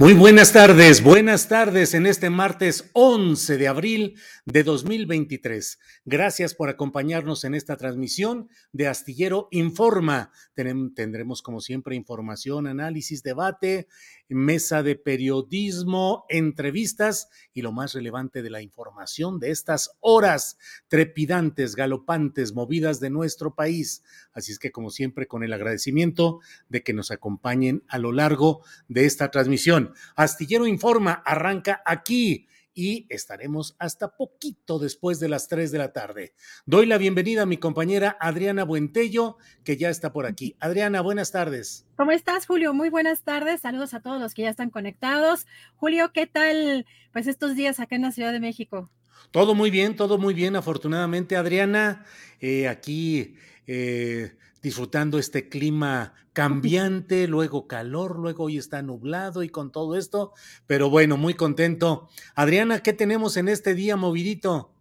Muy 0.00 0.14
buenas 0.14 0.52
tardes, 0.52 1.02
buenas 1.02 1.48
tardes 1.48 1.92
en 1.92 2.06
este 2.06 2.30
martes 2.30 2.88
11 2.92 3.56
de 3.56 3.66
abril 3.66 4.16
de 4.44 4.62
2023. 4.62 5.76
Gracias 6.04 6.54
por 6.54 6.68
acompañarnos 6.68 7.42
en 7.42 7.56
esta 7.56 7.76
transmisión 7.76 8.48
de 8.70 8.86
Astillero 8.86 9.48
Informa. 9.50 10.30
Tendremos 10.54 11.42
como 11.42 11.60
siempre 11.60 11.96
información, 11.96 12.68
análisis, 12.68 13.24
debate, 13.24 13.88
mesa 14.28 14.82
de 14.82 14.96
periodismo, 14.96 16.24
entrevistas 16.28 17.28
y 17.52 17.62
lo 17.62 17.72
más 17.72 17.94
relevante 17.94 18.42
de 18.42 18.50
la 18.50 18.62
información 18.62 19.40
de 19.40 19.50
estas 19.50 19.96
horas 20.00 20.58
trepidantes, 20.88 21.74
galopantes, 21.74 22.54
movidas 22.54 23.00
de 23.00 23.10
nuestro 23.10 23.54
país. 23.54 24.02
Así 24.32 24.52
es 24.52 24.58
que 24.58 24.72
como 24.72 24.90
siempre 24.90 25.26
con 25.26 25.42
el 25.42 25.52
agradecimiento 25.52 26.40
de 26.68 26.82
que 26.82 26.92
nos 26.92 27.10
acompañen 27.10 27.84
a 27.88 27.98
lo 27.98 28.12
largo 28.12 28.62
de 28.88 29.06
esta 29.06 29.30
transmisión. 29.30 29.92
Astillero 30.16 30.66
Informa 30.66 31.22
arranca 31.24 31.82
aquí 31.84 32.46
y 32.74 33.06
estaremos 33.08 33.76
hasta 33.78 34.16
poquito 34.16 34.78
después 34.78 35.20
de 35.20 35.28
las 35.28 35.48
3 35.48 35.72
de 35.72 35.78
la 35.78 35.92
tarde. 35.92 36.34
Doy 36.66 36.86
la 36.86 36.98
bienvenida 36.98 37.42
a 37.42 37.46
mi 37.46 37.56
compañera 37.56 38.16
Adriana 38.20 38.64
Buentello, 38.64 39.36
que 39.64 39.76
ya 39.76 39.90
está 39.90 40.12
por 40.12 40.26
aquí. 40.26 40.56
Adriana, 40.60 41.00
buenas 41.00 41.32
tardes. 41.32 41.86
¿Cómo 41.96 42.12
estás, 42.12 42.46
Julio? 42.46 42.74
Muy 42.74 42.90
buenas 42.90 43.22
tardes. 43.22 43.60
Saludos 43.60 43.94
a 43.94 44.00
todos 44.00 44.20
los 44.20 44.34
que 44.34 44.42
ya 44.42 44.50
están 44.50 44.70
conectados. 44.70 45.46
Julio, 45.76 46.12
¿qué 46.12 46.26
tal 46.26 46.86
pues 47.12 47.26
estos 47.26 47.56
días 47.56 47.80
acá 47.80 47.96
en 47.96 48.02
la 48.02 48.12
Ciudad 48.12 48.32
de 48.32 48.40
México? 48.40 48.90
Todo 49.30 49.54
muy 49.54 49.70
bien, 49.70 49.96
todo 49.96 50.16
muy 50.16 50.32
bien, 50.32 50.56
afortunadamente, 50.56 51.36
Adriana. 51.36 52.04
Eh, 52.40 52.68
aquí 52.68 53.34
eh, 53.66 54.32
disfrutando 54.62 55.18
este 55.18 55.48
clima 55.48 56.14
cambiante, 56.32 57.26
luego 57.28 57.66
calor, 57.66 58.18
luego 58.18 58.44
hoy 58.44 58.58
está 58.58 58.82
nublado 58.82 59.42
y 59.42 59.48
con 59.48 59.72
todo 59.72 59.96
esto, 59.96 60.32
pero 60.66 60.90
bueno, 60.90 61.16
muy 61.16 61.34
contento. 61.34 62.08
Adriana, 62.34 62.80
¿qué 62.80 62.92
tenemos 62.92 63.36
en 63.36 63.48
este 63.48 63.74
día 63.74 63.96
movidito? 63.96 64.72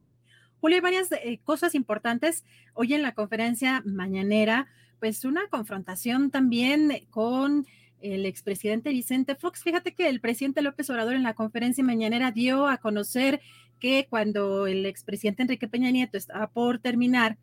Julio, 0.59 0.75
hay 0.77 0.81
varias 0.81 1.11
eh, 1.11 1.39
cosas 1.43 1.75
importantes. 1.75 2.43
Hoy 2.73 2.93
en 2.93 3.01
la 3.01 3.13
conferencia 3.13 3.81
mañanera, 3.85 4.67
pues 4.99 5.25
una 5.25 5.47
confrontación 5.49 6.31
también 6.31 7.07
con 7.09 7.65
el 8.01 8.25
expresidente 8.25 8.89
Vicente 8.89 9.35
Fox. 9.35 9.63
Fíjate 9.63 9.93
que 9.93 10.09
el 10.09 10.21
presidente 10.21 10.61
López 10.61 10.89
Obrador 10.89 11.15
en 11.15 11.23
la 11.23 11.33
conferencia 11.33 11.83
mañanera 11.83 12.31
dio 12.31 12.67
a 12.67 12.77
conocer 12.77 13.41
que 13.79 14.07
cuando 14.09 14.67
el 14.67 14.85
expresidente 14.85 15.43
Enrique 15.43 15.67
Peña 15.67 15.91
Nieto 15.91 16.17
estaba 16.17 16.47
por 16.47 16.79
terminar, 16.79 17.37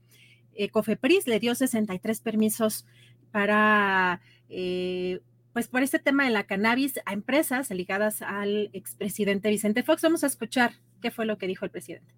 eh, 0.56 0.68
Cofepris 0.68 1.26
le 1.26 1.40
dio 1.40 1.54
63 1.54 2.20
permisos 2.20 2.86
para, 3.30 4.20
eh, 4.48 5.20
pues 5.52 5.68
por 5.68 5.82
este 5.82 5.98
tema 5.98 6.24
de 6.24 6.30
la 6.30 6.44
cannabis 6.44 7.00
a 7.06 7.12
empresas 7.12 7.70
ligadas 7.70 8.22
al 8.22 8.70
expresidente 8.72 9.50
Vicente 9.50 9.82
Fox. 9.82 10.02
Vamos 10.02 10.24
a 10.24 10.26
escuchar 10.26 10.74
qué 11.00 11.10
fue 11.10 11.26
lo 11.26 11.38
que 11.38 11.46
dijo 11.46 11.64
el 11.64 11.70
presidente. 11.70 12.14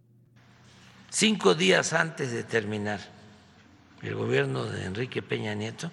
Cinco 1.10 1.54
días 1.54 1.92
antes 1.92 2.32
de 2.32 2.42
terminar 2.44 3.00
el 4.02 4.14
gobierno 4.14 4.64
de 4.64 4.84
Enrique 4.84 5.22
Peña 5.22 5.54
Nieto, 5.54 5.90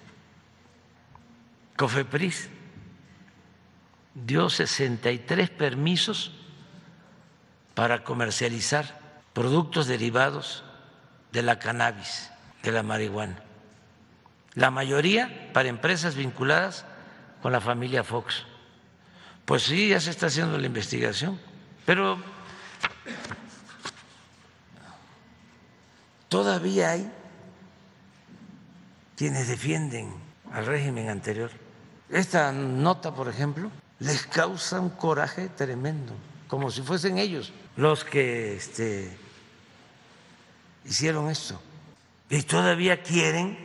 Cofepris 1.76 2.48
dio 4.14 4.48
63 4.48 5.50
permisos 5.50 6.32
para 7.74 8.04
comercializar 8.04 9.00
productos 9.32 9.86
derivados 9.86 10.64
de 11.32 11.42
la 11.42 11.58
cannabis, 11.58 12.30
de 12.64 12.72
la 12.72 12.82
marihuana. 12.82 13.36
La 14.54 14.70
mayoría 14.70 15.50
para 15.52 15.68
empresas 15.68 16.14
vinculadas 16.14 16.84
con 17.42 17.52
la 17.52 17.60
familia 17.60 18.02
Fox. 18.02 18.44
Pues 19.44 19.64
sí, 19.64 19.88
ya 19.88 20.00
se 20.00 20.10
está 20.10 20.26
haciendo 20.26 20.56
la 20.56 20.66
investigación, 20.66 21.38
pero 21.84 22.18
todavía 26.28 26.92
hay 26.92 27.12
quienes 29.16 29.48
defienden 29.48 30.14
al 30.50 30.64
régimen 30.64 31.10
anterior. 31.10 31.50
Esta 32.08 32.52
nota, 32.52 33.14
por 33.14 33.28
ejemplo, 33.28 33.70
les 33.98 34.26
causa 34.26 34.80
un 34.80 34.90
coraje 34.90 35.48
tremendo, 35.50 36.14
como 36.48 36.70
si 36.70 36.80
fuesen 36.80 37.18
ellos 37.18 37.52
los 37.76 38.04
que 38.04 38.56
este, 38.56 39.16
hicieron 40.84 41.28
esto 41.28 41.60
y 42.30 42.42
todavía 42.42 43.02
quieren 43.02 43.58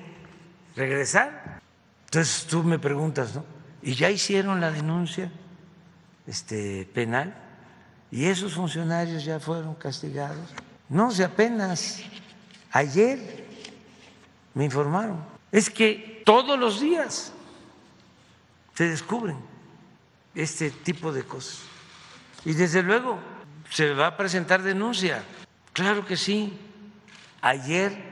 regresar. 0.76 1.62
Entonces 2.06 2.46
tú 2.46 2.64
me 2.64 2.80
preguntas, 2.80 3.36
¿no? 3.36 3.46
¿Y 3.82 3.94
ya 3.94 4.10
hicieron 4.10 4.60
la 4.60 4.72
denuncia 4.72 5.32
este, 6.28 6.88
penal? 6.94 7.36
¿Y 8.12 8.26
esos 8.26 8.54
funcionarios 8.54 9.24
ya 9.24 9.40
fueron 9.40 9.76
castigados? 9.76 10.50
No, 10.90 11.12
si 11.12 11.24
apenas 11.24 12.02
ayer 12.72 13.46
me 14.54 14.66
informaron. 14.66 15.24
Es 15.52 15.70
que 15.70 16.22
todos 16.26 16.60
los 16.60 16.80
días 16.80 17.32
se 18.74 18.88
descubren 18.88 19.38
este 20.36 20.72
tipo 20.72 21.12
de 21.12 21.24
cosas. 21.24 21.60
Y 22.46 22.54
desde 22.54 22.82
luego 22.82 23.20
se 23.70 23.94
va 23.94 24.08
a 24.08 24.18
presentar 24.18 24.62
denuncia. 24.64 25.24
Claro 25.74 26.06
que 26.06 26.18
sí. 26.18 26.58
Ayer 27.42 28.09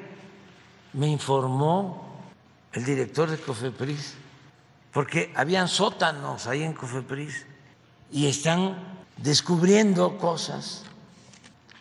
me 0.94 1.08
informó 1.08 2.08
el 2.74 2.86
director 2.86 3.30
de 3.30 3.38
Cofepris, 3.38 4.16
porque 4.92 5.32
habían 5.36 5.68
sótanos 5.68 6.48
ahí 6.48 6.64
en 6.64 6.74
Cofepris 6.74 7.46
y 8.12 8.28
están 8.28 8.78
descubriendo 9.18 10.18
cosas. 10.18 10.84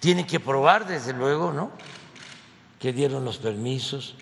Tienen 0.01 0.27
que 0.27 0.41
probar, 0.41 0.87
desde 0.87 1.13
luego, 1.13 1.53
¿no? 1.53 1.71
Que 2.79 2.93
dieron 2.93 3.25
los 3.25 3.39
permisos. 3.39 4.17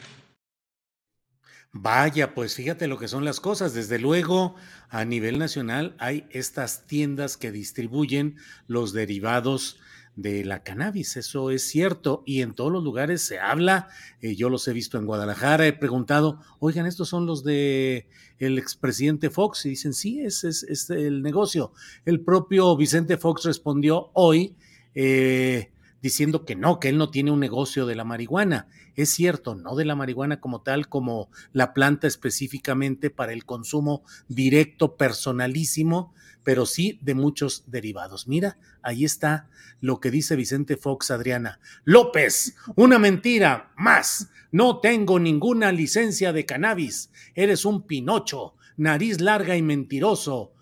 Vaya, 1.73 2.35
pues 2.35 2.55
fíjate 2.55 2.87
lo 2.87 2.99
que 2.99 3.09
son 3.09 3.25
las 3.25 3.41
cosas. 3.41 3.75
Desde 3.75 3.99
luego, 3.99 4.55
a 4.91 5.05
nivel 5.05 5.41
nacional 5.41 5.97
hay 5.99 6.27
estas 6.31 6.87
tiendas 6.87 7.37
que 7.37 7.51
distribuyen 7.51 8.37
los 8.69 8.93
derivados 8.93 9.81
de 10.17 10.45
la 10.45 10.63
cannabis, 10.63 11.17
eso 11.17 11.51
es 11.51 11.67
cierto, 11.67 12.23
y 12.25 12.43
en 12.43 12.55
todos 12.55 12.71
los 12.71 12.85
lugares 12.85 13.23
se 13.23 13.41
habla, 13.41 13.89
eh, 14.21 14.37
yo 14.37 14.49
los 14.49 14.67
he 14.69 14.73
visto 14.73 14.97
en 14.97 15.07
Guadalajara, 15.07 15.67
he 15.67 15.73
preguntado, 15.73 16.41
oigan, 16.61 16.87
estos 16.87 17.09
son 17.09 17.27
los 17.27 17.43
de 17.43 18.09
el 18.39 18.59
expresidente 18.59 19.31
Fox, 19.31 19.67
y 19.67 19.71
dicen, 19.71 19.93
sí, 19.93 20.21
ese 20.21 20.49
es, 20.49 20.91
el 20.91 21.23
negocio. 21.23 21.73
El 22.05 22.21
propio 22.21 22.77
Vicente 22.77 23.17
Fox 23.17 23.45
respondió 23.45 24.11
hoy 24.13 24.55
eh, 24.95 25.73
diciendo 26.05 26.45
que 26.45 26.55
no, 26.55 26.81
que 26.81 26.91
él 26.91 26.99
no 26.99 27.09
tiene 27.09 27.31
un 27.31 27.41
negocio 27.41 27.87
de 27.87 27.95
la 27.95 28.05
marihuana. 28.05 28.69
Es 28.95 29.09
cierto, 29.09 29.55
no 29.55 29.75
de 29.75 29.87
la 29.87 29.97
marihuana 29.97 30.39
como 30.39 30.61
tal, 30.61 30.87
como 30.87 31.31
la 31.55 31.73
planta 31.73 32.07
específicamente 32.07 33.09
para 33.09 33.33
el 33.33 33.47
consumo 33.47 34.03
directo, 34.29 34.99
personalísimo, 34.99 36.13
pero 36.43 36.67
sí 36.67 36.99
de 37.01 37.15
muchos 37.15 37.65
derivados. 37.69 38.29
Mira, 38.29 38.59
ahí 38.83 39.07
está 39.07 39.49
lo 39.81 39.99
que 39.99 40.11
dice 40.11 40.37
Vicente 40.37 40.77
Fox, 40.77 41.11
Adriana. 41.11 41.59
López, 41.85 42.55
una 42.77 42.99
mentira 42.99 43.73
más. 43.75 44.29
No 44.53 44.81
tengo 44.81 45.19
ninguna 45.19 45.73
licencia 45.73 46.35
de 46.35 46.45
cannabis. 46.45 47.11
Eres 47.35 47.65
un 47.65 47.87
pinocho, 47.87 48.57
nariz 48.77 49.23
larga 49.23 49.57
y 49.57 49.63
mentiroso. 49.63 50.53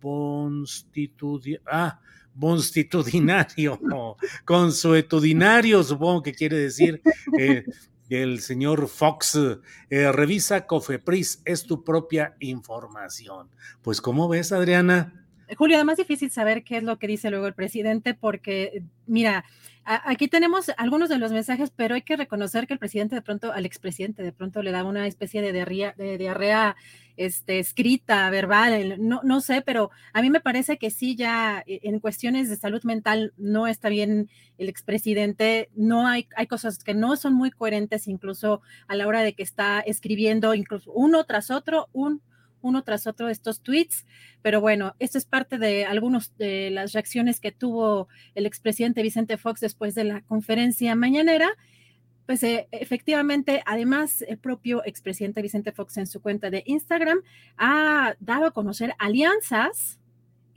Constitución. 0.00 1.60
Ah, 1.66 2.00
constitudinario, 2.38 3.78
consuetudinario, 4.44 5.82
supongo 5.82 6.22
que 6.22 6.34
quiere 6.34 6.58
decir 6.58 7.00
eh, 7.38 7.64
el 8.08 8.40
señor 8.40 8.88
Fox. 8.88 9.38
Eh, 9.90 10.12
revisa 10.12 10.66
Cofepris, 10.66 11.42
es 11.44 11.64
tu 11.64 11.84
propia 11.84 12.36
información. 12.40 13.48
Pues, 13.82 14.00
¿cómo 14.00 14.28
ves, 14.28 14.52
Adriana? 14.52 15.26
Julio, 15.56 15.76
además 15.76 15.96
difícil 15.96 16.30
saber 16.30 16.64
qué 16.64 16.78
es 16.78 16.82
lo 16.82 16.98
que 16.98 17.06
dice 17.06 17.30
luego 17.30 17.46
el 17.46 17.54
presidente, 17.54 18.14
porque, 18.14 18.82
mira, 19.06 19.44
aquí 19.86 20.26
tenemos 20.26 20.70
algunos 20.76 21.08
de 21.08 21.18
los 21.18 21.30
mensajes, 21.30 21.70
pero 21.70 21.94
hay 21.94 22.02
que 22.02 22.16
reconocer 22.16 22.66
que 22.66 22.72
el 22.72 22.80
presidente 22.80 23.14
de 23.14 23.22
pronto, 23.22 23.52
al 23.52 23.64
expresidente 23.64 24.22
de 24.24 24.32
pronto 24.32 24.62
le 24.62 24.72
da 24.72 24.82
una 24.82 25.06
especie 25.06 25.42
de 25.42 25.52
diarrea, 25.52 25.94
de 25.96 26.18
diarrea 26.18 26.76
este, 27.16 27.60
escrita, 27.60 28.28
verbal, 28.30 28.96
no, 28.98 29.20
no 29.22 29.40
sé, 29.40 29.62
pero 29.62 29.90
a 30.12 30.22
mí 30.22 30.30
me 30.30 30.40
parece 30.40 30.76
que 30.76 30.90
sí, 30.90 31.14
ya 31.14 31.62
e, 31.66 31.80
en 31.84 32.00
cuestiones 32.00 32.50
de 32.50 32.56
salud 32.56 32.82
mental 32.82 33.32
no 33.36 33.68
está 33.68 33.88
bien 33.88 34.28
el 34.58 34.68
expresidente, 34.68 35.70
no 35.76 36.08
hay, 36.08 36.28
hay 36.36 36.48
cosas 36.48 36.82
que 36.82 36.94
no 36.94 37.16
son 37.16 37.34
muy 37.34 37.52
coherentes, 37.52 38.08
incluso 38.08 38.62
a 38.88 38.96
la 38.96 39.06
hora 39.06 39.22
de 39.22 39.34
que 39.34 39.44
está 39.44 39.80
escribiendo, 39.80 40.54
incluso 40.54 40.90
uno 40.92 41.24
tras 41.24 41.50
otro, 41.52 41.88
un 41.92 42.22
uno 42.66 42.82
tras 42.82 43.06
otro 43.06 43.28
estos 43.28 43.60
tweets, 43.60 44.04
pero 44.42 44.60
bueno, 44.60 44.94
esto 44.98 45.18
es 45.18 45.24
parte 45.24 45.58
de 45.58 45.84
algunas 45.84 46.36
de 46.36 46.70
las 46.70 46.92
reacciones 46.92 47.40
que 47.40 47.52
tuvo 47.52 48.08
el 48.34 48.46
expresidente 48.46 49.02
Vicente 49.02 49.38
Fox 49.38 49.60
después 49.60 49.94
de 49.94 50.04
la 50.04 50.20
conferencia 50.22 50.94
mañanera. 50.94 51.48
Pues 52.26 52.42
eh, 52.42 52.66
efectivamente, 52.72 53.62
además, 53.66 54.22
el 54.22 54.38
propio 54.38 54.82
expresidente 54.84 55.42
Vicente 55.42 55.70
Fox 55.70 55.96
en 55.96 56.08
su 56.08 56.20
cuenta 56.20 56.50
de 56.50 56.64
Instagram 56.66 57.20
ha 57.56 58.16
dado 58.18 58.46
a 58.46 58.50
conocer 58.50 58.94
alianzas 58.98 60.00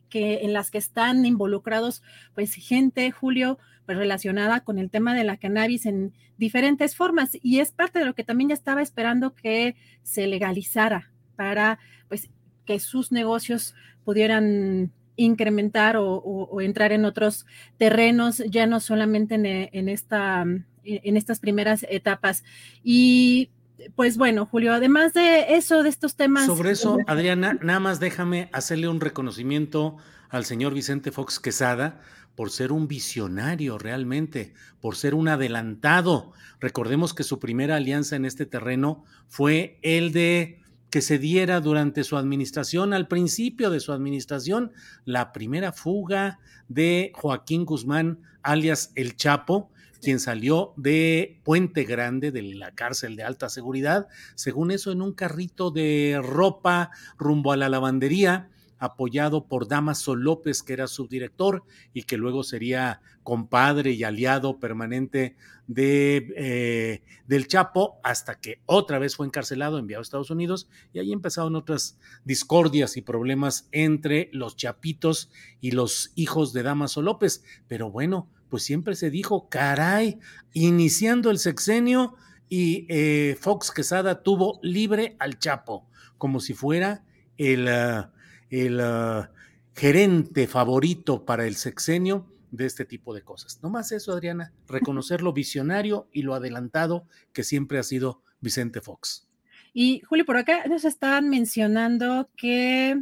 que, 0.09 0.39
en 0.41 0.53
las 0.53 0.71
que 0.71 0.79
están 0.79 1.25
involucrados, 1.25 2.01
pues, 2.33 2.55
gente, 2.55 3.11
Julio, 3.11 3.59
pues, 3.85 3.97
relacionada 3.99 4.61
con 4.61 4.79
el 4.79 4.89
tema 4.89 5.13
de 5.13 5.23
la 5.23 5.37
cannabis 5.37 5.85
en 5.85 6.13
diferentes 6.37 6.95
formas. 6.95 7.31
Y 7.41 7.59
es 7.59 7.71
parte 7.71 7.99
de 7.99 8.05
lo 8.05 8.15
que 8.15 8.23
también 8.23 8.49
ya 8.49 8.55
estaba 8.55 8.81
esperando 8.81 9.35
que 9.35 9.75
se 10.01 10.25
legalizara 10.25 11.11
para 11.39 11.79
pues, 12.09 12.29
que 12.65 12.81
sus 12.81 13.13
negocios 13.13 13.73
pudieran 14.03 14.91
incrementar 15.15 15.95
o, 15.97 16.59
entrar 16.59 16.91
en 16.91 17.05
otros 17.05 17.45
terrenos, 17.77 18.43
ya 18.49 18.67
no 18.67 18.81
solamente 18.81 19.35
en, 19.71 19.87
esta, 19.87 20.43
en 20.83 21.17
estas 21.17 21.39
primeras 21.39 21.85
etapas. 21.89 22.43
Y 22.83 23.51
pues 23.95 24.17
bueno, 24.17 24.45
Julio, 24.45 24.73
además 24.73 25.13
de 25.13 25.55
eso, 25.55 25.81
de 25.81 25.87
estos 25.87 26.17
temas. 26.17 26.45
Sobre 26.45 26.71
eso, 26.71 26.97
Adriana, 27.07 27.57
nada 27.61 27.79
más 27.79 28.01
déjame 28.01 28.49
hacerle 28.51 28.89
un 28.89 28.99
reconocimiento 28.99 29.95
al 30.29 30.43
señor 30.43 30.73
Vicente 30.73 31.13
Fox 31.13 31.39
Quesada 31.39 32.01
por 32.35 32.51
ser 32.51 32.73
un 32.73 32.89
visionario 32.89 33.77
realmente, 33.77 34.53
por 34.81 34.97
ser 34.97 35.15
un 35.15 35.29
adelantado. 35.29 36.33
Recordemos 36.59 37.13
que 37.13 37.23
su 37.23 37.39
primera 37.39 37.77
alianza 37.77 38.17
en 38.17 38.25
este 38.25 38.45
terreno 38.45 39.05
fue 39.29 39.79
el 39.83 40.11
de 40.11 40.59
que 40.89 41.01
se 41.01 41.19
diera 41.19 41.61
durante 41.61 42.03
su 42.03 42.17
administración, 42.17 42.93
al 42.93 43.07
principio 43.07 43.69
de 43.69 43.79
su 43.79 43.91
administración, 43.91 44.71
la 45.05 45.31
primera 45.31 45.71
fuga 45.71 46.39
de 46.67 47.11
Joaquín 47.15 47.65
Guzmán, 47.65 48.21
alias 48.41 48.91
El 48.95 49.15
Chapo, 49.15 49.69
quien 50.01 50.19
salió 50.19 50.73
de 50.77 51.39
Puente 51.43 51.83
Grande, 51.83 52.31
de 52.31 52.41
la 52.41 52.71
cárcel 52.71 53.15
de 53.15 53.23
alta 53.23 53.49
seguridad, 53.49 54.07
según 54.35 54.71
eso, 54.71 54.91
en 54.91 55.01
un 55.01 55.13
carrito 55.13 55.71
de 55.71 56.19
ropa 56.23 56.91
rumbo 57.17 57.51
a 57.51 57.57
la 57.57 57.69
lavandería, 57.69 58.49
apoyado 58.79 59.45
por 59.45 59.67
Damaso 59.67 60.15
López, 60.15 60.63
que 60.63 60.73
era 60.73 60.87
subdirector 60.87 61.63
y 61.93 62.03
que 62.03 62.17
luego 62.17 62.43
sería 62.43 63.01
compadre 63.23 63.91
y 63.91 64.03
aliado 64.03 64.59
permanente 64.59 65.35
de, 65.67 66.33
eh, 66.35 67.03
del 67.27 67.47
Chapo, 67.47 67.99
hasta 68.03 68.39
que 68.39 68.59
otra 68.65 68.97
vez 68.97 69.15
fue 69.15 69.27
encarcelado, 69.27 69.77
enviado 69.77 70.01
a 70.01 70.03
Estados 70.03 70.31
Unidos, 70.31 70.67
y 70.93 70.99
ahí 70.99 71.13
empezaron 71.13 71.55
otras 71.55 71.99
discordias 72.25 72.97
y 72.97 73.01
problemas 73.01 73.67
entre 73.71 74.29
los 74.33 74.55
chapitos 74.55 75.29
y 75.61 75.71
los 75.71 76.11
hijos 76.15 76.53
de 76.53 76.63
Damaso 76.63 77.03
López. 77.03 77.43
Pero 77.67 77.91
bueno, 77.91 78.29
pues 78.49 78.63
siempre 78.63 78.95
se 78.95 79.11
dijo, 79.11 79.47
caray, 79.49 80.17
iniciando 80.53 81.29
el 81.29 81.37
sexenio 81.37 82.15
y 82.47 82.87
eh, 82.89 83.37
Fox 83.39 83.69
Quesada 83.69 84.23
tuvo 84.23 84.59
libre 84.63 85.15
al 85.19 85.37
Chapo, 85.37 85.87
como 86.17 86.39
si 86.39 86.53
fuera 86.53 87.03
el... 87.37 87.67
Ah, 87.67 88.11
el 88.49 88.79
ah, 88.81 89.31
gerente 89.75 90.47
favorito 90.47 91.25
para 91.25 91.45
el 91.45 91.55
sexenio 91.55 92.25
de 92.51 92.65
este 92.65 92.85
tipo 92.85 93.13
de 93.13 93.21
cosas. 93.21 93.59
No 93.61 93.69
más 93.69 93.91
eso, 93.91 94.11
Adriana, 94.11 94.51
reconocer 94.67 95.21
lo 95.21 95.33
visionario 95.33 96.07
y 96.11 96.23
lo 96.23 96.33
adelantado 96.33 97.05
que 97.33 97.43
siempre 97.43 97.77
ha 97.79 97.83
sido 97.83 98.21
Vicente 98.41 98.81
Fox. 98.81 99.27
Y 99.73 100.01
Julio, 100.01 100.25
por 100.25 100.37
acá 100.37 100.65
nos 100.67 100.83
están 100.83 101.29
mencionando 101.29 102.29
que 102.35 103.01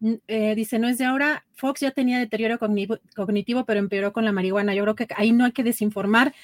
mm, 0.00 0.14
eh, 0.26 0.54
dice, 0.54 0.78
no 0.78 0.88
es 0.88 0.98
de 0.98 1.04
ahora, 1.04 1.44
Fox 1.54 1.80
ya 1.80 1.90
tenía 1.90 2.18
deterioro 2.18 2.58
cognitivo, 2.58 3.64
pero 3.64 3.78
empeoró 3.78 4.12
con 4.12 4.24
la 4.24 4.32
marihuana. 4.32 4.74
Yo 4.74 4.82
creo 4.84 4.96
que 4.96 5.08
ahí 5.16 5.32
no 5.32 5.44
hay 5.44 5.52
que 5.52 5.64
desinformar, 5.64 6.34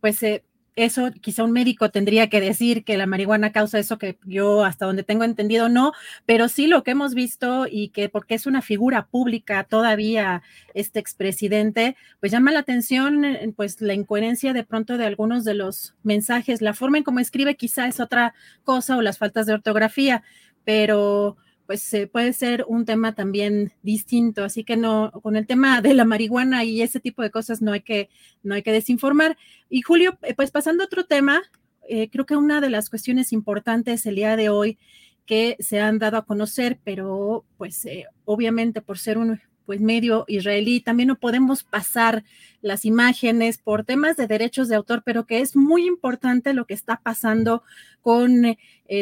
pues 0.00 0.22
eh, 0.22 0.44
eso 0.76 1.10
quizá 1.22 1.42
un 1.42 1.52
médico 1.52 1.90
tendría 1.90 2.28
que 2.28 2.40
decir 2.40 2.84
que 2.84 2.98
la 2.98 3.06
marihuana 3.06 3.50
causa 3.50 3.78
eso 3.78 3.96
que 3.98 4.18
yo 4.24 4.64
hasta 4.64 4.84
donde 4.84 5.02
tengo 5.02 5.24
entendido 5.24 5.70
no, 5.70 5.92
pero 6.26 6.48
sí 6.48 6.66
lo 6.66 6.82
que 6.82 6.90
hemos 6.90 7.14
visto 7.14 7.66
y 7.68 7.88
que 7.88 8.10
porque 8.10 8.34
es 8.34 8.46
una 8.46 8.60
figura 8.60 9.06
pública 9.06 9.64
todavía 9.64 10.42
este 10.74 11.00
expresidente, 11.00 11.96
pues 12.20 12.30
llama 12.30 12.52
la 12.52 12.60
atención 12.60 13.24
eh, 13.24 13.52
pues 13.56 13.80
la 13.80 13.94
incoherencia 13.94 14.52
de 14.52 14.64
pronto 14.64 14.98
de 14.98 15.06
algunos 15.06 15.44
de 15.44 15.54
los 15.54 15.94
mensajes, 16.02 16.60
la 16.60 16.74
forma 16.74 16.98
en 16.98 17.04
cómo 17.04 17.20
escribe 17.20 17.56
quizá 17.56 17.88
es 17.88 17.98
otra 17.98 18.34
cosa 18.62 18.96
o 18.98 19.02
las 19.02 19.18
faltas 19.18 19.46
de 19.46 19.54
ortografía, 19.54 20.22
pero 20.64 21.38
pues 21.66 21.92
eh, 21.94 22.06
puede 22.06 22.32
ser 22.32 22.64
un 22.68 22.84
tema 22.84 23.14
también 23.14 23.72
distinto. 23.82 24.44
Así 24.44 24.64
que 24.64 24.76
no, 24.76 25.10
con 25.22 25.36
el 25.36 25.46
tema 25.46 25.82
de 25.82 25.94
la 25.94 26.04
marihuana 26.04 26.64
y 26.64 26.82
ese 26.82 27.00
tipo 27.00 27.22
de 27.22 27.30
cosas 27.30 27.62
no 27.62 27.72
hay 27.72 27.80
que, 27.80 28.08
no 28.42 28.54
hay 28.54 28.62
que 28.62 28.72
desinformar. 28.72 29.36
Y 29.68 29.82
Julio, 29.82 30.18
eh, 30.22 30.34
pues 30.34 30.50
pasando 30.50 30.82
a 30.82 30.86
otro 30.86 31.04
tema, 31.04 31.42
eh, 31.88 32.08
creo 32.10 32.26
que 32.26 32.36
una 32.36 32.60
de 32.60 32.70
las 32.70 32.90
cuestiones 32.90 33.32
importantes 33.32 34.06
el 34.06 34.16
día 34.16 34.36
de 34.36 34.48
hoy 34.48 34.78
que 35.26 35.56
se 35.58 35.80
han 35.80 35.98
dado 35.98 36.18
a 36.18 36.24
conocer, 36.24 36.78
pero 36.84 37.44
pues 37.56 37.86
obviamente 38.24 38.80
por 38.80 38.98
ser 38.98 39.18
un 39.18 39.40
pues 39.66 39.80
medio 39.80 40.24
israelí, 40.28 40.80
también 40.80 41.08
no 41.08 41.16
podemos 41.16 41.64
pasar 41.64 42.24
las 42.62 42.84
imágenes 42.84 43.58
por 43.58 43.84
temas 43.84 44.16
de 44.16 44.26
derechos 44.26 44.68
de 44.68 44.76
autor, 44.76 45.02
pero 45.04 45.26
que 45.26 45.40
es 45.40 45.56
muy 45.56 45.86
importante 45.86 46.54
lo 46.54 46.64
que 46.64 46.74
está 46.74 47.00
pasando 47.02 47.62
con 48.00 48.56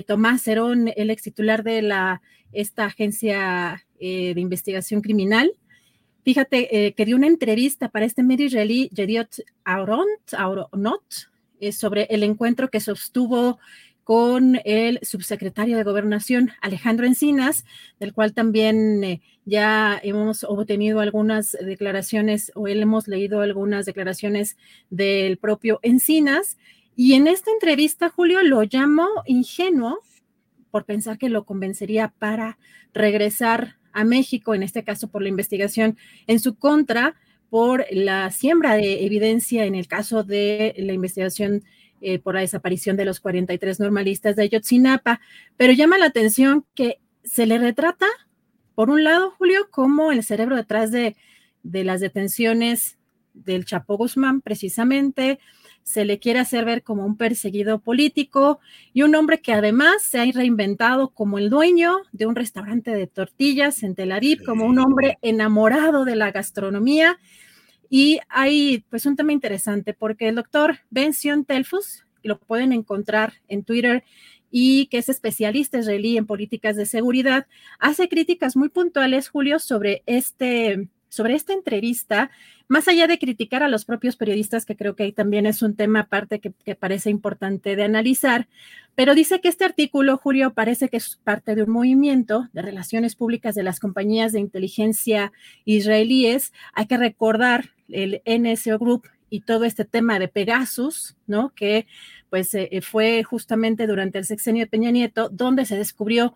Tomás 0.07 0.49
Herón, 0.49 0.91
el 0.97 1.11
ex 1.11 1.23
titular 1.23 1.63
de 1.63 1.83
la 1.83 2.23
esta 2.55 2.87
agencia 2.87 3.85
eh, 3.99 4.33
de 4.35 4.41
investigación 4.41 5.01
criminal. 5.03 5.53
Fíjate 6.25 6.87
eh, 6.87 6.95
que 6.95 7.05
dio 7.05 7.17
una 7.17 7.27
entrevista 7.27 7.91
para 7.91 8.07
este 8.07 8.23
medio 8.23 8.47
israelí, 8.47 8.89
Yediot 8.95 9.45
Auronot, 9.65 11.03
eh, 11.61 11.73
sobre 11.73 12.05
el 12.11 12.23
encuentro 12.23 12.71
que 12.71 12.81
sostuvo 12.81 13.59
con 14.05 14.61
el 14.65 15.01
subsecretario 15.03 15.77
de 15.77 15.83
Gobernación, 15.83 16.53
Alejandro 16.61 17.07
Encinas, 17.07 17.65
del 17.99 18.13
cual 18.13 18.35
también 18.35 19.21
ya 19.47 19.99
hemos 20.03 20.45
obtenido 20.45 21.01
algunas 21.01 21.53
declaraciones 21.53 22.53
o 22.55 22.69
él 22.69 22.83
hemos 22.83 23.09
leído 23.09 23.41
algunas 23.41 23.87
declaraciones 23.87 24.57
del 24.91 25.39
propio 25.39 25.81
Encinas. 25.83 26.59
Y 26.95 27.15
en 27.15 27.27
esta 27.27 27.51
entrevista, 27.51 28.11
Julio 28.11 28.43
lo 28.43 28.63
llamó 28.63 29.09
ingenuo 29.27 30.01
por 30.71 30.85
pensar 30.85 31.19
que 31.19 31.29
lo 31.29 31.45
convencería 31.45 32.13
para 32.19 32.59
regresar 32.93 33.77
a 33.93 34.05
México, 34.05 34.55
en 34.55 34.63
este 34.63 34.85
caso 34.85 35.09
por 35.09 35.23
la 35.23 35.29
investigación 35.29 35.97
en 36.27 36.41
su 36.41 36.57
contra, 36.57 37.15
por 37.49 37.87
la 37.91 38.31
siembra 38.33 38.75
de 38.75 39.07
evidencia 39.07 39.65
en 39.65 39.77
el 39.77 39.87
caso 39.87 40.25
de 40.25 40.75
la 40.77 40.93
investigación 40.93 41.63
eh, 42.07 42.19
por 42.19 42.35
la 42.35 42.43
desaparición 42.43 42.97
de 42.99 43.07
los 43.07 43.19
43 43.19 43.81
normalistas 43.81 44.37
de 44.37 44.43
Ayotzinapa, 44.43 45.21
pero 45.57 45.73
llama 45.73 45.97
la 45.97 46.05
atención 46.05 46.67
que 46.75 47.01
se 47.25 47.47
le 47.47 47.57
retrata, 47.57 48.07
por 48.75 48.91
un 48.91 49.05
lado, 49.05 49.31
Julio, 49.39 49.69
como 49.71 50.13
el 50.13 50.23
cerebro 50.23 50.57
detrás 50.57 50.91
de, 50.91 51.17
de 51.63 51.83
las 51.83 52.01
detenciones 52.01 52.99
del 53.33 53.65
Chapo 53.65 53.97
Guzmán, 53.97 54.43
precisamente, 54.43 55.39
se 55.83 56.05
le 56.05 56.19
quiere 56.19 56.41
hacer 56.41 56.67
ver 56.67 56.83
como 56.83 57.07
un 57.07 57.17
perseguido 57.17 57.79
político 57.79 58.61
y 58.93 59.03
un 59.03 59.15
hombre 59.15 59.41
que 59.41 59.53
además 59.53 60.03
se 60.03 60.19
ha 60.19 60.25
reinventado 60.31 61.11
como 61.11 61.39
el 61.39 61.49
dueño 61.49 61.97
de 62.13 62.27
un 62.27 62.37
restaurante 62.37 62.91
de 62.91 63.07
tortillas 63.07 63.83
en 63.83 63.95
Tel 63.95 64.13
Aviv, 64.13 64.45
como 64.45 64.67
un 64.67 64.79
hombre 64.79 65.19
enamorado 65.23 66.05
de 66.05 66.17
la 66.17 66.33
gastronomía. 66.33 67.19
Y 67.89 68.21
hay 68.29 68.85
pues 68.91 69.07
un 69.07 69.17
tema 69.17 69.33
interesante 69.33 69.95
porque 69.95 70.29
el 70.29 70.35
doctor 70.35 70.79
Benzion 70.91 71.45
Telfus, 71.45 72.05
lo 72.23 72.39
pueden 72.39 72.73
encontrar 72.73 73.35
en 73.49 73.65
Twitter, 73.65 74.03
y 74.57 74.87
que 74.87 74.99
es 74.99 75.09
especialista 75.09 75.79
israelí 75.79 76.17
en 76.17 76.27
políticas 76.27 76.77
de 76.77 76.87
seguridad, 76.87 77.49
hace 77.81 78.09
críticas 78.09 78.55
muy 78.55 78.69
puntuales, 78.69 79.29
Julio, 79.29 79.59
sobre 79.59 80.05
este 80.07 80.89
sobre 81.15 81.35
esta 81.35 81.53
entrevista, 81.53 82.31
más 82.67 82.89
allá 82.89 83.07
de 83.07 83.19
criticar 83.19 83.63
a 83.63 83.69
los 83.69 83.85
propios 83.85 84.17
periodistas, 84.17 84.67
que 84.67 84.77
creo 84.77 84.97
que 84.97 85.05
ahí 85.05 85.13
también 85.13 85.47
es 85.47 85.63
un 85.63 85.77
tema 85.77 86.01
aparte 86.01 86.41
que, 86.41 86.75
parece 86.75 87.09
importante 87.11 87.77
de 87.77 87.85
analizar, 87.85 88.49
pero 88.95 89.15
dice 89.15 89.41
que 89.41 89.49
este 89.49 89.65
artículo, 89.65 90.17
Julio, 90.17 90.53
parece 90.55 90.89
que 90.89 90.97
es 90.97 91.21
parte 91.23 91.55
de 91.55 91.63
un 91.63 91.71
movimiento 91.71 92.49
de 92.53 92.63
relaciones 92.63 93.15
públicas 93.15 93.55
de 93.55 93.63
las 93.63 93.79
compañías 93.79 94.33
de 94.33 94.41
inteligencia 94.41 95.33
israelíes. 95.65 96.53
Hay 96.73 96.87
que 96.87 96.97
recordar 96.97 97.71
el 97.89 98.23
NSO 98.27 98.79
Group 98.79 99.07
y 99.31 99.41
todo 99.41 99.65
este 99.65 99.85
tema 99.85 100.19
de 100.19 100.29
Pegasus, 100.29 101.17
¿no? 101.27 101.53
Que 101.55 101.87
pues 102.31 102.55
eh, 102.55 102.81
fue 102.83 103.23
justamente 103.23 103.87
durante 103.87 104.19
el 104.19 104.25
sexenio 104.25 104.65
de 104.65 104.71
Peña 104.71 104.91
Nieto 104.91 105.29
donde 105.29 105.67
se 105.67 105.77
descubrió 105.77 106.35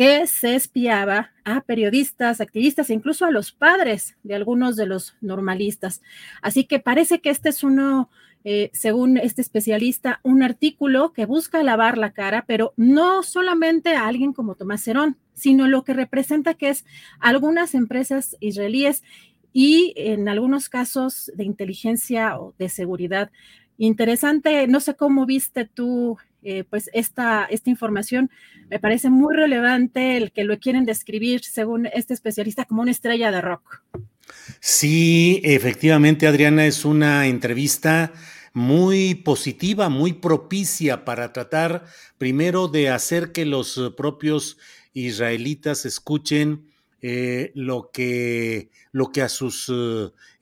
que 0.00 0.26
se 0.26 0.54
espiaba 0.54 1.30
a 1.44 1.60
periodistas, 1.60 2.40
activistas 2.40 2.88
e 2.88 2.94
incluso 2.94 3.26
a 3.26 3.30
los 3.30 3.52
padres 3.52 4.16
de 4.22 4.34
algunos 4.34 4.74
de 4.76 4.86
los 4.86 5.14
normalistas. 5.20 6.00
Así 6.40 6.64
que 6.64 6.78
parece 6.78 7.20
que 7.20 7.28
este 7.28 7.50
es 7.50 7.62
uno, 7.62 8.08
eh, 8.44 8.70
según 8.72 9.18
este 9.18 9.42
especialista, 9.42 10.18
un 10.22 10.42
artículo 10.42 11.12
que 11.12 11.26
busca 11.26 11.62
lavar 11.62 11.98
la 11.98 12.14
cara, 12.14 12.46
pero 12.46 12.72
no 12.78 13.22
solamente 13.22 13.94
a 13.94 14.06
alguien 14.06 14.32
como 14.32 14.54
Tomás 14.54 14.82
Cerón, 14.82 15.18
sino 15.34 15.68
lo 15.68 15.84
que 15.84 15.92
representa 15.92 16.54
que 16.54 16.70
es 16.70 16.86
algunas 17.18 17.74
empresas 17.74 18.38
israelíes 18.40 19.02
y 19.52 19.92
en 19.96 20.30
algunos 20.30 20.70
casos 20.70 21.30
de 21.34 21.44
inteligencia 21.44 22.40
o 22.40 22.54
de 22.58 22.70
seguridad. 22.70 23.30
Interesante, 23.76 24.66
no 24.66 24.80
sé 24.80 24.94
cómo 24.94 25.26
viste 25.26 25.66
tú 25.66 26.16
eh, 26.42 26.64
pues 26.68 26.90
esta, 26.92 27.44
esta 27.44 27.70
información 27.70 28.30
me 28.68 28.78
parece 28.78 29.10
muy 29.10 29.34
relevante 29.34 30.16
el 30.16 30.32
que 30.32 30.44
lo 30.44 30.58
quieren 30.58 30.84
describir, 30.84 31.42
según 31.44 31.86
este 31.86 32.14
especialista, 32.14 32.64
como 32.64 32.82
una 32.82 32.90
estrella 32.90 33.30
de 33.30 33.40
rock. 33.40 33.82
Sí, 34.60 35.40
efectivamente, 35.44 36.26
Adriana, 36.26 36.66
es 36.66 36.84
una 36.84 37.26
entrevista 37.26 38.12
muy 38.52 39.14
positiva, 39.14 39.88
muy 39.88 40.14
propicia 40.14 41.04
para 41.04 41.32
tratar 41.32 41.84
primero 42.18 42.68
de 42.68 42.90
hacer 42.90 43.32
que 43.32 43.44
los 43.44 43.92
propios 43.96 44.58
israelitas 44.92 45.86
escuchen 45.86 46.69
eh, 47.02 47.52
lo, 47.54 47.90
que, 47.92 48.70
lo 48.92 49.10
que 49.10 49.22
a 49.22 49.28
sus 49.28 49.72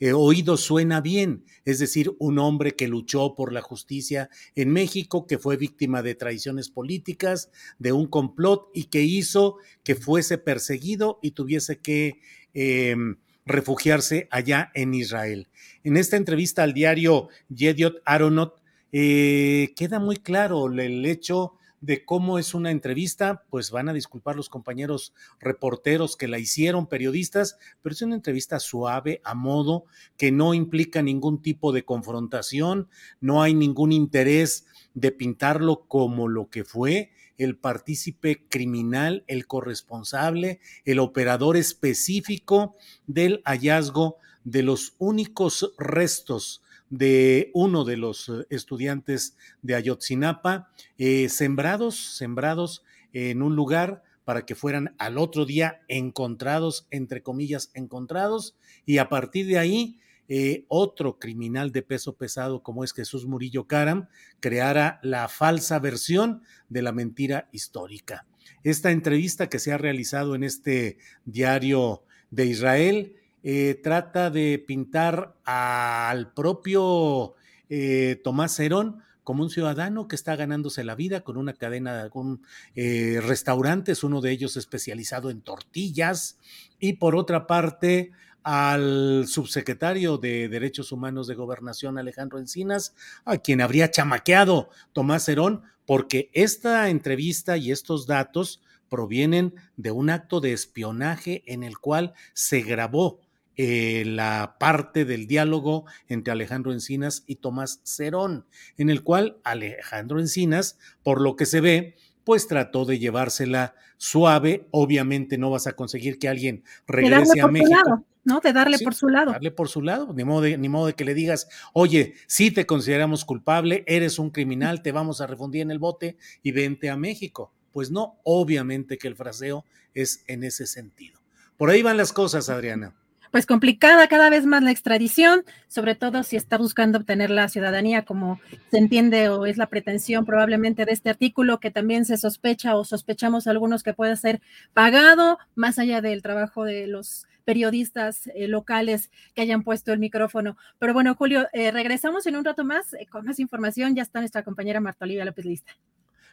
eh, 0.01 0.13
oídos 0.13 0.63
suena 0.63 1.01
bien, 1.01 1.45
es 1.65 1.79
decir, 1.79 2.13
un 2.19 2.39
hombre 2.39 2.75
que 2.75 2.89
luchó 2.89 3.35
por 3.37 3.53
la 3.53 3.63
justicia 3.63 4.29
en 4.55 4.71
México, 4.73 5.27
que 5.27 5.39
fue 5.39 5.57
víctima 5.57 6.03
de 6.03 6.15
traiciones 6.15 6.69
políticas, 6.69 7.51
de 7.79 7.93
un 7.93 8.07
complot 8.07 8.71
y 8.75 8.85
que 8.85 9.03
hizo 9.03 9.59
que 9.85 9.95
fuese 9.95 10.39
perseguido 10.39 11.19
y 11.23 11.33
tuviese 11.33 11.79
que 11.79 12.21
em, 12.55 13.19
refugiarse 13.47 14.29
allá 14.31 14.71
en 14.75 14.95
Israel. 14.95 15.49
En 15.85 15.97
esta 15.97 16.17
entrevista 16.17 16.63
al 16.63 16.75
diario 16.75 17.29
Yediot 17.49 18.03
Aronot, 18.05 18.61
eh, 18.91 19.75
queda 19.77 20.01
muy 20.01 20.17
claro 20.17 20.67
el 20.67 21.05
hecho 21.05 21.58
de 21.81 22.05
cómo 22.05 22.39
es 22.39 22.55
una 22.55 22.71
entrevista, 22.71 23.45
pues 23.51 23.71
van 23.71 23.89
a 23.89 23.93
disculpar 23.93 24.37
los 24.37 24.49
compañeros 24.49 25.13
reporteros 25.41 26.17
que 26.17 26.29
la 26.29 26.39
hicieron, 26.39 26.89
periodistas, 26.89 27.59
pero 27.83 27.93
es 27.93 28.03
una 28.03 28.17
entrevista 28.17 28.59
suave, 28.61 29.21
a 29.25 29.35
modo, 29.35 29.85
que 30.17 30.33
no 30.33 30.55
implica 30.55 31.03
ningún 31.03 31.41
tipo 31.41 31.73
de 31.73 31.85
confrontación, 31.85 32.89
no 33.21 33.43
hay 33.43 33.55
ningún 33.55 33.93
interés 33.93 34.67
de 34.95 35.13
pintarlo 35.13 35.85
como 35.87 36.29
lo 36.29 36.49
que 36.49 36.65
fue 36.65 37.13
el 37.39 37.57
partícipe 37.57 38.45
criminal, 38.49 39.25
el 39.29 39.47
corresponsable, 39.47 40.61
el 40.85 40.99
operador 40.99 41.57
específico 41.57 42.75
del 43.07 43.43
hallazgo 43.45 44.17
de 44.43 44.65
los 44.65 44.95
únicos 44.99 45.73
restos 45.79 46.63
de 46.91 47.51
uno 47.55 47.85
de 47.85 47.97
los 47.97 48.29
eh, 48.29 48.47
estudiantes 48.51 49.37
de 49.63 49.75
Ayotzinapa, 49.75 50.71
eh, 50.97 51.29
sembrados, 51.29 52.17
sembrados 52.17 52.85
en 53.13 53.43
un 53.43 53.57
lugar 53.57 54.03
para 54.25 54.45
que 54.45 54.55
fueran 54.55 54.95
al 54.99 55.17
otro 55.17 55.47
día 55.47 55.81
encontrados, 55.89 56.87
entre 56.91 57.23
comillas, 57.23 57.71
encontrados, 57.75 58.57
y 58.85 58.99
a 58.99 59.09
partir 59.09 59.47
de 59.47 59.59
ahí, 59.59 59.99
eh, 60.31 60.67
otro 60.69 61.19
criminal 61.19 61.73
de 61.73 61.81
peso 61.81 62.17
pesado 62.17 62.63
como 62.63 62.85
es 62.85 62.93
Jesús 62.93 63.25
Murillo 63.25 63.67
Caram 63.67 64.09
creara 64.41 65.01
la 65.03 65.27
falsa 65.29 65.79
versión 65.79 66.43
de 66.69 66.83
la 66.83 66.93
mentira 66.93 67.49
histórica. 67.51 68.27
Esta 68.63 68.91
entrevista 68.91 69.49
que 69.49 69.59
se 69.59 69.73
ha 69.73 69.79
realizado 69.79 70.35
en 70.35 70.43
este 70.45 70.99
diario 71.25 72.05
de 72.31 72.45
Israel 72.45 73.17
eh, 73.43 73.81
trata 73.83 74.31
de 74.31 74.59
pintar 74.59 75.35
al 75.45 76.33
propio 76.33 77.35
eh, 77.69 78.21
Tomás 78.25 78.59
Herón 78.59 79.03
como 79.29 79.43
un 79.43 79.51
ciudadano 79.51 80.09
que 80.09 80.17
está 80.17 80.37
ganándose 80.37 80.85
la 80.85 80.95
vida 80.95 81.21
con 81.21 81.37
una 81.37 81.53
cadena, 81.53 82.09
con 82.09 82.41
eh, 82.75 83.21
restaurantes, 83.23 84.03
uno 84.03 84.23
de 84.23 84.31
ellos 84.31 84.57
especializado 84.57 85.29
en 85.29 85.43
tortillas, 85.43 86.39
y 86.79 86.95
por 86.95 87.15
otra 87.15 87.47
parte 87.47 88.13
al 88.43 89.27
subsecretario 89.29 90.17
de 90.17 90.49
Derechos 90.49 90.93
Humanos 90.93 91.27
de 91.27 91.35
Gobernación, 91.35 91.99
Alejandro 91.99 92.39
Encinas, 92.39 92.95
a 93.27 93.37
quien 93.37 93.61
habría 93.61 93.91
chamaqueado 93.91 94.71
Tomás 94.95 95.29
Herón, 95.29 95.61
porque 95.85 96.31
esta 96.33 96.89
entrevista 96.89 97.59
y 97.59 97.71
estos 97.71 98.07
datos 98.07 98.63
provienen 98.89 99.55
de 99.77 99.91
un 99.91 100.09
acto 100.09 100.41
de 100.41 100.55
espionaje 100.55 101.43
en 101.47 101.63
el 101.63 101.79
cual 101.79 102.15
se 102.33 102.63
grabó 102.63 103.21
eh, 103.61 104.05
la 104.07 104.55
parte 104.61 105.05
del 105.05 105.27
diálogo 105.27 105.85
entre 106.07 106.31
Alejandro 106.31 106.73
Encinas 106.73 107.25
y 107.27 107.37
Tomás 107.37 107.81
Cerón, 107.83 108.47
en 108.77 108.89
el 108.89 109.03
cual 109.03 109.41
Alejandro 109.43 110.21
Encinas, 110.21 110.79
por 111.03 111.21
lo 111.21 111.35
que 111.35 111.45
se 111.45 111.61
ve, 111.61 111.97
pues 112.23 112.47
trató 112.47 112.85
de 112.85 113.01
llevársela 113.01 113.75
suave. 113.97 114.69
Obviamente 114.71 115.39
no 115.39 115.51
vas 115.51 115.67
a 115.67 115.73
conseguir 115.73 116.21
que 116.21 116.29
alguien 116.29 116.63
regrese 116.87 117.41
a 117.41 117.49
México. 117.49 118.07
¿no? 118.23 118.39
De 118.39 118.53
darle 118.53 118.79
por 118.79 118.95
su 118.95 119.09
lado. 119.09 119.33
Darle 119.33 119.51
por 119.51 119.69
su 119.69 119.83
lado, 119.83 120.15
ni 120.15 120.23
modo, 120.23 120.43
de, 120.43 120.57
ni 120.57 120.69
modo 120.69 120.87
de 120.87 120.95
que 120.95 121.05
le 121.05 121.15
digas, 121.15 121.49
oye, 121.73 122.15
si 122.29 122.53
te 122.53 122.65
consideramos 122.65 123.25
culpable, 123.25 123.83
eres 123.89 124.21
un 124.21 124.31
criminal, 124.31 124.83
te 124.83 124.93
vamos 124.93 125.21
a 125.21 125.27
refundir 125.27 125.63
en 125.63 125.73
el 125.73 125.81
bote 125.81 126.17
y 126.45 126.53
vente 126.53 126.91
a 126.91 126.97
México. 126.97 127.53
Pues 127.73 127.91
no, 127.91 128.21
obviamente 128.23 128.99
que 128.99 129.09
el 129.09 129.17
fraseo 129.17 129.65
es 129.95 130.23
en 130.29 130.45
ese 130.45 130.69
sentido. 130.69 131.19
Por 131.57 131.71
ahí 131.71 131.83
van 131.83 131.97
las 131.97 132.13
cosas, 132.13 132.51
Adriana 132.51 132.95
pues 133.31 133.47
complicada 133.47 134.09
cada 134.09 134.31
vez 134.31 134.47
más 134.47 134.63
la 134.63 134.71
extradición, 134.71 135.45
sobre 135.69 135.95
todo 135.95 136.23
si 136.23 136.37
está 136.37 136.59
buscando 136.59 136.99
obtener 136.99 137.31
la 137.31 137.49
ciudadanía, 137.49 138.05
como 138.05 138.41
se 138.71 138.79
entiende 138.79 139.29
o 139.29 139.47
es 139.47 139.57
la 139.57 139.67
pretensión 139.67 140.25
probablemente 140.25 140.85
de 140.85 140.93
este 140.93 141.11
artículo, 141.11 141.61
que 141.61 141.71
también 141.71 142.05
se 142.05 142.17
sospecha 142.17 142.77
o 142.77 142.85
sospechamos 142.85 143.47
algunos 143.47 143.83
que 143.83 143.95
puede 143.95 144.17
ser 144.17 144.41
pagado, 144.73 145.39
más 145.55 145.79
allá 145.79 146.01
del 146.01 146.23
trabajo 146.23 146.65
de 146.65 146.87
los 146.87 147.27
periodistas 147.49 148.27
eh, 148.35 148.47
locales 148.47 149.11
que 149.35 149.41
hayan 149.41 149.63
puesto 149.63 149.91
el 149.95 149.99
micrófono. 149.99 150.59
Pero 150.79 150.93
bueno, 150.93 151.15
Julio, 151.15 151.49
eh, 151.55 151.71
regresamos 151.71 152.27
en 152.27 152.37
un 152.37 152.45
rato 152.45 152.63
más 152.63 152.93
eh, 152.93 153.07
con 153.11 153.25
más 153.25 153.41
información. 153.41 153.95
Ya 153.95 154.03
está 154.03 154.19
nuestra 154.21 154.43
compañera 154.43 154.81
Marta 154.81 155.07
Olivia 155.07 155.25
López 155.25 155.47
Lista. 155.47 155.73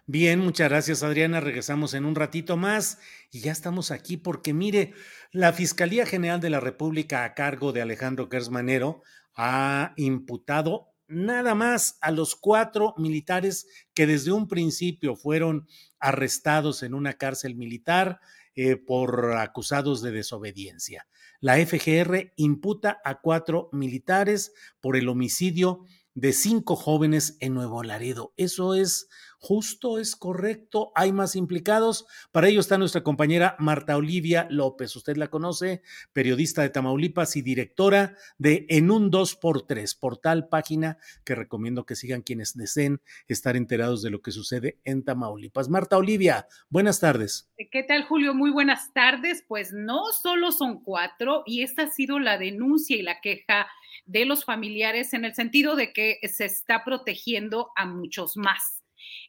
Bien, 0.08 0.40
muchas 0.40 0.70
gracias 0.70 1.02
Adriana. 1.02 1.40
Regresamos 1.40 1.96
en 1.96 2.06
un 2.06 2.14
ratito 2.14 2.58
más 2.58 3.00
y 3.32 3.40
ya 3.40 3.52
estamos 3.52 3.90
aquí 3.90 4.18
porque 4.18 4.54
mire, 4.54 4.94
la 5.32 5.52
Fiscalía 5.52 6.06
General 6.06 6.40
de 6.40 6.52
la 6.52 6.60
República 6.60 7.24
a 7.24 7.34
cargo 7.34 7.74
de 7.74 7.82
Alejandro 7.82 8.30
Gersmanero 8.30 9.02
ha 9.34 9.94
imputado 9.96 10.90
nada 11.08 11.56
más 11.56 11.98
a 12.02 12.12
los 12.12 12.36
cuatro 12.36 12.94
militares 12.98 13.68
que 13.96 14.06
desde 14.06 14.32
un 14.32 14.48
principio 14.48 15.16
fueron 15.16 15.68
arrestados 16.00 16.84
en 16.84 16.94
una 16.94 17.14
cárcel 17.14 17.56
militar 17.56 18.20
eh, 18.54 18.76
por 18.76 19.34
acusados 19.34 20.04
de 20.04 20.12
desobediencia. 20.12 21.08
La 21.42 21.58
FGR 21.58 22.32
imputa 22.36 23.00
a 23.04 23.22
cuatro 23.22 23.70
militares 23.72 24.54
por 24.82 24.98
el 24.98 25.10
homicidio 25.10 25.84
de 26.14 26.32
cinco 26.32 26.76
jóvenes 26.76 27.38
en 27.40 27.54
Nuevo 27.54 27.84
Laredo. 27.84 28.34
Eso 28.38 28.74
es 28.74 29.10
justo, 29.40 30.00
es 30.00 30.16
correcto, 30.16 30.92
hay 30.96 31.12
más 31.12 31.36
implicados. 31.36 32.06
Para 32.32 32.48
ello 32.48 32.60
está 32.60 32.78
nuestra 32.78 33.04
compañera 33.04 33.56
Marta 33.60 33.98
Olivia 33.98 34.48
López. 34.50 34.96
Usted 34.96 35.18
la 35.18 35.28
conoce, 35.28 35.82
periodista 36.14 36.62
de 36.62 36.70
Tamaulipas 36.70 37.36
y 37.36 37.42
directora 37.42 38.16
de 38.38 38.66
En 38.70 38.92
un 38.92 39.12
2x3, 39.12 40.00
portal, 40.00 40.48
página 40.48 40.98
que 41.24 41.36
recomiendo 41.36 41.86
que 41.86 41.96
sigan 41.96 42.22
quienes 42.22 42.56
deseen 42.56 43.02
estar 43.28 43.56
enterados 43.56 44.02
de 44.02 44.10
lo 44.10 44.22
que 44.22 44.32
sucede 44.32 44.80
en 44.84 45.04
Tamaulipas. 45.04 45.70
Marta 45.70 45.98
Olivia, 45.98 46.48
buenas 46.70 47.00
tardes. 47.00 47.50
¿Qué 47.72 47.84
tal, 47.84 48.04
Julio? 48.06 48.34
Muy 48.34 48.52
buenas 48.52 48.94
tardes. 48.94 49.44
Pues 49.48 49.72
no 49.74 50.12
solo 50.12 50.52
son 50.52 50.84
cuatro 50.84 51.44
y 51.46 51.64
esta 51.64 51.84
ha 51.84 51.92
sido 51.92 52.20
la 52.20 52.38
denuncia 52.38 52.98
y 52.98 53.02
la 53.02 53.22
queja 53.22 53.68
de 54.06 54.26
los 54.26 54.46
familiares 54.46 55.14
en 55.14 55.26
el 55.26 55.34
sentido 55.34 55.76
de 55.76 55.94
que 55.94 56.20
se 56.32 56.46
está 56.46 56.84
protegiendo 56.84 57.72
a 57.76 57.86
muchos 57.86 58.38
más 58.38 58.75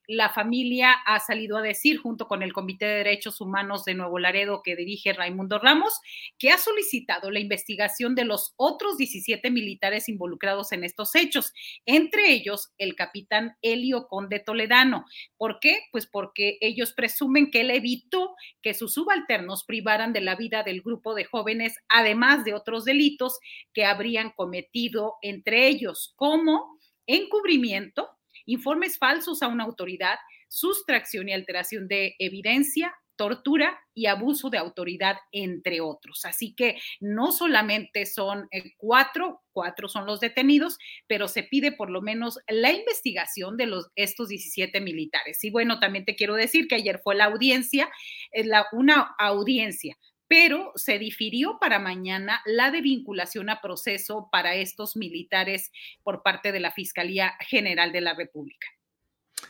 la 0.07 0.31
familia 0.31 0.93
ha 1.05 1.19
salido 1.21 1.57
a 1.57 1.63
decir, 1.63 1.99
junto 1.99 2.29
con 2.29 2.43
el 2.43 2.53
Comité 2.53 2.87
de 2.87 2.97
Derechos 2.97 3.41
Humanos 3.41 3.85
de 3.85 3.95
Nuevo 3.95 4.19
Laredo 4.19 4.63
que 4.63 4.77
dirige 4.77 5.13
Raimundo 5.13 5.59
Ramos, 5.59 6.01
que 6.39 6.51
ha 6.51 6.59
solicitado 6.59 7.31
la 7.31 7.41
investigación 7.41 8.15
de 8.15 8.25
los 8.25 8.55
otros 8.57 8.97
17 8.97 9.51
militares 9.51 10.09
involucrados 10.09 10.73
en 10.73 10.85
estos 10.85 11.15
hechos, 11.15 11.53
entre 11.87 12.33
ellos 12.33 12.73
el 12.79 12.95
capitán 12.95 13.57
Helio 13.63 14.07
Conde 14.09 14.39
Toledano. 14.41 15.05
¿Por 15.37 15.59
qué? 15.61 15.81
Pues 15.91 16.07
porque 16.07 16.59
ellos 16.61 16.93
presumen 16.93 17.51
que 17.51 17.63
él 17.63 17.71
evitó 17.71 18.35
que 18.63 18.75
sus 18.75 18.95
subalternos 18.95 19.65
privaran 19.65 20.13
de 20.13 20.21
la 20.21 20.37
vida 20.37 20.63
del 20.63 20.83
grupo 20.83 21.15
de 21.15 21.25
jóvenes, 21.25 21.77
además 21.89 22.45
de 22.45 22.55
otros 22.55 22.85
delitos 22.85 23.39
que 23.73 23.85
habrían 23.85 24.31
cometido 24.31 25.17
entre 25.23 25.69
ellos, 25.69 26.13
como 26.17 26.79
encubrimiento, 27.07 28.16
informes 28.47 28.99
falsos 28.99 29.43
a 29.43 29.49
una 29.49 29.65
autoridad, 29.65 30.19
sustracción 30.49 31.29
y 31.29 31.33
alteración 31.33 31.89
de 31.89 32.15
evidencia, 32.19 32.95
tortura 33.17 33.81
y 33.95 34.07
abuso 34.07 34.51
de 34.51 34.59
autoridad, 34.59 35.17
entre 35.33 35.81
otros. 35.81 36.25
Así 36.25 36.55
que 36.55 36.79
no 37.01 37.33
solamente 37.33 38.07
son 38.07 38.47
eh, 38.51 38.73
cuatro, 38.77 39.43
cuatro 39.53 39.89
son 39.89 40.07
los 40.07 40.21
detenidos, 40.21 40.79
pero 41.07 41.27
se 41.27 41.43
pide 41.43 41.73
por 41.73 41.91
lo 41.91 42.03
menos 42.03 42.39
la 42.47 42.73
investigación 42.73 43.57
de 43.57 43.67
los, 43.67 43.89
estos 43.97 44.29
17 44.29 44.81
militares. 44.81 45.43
Y 45.45 45.51
bueno, 45.51 45.81
también 45.81 46.05
te 46.05 46.15
quiero 46.15 46.35
decir 46.35 46.69
que 46.69 46.77
ayer 46.77 47.01
fue 47.03 47.15
la 47.17 47.25
audiencia, 47.25 47.91
eh, 48.33 48.45
la, 48.45 48.67
una 48.73 49.15
audiencia 49.19 49.97
pero 50.29 50.73
se 50.75 50.99
difirió 50.99 51.59
para 51.61 51.79
mañana 51.79 52.41
la 52.45 52.71
de 52.71 52.81
vinculación 52.81 53.49
a 53.51 53.61
proceso 53.61 54.29
para 54.31 54.55
estos 54.55 54.97
militares 54.97 55.71
por 56.03 56.23
parte 56.23 56.53
de 56.53 56.61
la 56.61 56.73
Fiscalía 56.73 57.35
General 57.49 57.93
de 57.93 58.01
la 58.01 58.15
República. 58.15 58.67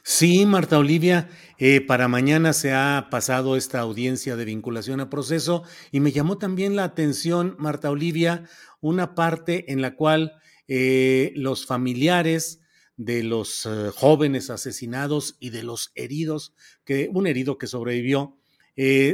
Sí, 0.03 0.47
Marta 0.47 0.79
Olivia, 0.79 1.29
eh, 1.59 1.81
para 1.81 2.09
mañana 2.09 2.53
se 2.53 2.73
ha 2.73 3.09
pasado 3.11 3.57
esta 3.57 3.81
audiencia 3.81 4.37
de 4.37 4.45
vinculación 4.45 5.01
a 5.01 5.11
proceso 5.11 5.65
y 5.91 6.01
me 6.01 6.13
llamó 6.13 6.39
también 6.39 6.77
la 6.77 6.85
atención, 6.85 7.57
Marta 7.59 7.91
Olivia, 7.91 8.45
una 8.81 9.15
parte 9.15 9.73
en 9.73 9.83
la 9.83 9.97
cual 9.97 10.33
eh, 10.69 11.33
los 11.37 11.67
familiares 11.67 12.61
de 12.97 13.23
los 13.23 13.67
eh, 13.67 13.91
jóvenes 13.95 14.51
asesinados 14.51 15.37
y 15.41 15.51
de 15.51 15.63
los 15.63 15.93
heridos, 15.95 16.55
que 16.85 17.09
un 17.13 17.27
herido 17.27 17.59
que 17.59 17.67
sobrevivió, 17.67 18.39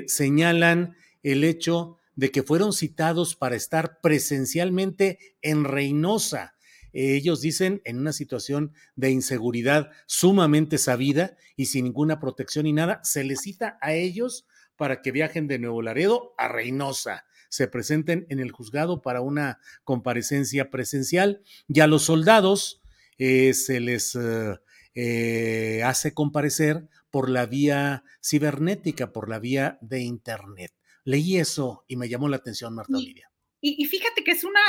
señalan 0.07 0.97
el 1.23 1.45
hecho 1.45 1.99
de 2.15 2.31
que 2.31 2.43
fueron 2.43 2.73
citados 2.73 3.37
para 3.37 3.57
estar 3.57 4.01
presencialmente 4.01 5.19
en 5.41 5.65
Reynosa. 5.65 6.55
Ellos 6.93 7.41
dicen 7.41 7.81
en 7.85 7.99
una 7.99 8.13
situación 8.13 8.73
de 8.97 9.11
inseguridad 9.11 9.91
sumamente 10.07 10.77
sabida 10.77 11.37
y 11.57 11.67
sin 11.67 11.85
ninguna 11.85 12.21
protección 12.21 12.67
y 12.67 12.73
nada, 12.73 13.01
se 13.03 13.25
les 13.25 13.41
cita 13.41 13.79
a 13.81 13.95
ellos 13.95 14.47
para 14.77 15.01
que 15.01 15.13
viajen 15.13 15.49
de 15.49 15.59
Nuevo 15.59 15.81
Laredo 15.81 16.35
a 16.37 16.49
Reynosa, 16.49 17.25
se 17.49 17.69
presenten 17.69 18.27
en 18.31 18.41
el 18.41 18.51
juzgado 18.51 19.03
para 19.03 19.21
una 19.21 19.61
comparecencia 19.85 20.71
presencial 20.71 21.43
y 21.69 21.81
a 21.81 21.87
los 21.87 22.03
soldados 22.03 22.83
eh, 23.19 23.55
se 23.55 23.79
les 23.81 24.15
eh, 24.15 24.59
eh, 24.95 25.83
hace 25.85 26.15
comparecer 26.15 26.89
por 27.11 27.29
la 27.29 27.47
vía 27.47 28.05
cibernética, 28.23 29.13
por 29.13 29.29
la 29.29 29.39
vía 29.39 29.79
de 29.83 30.01
Internet. 30.01 30.73
Leí 31.05 31.37
eso 31.37 31.85
y 31.89 31.97
me 31.97 32.09
llamó 32.09 32.29
la 32.29 32.37
atención, 32.37 32.75
Marta 32.75 32.97
Olivia. 32.97 33.29
Y, 33.65 33.85
fíjate 33.85 34.25
que 34.25 34.33
es 34.33 34.43
una, 34.43 34.61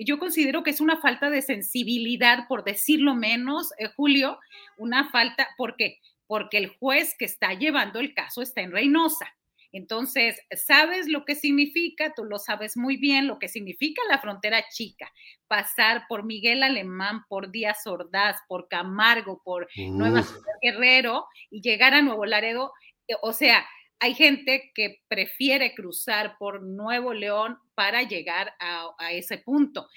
yo 0.00 0.18
considero 0.18 0.62
que 0.62 0.70
es 0.70 0.80
una 0.80 0.98
falta 0.98 1.28
de 1.28 1.42
sensibilidad, 1.42 2.48
por 2.48 2.64
decirlo 2.64 3.14
menos, 3.14 3.72
eh, 3.76 3.90
Julio, 3.94 4.38
una 4.78 5.10
falta, 5.10 5.48
¿por 5.58 5.76
qué? 5.76 5.98
Porque 6.26 6.56
el 6.56 6.68
juez 6.78 7.14
que 7.18 7.26
está 7.26 7.52
llevando 7.52 8.00
el 8.00 8.14
caso 8.14 8.40
está 8.40 8.62
en 8.62 8.72
Reynosa. 8.72 9.26
Entonces, 9.70 10.40
sabes 10.56 11.08
lo 11.08 11.26
que 11.26 11.34
significa, 11.34 12.14
tú 12.14 12.24
lo 12.24 12.38
sabes 12.38 12.76
muy 12.76 12.96
bien, 12.96 13.26
lo 13.26 13.38
que 13.38 13.48
significa 13.48 14.00
la 14.08 14.18
frontera 14.18 14.64
chica, 14.70 15.12
pasar 15.46 16.06
por 16.08 16.24
Miguel 16.24 16.62
Alemán, 16.62 17.24
por 17.28 17.50
Díaz 17.50 17.86
Ordaz, 17.86 18.38
por 18.48 18.68
Camargo, 18.68 19.42
por 19.44 19.68
Nueva 19.76 20.22
Ciudad 20.22 20.54
Guerrero 20.62 21.26
y 21.50 21.60
llegar 21.60 21.92
a 21.92 22.00
Nuevo 22.00 22.24
Laredo. 22.24 22.72
Eh, 23.08 23.14
o 23.20 23.34
sea, 23.34 23.66
hay 24.00 24.14
gente 24.14 24.70
que 24.74 25.02
prefiere 25.08 25.74
cruzar 25.74 26.36
por 26.38 26.62
Nuevo 26.62 27.12
León 27.12 27.58
para 27.74 28.02
llegar 28.02 28.54
a, 28.60 29.12
ese 29.12 29.38
punto. 29.38 29.88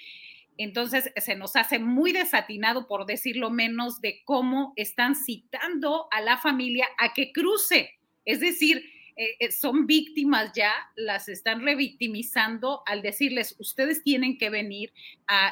Entonces, 0.57 1.11
se 1.15 1.35
nos 1.35 1.55
hace 1.55 1.79
muy 1.79 2.11
desatinado, 2.11 2.87
por 2.87 3.05
decirlo 3.05 3.49
menos, 3.49 4.01
de 4.01 4.21
cómo 4.25 4.73
están 4.75 5.15
citando 5.15 6.07
a 6.11 6.21
la 6.21 6.37
familia 6.37 6.87
a 6.97 7.13
que 7.13 7.31
cruce. 7.31 7.99
Es 8.25 8.39
decir, 8.39 8.83
eh, 9.15 9.35
eh, 9.39 9.51
son 9.51 9.87
víctimas 9.87 10.51
ya, 10.55 10.73
las 10.95 11.29
están 11.29 11.61
revictimizando 11.61 12.83
al 12.85 13.01
decirles, 13.01 13.55
ustedes 13.59 14.03
tienen 14.03 14.37
que 14.37 14.49
venir 14.49 14.93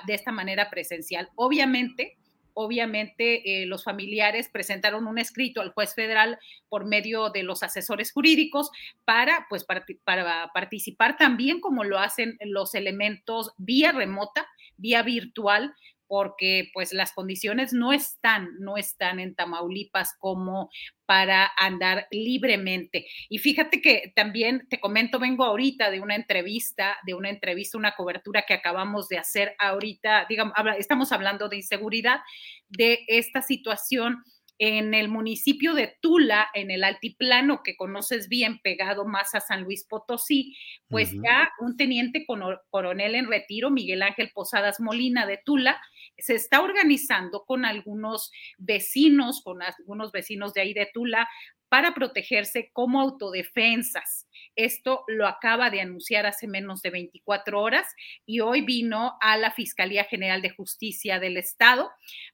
de 0.06 0.14
esta 0.14 0.32
manera 0.32 0.70
presencial. 0.70 1.30
Obviamente, 1.36 2.19
obviamente 2.62 3.62
eh, 3.62 3.66
los 3.66 3.86
familiares 3.86 4.50
presentaron 4.50 5.08
un 5.08 5.18
escrito 5.18 5.62
al 5.62 5.72
juez 5.72 5.96
federal 5.96 6.38
por 6.68 6.86
medio 6.86 7.30
de 7.30 7.44
los 7.44 7.64
asesores 7.64 8.12
jurídicos 8.12 8.70
para, 9.06 9.46
pues, 9.50 9.64
para, 9.64 9.86
para 10.04 10.52
participar 10.54 11.16
también 11.16 11.62
como 11.62 11.86
lo 11.86 12.00
hacen 12.00 12.38
los 12.42 12.76
elementos 12.76 13.54
vía 13.58 13.94
remota, 13.94 14.46
vía 14.76 15.04
virtual, 15.04 15.74
porque 16.10 16.72
pues 16.74 16.92
las 16.92 17.14
condiciones 17.14 17.72
no 17.72 17.94
están, 17.94 18.50
no 18.60 18.78
están 18.78 19.20
en 19.20 19.36
Tamaulipas 19.36 20.16
como 20.20 20.72
para 21.06 21.52
andar 21.56 22.08
libremente. 22.10 23.06
Y 23.30 23.38
fíjate 23.38 23.80
que 23.80 24.12
también 24.16 24.68
te 24.70 24.80
comento, 24.80 25.20
vengo 25.20 25.44
ahorita 25.46 25.92
de 25.92 26.02
una 26.02 26.16
entrevista, 26.16 26.98
de 27.06 27.14
una 27.14 27.30
entrevista, 27.30 27.78
una 27.78 27.96
cobertura 27.96 28.44
que 28.48 28.56
acabamos 28.56 29.08
de 29.08 29.20
hacer 29.20 29.56
ahorita, 29.60 30.26
digamos, 30.28 30.54
estamos 30.80 31.12
hablando 31.12 31.48
de 31.48 31.58
inseguridad, 31.58 32.22
de 32.68 33.00
esta 33.08 33.44
situación 33.44 34.24
en 34.60 34.94
el 34.94 35.08
municipio 35.08 35.74
de 35.74 35.96
Tula, 36.02 36.50
en 36.54 36.70
el 36.70 36.84
altiplano 36.84 37.64
que 37.64 37.78
conoces 37.78 38.28
bien, 38.28 38.60
pegado 38.62 39.06
más 39.06 39.34
a 39.34 39.40
San 39.40 39.64
Luis 39.64 39.86
Potosí, 39.86 40.56
pues 40.90 41.14
ya 41.14 41.50
un 41.60 41.78
teniente 41.78 42.26
coronel 42.70 43.16
en 43.16 43.28
retiro, 43.28 43.72
Miguel 43.72 44.02
Ángel 44.02 44.32
Posadas 44.34 44.82
Molina 44.82 45.26
de 45.26 45.40
Tula, 45.44 45.82
se 46.18 46.36
está 46.36 46.62
organizando 46.62 47.46
con 47.46 47.64
algunos 47.64 48.32
vecinos, 48.58 49.42
con 49.44 49.62
algunos 49.62 50.12
vecinos 50.12 50.54
de 50.54 50.62
ahí 50.62 50.74
de 50.74 50.90
Tula, 50.94 51.30
para 51.70 51.94
protegerse 51.94 52.72
como 52.74 53.00
autodefensas. 53.00 54.28
Esto 54.56 55.04
lo 55.08 55.28
acaba 55.28 55.70
de 55.70 55.82
anunciar 55.82 56.26
hace 56.26 56.48
menos 56.48 56.82
de 56.82 56.90
24 56.90 57.62
horas 57.62 57.88
y 58.26 58.40
hoy 58.40 58.62
vino 58.62 59.18
a 59.22 59.38
la 59.38 59.52
Fiscalía 59.52 60.04
General 60.04 60.42
de 60.42 60.50
Justicia 60.50 61.20
del 61.20 61.38
Estado 61.38 61.90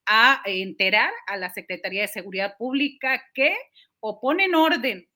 a 0.06 0.41
enterar 0.45 1.12
a 1.28 1.38
la 1.38 1.50
Secretaría 1.50 2.02
de 2.02 2.08
Seguridad 2.08 2.56
Pública 2.58 3.24
que 3.34 3.56
o 4.00 4.19
ponen 4.19 4.56
orden 4.56 5.08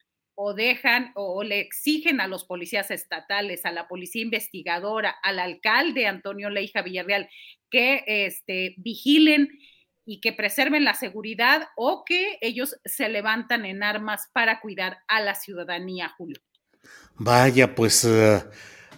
o 0.42 0.54
dejan 0.54 1.12
o, 1.16 1.44
le 1.44 1.60
exigen 1.60 2.22
a 2.22 2.28
los 2.28 2.46
policías 2.46 2.92
estatales, 2.92 3.66
a 3.66 3.74
la 3.74 3.90
policía 3.90 4.22
investigadora, 4.22 5.14
al 5.22 5.38
alcalde 5.38 6.08
Antonio 6.08 6.50
Leija 6.50 6.82
Villarreal 6.82 7.30
que 7.70 8.04
este, 8.08 8.74
vigilen 8.78 9.50
y 10.10 10.22
que 10.22 10.34
preserven 10.34 10.84
la 10.84 10.96
seguridad 10.96 11.68
o 11.76 12.04
que 12.04 12.40
ellos 12.42 12.76
se 12.84 13.10
levantan 13.10 13.64
en 13.64 13.84
armas 13.84 14.28
para 14.34 14.60
cuidar 14.60 14.98
a 15.08 15.22
la 15.22 15.36
ciudadanía, 15.36 16.12
Julio. 16.18 16.42
Vaya, 17.14 17.76
pues 17.76 18.06
eh, 18.06 18.44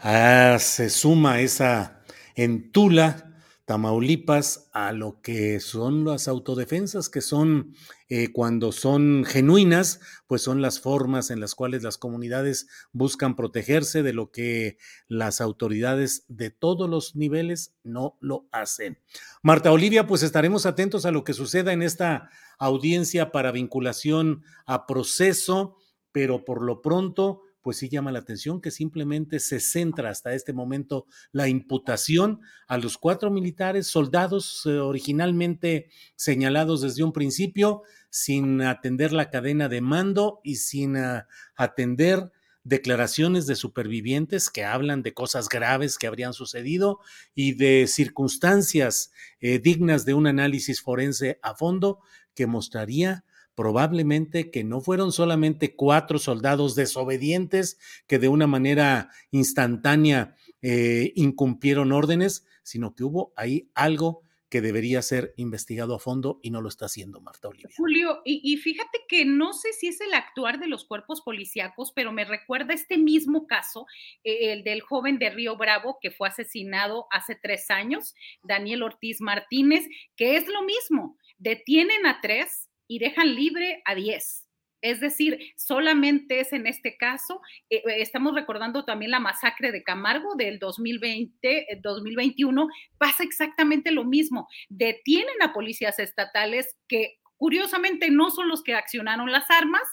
ah, 0.03 0.55
se 0.57 0.89
suma 0.89 1.41
esa 1.41 2.01
en 2.33 2.71
Tula, 2.71 3.30
Tamaulipas 3.65 4.69
a 4.73 4.91
lo 4.91 5.21
que 5.21 5.59
son 5.59 6.03
las 6.03 6.27
autodefensas, 6.27 7.09
que 7.09 7.21
son 7.21 7.75
eh, 8.09 8.31
cuando 8.33 8.71
son 8.71 9.23
genuinas, 9.25 9.99
pues 10.27 10.41
son 10.41 10.61
las 10.61 10.79
formas 10.79 11.29
en 11.29 11.39
las 11.39 11.55
cuales 11.55 11.83
las 11.83 11.97
comunidades 11.97 12.67
buscan 12.91 13.35
protegerse 13.35 14.03
de 14.03 14.13
lo 14.13 14.31
que 14.31 14.77
las 15.07 15.41
autoridades 15.41 16.25
de 16.27 16.49
todos 16.49 16.89
los 16.89 17.15
niveles 17.15 17.75
no 17.83 18.17
lo 18.19 18.47
hacen. 18.51 18.99
Marta 19.43 19.71
Olivia, 19.71 20.07
pues 20.07 20.23
estaremos 20.23 20.65
atentos 20.65 21.05
a 21.05 21.11
lo 21.11 21.23
que 21.23 21.33
suceda 21.33 21.71
en 21.71 21.83
esta 21.83 22.29
audiencia 22.57 23.31
para 23.31 23.51
vinculación 23.51 24.43
a 24.65 24.85
proceso, 24.85 25.77
pero 26.11 26.45
por 26.45 26.61
lo 26.61 26.81
pronto 26.81 27.43
pues 27.61 27.77
sí 27.77 27.89
llama 27.89 28.11
la 28.11 28.19
atención 28.19 28.61
que 28.61 28.71
simplemente 28.71 29.39
se 29.39 29.59
centra 29.59 30.09
hasta 30.09 30.33
este 30.33 30.53
momento 30.53 31.05
la 31.31 31.47
imputación 31.47 32.41
a 32.67 32.77
los 32.77 32.97
cuatro 32.97 33.31
militares, 33.31 33.87
soldados 33.87 34.65
eh, 34.65 34.79
originalmente 34.79 35.89
señalados 36.15 36.81
desde 36.81 37.03
un 37.03 37.13
principio, 37.13 37.83
sin 38.09 38.61
atender 38.61 39.13
la 39.13 39.29
cadena 39.29 39.69
de 39.69 39.81
mando 39.81 40.41
y 40.43 40.55
sin 40.55 40.97
ah, 40.97 41.27
atender 41.55 42.31
declaraciones 42.63 43.47
de 43.47 43.55
supervivientes 43.55 44.49
que 44.49 44.63
hablan 44.63 45.01
de 45.01 45.13
cosas 45.13 45.49
graves 45.49 45.97
que 45.97 46.07
habrían 46.07 46.33
sucedido 46.33 46.99
y 47.33 47.53
de 47.53 47.87
circunstancias 47.87 49.11
eh, 49.39 49.59
dignas 49.59 50.05
de 50.05 50.13
un 50.13 50.27
análisis 50.27 50.81
forense 50.81 51.39
a 51.41 51.55
fondo 51.55 51.99
que 52.35 52.47
mostraría 52.47 53.23
probablemente 53.55 54.51
que 54.51 54.63
no 54.63 54.81
fueron 54.81 55.11
solamente 55.11 55.75
cuatro 55.75 56.19
soldados 56.19 56.75
desobedientes 56.75 57.77
que 58.07 58.19
de 58.19 58.27
una 58.27 58.47
manera 58.47 59.09
instantánea 59.31 60.35
eh, 60.61 61.11
incumplieron 61.15 61.91
órdenes, 61.91 62.45
sino 62.63 62.95
que 62.95 63.03
hubo 63.03 63.33
ahí 63.35 63.69
algo 63.73 64.23
que 64.51 64.61
debería 64.61 65.01
ser 65.01 65.33
investigado 65.37 65.95
a 65.95 65.99
fondo 65.99 66.41
y 66.43 66.51
no 66.51 66.61
lo 66.61 66.67
está 66.67 66.85
haciendo 66.85 67.21
Marta 67.21 67.47
Olivia. 67.47 67.69
Julio, 67.77 68.21
y, 68.25 68.57
fíjate 68.57 68.99
que 69.07 69.23
no 69.23 69.53
sé 69.53 69.71
si 69.71 69.87
es 69.87 70.01
el 70.01 70.13
actuar 70.13 70.59
de 70.59 70.67
los 70.67 70.83
cuerpos 70.83 71.21
policíacos, 71.21 71.93
pero 71.95 72.11
me 72.11 72.25
recuerda 72.25 72.73
este 72.73 72.97
mismo 72.97 73.47
caso, 73.47 73.85
eh, 74.25 74.51
el 74.51 74.65
del 74.65 74.81
joven 74.81 75.19
de 75.19 75.29
Río 75.29 75.55
Bravo 75.55 75.99
que 76.01 76.11
fue 76.11 76.27
asesinado 76.27 77.07
hace 77.11 77.35
tres 77.35 77.71
años, 77.71 78.13
Daniel 78.43 78.83
Ortiz 78.83 79.21
Martínez, 79.21 79.87
que 80.17 80.35
es 80.35 80.45
lo 80.49 80.63
mismo, 80.63 81.17
detienen 81.37 82.05
a 82.05 82.19
tres, 82.19 82.70
y 82.91 82.99
dejan 82.99 83.35
libre 83.35 83.81
a 83.85 83.95
10. 83.95 84.49
Es 84.81 84.99
decir, 84.99 85.39
solamente 85.55 86.41
es 86.41 86.51
en 86.51 86.67
este 86.67 86.97
caso, 86.97 87.39
eh, 87.69 87.77
eh, 87.77 88.01
estamos 88.01 88.35
recordando 88.35 88.83
también 88.83 89.11
la 89.11 89.21
masacre 89.21 89.71
de 89.71 89.81
Camargo 89.81 90.35
del 90.35 90.59
2020, 90.59 91.79
2021, 91.81 92.63
eh, 92.63 92.67
pasa 92.97 93.23
exactamente 93.23 93.91
lo 93.91 94.03
mismo. 94.03 94.49
Detienen 94.67 95.41
a 95.41 95.53
policías 95.53 95.99
estatales 95.99 96.75
que 96.89 97.19
curiosamente 97.37 98.11
no 98.11 98.29
son 98.29 98.49
los 98.49 98.61
que 98.61 98.75
accionaron 98.75 99.31
las 99.31 99.49
armas, 99.49 99.83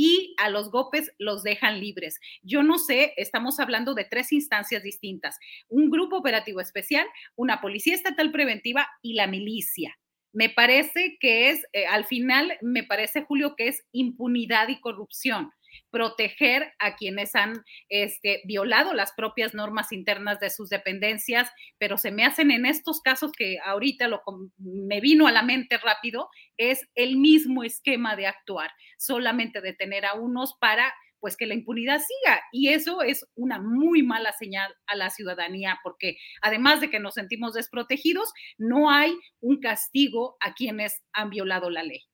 y 0.00 0.36
a 0.38 0.48
los 0.48 0.70
GOPES 0.70 1.10
los 1.18 1.42
dejan 1.42 1.80
libres. 1.80 2.20
Yo 2.42 2.62
no 2.62 2.78
sé, 2.78 3.14
estamos 3.16 3.58
hablando 3.58 3.94
de 3.94 4.04
tres 4.04 4.32
instancias 4.32 4.84
distintas, 4.84 5.36
un 5.68 5.90
grupo 5.90 6.16
operativo 6.16 6.60
especial, 6.60 7.04
una 7.34 7.60
policía 7.60 7.96
estatal 7.96 8.30
preventiva 8.30 8.88
y 9.02 9.14
la 9.14 9.26
milicia 9.26 9.98
me 10.32 10.50
parece 10.50 11.16
que 11.20 11.50
es, 11.50 11.64
eh, 11.72 11.86
al 11.86 12.04
final, 12.04 12.56
me 12.62 12.84
parece, 12.84 13.22
Julio, 13.22 13.54
que 13.56 13.68
es 13.68 13.84
impunidad 13.92 14.68
y 14.68 14.80
corrupción 14.80 15.52
proteger 15.90 16.72
a 16.78 16.96
quienes 16.96 17.34
han 17.34 17.64
este, 17.88 18.42
violado 18.44 18.94
las 18.94 19.12
propias 19.12 19.54
normas 19.54 19.92
internas 19.92 20.40
de 20.40 20.50
sus 20.50 20.68
dependencias, 20.68 21.50
pero 21.78 21.98
se 21.98 22.10
me 22.10 22.24
hacen 22.24 22.50
en 22.50 22.66
estos 22.66 23.00
casos 23.00 23.32
que 23.32 23.58
ahorita 23.64 24.08
lo, 24.08 24.22
me 24.58 25.00
vino 25.00 25.26
a 25.26 25.32
la 25.32 25.42
mente 25.42 25.78
rápido, 25.78 26.28
es 26.56 26.88
el 26.94 27.16
mismo 27.16 27.64
esquema 27.64 28.16
de 28.16 28.26
actuar, 28.26 28.70
solamente 28.98 29.60
detener 29.60 30.04
a 30.04 30.14
unos 30.14 30.54
para 30.58 30.92
pues 31.20 31.36
que 31.36 31.46
la 31.46 31.54
impunidad 31.54 31.98
siga. 31.98 32.40
Y 32.52 32.68
eso 32.68 33.02
es 33.02 33.26
una 33.34 33.58
muy 33.60 34.02
mala 34.02 34.32
señal 34.32 34.74
a 34.86 34.96
la 34.96 35.10
ciudadanía, 35.10 35.78
porque 35.82 36.16
además 36.42 36.80
de 36.80 36.90
que 36.90 37.00
nos 37.00 37.14
sentimos 37.14 37.54
desprotegidos, 37.54 38.32
no 38.56 38.90
hay 38.90 39.16
un 39.40 39.60
castigo 39.60 40.36
a 40.40 40.54
quienes 40.54 41.02
han 41.12 41.30
violado 41.30 41.70
la 41.70 41.82
ley. 41.82 42.04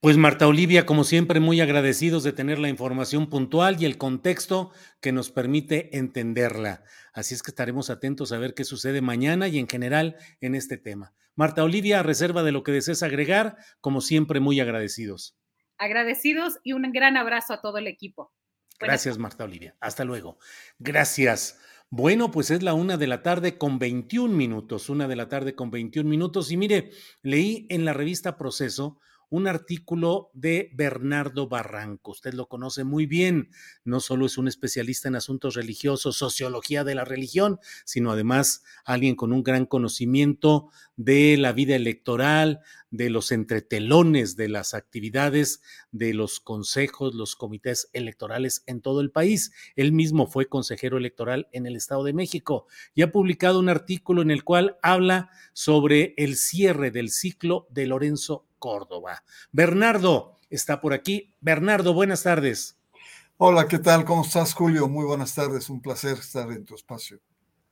Pues 0.00 0.16
Marta 0.16 0.48
Olivia, 0.48 0.84
como 0.84 1.04
siempre, 1.04 1.38
muy 1.38 1.60
agradecidos 1.60 2.24
de 2.24 2.32
tener 2.32 2.58
la 2.58 2.68
información 2.68 3.30
puntual 3.30 3.80
y 3.80 3.84
el 3.84 3.98
contexto 3.98 4.72
que 5.00 5.12
nos 5.12 5.30
permite 5.30 5.96
entenderla. 5.96 6.82
Así 7.12 7.34
es 7.34 7.42
que 7.44 7.52
estaremos 7.52 7.88
atentos 7.88 8.32
a 8.32 8.38
ver 8.38 8.54
qué 8.54 8.64
sucede 8.64 9.00
mañana 9.00 9.46
y 9.46 9.60
en 9.60 9.68
general 9.68 10.16
en 10.40 10.56
este 10.56 10.76
tema. 10.76 11.14
Marta 11.36 11.62
Olivia, 11.62 12.00
a 12.00 12.02
reserva 12.02 12.42
de 12.42 12.50
lo 12.50 12.64
que 12.64 12.72
desees 12.72 13.04
agregar, 13.04 13.56
como 13.80 14.00
siempre, 14.00 14.40
muy 14.40 14.58
agradecidos 14.58 15.36
agradecidos 15.82 16.58
y 16.62 16.72
un 16.74 16.90
gran 16.92 17.16
abrazo 17.16 17.54
a 17.54 17.60
todo 17.60 17.78
el 17.78 17.88
equipo. 17.88 18.32
Gracias, 18.78 19.18
Marta 19.18 19.44
Olivia. 19.44 19.76
Hasta 19.80 20.04
luego. 20.04 20.38
Gracias. 20.78 21.58
Bueno, 21.90 22.30
pues 22.30 22.50
es 22.50 22.62
la 22.62 22.72
una 22.72 22.96
de 22.96 23.06
la 23.06 23.22
tarde 23.22 23.58
con 23.58 23.78
21 23.78 24.34
minutos, 24.34 24.88
una 24.88 25.08
de 25.08 25.16
la 25.16 25.28
tarde 25.28 25.54
con 25.54 25.70
21 25.70 26.08
minutos. 26.08 26.50
Y 26.50 26.56
mire, 26.56 26.90
leí 27.22 27.66
en 27.68 27.84
la 27.84 27.92
revista 27.92 28.36
Proceso 28.36 28.98
un 29.32 29.48
artículo 29.48 30.30
de 30.34 30.70
Bernardo 30.74 31.48
Barranco. 31.48 32.10
Usted 32.10 32.34
lo 32.34 32.48
conoce 32.48 32.84
muy 32.84 33.06
bien. 33.06 33.48
No 33.82 33.98
solo 34.00 34.26
es 34.26 34.36
un 34.36 34.46
especialista 34.46 35.08
en 35.08 35.16
asuntos 35.16 35.54
religiosos, 35.54 36.18
sociología 36.18 36.84
de 36.84 36.94
la 36.94 37.06
religión, 37.06 37.58
sino 37.86 38.12
además 38.12 38.62
alguien 38.84 39.16
con 39.16 39.32
un 39.32 39.42
gran 39.42 39.64
conocimiento 39.64 40.68
de 40.96 41.38
la 41.38 41.52
vida 41.52 41.74
electoral, 41.76 42.60
de 42.92 43.10
los 43.10 43.32
entretelones 43.32 44.36
de 44.36 44.48
las 44.48 44.74
actividades 44.74 45.62
de 45.90 46.14
los 46.14 46.38
consejos, 46.38 47.14
los 47.14 47.34
comités 47.34 47.88
electorales 47.92 48.62
en 48.66 48.80
todo 48.80 49.00
el 49.00 49.10
país. 49.10 49.52
Él 49.74 49.90
mismo 49.90 50.28
fue 50.28 50.46
consejero 50.46 50.98
electoral 50.98 51.48
en 51.50 51.66
el 51.66 51.74
Estado 51.74 52.04
de 52.04 52.12
México 52.12 52.66
y 52.94 53.02
ha 53.02 53.10
publicado 53.10 53.58
un 53.58 53.68
artículo 53.68 54.22
en 54.22 54.30
el 54.30 54.44
cual 54.44 54.76
habla 54.82 55.30
sobre 55.54 56.14
el 56.16 56.36
cierre 56.36 56.92
del 56.92 57.10
ciclo 57.10 57.66
de 57.70 57.86
Lorenzo 57.86 58.46
Córdoba. 58.58 59.24
Bernardo 59.50 60.38
está 60.50 60.80
por 60.80 60.92
aquí. 60.92 61.34
Bernardo, 61.40 61.94
buenas 61.94 62.22
tardes. 62.22 62.76
Hola, 63.38 63.66
¿qué 63.66 63.78
tal? 63.78 64.04
¿Cómo 64.04 64.22
estás, 64.22 64.54
Julio? 64.54 64.86
Muy 64.86 65.04
buenas 65.04 65.34
tardes. 65.34 65.68
Un 65.70 65.80
placer 65.80 66.18
estar 66.18 66.52
en 66.52 66.64
tu 66.64 66.74
espacio. 66.74 67.18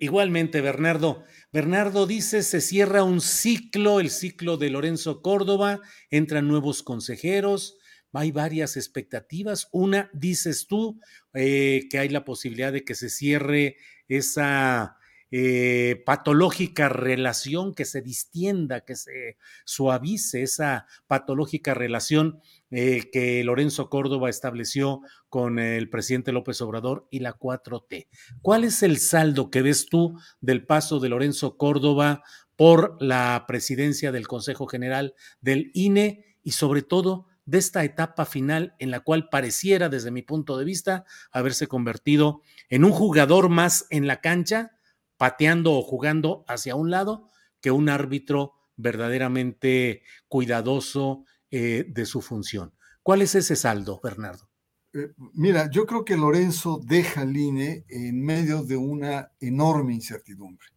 Igualmente, 0.02 0.62
Bernardo. 0.62 1.24
Bernardo 1.52 2.06
dice, 2.06 2.42
se 2.42 2.62
cierra 2.62 3.04
un 3.04 3.20
ciclo, 3.20 4.00
el 4.00 4.08
ciclo 4.08 4.56
de 4.56 4.70
Lorenzo 4.70 5.20
Córdoba, 5.20 5.80
entran 6.08 6.48
nuevos 6.48 6.82
consejeros, 6.82 7.76
hay 8.14 8.32
varias 8.32 8.78
expectativas. 8.78 9.68
Una, 9.72 10.08
dices 10.14 10.66
tú, 10.66 10.98
eh, 11.34 11.82
que 11.90 11.98
hay 11.98 12.08
la 12.08 12.24
posibilidad 12.24 12.72
de 12.72 12.82
que 12.82 12.94
se 12.94 13.10
cierre 13.10 13.76
esa 14.08 14.96
eh, 15.30 16.02
patológica 16.04 16.88
relación, 16.88 17.74
que 17.74 17.84
se 17.84 18.02
distienda, 18.02 18.80
que 18.80 18.96
se 18.96 19.36
suavice 19.64 20.42
esa 20.42 20.86
patológica 21.06 21.72
relación 21.74 22.40
eh, 22.70 23.10
que 23.12 23.42
Lorenzo 23.44 23.88
Córdoba 23.90 24.28
estableció 24.28 25.02
con 25.28 25.58
el 25.58 25.88
presidente 25.88 26.32
López 26.32 26.60
Obrador 26.60 27.06
y 27.10 27.20
la 27.20 27.38
4T. 27.38 28.08
¿Cuál 28.42 28.64
es 28.64 28.82
el 28.82 28.98
saldo 28.98 29.50
que 29.50 29.62
ves 29.62 29.86
tú 29.86 30.18
del 30.40 30.66
paso 30.66 30.98
de 30.98 31.08
Lorenzo 31.08 31.56
Córdoba 31.56 32.22
por 32.56 32.96
la 33.00 33.44
presidencia 33.46 34.12
del 34.12 34.28
Consejo 34.28 34.66
General 34.66 35.14
del 35.40 35.70
INE 35.74 36.24
y 36.42 36.52
sobre 36.52 36.82
todo 36.82 37.26
de 37.46 37.58
esta 37.58 37.84
etapa 37.84 38.26
final 38.26 38.74
en 38.78 38.90
la 38.90 39.00
cual 39.00 39.28
pareciera, 39.28 39.88
desde 39.88 40.10
mi 40.10 40.22
punto 40.22 40.58
de 40.58 40.64
vista, 40.64 41.04
haberse 41.32 41.66
convertido 41.66 42.42
en 42.68 42.84
un 42.84 42.92
jugador 42.92 43.48
más 43.48 43.86
en 43.90 44.06
la 44.06 44.20
cancha 44.20 44.72
pateando 45.20 45.74
o 45.74 45.82
jugando 45.82 46.46
hacia 46.48 46.76
un 46.76 46.90
lado 46.90 47.28
que 47.60 47.70
un 47.70 47.90
árbitro 47.90 48.54
verdaderamente 48.76 50.02
cuidadoso 50.28 51.26
eh, 51.50 51.84
de 51.86 52.06
su 52.06 52.22
función. 52.22 52.72
¿Cuál 53.02 53.20
es 53.20 53.34
ese 53.34 53.54
saldo, 53.54 54.00
Bernardo? 54.02 54.48
Eh, 54.94 55.12
mira, 55.34 55.70
yo 55.70 55.84
creo 55.84 56.06
que 56.06 56.16
Lorenzo 56.16 56.80
deja 56.82 57.20
al 57.20 57.36
INE 57.36 57.84
en 57.90 58.24
medio 58.24 58.62
de 58.62 58.78
una 58.78 59.30
enorme 59.40 59.92
incertidumbre. 59.92 60.68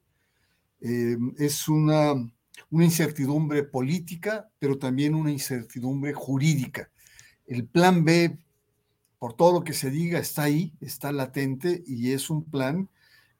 Eh, 0.81 1.15
es 1.37 1.69
una, 1.69 2.11
una 2.69 2.83
incertidumbre 2.83 3.63
política, 3.63 4.51
pero 4.59 4.77
también 4.77 5.15
una 5.15 5.31
incertidumbre 5.31 6.11
jurídica. 6.11 6.91
El 7.47 7.65
plan 7.65 8.03
B, 8.03 8.37
por 9.19 9.37
todo 9.37 9.53
lo 9.53 9.63
que 9.63 9.71
se 9.71 9.89
diga, 9.89 10.19
está 10.19 10.43
ahí, 10.43 10.73
está 10.81 11.13
latente 11.13 11.81
y 11.87 12.11
es 12.11 12.29
un 12.29 12.43
plan 12.43 12.89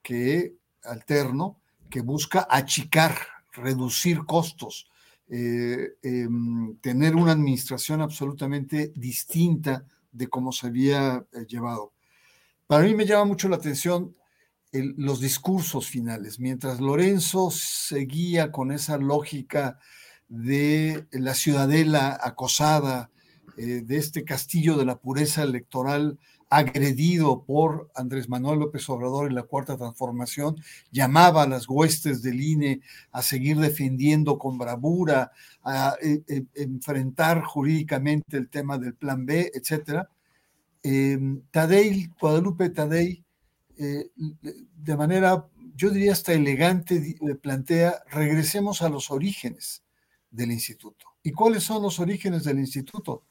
que 0.01 0.62
alterno 0.83 1.57
que 1.89 2.01
busca 2.01 2.47
achicar, 2.49 3.15
reducir 3.51 4.25
costos, 4.25 4.89
eh, 5.29 5.95
em, 6.01 6.75
tener 6.77 7.15
una 7.15 7.31
administración 7.31 8.01
absolutamente 8.01 8.91
distinta 8.95 9.85
de 10.11 10.27
cómo 10.27 10.51
se 10.51 10.67
había 10.67 11.25
eh, 11.33 11.45
llevado. 11.47 11.93
Para 12.67 12.83
mí 12.83 12.95
me 12.95 13.05
llama 13.05 13.25
mucho 13.25 13.49
la 13.49 13.57
atención 13.57 14.15
los 14.71 15.19
discursos 15.19 15.87
finales, 15.87 16.39
mientras 16.39 16.81
Lorenzo 16.81 17.51
seguía 17.51 18.51
con 18.51 18.71
esa 18.71 18.97
lógica 18.97 19.77
de 20.27 21.05
la 21.11 21.35
ciudadela 21.35 22.19
acosada, 22.19 23.11
eh, 23.57 23.81
de 23.83 23.97
este 23.97 24.23
castillo 24.23 24.77
de 24.77 24.85
la 24.85 24.97
pureza 24.97 25.43
electoral 25.43 26.17
agredido 26.49 27.43
por 27.43 27.89
Andrés 27.95 28.29
Manuel 28.29 28.59
López 28.59 28.87
Obrador 28.89 29.27
en 29.27 29.35
la 29.35 29.43
cuarta 29.43 29.77
transformación, 29.77 30.55
llamaba 30.91 31.43
a 31.43 31.47
las 31.47 31.67
huestes 31.67 32.21
del 32.21 32.41
INE 32.41 32.81
a 33.11 33.21
seguir 33.23 33.57
defendiendo 33.57 34.37
con 34.37 34.57
bravura, 34.57 35.31
a, 35.63 35.95
eh, 36.01 36.21
eh, 36.27 36.43
enfrentar 36.55 37.43
jurídicamente 37.43 38.37
el 38.37 38.49
tema 38.49 38.77
del 38.77 38.93
plan 38.93 39.25
B, 39.25 39.51
etc. 39.53 40.07
Tadei, 41.49 42.11
Guadalupe 42.19 42.69
Tadei, 42.69 43.23
de 43.75 44.97
manera, 44.97 45.47
yo 45.75 45.89
diría 45.89 46.11
hasta 46.11 46.33
elegante, 46.33 47.15
plantea, 47.41 48.03
regresemos 48.11 48.81
a 48.81 48.89
los 48.89 49.09
orígenes 49.09 49.83
del 50.29 50.51
instituto. 50.51 51.05
¿Y 51.23 51.31
cuáles 51.31 51.63
son 51.63 51.81
los 51.81 51.99
orígenes 51.99 52.43
del 52.43 52.59
instituto? 52.59 53.23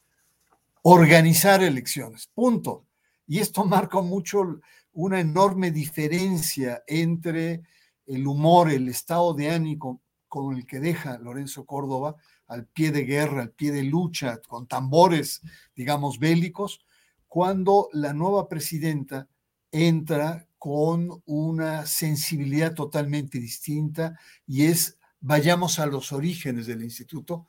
Organizar 0.83 1.63
elecciones, 1.63 2.27
punto. 2.27 2.87
Y 3.27 3.39
esto 3.39 3.65
marca 3.65 4.01
mucho 4.01 4.61
una 4.93 5.21
enorme 5.21 5.71
diferencia 5.71 6.83
entre 6.87 7.63
el 8.07 8.27
humor, 8.27 8.71
el 8.71 8.89
estado 8.89 9.33
de 9.33 9.51
ánimo 9.51 10.03
con 10.29 10.57
el 10.57 10.67
que 10.67 10.81
deja 10.81 11.19
Lorenzo 11.19 11.65
Córdoba 11.67 12.17
al 12.47 12.67
pie 12.67 12.91
de 12.91 13.05
guerra, 13.05 13.43
al 13.43 13.51
pie 13.51 13.71
de 13.71 13.85
lucha, 13.85 14.41
con 14.49 14.67
tambores, 14.67 15.41
digamos, 15.75 16.19
bélicos, 16.19 16.85
cuando 17.29 17.89
la 17.93 18.13
nueva 18.13 18.49
presidenta 18.49 19.29
entra 19.71 20.47
con 20.59 21.23
una 21.25 21.87
sensibilidad 21.87 22.75
totalmente 22.75 23.39
distinta 23.39 24.19
y 24.47 24.67
es 24.67 24.99
vayamos 25.21 25.79
a 25.79 25.87
los 25.87 26.13
orígenes 26.13 26.67
del 26.67 26.83
instituto, 26.83 27.47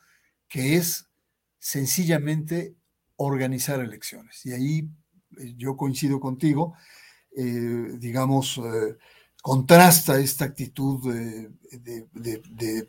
que 0.48 0.76
es 0.76 1.10
sencillamente 1.60 2.76
organizar 3.18 3.80
elecciones. 3.80 4.46
Y 4.46 4.52
ahí 4.52 4.90
eh, 5.40 5.54
yo 5.58 5.76
coincido 5.76 6.20
contigo, 6.20 6.76
eh, 7.36 7.96
digamos, 7.98 8.58
eh, 8.58 8.98
contrasta 9.42 10.20
esta 10.20 10.46
actitud 10.46 11.12
de, 11.12 12.88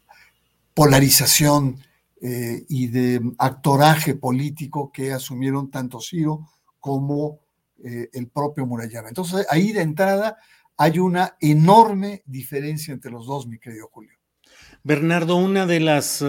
polarización 0.72 1.78
y 2.20 2.88
de 2.88 3.20
actoraje 3.38 4.14
político 4.14 4.90
que 4.90 5.12
asumieron 5.12 5.70
tanto 5.70 6.00
Ciro 6.00 6.48
como 6.80 7.40
el 7.82 8.28
propio 8.28 8.66
Murayama. 8.66 9.08
Entonces, 9.08 9.46
ahí 9.50 9.72
de 9.72 9.82
entrada 9.82 10.38
hay 10.76 10.98
una 10.98 11.36
enorme 11.40 12.22
diferencia 12.26 12.94
entre 12.94 13.10
los 13.10 13.26
dos, 13.26 13.46
mi 13.46 13.58
querido 13.58 13.88
Julio. 13.92 14.18
Bernardo, 14.82 15.36
una 15.36 15.66
de 15.66 15.80
las 15.80 16.24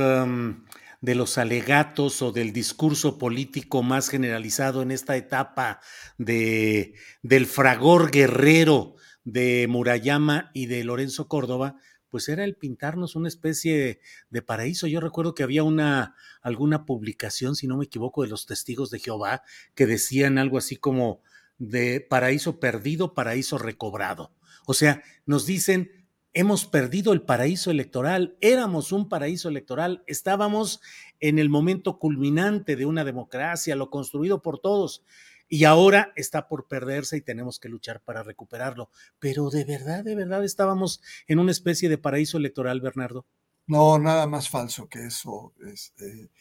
de 1.02 1.16
los 1.16 1.38
alegatos 1.38 2.22
o 2.22 2.32
del 2.32 2.54
discurso 2.54 3.18
político 3.18 3.84
más 3.84 4.10
generalizado 4.10 4.82
en 4.82 4.92
esta 4.92 5.16
etapa 5.18 5.80
de, 6.18 6.96
del 7.22 7.46
fragor 7.46 8.12
guerrero 8.12 8.96
de 9.24 9.68
Murayama 9.70 10.52
y 10.54 10.68
de 10.68 10.84
Lorenzo 10.84 11.28
Córdoba, 11.28 11.78
pues 12.10 12.30
era 12.30 12.46
el 12.46 12.56
pintarnos 12.56 13.16
una 13.16 13.28
especie 13.28 14.00
de 14.30 14.42
paraíso. 14.42 14.88
Yo 14.88 15.02
recuerdo 15.02 15.36
que 15.36 15.44
había 15.44 15.64
una 15.64 16.16
alguna 16.42 16.86
publicación, 16.86 17.56
si 17.56 17.68
no 17.68 17.78
me 17.78 17.86
equivoco, 17.86 18.22
de 18.22 18.30
los 18.30 18.46
testigos 18.46 18.90
de 18.90 19.00
Jehová 19.00 19.44
que 19.74 19.86
decían 19.86 20.38
algo 20.38 20.58
así 20.58 20.78
como 20.78 21.22
de 21.58 22.02
paraíso 22.02 22.60
perdido, 22.60 23.14
paraíso 23.14 23.58
recobrado. 23.58 24.34
O 24.66 24.74
sea, 24.74 25.04
nos 25.26 25.46
dicen 25.46 26.05
hemos 26.36 26.66
perdido 26.66 27.14
el 27.14 27.22
paraíso 27.22 27.72
electoral, 27.72 28.38
éramos 28.42 28.92
un 28.92 29.08
paraíso 29.08 29.48
electoral, 29.48 30.04
estábamos 30.06 30.82
en 31.22 31.40
el 31.40 31.50
momento 31.50 31.98
culminante 31.98 32.76
de 32.76 32.86
una 32.86 33.06
democracia, 33.06 33.76
lo 33.76 33.90
construido 33.90 34.42
por 34.42 34.60
todos, 34.60 35.04
y 35.48 35.64
ahora 35.64 36.12
está 36.18 36.50
por 36.50 36.68
perderse 36.68 37.16
y 37.16 37.22
tenemos 37.22 37.58
que 37.58 37.70
luchar 37.70 38.02
para 38.02 38.22
recuperarlo. 38.22 38.90
Pero 39.18 39.50
de 39.50 39.64
verdad, 39.64 40.04
de 40.04 40.14
verdad 40.14 40.44
estábamos 40.44 41.02
en 41.28 41.40
una 41.40 41.52
especie 41.52 41.88
de 41.88 41.98
paraíso 41.98 42.38
electoral, 42.38 42.82
Bernardo. 42.82 43.26
No, 43.68 43.98
nada 43.98 44.28
más 44.28 44.50
falso 44.50 44.90
que 44.90 45.06
eso. 45.06 45.54
Este, 45.72 46.32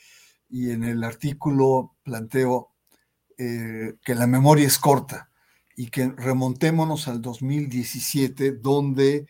y 0.50 0.70
en 0.70 0.82
el 0.82 1.04
artículo 1.04 1.94
planteo 2.02 2.72
eh, 3.38 3.94
que 4.04 4.14
la 4.16 4.26
memoria 4.26 4.66
es 4.66 4.78
corta 4.78 5.30
y 5.76 5.90
que 5.90 6.08
remontémonos 6.08 7.06
al 7.06 7.22
2017, 7.22 8.52
donde 8.52 9.28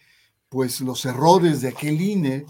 pues 0.55 0.81
los 0.83 1.05
errores 1.05 1.63
de 1.63 1.69
aquel 1.71 2.01
INE 2.01 2.47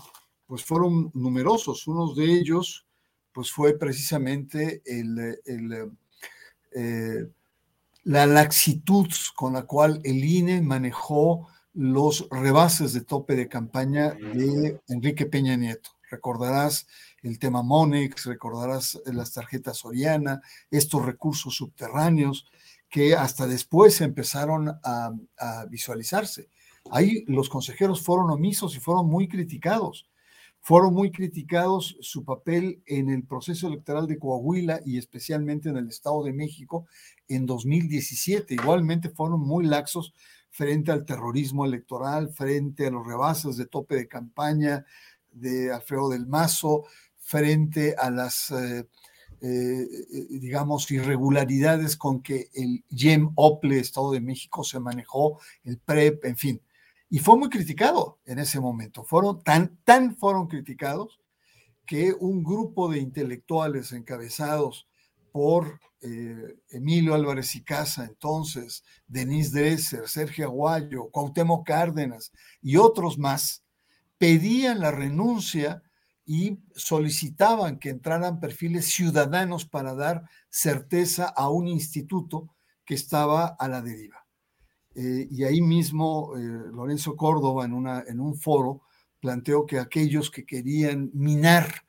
pues 0.47 0.62
fueron 0.62 1.11
numerosos. 1.14 1.87
Uno 1.87 2.12
de 2.12 2.35
ellos 2.35 2.85
pues 3.33 3.51
fue 3.51 3.79
precisamente 3.79 4.83
eh, 6.75 7.27
la 8.03 8.27
laxitud 8.27 9.09
con 9.35 9.55
la 9.55 9.62
cual 9.62 10.03
el 10.05 10.23
INE 10.23 10.61
manejó 10.61 11.49
los 11.73 12.29
rebases 12.31 12.93
de 12.93 13.01
tope 13.01 13.37
de 13.37 13.49
campaña 13.49 14.11
de 14.11 14.79
Enrique 14.88 15.25
Peña 15.25 15.57
Nieto. 15.57 15.88
Recordarás 16.11 16.87
el 17.23 17.38
tema 17.38 17.62
Monex, 17.62 18.27
recordarás 18.27 19.01
las 19.07 19.33
tarjetas 19.33 19.79
Soriana, 19.79 20.43
estos 20.71 21.07
recursos 21.07 21.57
subterráneos 21.57 22.47
que 22.90 23.17
hasta 23.17 23.47
después 23.47 24.03
empezaron 24.03 24.79
a 24.85 25.64
visualizarse. 25.71 26.51
Ahí 26.90 27.25
los 27.27 27.49
consejeros 27.49 28.03
fueron 28.03 28.31
omisos 28.31 28.77
y 28.77 28.81
fueron 28.81 29.09
muy 29.09 29.29
criticados. 29.29 30.07
Fueron 30.61 30.94
muy 30.94 31.11
criticados 31.11 31.97
su 32.01 32.25
papel 32.25 32.83
en 32.87 33.11
el 33.11 33.25
proceso 33.25 33.68
electoral 33.68 34.07
de 34.07 34.18
Coahuila 34.18 34.81
y 34.85 34.97
especialmente 34.97 35.68
en 35.68 35.77
el 35.77 35.88
Estado 35.88 36.25
de 36.25 36.33
México 36.33 36.87
en 37.29 37.47
2017. 37.47 38.55
Igualmente 38.55 39.11
fueron 39.11 39.40
muy 39.40 39.66
laxos 39.66 40.14
frente 40.51 40.92
al 40.92 41.05
terrorismo 41.05 41.66
electoral, 41.66 42.31
frente 42.31 42.87
a 42.87 42.90
los 42.90 43.07
rebases 43.07 43.57
de 43.57 43.66
tope 43.66 43.97
de 43.97 44.09
campaña 44.09 44.87
de 45.33 45.73
Alfredo 45.73 46.09
del 46.11 46.27
Mazo, 46.27 46.85
frente 47.18 47.94
a 47.99 48.11
las, 48.11 48.51
eh, 48.53 48.87
eh, 49.42 49.87
digamos, 50.31 50.90
irregularidades 50.90 51.97
con 51.97 52.23
que 52.23 52.49
el 52.55 52.85
GEM 52.88 53.33
OPLE 53.35 53.81
Estado 53.81 54.12
de 54.12 54.20
México 54.20 54.62
se 54.64 54.79
manejó, 54.81 55.40
el 55.64 55.79
PREP, 55.79 56.25
en 56.25 56.37
fin 56.37 56.61
y 57.09 57.19
fue 57.19 57.37
muy 57.37 57.49
criticado 57.49 58.19
en 58.25 58.38
ese 58.38 58.61
momento. 58.61 59.05
Fueron 59.05 59.43
tan, 59.43 59.79
tan 59.85 60.17
fueron 60.17 60.49
criticados 60.49 61.21
que 61.87 62.12
un 62.12 62.43
grupo 62.43 62.90
de 62.90 62.99
intelectuales 62.99 63.93
encabezados 63.93 64.88
por 65.33 65.81
eh, 66.01 66.57
Emilio 66.71 67.14
Álvarez 67.14 67.55
y 67.57 67.64
Casa, 67.64 68.05
entonces, 68.05 68.85
Denise 69.07 69.59
Dresser, 69.59 70.09
Sergio 70.09 70.47
Aguayo, 70.47 71.11
Cuauhtémoc 71.11 71.67
Cárdenas 71.67 72.33
y 72.62 72.77
otros 72.77 73.19
más, 73.19 73.64
pedían 74.19 74.81
la 74.81 74.90
renuncia 74.90 75.83
y 76.27 76.59
solicitaban 76.75 77.79
que 77.79 77.90
entraran 77.90 78.40
perfiles 78.40 78.87
ciudadanos 78.87 79.67
para 79.67 79.95
dar 79.95 80.29
certeza 80.49 81.27
a 81.27 81.49
un 81.49 81.69
instituto 81.69 82.55
que 82.85 82.95
estaba 82.95 83.47
a 83.59 83.69
la 83.69 83.83
deriva. 83.83 84.24
Eh, 84.95 85.27
y 85.31 85.43
ahí 85.45 85.61
mismo 85.61 86.37
eh, 86.37 86.41
Lorenzo 86.73 87.17
Córdoba 87.17 87.65
en, 87.65 87.73
una, 87.73 88.05
en 88.07 88.21
un 88.21 88.37
foro 88.37 88.83
planteó 89.21 89.67
que 89.67 89.79
aquellos 89.79 90.31
que 90.31 90.45
querían 90.45 91.11
minar 91.15 91.85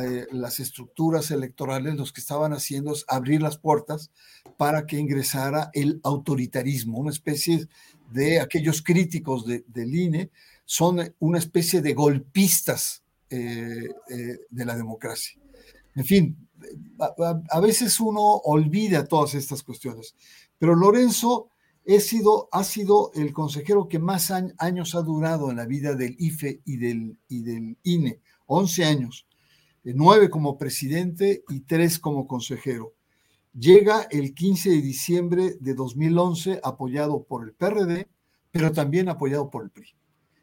eh, 0.00 0.26
las 0.32 0.58
estructuras 0.58 1.30
electorales, 1.30 1.94
los 1.94 2.12
que 2.12 2.20
estaban 2.20 2.52
haciendo 2.52 2.92
es 2.92 3.04
abrir 3.08 3.42
las 3.42 3.58
puertas 3.58 4.10
para 4.56 4.86
que 4.86 4.98
ingresara 4.98 5.70
el 5.74 6.00
autoritarismo, 6.02 6.98
una 6.98 7.10
especie 7.10 7.68
de 8.10 8.40
aquellos 8.40 8.82
críticos 8.82 9.46
de, 9.46 9.64
del 9.68 9.94
INE, 9.94 10.30
son 10.64 11.14
una 11.18 11.38
especie 11.38 11.82
de 11.82 11.94
golpistas 11.94 13.02
de 13.28 14.64
la 14.64 14.74
democracia. 14.74 15.38
En 15.94 16.04
fin, 16.04 16.48
a 16.98 17.60
veces 17.60 18.00
uno 18.00 18.20
olvida 18.20 19.06
todas 19.06 19.34
estas 19.34 19.62
cuestiones, 19.62 20.16
pero 20.58 20.74
Lorenzo 20.74 21.50
ha 22.52 22.64
sido 22.64 23.10
el 23.14 23.32
consejero 23.32 23.88
que 23.88 23.98
más 23.98 24.30
años 24.30 24.94
ha 24.94 25.02
durado 25.02 25.50
en 25.50 25.56
la 25.56 25.66
vida 25.66 25.94
del 25.94 26.14
IFE 26.18 26.60
y 26.64 26.76
del, 26.76 27.18
y 27.28 27.42
del 27.42 27.78
INE, 27.82 28.20
11 28.46 28.84
años, 28.84 29.26
eh, 29.84 29.92
nueve 29.94 30.30
como 30.30 30.56
presidente 30.56 31.42
y 31.48 31.60
tres 31.60 31.98
como 31.98 32.26
consejero. 32.26 32.92
Llega 33.52 34.02
el 34.10 34.34
15 34.34 34.70
de 34.70 34.82
diciembre 34.82 35.56
de 35.58 35.74
2011 35.74 36.60
apoyado 36.62 37.24
por 37.24 37.44
el 37.44 37.54
PRD, 37.54 38.08
pero 38.52 38.70
también 38.70 39.08
apoyado 39.08 39.50
por 39.50 39.64
el 39.64 39.70
PRI. 39.70 39.88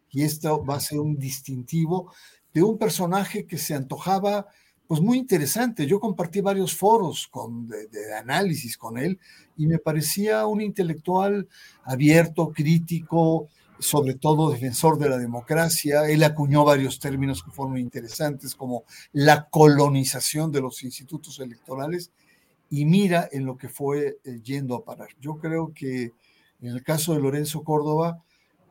Y 0.09 0.23
esto 0.23 0.65
va 0.65 0.75
a 0.75 0.81
ser 0.81 0.99
un 0.99 1.17
distintivo 1.17 2.11
de 2.53 2.63
un 2.63 2.77
personaje 2.77 3.45
que 3.45 3.57
se 3.57 3.73
antojaba 3.73 4.47
pues 4.87 5.01
muy 5.01 5.17
interesante. 5.17 5.85
Yo 5.85 5.99
compartí 5.99 6.41
varios 6.41 6.75
foros 6.75 7.27
con, 7.27 7.67
de, 7.67 7.87
de, 7.87 8.13
análisis 8.15 8.77
con 8.77 8.97
él 8.97 9.19
y 9.57 9.67
me 9.67 9.79
parecía 9.79 10.45
un 10.45 10.61
intelectual 10.61 11.47
abierto, 11.83 12.51
crítico, 12.53 13.49
sobre 13.79 14.15
todo 14.15 14.51
defensor 14.51 14.97
de 14.97 15.09
la 15.09 15.17
democracia. 15.17 16.07
Él 16.07 16.23
acuñó 16.23 16.63
varios 16.63 16.99
términos 16.99 17.43
que 17.43 17.51
fueron 17.51 17.77
interesantes, 17.77 18.55
como 18.55 18.83
la 19.11 19.47
colonización 19.49 20.51
de 20.51 20.61
los 20.61 20.83
institutos 20.83 21.39
electorales, 21.39 22.11
y 22.69 22.85
mira 22.85 23.29
en 23.31 23.45
lo 23.45 23.57
que 23.57 23.69
fue 23.69 24.17
eh, 24.23 24.41
yendo 24.43 24.75
a 24.75 24.83
parar. 24.83 25.09
Yo 25.21 25.37
creo 25.37 25.73
que 25.73 26.11
en 26.61 26.69
el 26.69 26.83
caso 26.83 27.13
de 27.13 27.21
Lorenzo 27.21 27.63
Córdoba, 27.63 28.23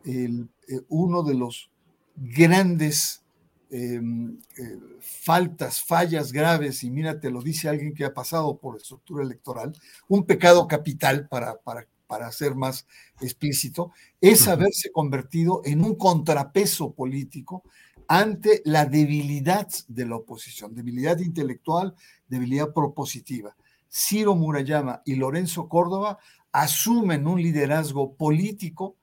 el, 0.05 0.48
eh, 0.68 0.81
uno 0.88 1.22
de 1.22 1.35
los 1.35 1.70
grandes 2.16 3.22
em, 3.70 4.38
eh, 4.59 4.79
faltas, 5.00 5.83
fallas 5.83 6.33
graves, 6.33 6.85
y 6.85 6.90
mira, 6.90 7.20
te 7.20 7.31
lo 7.31 7.42
dice 7.42 7.68
alguien 7.68 7.94
que 7.94 8.05
ha 8.05 8.14
pasado 8.14 8.59
por 8.59 8.76
estructura 8.76 9.24
electoral, 9.24 9.72
un 10.09 10.24
pecado 10.24 10.66
capital 10.68 11.29
para, 11.29 11.57
para, 11.59 11.87
para 12.07 12.31
ser 12.33 12.55
más 12.55 12.87
explícito, 13.20 13.92
es 14.20 14.46
haberse 14.48 14.90
convertido 14.90 15.62
en 15.64 15.85
un 15.85 15.96
contrapeso 15.96 16.92
político 16.92 17.64
ante 18.09 18.62
la 18.64 18.87
debilidad 18.87 19.68
de 19.88 20.07
la 20.07 20.16
oposición, 20.16 20.74
debilidad 20.74 21.18
intelectual, 21.18 21.94
debilidad 22.29 22.72
propositiva. 22.72 23.57
Ciro 23.90 24.35
Murayama 24.35 25.02
y 25.05 25.16
Lorenzo 25.16 25.68
Córdoba 25.68 26.18
asumen 26.52 27.26
un 27.26 27.42
liderazgo 27.42 28.14
político 28.14 28.96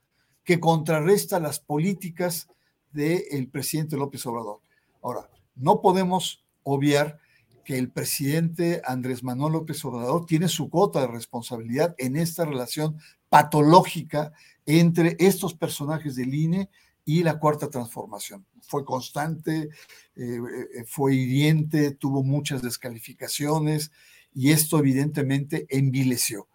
que 0.44 0.60
contrarresta 0.60 1.40
las 1.40 1.58
políticas 1.58 2.48
del 2.94 3.48
presidente 3.48 3.96
López 3.96 4.24
Obrador. 4.24 4.60
Ahora, 5.02 5.28
no 5.54 5.82
podemos 5.82 6.44
obviar 6.62 7.18
que 7.64 7.78
el 7.78 7.90
presidente 7.90 8.82
Andrés 8.84 9.22
Manuel 9.22 9.54
López 9.54 9.84
Obrador 9.84 10.26
tiene 10.26 10.48
su 10.48 10.70
cuota 10.70 11.00
de 11.00 11.08
responsabilidad 11.08 11.94
en 11.98 12.16
esta 12.16 12.44
relación 12.44 12.98
patológica 13.28 14.32
entre 14.66 15.16
estos 15.18 15.54
personajes 15.54 16.14
del 16.16 16.34
INE 16.34 16.70
y 17.04 17.22
la 17.22 17.38
cuarta 17.38 17.68
transformación. 17.68 18.46
Fue 18.62 18.84
constante, 18.84 19.68
eh, 20.16 20.38
eh, 20.74 20.84
fue 20.86 21.14
hiriente, 21.14 21.90
tuvo 21.92 22.22
muchas 22.22 22.62
descalificaciones 22.62 23.90
y 24.34 24.52
esto 24.52 24.78
evidentemente 24.78 25.66
envileció. 25.68 26.48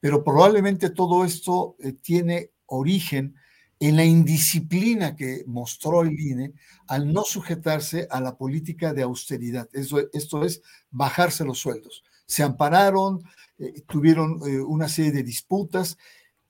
Pero 0.00 0.22
probablemente 0.22 0.90
todo 0.90 1.24
esto 1.24 1.76
eh, 1.80 1.92
tiene 1.92 2.50
origen 2.66 3.34
en 3.78 3.96
la 3.96 4.04
indisciplina 4.04 5.16
que 5.16 5.44
mostró 5.46 6.02
el 6.02 6.18
INE 6.18 6.54
al 6.88 7.12
no 7.12 7.24
sujetarse 7.24 8.08
a 8.10 8.20
la 8.20 8.36
política 8.36 8.94
de 8.94 9.02
austeridad. 9.02 9.68
esto 9.72 10.44
es, 10.44 10.62
bajarse 10.90 11.44
los 11.44 11.58
sueldos. 11.58 12.02
Se 12.26 12.42
ampararon, 12.42 13.22
eh, 13.58 13.82
tuvieron 13.86 14.40
eh, 14.46 14.60
una 14.60 14.88
serie 14.88 15.12
de 15.12 15.22
disputas 15.22 15.98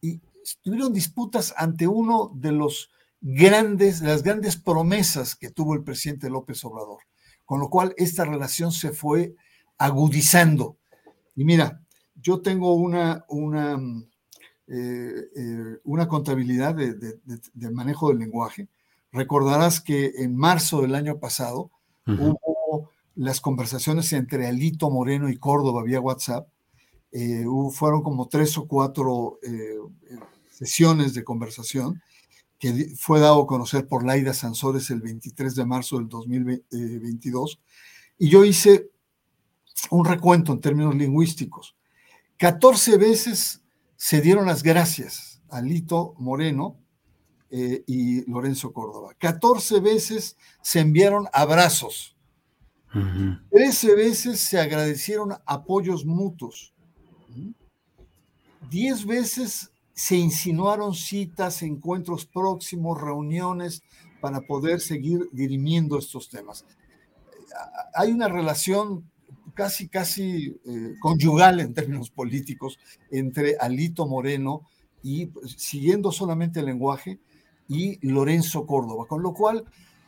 y 0.01 0.21
tuvieron 0.63 0.93
disputas 0.93 1.53
ante 1.57 1.87
uno 1.89 2.31
de 2.35 2.53
los 2.53 2.91
grandes, 3.21 4.01
las 4.03 4.23
grandes 4.23 4.57
promesas 4.57 5.35
que 5.35 5.51
tuvo 5.51 5.75
el 5.75 5.83
presidente 5.83 6.31
López 6.31 6.65
Obrador, 6.65 7.01
con 7.45 7.61
lo 7.61 7.69
cual 7.69 7.93
esta 7.97 8.25
relación 8.25 8.71
se 8.71 8.93
fue 8.93 9.35
agudizando. 9.79 10.79
Y 11.35 11.45
mira, 11.45 11.83
yo 12.15 12.41
tengo 12.41 12.75
una, 12.75 13.25
una 13.29 13.79
eh, 14.69 15.29
eh, 15.37 15.79
una 15.85 16.09
contabilidad 16.09 16.75
de, 16.75 17.71
manejo 17.71 18.09
del 18.09 18.19
lenguaje. 18.19 18.69
Recordarás 19.13 19.81
que 19.81 20.13
en 20.19 20.37
marzo 20.37 20.83
del 20.83 20.95
año 20.95 21.19
pasado 21.19 21.71
hubo 22.07 22.91
las 23.15 23.41
conversaciones 23.41 24.13
entre 24.13 24.47
Alito 24.47 24.91
Moreno 24.91 25.29
y 25.29 25.37
Córdoba 25.37 25.83
vía 25.83 26.01
WhatsApp. 26.01 26.49
Eh, 27.13 27.45
fueron 27.73 28.03
como 28.03 28.29
tres 28.29 28.59
o 28.59 28.67
cuatro 28.67 29.39
sesiones 30.51 31.15
de 31.15 31.25
conversación 31.25 32.03
que 32.59 32.95
fue 32.99 33.21
dado 33.21 33.43
a 33.43 33.47
conocer 33.47 33.87
por 33.87 34.05
Laida 34.05 34.35
Sansores 34.35 34.91
el 34.91 35.01
23 35.01 35.55
de 35.55 35.65
marzo 35.65 35.99
del 35.99 36.09
2022. 36.09 37.61
Y 38.19 38.29
yo 38.29 38.45
hice 38.45 38.91
un 39.91 40.05
recuento 40.05 40.53
en 40.53 40.61
términos 40.61 40.95
lingüísticos. 40.95 41.77
14 42.39 42.97
veces 42.97 43.63
se 43.97 44.21
dieron 44.21 44.47
las 44.47 44.63
gracias 44.63 45.43
a 45.49 45.61
Lito 45.61 46.15
Moreno 46.19 46.79
eh, 47.51 47.85
y 47.87 48.29
Lorenzo 48.31 48.73
Córdoba. 48.73 49.15
14 49.19 49.81
veces 49.81 50.37
se 50.63 50.81
enviaron 50.81 51.27
abrazos. 51.33 52.17
13 53.51 53.95
veces 53.95 54.41
se 54.41 54.59
agradecieron 54.59 55.35
apoyos 55.45 56.07
mutuos. 56.07 56.73
10 58.71 59.07
veces 59.07 59.71
se 59.93 60.17
insinuaron 60.17 60.95
citas, 60.95 61.63
encuentros 61.63 62.27
próximos, 62.27 63.01
reuniones 63.01 63.83
para 64.21 64.41
poder 64.41 64.81
seguir 64.81 65.29
dirimiendo 65.33 65.99
estos 65.99 66.29
temas. 66.29 66.65
Hay 67.95 68.13
una 68.13 68.29
relación 68.29 69.11
casi, 69.57 69.89
casi 69.89 70.57
eh, 70.67 70.95
conyugal 71.01 71.59
en 71.59 71.75
términos 71.75 72.11
políticos 72.11 72.79
entre 73.11 73.57
Alito 73.59 74.07
Moreno 74.07 74.63
y 75.03 75.27
pues, 75.27 75.53
siguiendo 75.59 76.13
solamente 76.13 76.61
el 76.61 76.67
lenguaje 76.67 77.19
y 77.67 77.99
Lorenzo 78.07 78.67
Córdoba, 78.67 79.07
con 79.09 79.23
lo 79.23 79.33
cual 79.33 79.65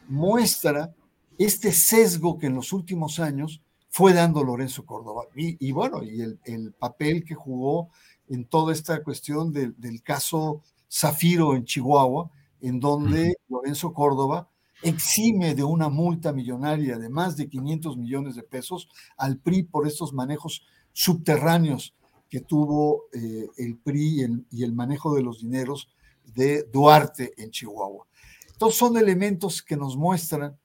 muestra 0.07 0.95
este 1.39 1.73
sesgo 1.73 2.39
que 2.39 2.47
en 2.47 2.55
los 2.55 2.73
últimos 2.73 3.19
años 3.19 3.63
fue 3.89 4.13
dando 4.13 4.45
Lorenzo 4.45 4.85
Córdoba. 4.85 5.25
Y, 5.35 5.73
bueno, 5.73 6.03
y 6.05 6.21
el, 6.21 6.73
papel 6.79 7.25
que 7.25 7.35
jugó 7.35 7.89
en 8.29 8.45
toda 8.45 8.73
esta 8.73 9.03
cuestión 9.03 9.53
del 9.53 10.03
caso 10.03 10.63
Zafiro 10.91 11.57
en 11.57 11.65
Chihuahua, 11.65 12.31
en 12.61 12.81
donde 12.81 13.35
Lorenzo 13.49 13.93
Córdoba 13.93 14.49
exime 14.83 15.55
de 15.55 15.65
una 15.65 15.89
multa 15.89 16.33
millonaria 16.33 16.99
de 16.99 17.09
más 17.09 17.37
de 17.37 17.49
500 17.49 17.97
millones 17.97 18.37
de 18.37 18.43
pesos 18.43 18.89
al 19.17 19.39
PRI 19.39 19.65
por 19.65 19.87
estos 19.87 20.13
manejos 20.13 20.67
subterráneos 20.93 21.95
que 22.29 22.41
tuvo 22.41 23.05
eh, 23.13 23.49
el 23.57 23.79
PRI 23.79 24.45
y 24.51 24.63
el, 24.63 24.73
manejo 24.73 25.15
de 25.15 25.23
los 25.23 25.41
dineros 25.41 25.89
de 26.25 26.65
Duarte 26.65 27.33
en 27.39 27.51
Chihuahua. 27.51 28.07
Entonces 28.53 28.79
son 28.79 28.97
elementos 28.97 29.63
que 29.63 29.77
nos 29.77 29.97
muestran 29.97 30.59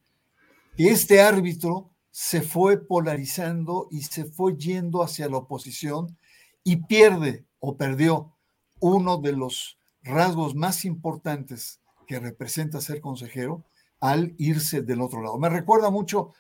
que 0.76 0.90
este 0.90 1.22
árbitro 1.22 1.90
se 2.12 2.42
fue 2.42 2.78
polarizando 2.78 3.88
y 3.90 4.02
se 4.02 4.26
fue 4.26 4.56
yendo 4.58 5.02
hacia 5.02 5.30
la 5.30 5.38
oposición 5.38 6.18
y 6.64 6.78
pierde 6.78 7.46
o 7.60 7.78
perdió 7.78 8.34
uno 8.80 9.18
de 9.18 9.32
los 9.34 9.78
rasgos 10.04 10.56
más 10.56 10.86
importantes 10.86 11.80
que 12.06 12.20
representa 12.20 12.82
ser 12.82 13.00
consejero, 13.00 13.64
al 14.04 14.36
irse 14.38 14.82
del 14.82 15.00
otro 15.00 15.22
lado. 15.22 15.40
Me 15.40 15.48
recuerda 15.48 15.90
mucho, 15.90 16.34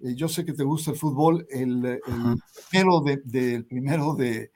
eh, 0.00 0.14
yo 0.16 0.28
sé 0.28 0.46
que 0.46 0.54
te 0.54 0.64
gusta 0.64 0.92
el 0.92 0.96
fútbol, 0.96 1.46
el, 1.50 2.00
primero, 2.70 3.00
de, 3.00 3.62
primero 3.64 4.14
de, 4.14 4.50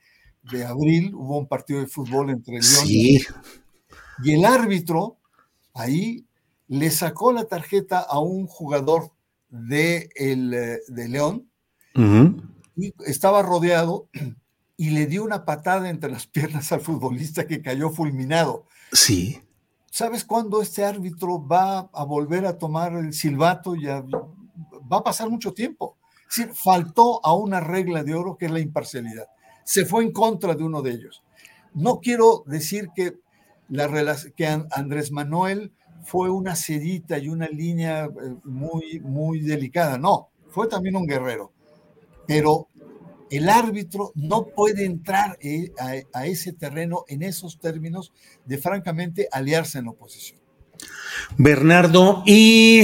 abril 0.66 1.14
hubo 1.14 1.38
un 1.38 1.48
partido 1.48 1.80
de 1.80 1.86
fútbol 1.86 2.30
entre 2.30 2.54
León 2.54 2.84
y, 2.86 3.18
y 4.22 4.32
el 4.32 4.44
árbitro 4.46 5.18
ahí 5.74 6.24
le 6.68 6.90
sacó 6.90 7.30
la 7.30 7.44
tarjeta 7.44 7.98
a 7.98 8.20
un 8.20 8.46
jugador 8.46 9.10
de, 9.50 10.08
el, 10.14 10.50
de 10.50 11.08
León 11.08 11.50
y 12.74 12.94
estaba 13.04 13.42
rodeado 13.42 14.08
y 14.78 14.90
le 14.90 15.06
dio 15.06 15.24
una 15.24 15.44
patada 15.44 15.90
entre 15.90 16.10
las 16.10 16.26
piernas 16.26 16.72
al 16.72 16.80
futbolista 16.80 17.46
que 17.46 17.60
cayó 17.60 17.90
fulminado. 17.90 18.66
Sí. 18.92 19.42
¿Sabes 19.96 20.26
cuándo 20.26 20.60
este 20.60 20.84
árbitro 20.84 21.42
va 21.42 21.88
a 21.90 22.04
volver 22.04 22.44
a 22.44 22.58
tomar 22.58 22.92
el 22.96 23.14
silbato? 23.14 23.74
Ya 23.76 24.02
va 24.92 24.98
a 24.98 25.02
pasar 25.02 25.30
mucho 25.30 25.54
tiempo. 25.54 25.96
faltó 26.52 27.24
a 27.24 27.32
una 27.32 27.60
regla 27.60 28.04
de 28.04 28.14
oro 28.14 28.36
que 28.36 28.44
es 28.44 28.50
la 28.50 28.60
imparcialidad. 28.60 29.26
Se 29.64 29.86
fue 29.86 30.04
en 30.04 30.12
contra 30.12 30.54
de 30.54 30.62
uno 30.64 30.82
de 30.82 30.90
ellos. 30.90 31.22
No 31.72 32.00
quiero 32.00 32.44
decir 32.44 32.90
que, 32.94 33.14
Andrés 34.70 35.12
Manuel 35.12 35.72
fue 36.02 36.28
una 36.28 36.56
sedita 36.56 37.16
y 37.16 37.30
una 37.30 37.46
línea 37.46 38.04
eh, 38.04 38.36
muy, 38.44 39.00
muy 39.00 39.40
delicada. 39.40 39.96
No, 39.96 40.28
fue 40.50 40.68
también 40.68 40.96
un 40.96 41.06
guerrero. 41.06 41.52
Pero 42.26 42.68
el 43.30 43.48
árbitro 43.48 44.12
no 44.14 44.46
puede 44.46 44.84
entrar 44.84 45.38
eh, 45.40 45.72
a, 46.12 46.26
ese 46.26 46.52
terreno 46.52 47.04
en 47.08 47.22
esos 47.22 47.58
términos 47.58 48.12
de 48.44 48.58
francamente 48.58 49.28
aliarse 49.32 49.78
en 49.78 49.86
la 49.86 49.90
oposición. 49.92 50.40
Bernardo, 51.38 52.22
y 52.26 52.82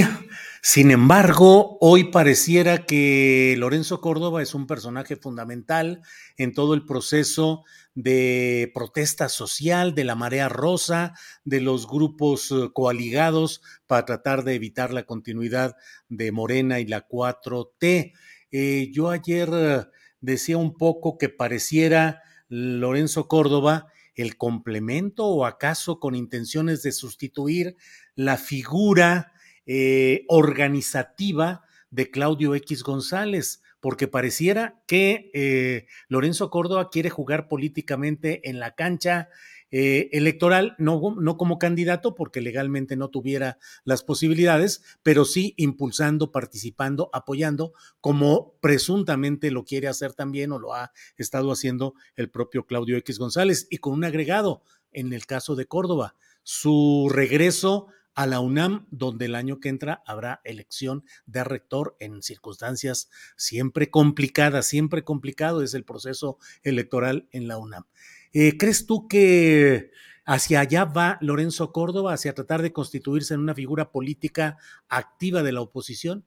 sin 0.61 0.91
embargo, 0.91 1.77
hoy 1.81 2.05
pareciera 2.05 2.85
que 2.85 3.55
Lorenzo 3.57 4.01
Córdoba 4.01 4.41
es 4.41 4.55
un 4.55 4.65
personaje 4.65 5.15
fundamental 5.15 6.01
en 6.37 6.53
todo 6.53 6.73
el 6.73 6.85
proceso 6.85 7.63
de 7.95 8.71
protesta 8.73 9.29
social, 9.29 9.93
de 9.93 10.03
la 10.03 10.15
marea 10.15 10.49
rosa, 10.49 11.13
de 11.43 11.61
los 11.61 11.87
grupos 11.87 12.49
eh, 12.51 12.69
coaligados 12.73 13.61
para 13.87 14.05
tratar 14.05 14.43
de 14.43 14.55
evitar 14.55 14.93
la 14.93 15.03
continuidad 15.03 15.75
de 16.09 16.31
Morena 16.31 16.79
y 16.79 16.85
la 16.85 17.07
4T. 17.07 18.13
Eh, 18.51 18.89
yo 18.91 19.09
ayer 19.09 19.89
decía 20.23 20.57
un 20.57 20.75
poco 20.75 21.17
que 21.17 21.29
pareciera 21.29 22.23
Lorenzo 22.47 23.27
Córdoba 23.27 23.87
el 24.15 24.37
complemento 24.37 25.25
o 25.25 25.45
acaso 25.45 25.99
con 25.99 26.15
intenciones 26.15 26.81
de 26.81 26.93
sustituir 26.93 27.75
la 28.15 28.37
figura 28.37 29.33
eh, 29.65 30.23
organizativa 30.29 31.61
de 31.89 32.09
Claudio 32.09 32.55
X 32.55 32.83
González, 32.83 33.61
porque 33.79 34.07
pareciera 34.07 34.81
que 34.87 35.85
Lorenzo 36.07 36.49
Córdoba 36.49 36.89
quiere 36.89 37.09
jugar 37.09 37.47
políticamente 37.47 38.49
en 38.49 38.59
la 38.59 38.75
cancha 38.75 39.29
eh, 39.75 40.09
electoral, 40.11 40.75
no, 40.77 41.15
no 41.19 41.35
como 41.35 41.57
candidato, 41.57 42.13
porque 42.13 42.41
legalmente 42.41 42.95
no 42.95 43.09
tuviera 43.09 43.57
las 43.85 44.03
posibilidades, 44.03 44.83
pero 45.01 45.25
sí 45.25 45.55
impulsando, 45.57 46.31
participando, 46.31 47.09
apoyando, 47.11 47.73
como 47.99 48.53
presuntamente 48.61 49.49
lo 49.49 49.65
quiere 49.65 49.87
hacer 49.87 50.13
también 50.13 50.51
o 50.51 50.59
lo 50.59 50.75
ha 50.75 50.91
estado 51.17 51.51
haciendo 51.51 51.95
el 52.15 52.29
propio 52.29 52.67
Claudio 52.67 52.97
X 52.97 53.17
González, 53.17 53.65
y 53.71 53.79
con 53.79 53.93
un 53.93 54.03
agregado 54.03 54.61
en 54.91 55.11
el 55.11 55.25
caso 55.25 55.55
de 55.55 55.65
Córdoba, 55.65 56.13
su 56.43 57.09
regreso 57.11 57.87
a 58.13 58.27
la 58.27 58.41
UNAM, 58.41 58.85
donde 58.91 59.25
el 59.25 59.33
año 59.33 59.59
que 59.59 59.69
entra 59.69 60.03
habrá 60.05 60.39
elección 60.43 61.03
de 61.25 61.43
rector 61.43 61.97
en 61.99 62.21
circunstancias 62.21 63.09
siempre 63.37 63.89
complicadas, 63.89 64.67
siempre 64.67 65.03
complicado 65.03 65.63
es 65.63 65.73
el 65.73 65.83
proceso 65.83 66.37
electoral 66.61 67.27
en 67.31 67.47
la 67.47 67.57
UNAM. 67.57 67.85
Eh, 68.33 68.57
¿Crees 68.57 68.85
tú 68.85 69.07
que 69.07 69.91
hacia 70.25 70.61
allá 70.61 70.85
va 70.85 71.17
Lorenzo 71.21 71.71
Córdoba, 71.71 72.13
hacia 72.13 72.33
tratar 72.33 72.61
de 72.61 72.73
constituirse 72.73 73.33
en 73.33 73.41
una 73.41 73.53
figura 73.53 73.91
política 73.91 74.57
activa 74.89 75.43
de 75.43 75.51
la 75.51 75.61
oposición? 75.61 76.25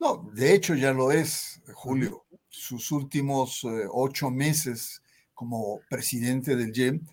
No, 0.00 0.28
de 0.32 0.54
hecho 0.54 0.74
ya 0.74 0.92
lo 0.92 1.12
es, 1.12 1.62
Julio. 1.74 2.24
Sus 2.48 2.90
últimos 2.90 3.64
eh, 3.64 3.84
ocho 3.90 4.30
meses 4.30 5.02
como 5.34 5.80
presidente 5.88 6.56
del 6.56 6.72
YEM 6.72 7.06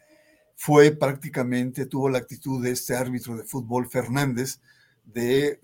fue 0.55 0.91
prácticamente, 0.91 1.85
tuvo 1.85 2.09
la 2.09 2.17
actitud 2.17 2.63
de 2.63 2.71
este 2.71 2.95
árbitro 2.95 3.37
de 3.37 3.43
fútbol 3.43 3.87
Fernández 3.89 4.59
de, 5.05 5.59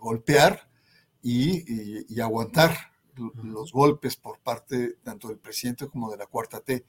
golpear 0.00 0.68
y, 1.22 2.20
aguantar 2.20 2.92
los 3.16 3.72
golpes 3.72 4.16
por 4.16 4.38
parte 4.38 4.96
tanto 5.02 5.28
del 5.28 5.38
presidente 5.38 5.86
como 5.88 6.10
de 6.10 6.16
la 6.16 6.26
cuarta 6.26 6.60
T. 6.60 6.84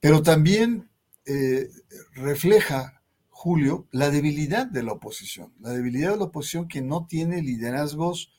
Pero 0.00 0.22
también 0.22 0.88
eh, 1.26 1.68
refleja, 2.14 3.02
Julio, 3.28 3.86
la 3.90 4.10
debilidad 4.10 4.66
de 4.66 4.82
la 4.82 4.92
oposición, 4.92 5.52
la 5.60 5.70
debilidad 5.70 6.12
de 6.12 6.18
la 6.18 6.24
oposición 6.24 6.68
que 6.68 6.82
no 6.82 7.06
tiene 7.06 7.42
liderazgos 7.42 8.32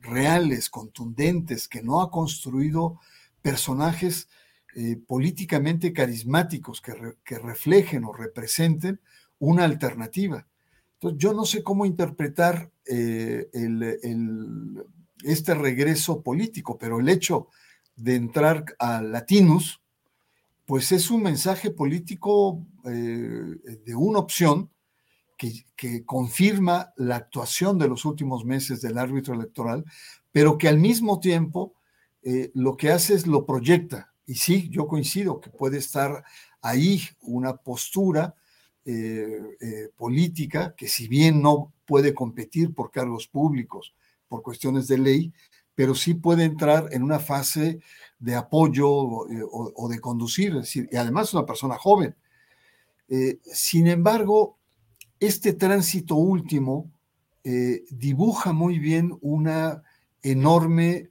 reales, 0.00 0.70
contundentes, 0.70 1.68
que 1.68 1.82
no 1.82 2.00
ha 2.00 2.10
construido 2.10 2.98
personajes 3.42 4.28
eh, 4.76 4.96
políticamente 5.06 5.92
carismáticos 5.92 6.80
que, 6.80 7.38
reflejen 7.38 8.04
o 8.04 8.12
representen 8.12 9.00
una 9.38 9.64
alternativa. 9.64 10.46
Entonces, 10.94 11.18
yo 11.18 11.32
no 11.32 11.44
sé 11.44 11.62
cómo 11.62 11.86
interpretar 11.86 12.70
eh, 12.86 13.48
este 15.24 15.54
regreso 15.54 16.22
político, 16.22 16.78
pero 16.78 17.00
el 17.00 17.08
hecho 17.08 17.48
de 17.96 18.14
entrar 18.14 18.64
a 18.78 19.02
Latinus, 19.02 19.79
pues 20.70 20.92
es 20.92 21.10
un 21.10 21.24
mensaje 21.24 21.72
político 21.72 22.64
eh, 22.84 23.56
de 23.84 23.94
una 23.96 24.20
opción 24.20 24.70
que, 25.36 26.04
confirma 26.06 26.92
la 26.96 27.16
actuación 27.16 27.76
de 27.76 27.88
los 27.88 28.04
últimos 28.04 28.44
meses 28.44 28.80
del 28.80 28.96
árbitro 28.96 29.34
electoral, 29.34 29.84
pero 30.30 30.58
que 30.58 30.68
al 30.68 30.78
mismo 30.78 31.18
tiempo 31.18 31.74
eh, 32.22 32.52
lo 32.54 32.76
que 32.76 32.92
hace 32.92 33.14
es 33.14 33.26
lo 33.26 33.46
proyecta. 33.46 34.14
Y 34.26 34.36
sí, 34.36 34.68
yo 34.70 34.86
coincido 34.86 35.40
que 35.40 35.50
puede 35.50 35.78
estar 35.78 36.22
ahí 36.62 37.02
una 37.20 37.56
postura 37.56 38.36
eh, 38.84 39.88
política 39.96 40.76
que 40.76 40.86
si 40.86 41.08
bien 41.08 41.42
no 41.42 41.72
puede 41.84 42.14
competir 42.14 42.72
por 42.74 42.92
cargos 42.92 43.26
públicos, 43.26 43.92
por 44.28 44.42
cuestiones 44.42 44.86
de 44.86 44.98
ley, 44.98 45.32
pero 45.74 45.96
sí 45.96 46.14
puede 46.14 46.44
entrar 46.44 46.90
en 46.92 47.02
una 47.02 47.18
fase 47.18 47.80
de 48.20 48.34
apoyo 48.36 49.28
eh, 49.30 49.42
o, 49.50 49.88
de 49.88 49.98
conducir, 49.98 50.60
y 50.74 50.96
además 50.96 51.28
es 51.28 51.34
una 51.34 51.46
persona 51.46 51.76
joven. 51.76 52.14
Eh, 53.08 53.40
sin 53.42 53.88
embargo, 53.88 54.58
este 55.18 55.54
tránsito 55.54 56.14
último 56.14 56.92
eh, 57.42 57.82
dibuja 57.90 58.52
muy 58.52 58.78
bien 58.78 59.18
una 59.20 59.82
enorme 60.22 61.08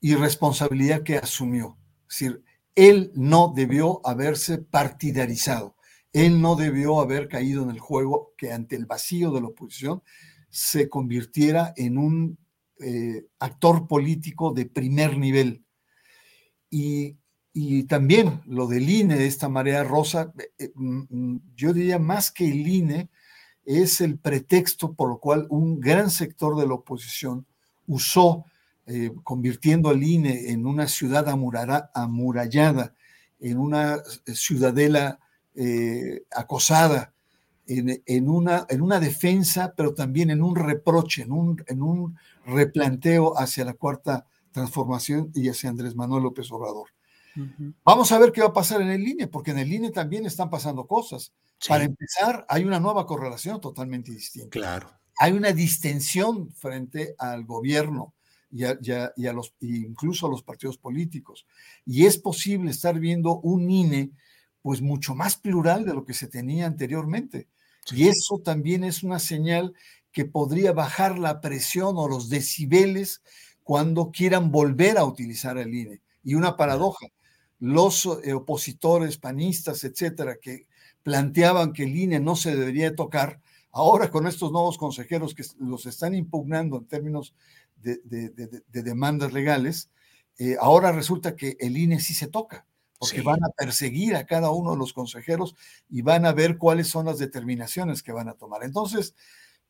irresponsabilidad 0.00 1.02
que 1.02 1.16
asumió. 1.16 1.76
Es 2.08 2.20
decir, 2.20 2.44
él 2.76 3.10
no 3.16 3.52
debió 3.52 4.00
haberse 4.06 4.58
partidarizado, 4.58 5.74
él 6.12 6.40
no 6.40 6.54
debió 6.54 7.00
haber 7.00 7.26
caído 7.26 7.64
en 7.64 7.70
el 7.70 7.80
juego 7.80 8.32
que 8.36 8.52
ante 8.52 8.76
el 8.76 8.86
vacío 8.86 9.32
de 9.32 9.40
la 9.40 9.48
oposición 9.48 10.02
se 10.50 10.88
convirtiera 10.88 11.72
en 11.76 11.98
un 11.98 12.38
actor 13.40 13.88
político 13.88 14.52
de 14.52 14.66
primer 14.66 15.18
nivel 15.18 15.64
y, 16.70 17.16
también 17.88 18.40
lo 18.46 18.66
del 18.68 18.88
INE, 18.88 19.26
esta 19.26 19.48
marea 19.48 19.82
rosa, 19.82 20.32
eh, 20.38 20.50
eh, 20.58 20.72
mm, 20.74 21.02
mm, 21.10 21.40
yo 21.56 21.72
diría 21.72 21.98
más 21.98 22.30
que 22.30 22.46
el 22.48 22.66
INE, 22.66 23.08
es 23.64 24.00
el 24.00 24.18
pretexto 24.18 24.92
por 24.94 25.08
lo 25.08 25.18
cual 25.18 25.46
un 25.50 25.80
gran 25.80 26.10
sector 26.10 26.56
de 26.56 26.66
la 26.66 26.74
oposición 26.74 27.46
usó, 27.86 28.44
eh, 28.86 29.10
convirtiendo 29.24 29.90
al 29.90 30.02
INE 30.02 30.50
en 30.50 30.66
una 30.66 30.86
ciudad 30.88 31.28
amurallada, 31.28 32.94
en 33.40 33.58
una 33.58 34.02
ciudadela 34.32 35.18
acosada, 36.34 37.12
en, 37.66 38.28
una, 38.28 38.66
en 38.70 38.80
una 38.80 39.00
defensa, 39.00 39.74
pero 39.76 39.92
también 39.92 40.30
en 40.30 40.42
un 40.42 40.56
reproche, 40.56 41.22
en 41.22 41.32
un, 41.32 41.62
en 41.66 41.82
un 41.82 42.16
replanteo 42.46 43.38
hacia 43.38 43.64
la 43.64 43.74
cuarta 43.74 44.26
transformación 44.52 45.30
y 45.34 45.48
hacia 45.48 45.70
Andrés 45.70 45.94
Manuel 45.94 46.22
López 46.24 46.50
Obrador. 46.50 46.88
Vamos 47.84 48.10
a 48.10 48.18
ver 48.18 48.32
qué 48.32 48.40
va 48.40 48.48
a 48.48 48.52
pasar 48.52 48.80
en 48.80 48.90
el 48.90 49.06
INE, 49.06 49.28
porque 49.28 49.52
en 49.52 49.58
el 49.58 49.72
INE 49.72 49.90
también 49.90 50.26
están 50.26 50.50
pasando 50.50 50.86
cosas. 50.86 51.32
Para 51.68 51.84
empezar, 51.84 52.44
hay 52.48 52.64
una 52.64 52.80
nueva 52.80 53.06
correlación 53.06 53.60
totalmente 53.60 54.12
distinta. 54.12 54.50
Claro. 54.50 54.90
Hay 55.18 55.32
una 55.32 55.52
distensión 55.52 56.50
frente 56.50 57.14
al 57.18 57.44
gobierno 57.44 58.14
y, 58.50 58.64
a, 58.64 59.32
los, 59.32 59.54
incluso 59.60 60.26
a 60.26 60.30
los 60.30 60.42
partidos 60.42 60.78
políticos. 60.78 61.46
Y 61.84 62.06
es 62.06 62.18
posible 62.18 62.70
estar 62.70 62.98
viendo 62.98 63.38
un 63.40 63.70
INE 63.70 64.10
pues 64.62 64.82
mucho 64.82 65.14
más 65.14 65.36
plural 65.36 65.84
de 65.84 65.94
lo 65.94 66.04
que 66.04 66.14
se 66.14 66.28
tenía 66.28 66.66
anteriormente. 66.66 67.48
Y 67.90 68.08
eso 68.08 68.40
también 68.44 68.84
es 68.84 69.02
una 69.02 69.18
señal 69.18 69.72
que 70.12 70.24
podría 70.24 70.72
bajar 70.72 71.18
la 71.18 71.40
presión 71.40 71.94
o 71.96 72.08
los 72.08 72.28
decibeles 72.28 73.22
cuando 73.68 74.10
quieran 74.10 74.50
volver 74.50 74.96
a 74.96 75.04
utilizar 75.04 75.58
el 75.58 75.74
INE. 75.74 76.00
Y 76.24 76.36
una 76.36 76.56
paradoja, 76.56 77.06
los 77.58 78.08
eh, 78.24 78.32
opositores 78.32 79.18
panistas, 79.18 79.84
etcétera, 79.84 80.38
que 80.40 80.66
planteaban 81.02 81.74
que 81.74 81.82
el 81.82 81.94
INE 81.94 82.18
no 82.18 82.34
se 82.34 82.56
debería 82.56 82.96
tocar, 82.96 83.42
ahora 83.70 84.10
con 84.10 84.26
estos 84.26 84.52
nuevos 84.52 84.78
consejeros 84.78 85.34
que 85.34 85.44
los 85.58 85.84
están 85.84 86.14
impugnando 86.14 86.78
en 86.78 86.86
términos 86.86 87.34
de, 87.76 88.00
demandas 88.70 89.34
legales, 89.34 89.90
eh, 90.38 90.56
ahora 90.58 90.90
resulta 90.90 91.36
que 91.36 91.58
el 91.60 91.76
INE 91.76 92.00
sí 92.00 92.14
se 92.14 92.28
toca, 92.28 92.64
porque 92.98 93.20
van 93.20 93.44
a 93.44 93.50
perseguir 93.50 94.16
a 94.16 94.24
cada 94.24 94.50
uno 94.50 94.70
de 94.70 94.78
los 94.78 94.94
consejeros 94.94 95.54
y 95.90 96.00
van 96.00 96.24
a 96.24 96.32
ver 96.32 96.56
cuáles 96.56 96.88
son 96.88 97.04
las 97.04 97.18
determinaciones 97.18 98.02
que 98.02 98.12
van 98.12 98.30
a 98.30 98.32
tomar. 98.32 98.64
Entonces, 98.64 99.14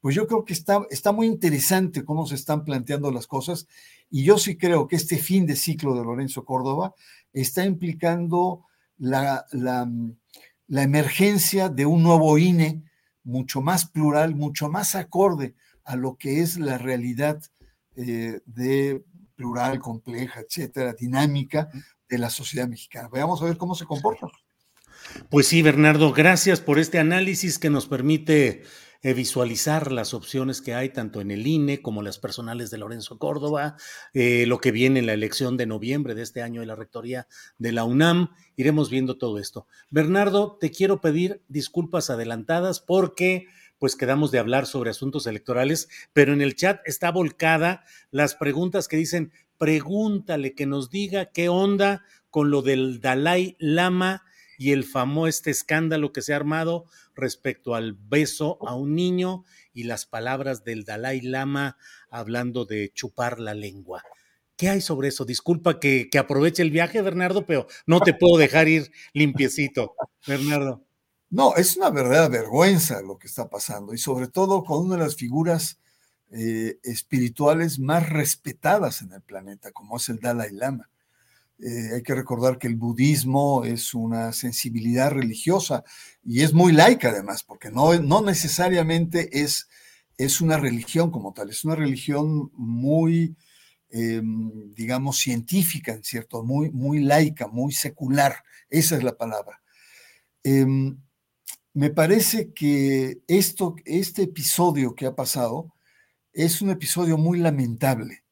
pues 0.01 0.15
yo 0.15 0.27
creo 0.27 0.45
que 0.45 0.53
está, 0.53 0.81
está 0.91 1.13
muy 1.13 1.27
interesante 1.27 2.05
cómo 2.05 2.27
se 2.27 2.37
están 2.37 2.65
planteando 2.65 3.11
las 3.11 3.27
cosas 3.27 3.67
y 4.11 4.25
yo 4.25 4.39
sí 4.39 4.57
creo 4.57 4.87
que 4.87 4.97
este 4.97 5.19
fin 5.19 5.47
de 5.47 5.57
ciclo 5.57 5.95
de 5.95 6.05
Lorenzo 6.05 6.45
Córdoba 6.45 6.95
está 7.33 7.65
implicando 7.65 8.65
la, 8.97 9.45
la, 9.53 9.89
emergencia 10.83 11.69
de 11.69 11.87
un 11.87 12.03
nuevo 12.03 12.39
INE 12.39 12.83
mucho 13.25 13.61
más 13.61 13.87
plural, 13.87 14.35
mucho 14.35 14.69
más 14.69 14.95
acorde 14.95 15.55
a 15.85 15.97
lo 15.97 16.17
que 16.17 16.41
es 16.41 16.59
la 16.59 16.79
realidad 16.79 17.41
eh, 17.97 18.41
de 18.47 19.05
plural, 19.35 19.79
compleja, 19.79 20.41
etcétera, 20.41 20.95
dinámica 20.95 21.69
de 22.09 22.19
la 22.19 22.31
sociedad 22.31 22.69
mexicana. 22.69 23.09
Veamos 23.13 23.41
a 23.41 23.45
ver 23.45 23.57
cómo 23.57 23.75
se 23.75 23.85
comporta. 23.85 24.27
Pues 25.31 25.47
sí, 25.47 25.63
Bernardo, 25.63 26.13
gracias 26.13 26.61
por 26.61 26.79
este 26.79 26.99
análisis 26.99 27.59
que 27.59 27.71
nos 27.71 27.87
permite 27.87 28.63
eh, 29.01 29.15
visualizar 29.15 29.93
las 29.93 30.13
opciones 30.13 30.61
que 30.61 30.75
hay 30.75 30.89
tanto 30.89 31.21
en 31.21 31.31
el 31.31 31.47
INE 31.47 31.81
como 31.83 32.03
las 32.03 32.19
personales 32.19 32.71
de 32.71 32.79
Lorenzo 32.79 33.19
Córdoba, 33.19 33.77
eh, 34.13 34.45
lo 34.47 34.59
que 34.59 34.73
viene 34.73 34.99
en 34.99 35.07
la 35.07 35.13
elección 35.13 35.57
de 35.57 35.67
noviembre 35.67 36.17
de 36.17 36.23
este 36.23 36.43
año 36.43 36.63
de 36.63 36.67
la 36.67 36.75
rectoría 36.75 37.29
de 37.59 37.71
la 37.71 37.85
UNAM. 37.85 38.31
Iremos 38.57 38.91
viendo 38.91 39.17
todo 39.17 39.39
esto. 39.39 39.69
Bernardo, 39.91 40.59
te 40.61 40.73
quiero 40.73 41.01
pedir 41.01 41.43
disculpas 41.47 42.11
adelantadas 42.11 42.81
porque 42.81 43.47
pues 43.79 43.95
quedamos 43.95 44.33
de 44.33 44.41
hablar 44.41 44.67
sobre 44.67 44.91
asuntos 44.91 45.29
electorales, 45.29 45.89
pero 46.13 46.33
en 46.33 46.43
el 46.43 46.57
chat 46.57 46.81
está 46.85 47.13
volcada 47.13 47.85
las 48.11 48.35
preguntas 48.35 48.89
que 48.89 48.97
dicen, 48.97 49.33
pregúntale 49.59 50.55
que 50.55 50.67
nos 50.67 50.91
diga 50.91 51.27
qué 51.27 51.49
onda 51.49 52.03
con 52.31 52.51
lo 52.51 52.63
del 52.63 53.01
Dalai 53.01 53.57
Lama 53.61 54.25
y 54.59 54.73
el 54.73 54.85
famoso 54.85 55.29
este 55.29 55.51
escándalo 55.51 56.13
que 56.13 56.21
se 56.21 56.35
ha 56.35 56.37
armado 56.37 56.85
respecto 57.15 57.75
al 57.75 57.95
beso 57.95 58.59
a 58.67 58.75
un 58.75 58.95
niño 58.95 59.45
y 59.73 59.85
las 59.85 60.05
palabras 60.05 60.65
del 60.65 60.85
Dalai 60.85 61.21
Lama 61.21 61.79
hablando 62.11 62.67
de 62.67 62.91
chupar 62.93 63.39
la 63.39 63.55
lengua. 63.55 64.03
¿Qué 64.57 64.69
hay 64.69 64.81
sobre 64.81 65.09
eso? 65.09 65.25
Disculpa 65.25 65.79
que, 65.79 66.09
que 66.11 66.19
aproveche 66.19 66.63
el 66.63 66.73
viaje, 66.73 67.01
Bernardo, 67.01 67.47
pero 67.47 67.69
no 67.87 68.01
te 68.01 68.13
puedo 68.13 68.37
dejar 68.37 68.67
ir 68.67 68.91
limpiecito, 69.15 69.95
Bernardo. 70.27 70.85
No, 71.31 71.55
es 71.55 71.77
una 71.77 71.91
verdadera 71.91 72.29
vergüenza 72.29 73.01
lo 73.03 73.19
que 73.19 73.29
está 73.29 73.49
pasando 73.49 73.95
y 73.95 73.99
sobre 73.99 74.27
todo 74.27 74.65
con 74.65 74.87
una 74.87 74.97
de 74.97 75.03
las 75.03 75.15
figuras 75.15 75.79
eh, 76.31 76.79
espirituales 76.83 77.79
más 77.79 78.09
respetadas 78.09 79.03
en 79.03 79.13
el 79.13 79.23
planeta, 79.23 79.71
como 79.71 79.99
es 79.99 80.09
el 80.09 80.19
Dalai 80.19 80.51
Lama. 80.53 80.91
Eh, 81.61 81.95
hay 81.97 82.03
que 82.03 82.15
recordar 82.15 82.59
que 82.59 82.69
el 82.69 82.77
budismo 82.77 83.65
es 83.65 83.95
una 83.95 84.33
sensibilidad 84.33 85.11
religiosa 85.11 85.85
y 86.23 86.43
es 86.43 86.53
muy 86.53 86.73
laica 86.73 87.11
además, 87.11 87.43
porque 87.43 87.71
no, 87.71 87.95
no 88.01 88.23
necesariamente 88.23 89.41
es, 89.43 89.69
es 90.17 90.41
una 90.41 90.57
religión 90.57 91.11
como 91.11 91.33
tal, 91.33 91.51
es 91.51 91.65
una 91.65 91.75
religión 91.75 92.51
muy 92.55 93.37
Em, 93.91 94.75
digamos, 94.75 95.19
científica, 95.19 95.93
en 95.93 96.05
cierto, 96.05 96.45
muy, 96.45 96.71
muy 96.71 97.01
laica, 97.01 97.49
muy 97.49 97.73
secular, 97.73 98.45
esa 98.69 98.97
es 98.97 99.03
la 99.03 99.17
palabra. 99.17 99.63
Em, 100.43 100.99
me 101.73 101.91
parece 101.91 102.53
que 102.53 103.21
esto, 103.29 103.77
este 103.87 104.25
episodio 104.25 104.95
que 104.95 105.07
ha 105.07 105.15
pasado 105.15 105.75
es 106.33 106.61
un 106.61 106.71
episodio 106.71 107.17
muy 107.17 107.39
lamentable, 107.39 108.25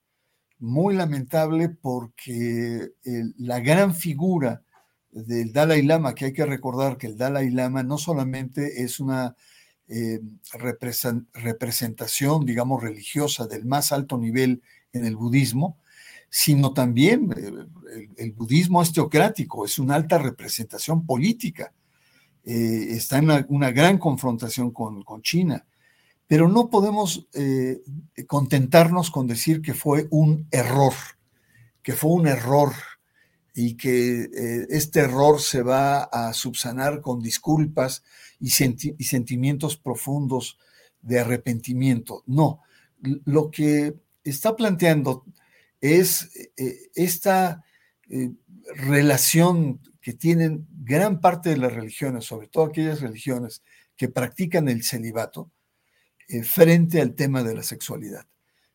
muy 0.59 0.95
lamentable 0.95 1.69
porque 1.69 2.91
la 3.39 3.61
gran 3.61 3.95
figura 3.95 4.63
del 5.11 5.53
Dalai 5.53 5.83
Lama, 5.83 6.15
que 6.15 6.27
hay 6.27 6.33
que 6.33 6.45
recordar 6.45 6.99
que 6.99 7.07
el 7.07 7.17
Dalai 7.17 7.51
Lama 7.51 7.83
no 7.83 7.97
solamente 7.97 8.83
es 8.83 9.01
una 9.01 9.35
em, 9.89 10.39
representación, 11.43 12.45
digamos, 12.45 12.83
religiosa 12.83 13.47
del 13.47 13.65
más 13.65 13.93
alto 13.93 14.19
nivel 14.19 14.63
en 14.93 15.07
el 15.07 15.17
budismo, 15.17 15.79
sino 16.29 16.73
también 16.73 17.33
eh, 17.37 18.09
el, 18.19 18.33
budismo 18.33 18.83
es 18.83 18.93
teocrático, 18.93 19.65
es 19.65 19.79
una 19.79 19.95
alta 19.95 20.19
representación 20.19 21.07
política, 21.07 21.73
eh, 22.45 22.89
está 22.91 23.19
en 23.19 23.47
una, 23.49 23.71
gran 23.71 23.97
confrontación 23.99 24.71
con, 24.71 25.03
China, 25.23 25.65
pero 26.27 26.49
no 26.49 26.70
podemos 26.70 27.29
eh, 27.35 27.83
contentarnos 28.27 29.11
con 29.11 29.27
decir 29.27 29.62
que 29.62 29.74
fue 29.74 30.09
un 30.11 30.49
error, 30.51 30.95
que 31.83 31.93
fue 31.93 32.12
un 32.12 32.27
error 32.27 32.72
y 33.55 33.77
que 33.77 34.29
este 34.68 35.01
error 35.01 35.41
se 35.41 35.62
va 35.62 36.03
a 36.03 36.35
subsanar 36.35 37.01
con 37.01 37.22
disculpas 37.22 38.03
y, 38.41 38.51
sentimientos 38.51 39.77
profundos 39.77 40.59
de 41.01 41.20
arrepentimiento. 41.20 42.22
No, 42.27 42.61
lo 43.24 43.51
que 43.51 43.95
está 44.24 44.57
planteando 44.57 45.24
es 45.81 46.31
eh, 46.57 46.91
esta 46.95 47.64
eh, 48.09 48.33
relación 48.74 49.81
que 50.01 50.12
tienen 50.12 50.66
gran 50.70 51.20
parte 51.20 51.51
de 51.51 51.57
las 51.57 51.72
religiones, 51.72 52.24
sobre 52.24 52.49
todo 52.49 52.64
aquellas 52.64 53.01
religiones 53.01 53.62
que 53.97 54.09
practican 54.09 54.68
el 54.68 54.85
celibato, 54.85 55.51
eh, 56.29 56.43
frente 56.43 57.01
al 57.01 57.14
tema 57.14 57.43
de 57.43 57.55
la 57.55 57.62
sexualidad. 57.62 58.27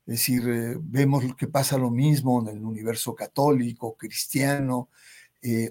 Es 0.06 0.18
decir, 0.18 0.44
vemos 0.82 1.24
que 1.36 1.48
pasa 1.48 1.78
lo 1.78 1.92
mismo 1.92 2.42
en 2.42 2.58
el 2.58 2.66
universo 2.66 3.14
católico, 3.14 3.96
cristiano, 3.96 4.90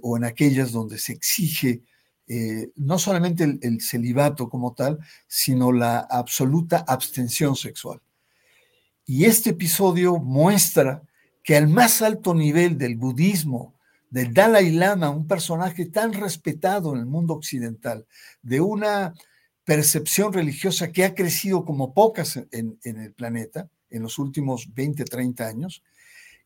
o 0.03 0.17
en 0.17 0.25
aquellas 0.25 0.73
donde 0.73 0.99
se 0.99 1.13
exige 1.13 1.83
no 2.77 2.99
solamente 2.99 3.59
el 3.61 3.81
celibato 3.81 4.49
como 4.49 4.73
tal, 4.73 4.99
sino 5.27 5.73
la 5.73 5.99
absoluta 5.99 6.85
abstención 6.87 7.55
sexual. 7.55 8.01
Y 9.05 9.25
este 9.25 9.51
episodio 9.51 10.19
muestra 10.19 11.03
que 11.43 11.57
al 11.57 11.67
más 11.67 12.01
alto 12.01 12.33
nivel 12.33 12.79
del 12.79 12.97
budismo, 12.97 13.75
del 14.09 14.33
Dalai 14.33 14.71
Lama, 14.71 15.11
un 15.11 15.27
personaje 15.27 15.87
tan 15.87 16.13
respetado 16.13 16.95
en 16.95 17.01
el 17.01 17.07
mundo 17.07 17.35
occidental, 17.35 18.07
de 18.43 18.61
una 18.61 19.15
percepción 19.71 20.33
religiosa 20.33 20.91
que 20.91 21.05
ha 21.05 21.15
crecido 21.15 21.65
como 21.65 21.95
pocas 21.95 22.41
en, 22.51 22.77
el 22.83 23.13
planeta 23.13 23.69
en 23.89 24.03
los 24.03 24.19
últimos 24.19 24.75
20, 24.75 25.05
30 25.05 25.47
años, 25.47 25.85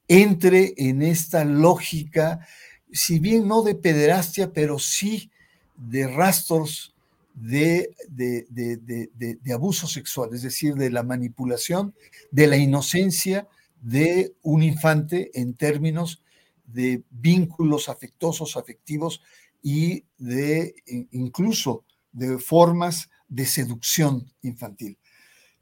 entre 0.09 0.75
en 0.77 1.01
esta 1.01 1.43
lógica, 1.47 2.47
si 2.93 3.21
bien 3.21 3.49
no 3.49 3.63
de 3.63 3.77
pederastia, 3.77 4.53
pero 4.53 4.79
sí 4.79 5.31
de 5.75 6.07
rastros 6.07 6.95
de, 7.33 7.95
de, 8.11 9.53
abuso 9.55 9.87
sexual, 9.87 10.29
es 10.35 10.43
decir, 10.43 10.75
de 10.75 10.91
la 10.91 11.03
manipulación, 11.03 11.95
de 12.31 12.47
la 12.47 12.59
inocencia 12.59 13.49
de 13.81 14.35
un 14.43 14.63
infante 14.63 15.31
en 15.33 15.55
términos 15.55 16.23
de 16.67 17.03
vínculos 17.09 17.89
afectosos, 17.89 18.59
afectivos 18.59 19.23
y 19.63 20.05
de 20.19 20.75
incluso 21.13 21.87
de 22.13 22.39
formas 22.39 23.09
de 23.29 23.47
seducción 23.47 24.31
infantil. 24.43 24.99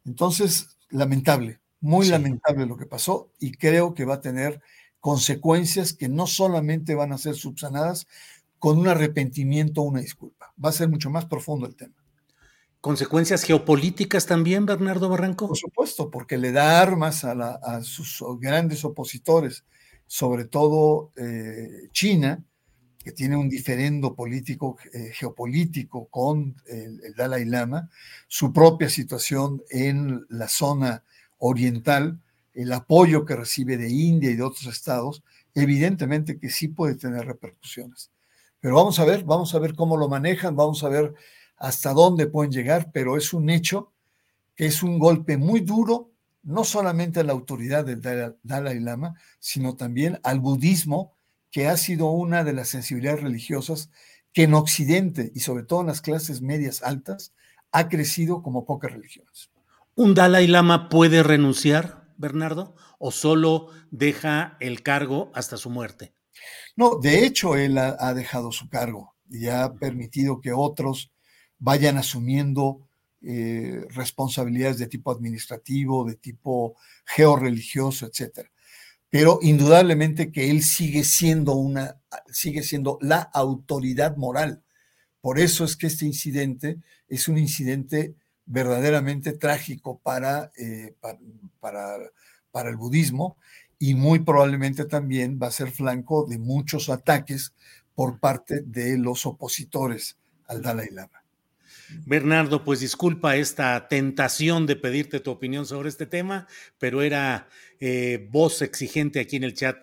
Entonces, 0.05 0.77
lamentable, 0.91 1.61
muy 1.81 2.07
lamentable 2.09 2.67
lo 2.67 2.77
que 2.77 2.87
pasó 2.87 3.31
y 3.39 3.53
creo 3.53 3.95
que 3.95 4.05
va 4.05 4.15
a 4.15 4.21
tener 4.21 4.61
consecuencias 5.01 5.93
que 5.93 6.09
no 6.09 6.27
solamente 6.27 6.95
van 6.95 7.13
a 7.13 7.19
ser 7.19 7.35
subsanadas, 7.35 8.07
con 8.63 8.79
un 8.79 8.87
arrepentimiento 8.87 9.83
o 9.83 9.87
una 9.87 10.01
disculpa. 10.01 10.55
Va 10.65 10.69
a 10.69 10.73
ser 10.73 10.89
mucho 10.89 11.11
más 11.11 11.25
profundo 11.25 11.67
el 11.67 11.75
tema. 11.75 11.97
¿Consecuencias 12.81 13.43
geopolíticas 13.43 14.27
también, 14.27 14.67
Bernardo 14.67 15.09
Barranco? 15.09 15.49
Por 15.49 15.57
supuesto, 15.57 16.11
porque 16.11 16.39
le 16.39 16.53
da 16.53 16.81
armas 16.81 17.25
a, 17.25 17.83
sus 17.83 18.23
grandes 18.39 18.85
opositores, 18.85 19.65
sobre 20.07 20.45
todo 20.45 21.11
eh, 21.17 21.89
China, 21.91 22.45
que 23.03 23.13
tiene 23.13 23.37
un 23.37 23.49
diferendo 23.49 24.15
político, 24.15 24.77
eh, 24.93 25.11
geopolítico 25.13 26.07
con 26.07 26.57
el, 26.67 27.01
el, 27.05 27.15
Dalai 27.15 27.45
Lama, 27.45 27.91
su 28.29 28.53
propia 28.53 28.89
situación 28.89 29.63
en 29.71 30.25
la 30.29 30.49
zona 30.49 31.03
oriental, 31.39 32.21
el 32.55 32.73
apoyo 32.73 33.25
que 33.25 33.37
recibe 33.37 33.77
de 33.77 33.91
India 33.91 34.31
y 34.31 34.37
de 34.37 34.43
otros 34.43 34.67
estados, 34.67 35.23
evidentemente 35.55 36.39
que 36.39 36.51
sí 36.51 36.69
puede 36.69 36.95
tener 36.95 37.27
repercusiones. 37.27 38.11
Pero 38.61 38.77
vamos 38.77 38.99
a 39.01 39.05
ver, 39.05 39.25
vamos 39.25 39.55
a 39.55 39.59
ver 39.59 39.75
cómo 39.75 39.97
lo 39.97 40.09
manejan, 40.09 40.55
vamos 40.55 40.85
a 40.85 40.89
ver 40.89 41.15
hasta 41.57 41.93
dónde 41.93 42.27
pueden 42.29 42.53
llegar, 42.53 42.91
pero 42.93 43.17
es 43.17 43.33
un 43.33 43.51
hecho 43.51 43.93
que 44.55 44.67
es 44.67 44.83
un 44.83 44.99
golpe 44.99 45.37
muy 45.37 45.61
duro, 45.61 46.11
no 46.45 46.65
solamente 46.65 47.21
a 47.21 47.25
la 47.25 47.33
autoridad 47.33 47.85
del 47.85 48.01
Dalai 48.43 48.81
Lama, 48.81 49.15
sino 49.39 49.75
también 49.75 50.21
al 50.23 50.41
budismo, 50.41 51.13
que 51.53 51.69
ha 51.69 51.77
sido 51.77 52.11
una 52.11 52.43
de 52.43 52.55
las 52.55 52.69
sensibilidades 52.69 53.23
religiosas 53.23 53.91
que 54.33 54.45
en 54.45 54.55
Occidente 54.55 55.31
y 55.35 55.41
sobre 55.41 55.63
todo 55.63 55.83
en 55.83 55.87
las 55.87 56.01
clases 56.01 56.41
medias 56.41 56.83
altas 56.83 57.35
ha 57.71 57.89
crecido 57.89 58.43
como 58.43 58.65
pocas 58.65 58.93
religiones. 58.93 59.51
¿Un 59.95 60.15
Dalai 60.15 60.47
Lama 60.47 60.89
puede 60.89 61.23
renunciar, 61.23 62.09
Bernardo, 62.17 62.75
o 62.99 63.11
solo 63.11 63.69
deja 63.91 64.57
el 64.61 64.83
cargo 64.83 65.31
hasta 65.35 65.59
su 65.59 65.69
muerte? 65.69 66.15
No, 66.77 66.97
de 66.97 67.27
hecho, 67.27 67.57
él 67.57 67.77
ha, 67.77 68.15
dejado 68.15 68.53
su 68.53 68.71
cargo 68.71 69.15
y 69.29 69.49
ha 69.49 69.75
permitido 69.75 70.41
que 70.41 70.53
otros 70.53 71.13
vayan 71.59 71.99
asumiendo 71.99 72.89
eh, 73.21 73.85
responsabilidades 73.91 74.79
de 74.79 74.87
tipo 74.87 75.11
administrativo, 75.11 76.07
de 76.07 76.15
tipo 76.15 76.77
georreligioso, 77.05 78.07
etcétera. 78.07 78.52
Pero 79.13 79.41
indudablemente 79.43 80.33
que 80.33 80.51
él 80.51 80.63
sigue 80.63 81.05
siendo 81.05 81.55
una, 81.55 81.99
sigue 82.29 82.63
siendo 82.63 82.97
la 83.03 83.21
autoridad 83.21 84.17
moral. 84.17 84.63
Por 85.21 85.39
eso 85.39 85.67
es 85.67 85.77
que 85.77 85.89
este 85.89 86.07
incidente 86.07 86.79
es 87.09 87.29
un 87.29 87.37
incidente 87.37 88.15
verdaderamente 88.47 89.35
trágico 89.35 90.01
para, 90.03 90.51
eh, 90.57 90.95
para, 91.61 91.99
para 92.51 92.71
el 92.71 92.79
budismo 92.79 93.37
y 93.79 93.95
muy 93.95 94.21
probablemente 94.21 94.87
también 94.87 95.39
va 95.41 95.49
a 95.49 95.51
ser 95.51 95.71
flanco 95.71 96.25
de 96.25 96.39
muchos 96.39 96.89
ataques 96.89 97.53
por 97.95 98.19
parte 98.19 98.63
de 98.63 98.97
los 98.97 99.27
opositores 99.27 100.17
al 100.47 100.63
Dalai 100.63 100.89
Lama. 100.91 101.22
Bernardo, 102.07 102.65
pues 102.65 102.81
disculpa 102.81 103.37
esta 103.37 103.89
tentación 103.89 104.67
de 104.67 104.77
pedirte 104.77 105.21
tu 105.21 105.31
opinión 105.31 105.67
sobre 105.67 105.89
este 105.89 106.07
tema, 106.07 106.47
pero 106.79 107.03
era 107.03 107.49
eh, 107.81 108.29
voz 108.31 108.63
exigente 108.63 109.21
aquí 109.21 109.37
en 109.37 109.45
el 109.45 109.55
chat 109.55 109.77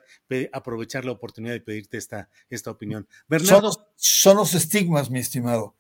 aprovechar 0.54 1.06
la 1.06 1.12
oportunidad 1.12 1.54
de 1.54 1.62
pedirte 1.62 1.98
esta, 1.98 2.30
esta 2.50 2.72
opinión. 2.72 3.08
Bernardo. 3.28 3.72
Son, 3.96 4.38
los 4.38 4.54
estigmas, 4.54 5.10
mi 5.10 5.20
estimado. 5.20 5.76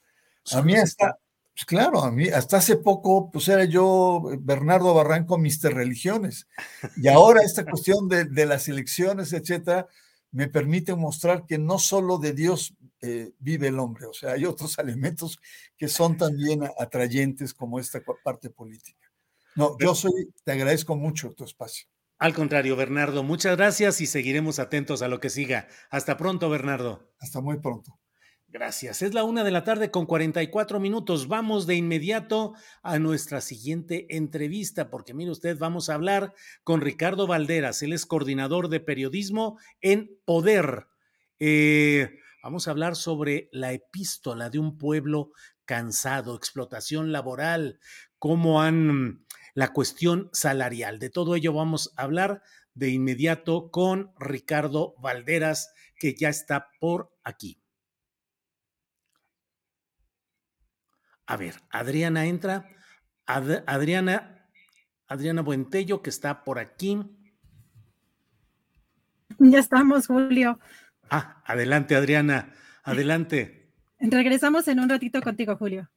A 0.51 0.61
mí 0.61 0.75
hasta, 0.75 1.19
Pues 1.53 1.65
claro, 1.65 2.03
a 2.03 2.11
mí 2.11 2.29
hasta 2.29 2.57
hace 2.57 2.77
poco, 2.77 3.29
pues 3.31 3.47
era 3.49 3.65
yo 3.65 4.23
Bernardo 4.39 4.93
Barranco, 4.93 5.37
Mister 5.37 5.73
Religiones. 5.73 6.47
Y 6.95 7.09
ahora 7.09 7.41
esta 7.43 7.65
cuestión 7.65 8.07
de, 8.07 8.25
de 8.25 8.45
las 8.45 8.69
elecciones, 8.69 9.33
etcétera, 9.33 9.87
me 10.31 10.47
permite 10.47 10.95
mostrar 10.95 11.45
que 11.45 11.57
no 11.57 11.77
solo 11.77 12.17
de 12.17 12.33
Dios 12.33 12.75
eh, 13.01 13.31
vive 13.39 13.67
el 13.67 13.79
hombre, 13.79 14.05
o 14.05 14.13
sea, 14.13 14.33
hay 14.33 14.45
otros 14.45 14.77
elementos 14.79 15.39
que 15.77 15.87
son 15.87 16.17
también 16.17 16.63
atrayentes 16.77 17.53
como 17.53 17.79
esta 17.79 18.01
parte 18.23 18.49
política. 18.49 19.11
No, 19.55 19.77
yo 19.79 19.95
soy, 19.95 20.33
te 20.43 20.51
agradezco 20.51 20.95
mucho 20.95 21.33
tu 21.33 21.43
espacio. 21.43 21.87
Al 22.17 22.33
contrario, 22.33 22.75
Bernardo, 22.75 23.23
muchas 23.23 23.55
gracias 23.55 24.01
y 24.01 24.05
seguiremos 24.05 24.59
atentos 24.59 25.01
a 25.01 25.07
lo 25.07 25.21
que 25.21 25.29
siga. 25.29 25.67
Hasta 25.89 26.17
pronto, 26.17 26.49
Bernardo. 26.49 27.09
Hasta 27.19 27.39
muy 27.39 27.59
pronto. 27.59 27.97
Gracias. 28.51 29.01
Es 29.03 29.13
la 29.13 29.23
una 29.23 29.43
de 29.43 29.51
la 29.51 29.63
tarde 29.63 29.91
con 29.91 30.05
44 30.05 30.79
minutos. 30.79 31.27
Vamos 31.27 31.67
de 31.67 31.75
inmediato 31.75 32.55
a 32.81 32.97
nuestra 32.99 33.41
siguiente 33.41 34.07
entrevista, 34.17 34.89
porque 34.89 35.13
mire 35.13 35.31
usted, 35.31 35.57
vamos 35.57 35.89
a 35.89 35.93
hablar 35.93 36.33
con 36.63 36.81
Ricardo 36.81 37.27
Valderas. 37.27 37.83
Él 37.83 37.93
es 37.93 38.05
coordinador 38.05 38.67
de 38.67 38.79
periodismo 38.79 39.57
en 39.81 40.09
Poder. 40.25 40.87
Eh, 41.39 42.17
vamos 42.43 42.67
a 42.67 42.71
hablar 42.71 42.95
sobre 42.95 43.49
la 43.51 43.73
epístola 43.73 44.49
de 44.49 44.59
un 44.59 44.77
pueblo 44.77 45.31
cansado, 45.65 46.35
explotación 46.35 47.11
laboral, 47.11 47.79
cómo 48.17 48.61
han 48.61 49.25
la 49.53 49.73
cuestión 49.73 50.29
salarial. 50.33 50.99
De 50.99 51.09
todo 51.09 51.35
ello 51.35 51.53
vamos 51.53 51.93
a 51.95 52.03
hablar 52.03 52.41
de 52.73 52.89
inmediato 52.89 53.71
con 53.71 54.13
Ricardo 54.17 54.95
Valderas, 54.99 55.73
que 55.95 56.15
ya 56.15 56.29
está 56.29 56.69
por 56.79 57.11
aquí. 57.23 57.61
A 61.25 61.37
ver, 61.37 61.61
Adriana 61.69 62.25
entra. 62.25 62.67
Adriana, 63.25 64.49
Adriana 65.07 65.43
Buentello, 65.43 66.01
que 66.01 66.09
está 66.09 66.43
por 66.43 66.57
aquí. 66.57 66.99
Ya 69.37 69.59
estamos, 69.59 70.07
Julio. 70.07 70.59
Ah, 71.09 71.41
adelante, 71.45 71.95
Adriana. 71.95 72.53
Adelante. 72.83 73.71
Regresamos 73.99 74.67
en 74.67 74.79
un 74.79 74.89
ratito 74.89 75.21
contigo, 75.21 75.55
Julio. 75.57 75.89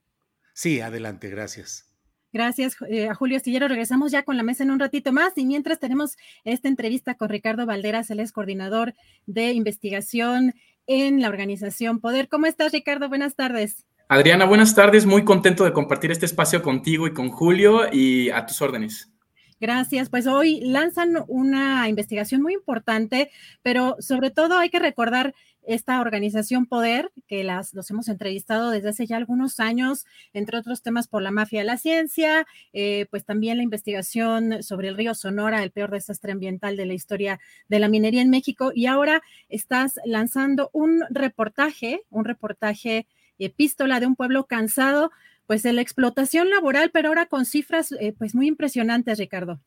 Sí, 0.53 0.81
adelante, 0.81 1.29
gracias. 1.29 1.89
Gracias 2.31 2.75
eh, 2.89 3.07
a 3.07 3.13
Julio 3.13 3.37
Astillero. 3.37 3.67
Regresamos 3.67 4.11
ya 4.11 4.23
con 4.23 4.37
la 4.37 4.43
mesa 4.43 4.63
en 4.63 4.71
un 4.71 4.79
ratito 4.79 5.11
más 5.11 5.33
y 5.37 5.45
mientras 5.45 5.79
tenemos 5.79 6.17
esta 6.43 6.67
entrevista 6.67 7.13
con 7.13 7.29
Ricardo 7.29 7.67
Valderas, 7.67 8.09
él 8.09 8.19
es 8.19 8.31
coordinador 8.31 8.93
de 9.27 9.51
investigación 9.51 10.53
en 10.87 11.21
la 11.21 11.29
organización 11.29 11.99
Poder. 11.99 12.27
¿Cómo 12.29 12.47
estás, 12.47 12.71
Ricardo? 12.71 13.07
Buenas 13.07 13.35
tardes. 13.35 13.85
Adriana, 14.09 14.45
buenas 14.45 14.73
tardes. 14.73 15.05
Muy 15.05 15.23
contento 15.23 15.63
de 15.63 15.73
compartir 15.73 16.11
este 16.11 16.25
espacio 16.25 16.61
contigo 16.63 17.07
y 17.07 17.13
con 17.13 17.29
Julio 17.29 17.91
y 17.91 18.31
a 18.31 18.45
tus 18.45 18.61
órdenes. 18.61 19.12
Gracias. 19.59 20.09
Pues 20.09 20.27
hoy 20.27 20.59
lanzan 20.61 21.23
una 21.27 21.87
investigación 21.87 22.41
muy 22.41 22.53
importante, 22.53 23.29
pero 23.61 23.95
sobre 23.99 24.31
todo 24.31 24.57
hay 24.57 24.69
que 24.69 24.79
recordar 24.79 25.33
esta 25.65 26.01
organización 26.01 26.65
Poder, 26.65 27.11
que 27.27 27.43
las, 27.43 27.73
los 27.73 27.89
hemos 27.89 28.07
entrevistado 28.07 28.69
desde 28.69 28.89
hace 28.89 29.05
ya 29.05 29.17
algunos 29.17 29.59
años, 29.59 30.05
entre 30.33 30.57
otros 30.57 30.81
temas 30.81 31.07
por 31.07 31.21
la 31.21 31.31
mafia 31.31 31.59
de 31.59 31.65
la 31.65 31.77
ciencia, 31.77 32.45
eh, 32.73 33.05
pues 33.09 33.25
también 33.25 33.57
la 33.57 33.63
investigación 33.63 34.61
sobre 34.63 34.89
el 34.89 34.97
río 34.97 35.15
Sonora, 35.15 35.63
el 35.63 35.71
peor 35.71 35.91
desastre 35.91 36.31
ambiental 36.31 36.77
de 36.77 36.85
la 36.85 36.93
historia 36.93 37.39
de 37.69 37.79
la 37.79 37.87
minería 37.87 38.21
en 38.21 38.29
México. 38.29 38.71
Y 38.73 38.87
ahora 38.87 39.21
estás 39.49 39.99
lanzando 40.05 40.69
un 40.73 41.03
reportaje, 41.09 42.01
un 42.09 42.25
reportaje 42.25 43.07
epístola 43.39 43.99
de 43.99 44.07
un 44.07 44.15
pueblo 44.15 44.45
cansado, 44.45 45.11
pues 45.45 45.63
de 45.63 45.73
la 45.73 45.81
explotación 45.81 46.49
laboral, 46.49 46.91
pero 46.91 47.09
ahora 47.09 47.25
con 47.25 47.45
cifras 47.45 47.91
eh, 47.93 48.13
pues 48.17 48.35
muy 48.35 48.47
impresionantes, 48.47 49.19
Ricardo. 49.19 49.59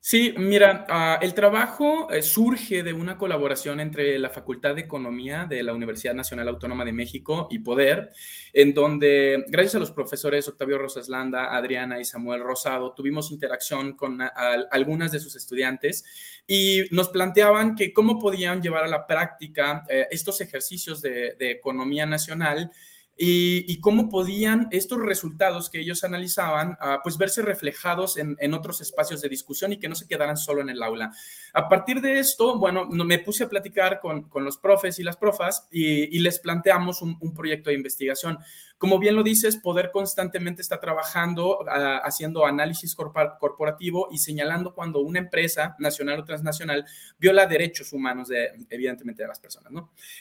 Sí, 0.00 0.32
mira, 0.38 0.86
ah, 0.88 1.18
el 1.20 1.34
trabajo 1.34 2.10
eh, 2.10 2.22
surge 2.22 2.84
de 2.84 2.92
una 2.92 3.18
colaboración 3.18 3.80
entre 3.80 4.16
la 4.18 4.30
Facultad 4.30 4.76
de 4.76 4.82
Economía 4.82 5.44
de 5.44 5.62
la 5.62 5.74
Universidad 5.74 6.14
Nacional 6.14 6.48
Autónoma 6.48 6.84
de 6.84 6.92
México 6.92 7.48
y 7.50 7.58
Poder, 7.58 8.10
en 8.52 8.72
donde, 8.72 9.44
gracias 9.48 9.74
a 9.74 9.80
los 9.80 9.90
profesores 9.90 10.46
Octavio 10.46 10.78
Rosas 10.78 11.08
Landa, 11.08 11.54
Adriana 11.54 12.00
y 12.00 12.04
Samuel 12.04 12.42
Rosado, 12.42 12.94
tuvimos 12.94 13.32
interacción 13.32 13.96
con 13.96 14.20
algunas 14.70 15.10
de 15.10 15.18
sus 15.18 15.34
estudiantes 15.34 16.04
y 16.46 16.84
nos 16.92 17.08
planteaban 17.08 17.74
que 17.74 17.92
cómo 17.92 18.20
podían 18.20 18.62
llevar 18.62 18.84
a 18.84 18.88
la 18.88 19.06
práctica 19.06 19.82
eh, 19.90 20.06
estos 20.12 20.40
ejercicios 20.40 21.02
de, 21.02 21.34
de 21.38 21.50
economía 21.50 22.06
nacional 22.06 22.70
y, 23.20 23.80
cómo 23.80 24.08
podían 24.08 24.68
estos 24.70 25.00
resultados 25.00 25.70
que 25.70 25.80
ellos 25.80 26.04
analizaban, 26.04 26.76
ah, 26.80 27.00
pues 27.02 27.18
verse 27.18 27.42
reflejados 27.42 28.16
en, 28.16 28.54
otros 28.54 28.80
espacios 28.80 29.20
de 29.20 29.28
discusión 29.28 29.72
y 29.72 29.78
que 29.78 29.88
no 29.88 29.96
se 29.96 30.06
quedaran 30.06 30.36
solo 30.36 30.60
en 30.60 30.68
el 30.68 30.82
aula. 30.82 31.12
A 31.52 31.68
partir 31.68 32.00
de 32.00 32.20
esto, 32.20 32.58
bueno, 32.58 32.86
me 32.86 33.18
puse 33.18 33.44
a 33.44 33.48
platicar 33.48 33.98
con, 34.00 34.28
los 34.34 34.58
profes 34.58 35.00
y 35.00 35.02
las 35.02 35.16
profas 35.16 35.66
y, 35.70 36.18
les 36.20 36.38
planteamos 36.38 37.02
un, 37.02 37.34
proyecto 37.34 37.70
de 37.70 37.76
investigación. 37.76 38.38
Como 38.78 38.98
bien 38.98 39.16
lo 39.16 39.22
dices, 39.22 39.56
Poder 39.56 39.90
constantemente 39.92 40.62
está 40.62 40.80
trabajando, 40.80 41.64
ah, 41.68 42.00
haciendo 42.04 42.46
análisis 42.46 42.94
corporativo 42.94 44.08
y 44.10 44.18
señalando 44.18 44.72
cuando 44.72 45.00
una 45.00 45.18
empresa 45.18 45.76
nacional 45.78 46.20
o 46.20 46.24
transnacional 46.24 46.84
viola 47.18 47.46
derechos 47.46 47.92
humanos, 47.92 48.28
de, 48.28 48.50
evidentemente, 48.70 49.22
de 49.22 49.28
las 49.28 49.40
personas. 49.40 49.72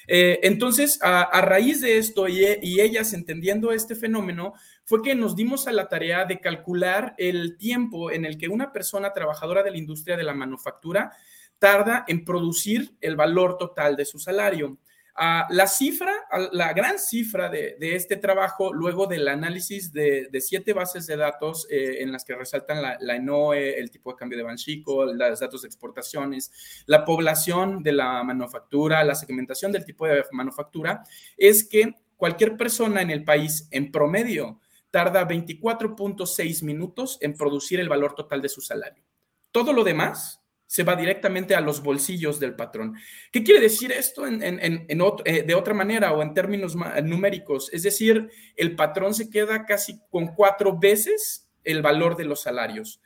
Eh, 0.07 0.39
entonces, 0.43 0.99
a, 1.01 1.41
raíz 1.41 1.81
de 1.81 1.97
esto 1.97 2.27
y 2.27 2.81
ellas 2.81 3.13
entendiendo 3.13 3.71
este 3.71 3.95
fenómeno, 3.95 4.53
fue 4.83 5.01
que 5.01 5.15
nos 5.15 5.35
dimos 5.35 5.67
a 5.67 5.71
la 5.73 5.89
tarea 5.89 6.25
de 6.25 6.39
calcular 6.39 7.13
el 7.17 7.57
tiempo 7.57 8.09
en 8.09 8.25
el 8.25 8.37
que 8.37 8.47
una 8.47 8.71
persona 8.71 9.13
trabajadora 9.13 9.61
de 9.61 9.71
la 9.71 9.77
industria 9.77 10.17
de 10.17 10.23
la 10.23 10.33
manufactura 10.33 11.11
tarda 11.59 12.05
en 12.07 12.23
producir 12.23 12.95
el 13.01 13.15
valor 13.15 13.57
total 13.57 13.95
de 13.95 14.05
su 14.05 14.19
salario. 14.19 14.77
La 15.17 15.65
cifra, 15.67 16.13
la 16.51 16.73
gran 16.73 16.99
cifra 16.99 17.49
de, 17.49 17.75
este 17.79 18.17
trabajo, 18.17 18.71
luego 18.71 19.07
del 19.07 19.27
análisis 19.27 19.91
de, 19.91 20.29
siete 20.39 20.73
bases 20.73 21.07
de 21.07 21.17
datos 21.17 21.67
eh, 21.71 22.03
en 22.03 22.11
las 22.11 22.23
que 22.23 22.35
resaltan 22.35 22.81
la, 22.81 22.97
la, 22.99 23.15
ENOE, 23.15 23.79
el 23.79 23.89
tipo 23.89 24.11
de 24.11 24.17
cambio 24.17 24.37
de 24.37 24.43
Banchico, 24.43 25.05
los 25.05 25.39
datos 25.39 25.63
de 25.63 25.67
exportaciones, 25.67 26.83
la 26.85 27.03
población 27.03 27.81
de 27.81 27.93
la 27.93 28.23
manufactura, 28.23 29.03
la 29.03 29.15
segmentación 29.15 29.71
del 29.71 29.85
tipo 29.85 30.05
de 30.05 30.23
manufactura, 30.31 31.03
es 31.35 31.67
que 31.67 31.95
cualquier 32.15 32.55
persona 32.55 33.01
en 33.01 33.09
el 33.09 33.23
país 33.23 33.67
en 33.71 33.91
promedio 33.91 34.59
tarda 34.91 35.27
24.6 35.27 36.63
minutos 36.63 37.17
en 37.21 37.33
producir 37.33 37.79
el 37.79 37.89
valor 37.89 38.13
total 38.13 38.41
de 38.41 38.49
su 38.49 38.61
salario. 38.61 39.03
Todo 39.51 39.73
lo 39.73 39.83
demás 39.83 40.36
se 40.67 40.83
va 40.83 40.95
directamente 40.95 41.55
a 41.55 41.61
los 41.61 41.81
bolsillos 41.81 42.39
del 42.39 42.55
patrón. 42.55 42.95
¿Qué 43.31 43.43
quiere 43.43 43.61
decir 43.61 43.91
esto 43.91 44.27
en, 44.27 44.43
eh, 44.43 45.43
de 45.43 45.55
otra 45.55 45.73
manera 45.73 46.11
o 46.11 46.21
en 46.21 46.33
términos 46.33 46.75
numéricos? 47.03 47.73
Es 47.73 47.83
decir, 47.83 48.29
el 48.55 48.75
patrón 48.75 49.13
se 49.13 49.29
queda 49.29 49.65
casi 49.65 49.99
con 50.11 50.27
cuatro 50.27 50.77
veces 50.77 51.49
el 51.63 51.81
valor 51.81 52.15
de 52.17 52.25
los 52.25 52.41
salarios. 52.41 53.01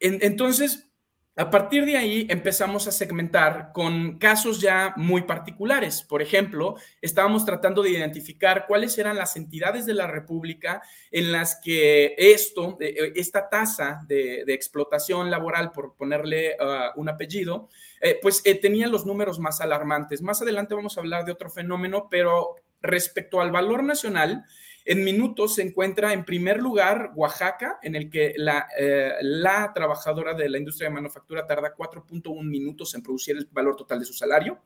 entonces, 0.00 0.89
a 1.36 1.48
partir 1.48 1.86
de 1.86 1.96
ahí 1.96 2.26
empezamos 2.28 2.86
a 2.86 2.92
segmentar 2.92 3.70
con 3.72 4.18
casos 4.18 4.60
ya 4.60 4.92
muy 4.96 5.22
particulares. 5.22 6.02
Por 6.02 6.22
ejemplo, 6.22 6.74
estábamos 7.00 7.44
tratando 7.44 7.82
de 7.82 7.90
identificar 7.90 8.66
cuáles 8.66 8.98
eran 8.98 9.16
las 9.16 9.36
entidades 9.36 9.86
de 9.86 9.94
la 9.94 10.06
República 10.06 10.82
en 11.10 11.32
las 11.32 11.60
que 11.62 12.14
esto, 12.18 12.76
eh, 12.80 13.12
esta 13.14 13.48
tasa 13.48 14.02
de, 14.06 14.42
explotación 14.48 15.30
laboral, 15.30 15.70
por 15.70 15.94
ponerle 15.94 16.56
uh, 16.60 17.00
un 17.00 17.08
apellido, 17.08 17.68
eh, 18.00 18.18
pues 18.20 18.42
eh, 18.44 18.56
tenían 18.56 18.90
los 18.90 19.06
números 19.06 19.38
más 19.38 19.60
alarmantes. 19.60 20.22
Más 20.22 20.42
adelante 20.42 20.74
vamos 20.74 20.96
a 20.96 21.00
hablar 21.00 21.24
de 21.24 21.32
otro 21.32 21.48
fenómeno, 21.48 22.08
pero 22.10 22.56
respecto 22.82 23.40
al 23.40 23.52
valor 23.52 23.84
nacional, 23.84 24.44
en 24.84 25.04
minutos 25.04 25.54
se 25.54 25.62
encuentra 25.62 26.12
en 26.12 26.24
primer 26.24 26.60
lugar 26.60 27.12
Oaxaca, 27.14 27.78
en 27.82 27.94
el 27.94 28.10
que 28.10 28.34
la, 28.36 28.66
eh, 28.78 29.14
trabajadora 29.74 30.34
de 30.34 30.48
la 30.48 30.58
industria 30.58 30.88
de 30.88 30.94
manufactura 30.94 31.46
tarda 31.46 31.74
4.1 31.74 32.42
minutos 32.42 32.94
en 32.94 33.02
producir 33.02 33.36
el 33.36 33.46
valor 33.52 33.76
total 33.76 34.00
de 34.00 34.06
su 34.06 34.12
salario. 34.12 34.58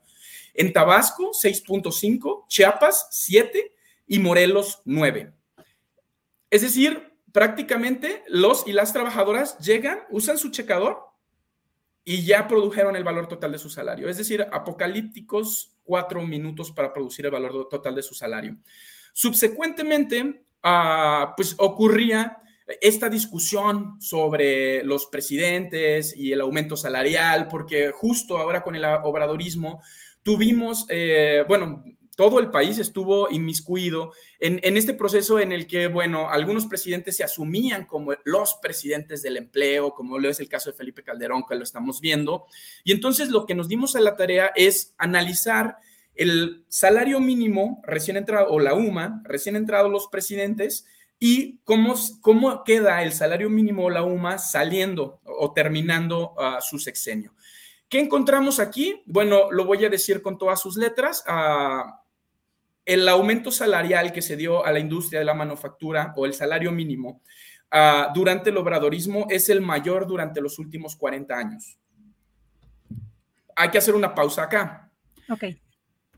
En 0.55 0.73
Tabasco, 0.73 1.33
6.5, 1.33 2.47
Chiapas, 2.49 3.09
7 3.11 3.73
y 4.07 4.19
Morelos, 4.19 4.83
9. 4.85 5.33
Es 6.51 6.63
decir, 6.63 7.13
prácticamente 7.33 8.23
los 8.29 8.67
y 8.67 8.73
las 8.73 8.93
trabajadoras 8.93 9.59
llegan, 9.59 10.01
usan 10.11 10.39
su 10.39 10.51
checador 10.51 11.01
y 12.05 12.25
ya 12.25 12.47
produjeron 12.47 12.95
el 12.97 13.03
valor 13.03 13.27
total 13.27 13.53
de 13.53 13.59
su 13.59 13.71
salario. 13.71 14.09
Es 14.09 14.19
decir, 14.19 14.47
apocalípticos 14.53 15.75
cuatro 15.83 16.23
minutos 16.23 16.71
para 16.71 16.93
producir 16.93 17.27
el 17.27 17.33
valor 17.33 17.69
total 17.69 17.95
de 17.95 18.03
su 18.03 18.15
salario. 18.15 18.57
Subsecuentemente, 19.15 20.45
ah, 20.65 21.35
pues 21.37 21.55
ocurría 21.59 22.37
esta 22.81 23.09
discusión 23.09 24.01
sobre 24.01 24.83
los 24.83 25.07
presidentes 25.07 26.17
y 26.17 26.33
el 26.33 26.41
aumento 26.41 26.77
salarial, 26.77 27.47
porque 27.49 27.93
justo 27.93 28.39
ahora 28.39 28.63
con 28.63 28.75
el 28.75 28.85
obradorismo 28.85 29.81
tuvimos, 30.25 30.85
eh, 30.89 31.45
bueno, 31.47 31.85
todo 32.17 32.41
el 32.41 32.51
país 32.51 32.79
estuvo 32.79 33.31
inmiscuido 33.31 34.13
en, 34.41 34.61
en, 34.63 34.77
este 34.77 34.95
proceso 34.95 35.39
en 35.39 35.53
el 35.53 35.67
que, 35.69 35.87
bueno, 35.87 36.29
algunos 36.29 36.67
presidentes 36.67 37.17
se 37.17 37.25
asumían 37.25 37.87
como 37.87 38.15
los 38.25 38.55
presidentes 38.63 39.23
del 39.23 39.37
empleo, 39.37 39.95
como 39.95 40.19
lo 40.19 40.29
es 40.29 40.41
el 40.41 40.49
caso 40.49 40.71
de 40.71 40.77
Felipe 40.77 41.05
Calderón, 41.05 41.45
que 41.49 41.55
lo 41.55 41.63
estamos 41.63 42.01
viendo. 42.01 42.47
Y 42.83 42.93
entonces 42.93 43.31
lo 43.31 43.47
que 43.47 43.55
nos 43.55 43.69
dimos 43.69 43.95
a 43.95 44.01
la 44.01 44.17
tarea 44.17 44.53
es 44.55 44.95
analizar 44.99 45.77
el 46.15 46.65
salario 46.69 47.21
mínimo 47.21 47.83
recién 47.85 48.17
entrado, 48.17 48.49
o 48.49 48.61
la 48.61 48.75
UMA, 48.75 49.23
recién 49.25 49.57
entrado 49.57 49.89
los 49.89 50.09
presidentes, 50.09 50.87
y 51.19 51.59
cómo, 51.65 51.95
cómo 52.21 52.65
queda 52.65 53.03
el 53.03 53.13
salario 53.13 53.49
mínimo 53.49 53.85
o 53.85 53.91
la 53.91 54.03
UMA 54.03 54.39
saliendo 54.39 55.21
o 55.25 55.53
terminando 55.53 56.35
uh, 56.35 56.61
su 56.61 56.79
sexenio. 56.79 57.35
¿Qué 57.89 58.01
encontramos 58.01 58.61
aquí? 58.61 59.03
Bueno, 59.07 59.51
lo 59.51 59.65
voy 59.65 59.85
a 59.85 59.89
decir 59.89 60.21
con 60.21 60.37
todas 60.37 60.61
sus 60.61 60.77
letras. 60.77 61.25
Uh, 61.27 61.91
el 62.85 63.09
aumento 63.09 63.51
salarial 63.51 64.13
que 64.13 64.21
se 64.21 64.37
dio 64.37 64.65
a 64.65 64.73
la 64.73 64.79
industria 64.79 65.21
de 65.21 65.25
la 65.25 65.35
manufactura 65.35 66.13
o 66.17 66.27
el 66.27 66.35
salario 66.35 66.71
mínimo 66.73 67.23
uh, 67.73 68.13
durante 68.13 68.51
el 68.51 68.57
obradorismo 68.59 69.27
es 69.31 69.49
el 69.49 69.61
mayor 69.63 70.07
durante 70.07 70.41
los 70.41 70.59
últimos 70.59 70.97
40 70.97 71.35
años. 71.35 71.79
Hay 73.57 73.71
que 73.71 73.79
hacer 73.79 73.95
una 73.95 74.15
pausa 74.15 74.43
acá. 74.43 74.91
Ok. 75.31 75.45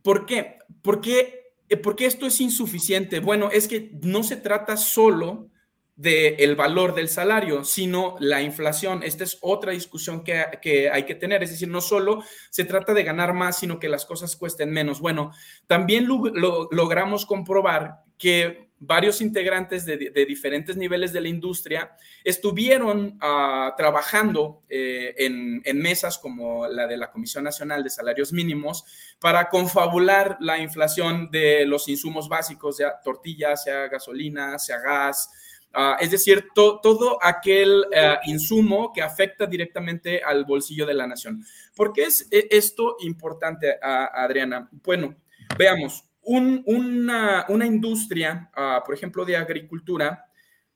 ¿Por 0.07 0.25
qué? 0.25 0.59
Porque, 0.83 1.51
eh, 1.69 1.77
porque 1.77 2.07
esto 2.07 2.27
es 2.27 2.41
insuficiente. 2.41 3.19
Bueno, 3.19 3.51
es 3.51 3.67
que 3.67 3.91
no 4.03 4.23
se 4.23 4.37
trata 4.37 4.77
solo 4.77 5.51
del 5.97 6.55
valor 6.55 6.95
del 6.95 7.09
salario, 7.09 7.65
sino 7.65 8.15
la 8.21 8.41
inflación. 8.41 9.03
Esta 9.03 9.25
es 9.25 9.37
otra 9.41 9.73
discusión 9.73 10.23
que, 10.23 10.45
que, 10.63 10.91
hay 10.91 11.07
que 11.07 11.17
tener. 11.17 11.43
Es 11.43 11.51
decir, 11.51 11.67
no 11.67 11.81
solo 11.81 12.23
se 12.51 12.65
trata 12.65 12.95
de 12.95 13.03
ganar 13.03 13.35
más, 13.35 13.59
sino 13.59 13.81
que 13.81 13.89
las 13.89 14.07
cosas 14.07 14.37
cuesten 14.37 14.71
menos. 14.71 15.01
Bueno, 15.01 15.33
también 15.67 16.07
lo, 16.07 16.69
logramos 16.71 17.27
comprobar 17.27 18.05
que 18.17 18.66
varios 18.79 19.21
integrantes 19.21 19.87
de, 19.87 19.97
diferentes 20.27 20.77
niveles 20.77 21.13
de 21.13 21.21
la 21.21 21.29
industria 21.29 21.97
estuvieron 22.23 23.19
uh, 23.23 23.75
trabajando 23.77 24.63
eh, 24.69 25.15
en, 25.19 25.79
mesas 25.79 26.19
como 26.19 26.67
la 26.67 26.87
de 26.87 26.97
la 26.97 27.11
Comisión 27.11 27.45
Nacional 27.45 27.83
de 27.83 27.91
Salarios 27.91 28.33
Mínimos 28.33 28.85
para 29.19 29.49
confabular 29.49 30.37
la 30.41 30.59
inflación 30.59 31.31
de 31.31 31.65
los 31.65 31.89
insumos 31.89 32.29
básicos, 32.29 32.77
sea 32.77 33.01
tortillas, 33.03 33.65
sea 33.65 33.89
gasolina, 33.89 34.59
sea 34.59 34.79
gas, 34.81 35.31
Uh, 35.77 35.95
es 36.01 36.11
decir, 36.11 36.49
to, 36.55 36.81
todo 36.83 37.19
aquel 37.23 37.81
uh, 37.81 38.31
insumo 38.31 38.95
que 38.95 39.03
afecta 39.03 39.45
directamente 39.45 40.23
al 40.23 40.47
bolsillo 40.47 40.87
de 40.87 40.95
la 40.95 41.07
nación. 41.07 41.45
¿Por 41.75 41.93
qué 41.93 42.05
es 42.05 42.27
esto 42.31 42.97
importante, 43.01 43.73
uh, 43.73 44.09
Adriana? 44.15 44.71
Bueno, 44.83 45.17
veamos, 45.59 46.06
un, 46.27 46.63
una, 46.67 47.47
una, 47.49 47.67
industria, 47.67 48.51
por 48.85 48.95
ejemplo, 48.95 49.25
de 49.25 49.37
agricultura, 49.37 50.27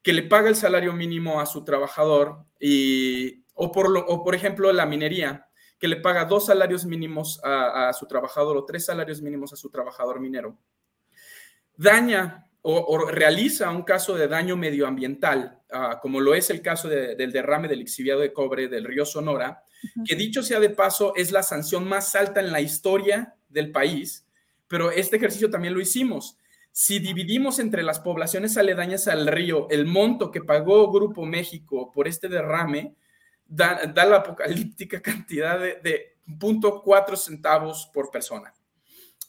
que 0.03 0.13
le 0.13 0.23
paga 0.23 0.49
el 0.49 0.57
salario 0.57 0.93
mínimo 0.93 1.41
a 1.41 1.47
su 1.47 1.65
trabajador, 1.65 2.45
y, 2.59 3.45
o, 3.55 3.71
por 3.73 3.91
lo, 3.91 4.01
o 4.07 4.25
por 4.25 4.35
ejemplo 4.35 4.73
la 4.73 4.87
minería, 4.87 5.49
que 5.79 5.89
le 5.89 5.97
paga 5.97 6.25
dos 6.25 6.47
salarios 6.47 6.85
mínimos 6.85 7.41
a, 7.43 7.89
a 7.89 7.93
su 7.93 8.07
trabajador 8.07 8.57
o 8.57 8.65
tres 8.65 8.87
salarios 8.87 9.21
mínimos 9.23 9.53
a 9.53 9.57
su 9.57 9.71
trabajador 9.71 10.21
minero, 10.21 10.57
daña 11.77 12.47
o, 12.63 12.79
o, 12.79 13.07
realiza 13.07 13.71
un 13.71 13.83
caso 13.83 14.15
de 14.15 14.29
daño 14.29 14.57
medioambiental, 14.57 15.61
uh, 15.73 15.99
como 16.01 16.21
lo 16.21 16.35
es 16.35 16.51
el 16.51 16.61
caso 16.61 16.89
de, 16.89 17.17
del 17.17 17.33
derrame 17.33 17.69
del 17.69 17.81
exhibiado 17.81 18.21
de 18.21 18.33
cobre 18.33 18.69
del 18.69 18.85
río 18.85 19.07
Sonora, 19.07 19.65
uh 19.83 20.01
-huh. 20.01 20.07
que 20.07 20.15
dicho 20.15 20.43
sea 20.43 20.61
de 20.61 20.71
paso 20.71 21.15
es 21.17 21.33
la 21.33 21.43
sanción 21.43 21.89
más 21.89 22.15
alta 22.15 22.41
en 22.41 22.53
la 22.53 22.61
historia 22.61 23.35
del 23.49 23.73
país, 23.73 24.27
pero 24.71 24.93
este 24.93 25.17
ejercicio 25.17 25.51
también 25.51 25.75
lo 25.75 25.81
hicimos. 25.81 26.39
Si 26.71 27.01
dividimos 27.01 27.59
entre 27.59 27.83
las 27.83 27.99
poblaciones 27.99 28.57
aledañas 28.57 29.09
al 29.09 29.27
río 29.27 29.69
el 29.69 29.85
monto 29.85 30.31
que 30.31 30.43
pagó 30.43 30.93
Grupo 30.93 31.27
México 31.27 31.91
por 31.91 32.07
este 32.07 32.29
derrame, 32.29 32.95
da, 33.45 33.81
da 33.93 34.05
la 34.05 34.19
apocalíptica 34.19 35.03
cantidad 35.03 35.59
de, 35.59 35.81
de 35.83 36.19
0.4 36.25 37.17
centavos 37.17 37.91
por 37.93 38.13
persona. 38.13 38.55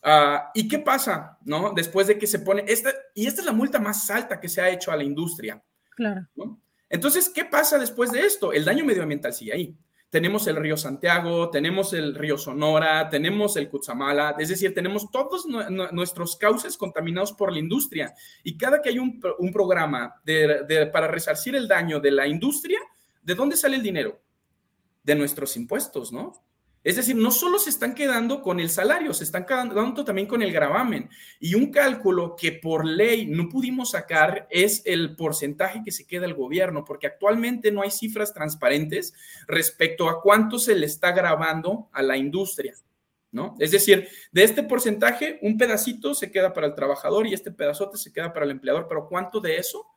Uh, 0.04 0.46
¿Y 0.54 0.68
qué 0.68 0.78
pasa, 0.78 1.40
no? 1.44 1.74
Después 1.76 2.06
de 2.06 2.20
que 2.20 2.28
se 2.28 2.38
pone 2.38 2.64
esta, 2.68 2.92
y 3.16 3.26
esta 3.26 3.42
es 3.42 3.48
la 3.48 3.54
multa 3.54 3.80
más 3.80 4.12
alta 4.12 4.40
que 4.40 4.48
se 4.48 4.62
ha 4.62 4.70
hecho 4.70 4.92
a 4.92 4.96
la 4.96 5.04
industria. 5.04 5.60
Claro. 5.96 6.28
¿no? 6.36 6.62
Entonces, 6.88 7.30
¿qué 7.30 7.46
pasa 7.46 7.80
después 7.80 8.12
de 8.12 8.20
esto? 8.22 8.54
El 8.54 8.64
daño 8.64 8.86
medioambiental 8.86 9.34
sigue 9.34 9.54
ahí. 9.54 9.76
Tenemos 10.12 10.46
el 10.48 10.58
río 10.58 10.76
Santiago, 10.76 11.50
tenemos 11.50 11.94
el 11.94 12.14
río 12.14 12.38
Sonora, 12.38 13.10
tenemos 13.10 13.56
el 13.56 13.70
Cutzamala, 13.70 14.36
es 14.38 14.50
decir, 14.50 14.76
tenemos 14.76 15.10
todos 15.10 15.46
nuestros 15.46 16.36
cauces 16.36 16.76
contaminados 16.76 17.32
por 17.32 17.54
la 17.54 17.60
industria. 17.60 18.14
Y 18.44 18.58
cada 18.58 18.82
que 18.82 18.90
hay 18.90 19.00
un, 19.00 19.22
programa 19.54 20.22
para 20.92 21.08
resarcir 21.08 21.56
el 21.56 21.66
daño 21.66 22.02
de 22.02 22.12
la 22.12 22.28
industria, 22.28 22.80
¿de 23.24 23.36
dónde 23.36 23.56
sale 23.56 23.78
el 23.78 23.84
dinero? 23.84 24.20
De 25.02 25.16
nuestros 25.16 25.56
impuestos, 25.56 26.12
¿no? 26.12 26.34
Es 26.84 26.96
decir, 26.96 27.16
no 27.16 27.30
solo 27.30 27.60
se 27.60 27.70
están 27.70 27.94
quedando 27.94 28.42
con 28.42 28.60
el 28.60 28.70
salario, 28.70 29.14
se 29.14 29.24
están 29.24 29.46
quedando 29.46 30.04
también 30.04 30.28
con 30.28 30.42
el 30.42 30.52
gravamen. 30.52 31.10
Y 31.40 31.54
un 31.54 31.72
cálculo 31.72 32.36
que 32.36 32.54
por 32.54 32.86
ley 32.86 33.28
no 33.28 33.50
pudimos 33.50 33.92
sacar 33.92 34.48
es 34.50 34.82
el 34.86 35.16
porcentaje 35.16 35.84
que 35.86 35.92
se 35.92 36.08
queda 36.08 36.26
el 36.26 36.34
gobierno, 36.34 36.84
porque 36.84 37.06
actualmente 37.06 37.72
no 37.72 37.84
hay 37.84 37.92
cifras 37.92 38.34
transparentes 38.34 39.14
respecto 39.48 40.10
a 40.10 40.22
cuánto 40.22 40.58
se 40.58 40.76
le 40.76 40.88
está 40.88 41.12
grabando 41.12 41.90
a 41.92 42.02
la 42.02 42.18
industria. 42.18 42.74
¿No? 43.34 43.56
Es 43.60 43.72
decir, 43.72 44.10
de 44.34 44.44
este 44.44 44.62
porcentaje, 44.62 45.40
un 45.42 45.58
pedacito 45.58 46.14
se 46.14 46.32
queda 46.32 46.52
para 46.52 46.68
el 46.68 46.76
trabajador 46.76 47.28
y 47.28 47.34
este 47.34 47.50
pedazote 47.50 47.98
se 47.98 48.12
queda 48.12 48.34
para 48.34 48.44
el 48.44 48.52
empleador, 48.52 48.88
pero 48.90 49.08
¿cuánto 49.08 49.40
de 49.40 49.56
eso 49.56 49.88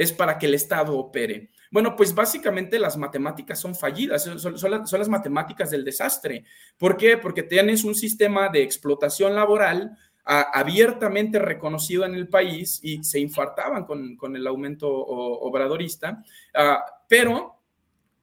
es 0.00 0.12
para 0.12 0.38
que 0.38 0.46
el 0.46 0.54
Estado 0.54 0.96
opere? 0.96 1.50
Bueno, 1.70 1.94
pues 1.94 2.14
básicamente 2.14 2.78
las 2.78 2.96
matemáticas 2.96 3.60
son 3.60 3.74
fallidas, 3.74 4.22
son, 4.22 4.98
las 4.98 5.08
matemáticas 5.10 5.70
del 5.70 5.84
desastre. 5.84 6.44
¿Por 6.78 6.96
qué? 6.96 7.18
Porque 7.18 7.42
tienes 7.42 7.84
un 7.84 7.94
sistema 7.94 8.48
de 8.48 8.62
explotación 8.62 9.34
laboral 9.34 9.94
abiertamente 10.24 11.38
reconocido 11.38 12.06
en 12.06 12.14
el 12.14 12.28
país 12.28 12.80
y 12.82 13.04
se 13.04 13.20
infartaban 13.20 13.84
con, 13.84 14.16
con 14.16 14.36
el 14.36 14.46
aumento 14.46 14.88
obradorista, 14.88 16.22
uh, 16.54 16.78
pero 17.06 17.60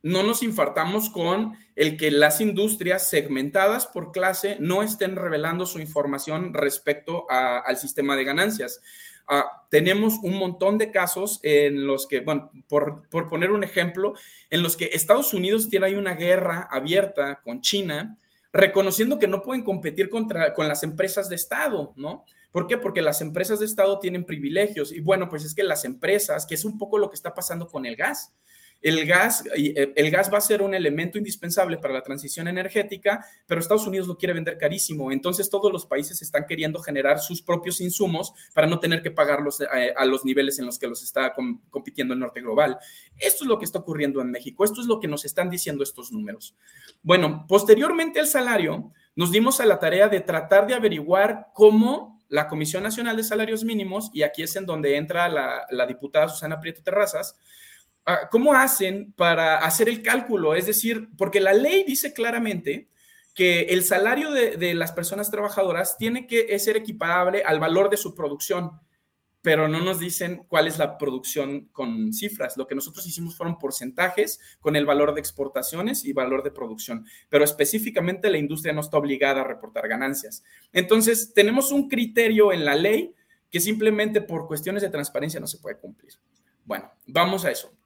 no 0.01 0.23
nos 0.23 0.41
infartamos 0.41 1.09
con 1.11 1.57
el 1.75 1.97
que 1.97 2.09
las 2.09 2.41
industrias 2.41 3.07
segmentadas 3.07 3.86
por 3.86 4.11
clase 4.11 4.57
no 4.59 4.82
estén 4.82 5.15
revelando 5.15 5.65
su 5.67 5.80
información 5.80 6.53
respecto 6.53 7.28
al 7.30 7.78
sistema 7.78 8.15
de 8.15 8.23
ganancias. 8.23 8.82
Uh, 9.30 9.43
tenemos 9.69 10.19
un 10.23 10.36
montón 10.38 10.78
de 10.78 10.91
casos 10.91 11.39
en 11.43 11.86
los 11.86 12.07
que, 12.07 12.21
bueno, 12.21 12.49
por, 12.69 13.07
por, 13.09 13.28
poner 13.28 13.51
un 13.51 13.63
ejemplo, 13.63 14.13
en 14.49 14.63
los 14.63 14.78
que 14.78 14.91
Estados 14.93 15.34
Unidos 15.34 15.69
tiene 15.69 15.88
ahí 15.88 15.95
una 15.95 16.15
guerra 16.15 16.67
abierta 16.71 17.41
con 17.43 17.61
China, 17.61 18.17
reconociendo 18.53 19.19
que 19.19 19.28
no 19.28 19.43
pueden 19.43 19.63
competir 19.63 20.09
contra, 20.09 20.53
con 20.53 20.67
las 20.67 20.84
empresas 20.84 21.28
de 21.28 21.36
Estado, 21.36 21.93
¿no? 21.97 22.23
¿Por 22.51 22.67
qué? 22.67 22.78
Porque 22.78 23.01
las 23.01 23.21
empresas 23.21 23.59
de 23.59 23.65
Estado 23.65 23.99
tienen 23.99 24.25
privilegios. 24.25 24.91
Y 24.91 25.01
bueno, 25.01 25.30
pues 25.30 25.43
es 25.43 25.53
que 25.53 25.63
las 25.63 25.84
empresas, 25.84 26.45
que 26.45 26.55
es 26.55 26.63
un 26.63 26.78
poco 26.78 26.97
lo 26.97 27.09
que 27.09 27.15
está 27.15 27.34
pasando 27.34 27.67
con 27.67 27.86
el 27.86 27.95
gas, 27.95 28.34
el 28.82 29.05
gas, 29.05 29.43
eh, 29.55 29.93
el 29.95 30.11
gas 30.11 30.32
va 30.32 30.38
a 30.38 30.41
ser 30.41 30.61
un 30.61 30.73
elemento 30.73 31.17
indispensable 31.17 31.78
para 31.78 31.93
la 31.93 32.01
transición 32.01 32.47
energética, 32.47 33.25
pero 33.45 33.59
Estados 33.59 33.88
Unidos 33.88 34.07
lo 34.07 34.17
quiere 34.17 34.34
vender 34.34 34.57
carísimo. 34.57 35.11
Entonces 35.11 35.49
todos 35.49 35.71
los 35.71 35.86
países 35.86 36.21
están 36.21 36.45
queriendo 36.45 36.80
generar 36.80 37.19
sus 37.19 37.41
propios 37.41 37.82
insumos 37.82 38.34
para 38.53 38.67
no 38.67 38.80
tener 38.80 39.01
que 39.01 39.11
pagarlos 39.11 39.61
eh, 39.61 39.93
a 39.95 40.05
los 40.05 40.25
niveles 40.25 40.59
en 40.59 40.65
los 40.65 40.78
que 40.78 40.88
los 40.88 41.03
está 41.03 41.34
compitiendo 41.69 42.13
el 42.13 42.19
norte 42.19 42.41
global. 42.41 42.78
Esto 43.17 43.43
es 43.43 43.47
lo 43.47 43.57
que 43.57 43.65
está 43.65 43.80
ocurriendo 43.80 44.21
en 44.21 44.32
México. 44.32 44.63
Esto 44.63 44.82
es 44.82 44.88
lo 44.88 44.99
que 44.99 45.07
nos 45.07 45.25
están 45.25 45.49
diciendo 45.49 45.84
estos 45.84 46.11
números. 46.11 46.55
Bueno, 47.01 47.45
posteriormente 47.47 48.19
al 48.19 48.28
salario, 48.28 48.91
nos 49.15 49.32
dimos 49.32 49.59
a 49.59 49.65
la 49.65 49.80
tarea 49.80 50.07
de 50.09 50.21
tratar 50.21 50.67
de 50.67 50.75
averiguar 50.75 51.47
cómo 51.53 52.17
la 52.30 52.47
Comisión 52.47 52.84
Nacional 52.84 53.15
de 53.15 53.23
Salarios 53.23 53.63
Mínimos, 53.63 54.11
y 54.13 54.23
aquí 54.23 54.43
es 54.43 54.55
en 54.55 54.65
donde 54.65 54.97
entra 54.97 55.30
la, 55.30 55.65
la 55.71 55.86
diputada 55.86 56.28
Susana 56.28 56.59
Prieto 56.59 56.84
Terrazas, 56.84 57.38
¿Cómo 58.32 58.53
hacen 58.53 59.12
para 59.14 59.58
hacer 59.58 59.89
el 59.89 60.01
cálculo? 60.01 60.55
Es 60.55 60.66
decir, 60.66 61.10
porque 61.18 61.41
la 61.41 61.51
ley 61.51 61.84
dice 61.84 62.14
claramente 62.14 62.88
que 63.34 63.64
el 63.64 63.84
salario 63.84 64.32
de, 64.32 64.55
de, 64.55 64.74
las 64.74 64.93
personas 64.93 65.30
trabajadoras 65.30 65.97
tiene 65.97 66.26
que 66.26 66.58
ser 66.58 66.78
equiparable 66.78 67.43
al 67.43 67.60
valor 67.60 67.89
de 67.89 67.97
su 67.97 68.16
producción, 68.16 68.72
pero 69.41 69.68
no 69.68 69.82
nos 69.82 69.99
dicen 69.99 70.45
cuál 70.47 70.68
es 70.68 70.80
la 70.80 70.97
producción 70.97 71.66
con 71.74 72.14
cifras. 72.14 72.55
Lo 72.55 72.66
que 72.66 72.76
nosotros 72.76 73.05
hicimos 73.05 73.36
fueron 73.36 73.60
porcentajes 73.60 74.39
con 74.62 74.78
el 74.78 74.86
valor 74.86 75.14
de 75.14 75.20
exportaciones 75.20 76.05
y 76.05 76.14
valor 76.14 76.43
de 76.43 76.51
producción, 76.51 77.05
pero 77.28 77.43
específicamente 77.43 78.30
la 78.30 78.38
industria 78.38 78.74
no 78.74 78.82
está 78.82 78.97
obligada 78.97 79.41
a 79.41 79.47
reportar 79.47 79.88
ganancias. 79.89 80.45
Entonces, 80.72 81.34
tenemos 81.34 81.74
un 81.74 81.89
criterio 81.89 82.53
en 82.53 82.64
la 82.64 82.76
ley 82.76 83.14
que 83.51 83.60
simplemente 83.60 84.22
por 84.22 84.47
cuestiones 84.47 84.82
de 84.82 84.89
transparencia 84.89 85.41
no 85.41 85.47
se 85.47 85.58
puede 85.58 85.78
cumplir. 85.78 86.14
Bueno, 86.64 86.89
vamos 87.05 87.43
a 87.43 87.51
eso 87.51 87.76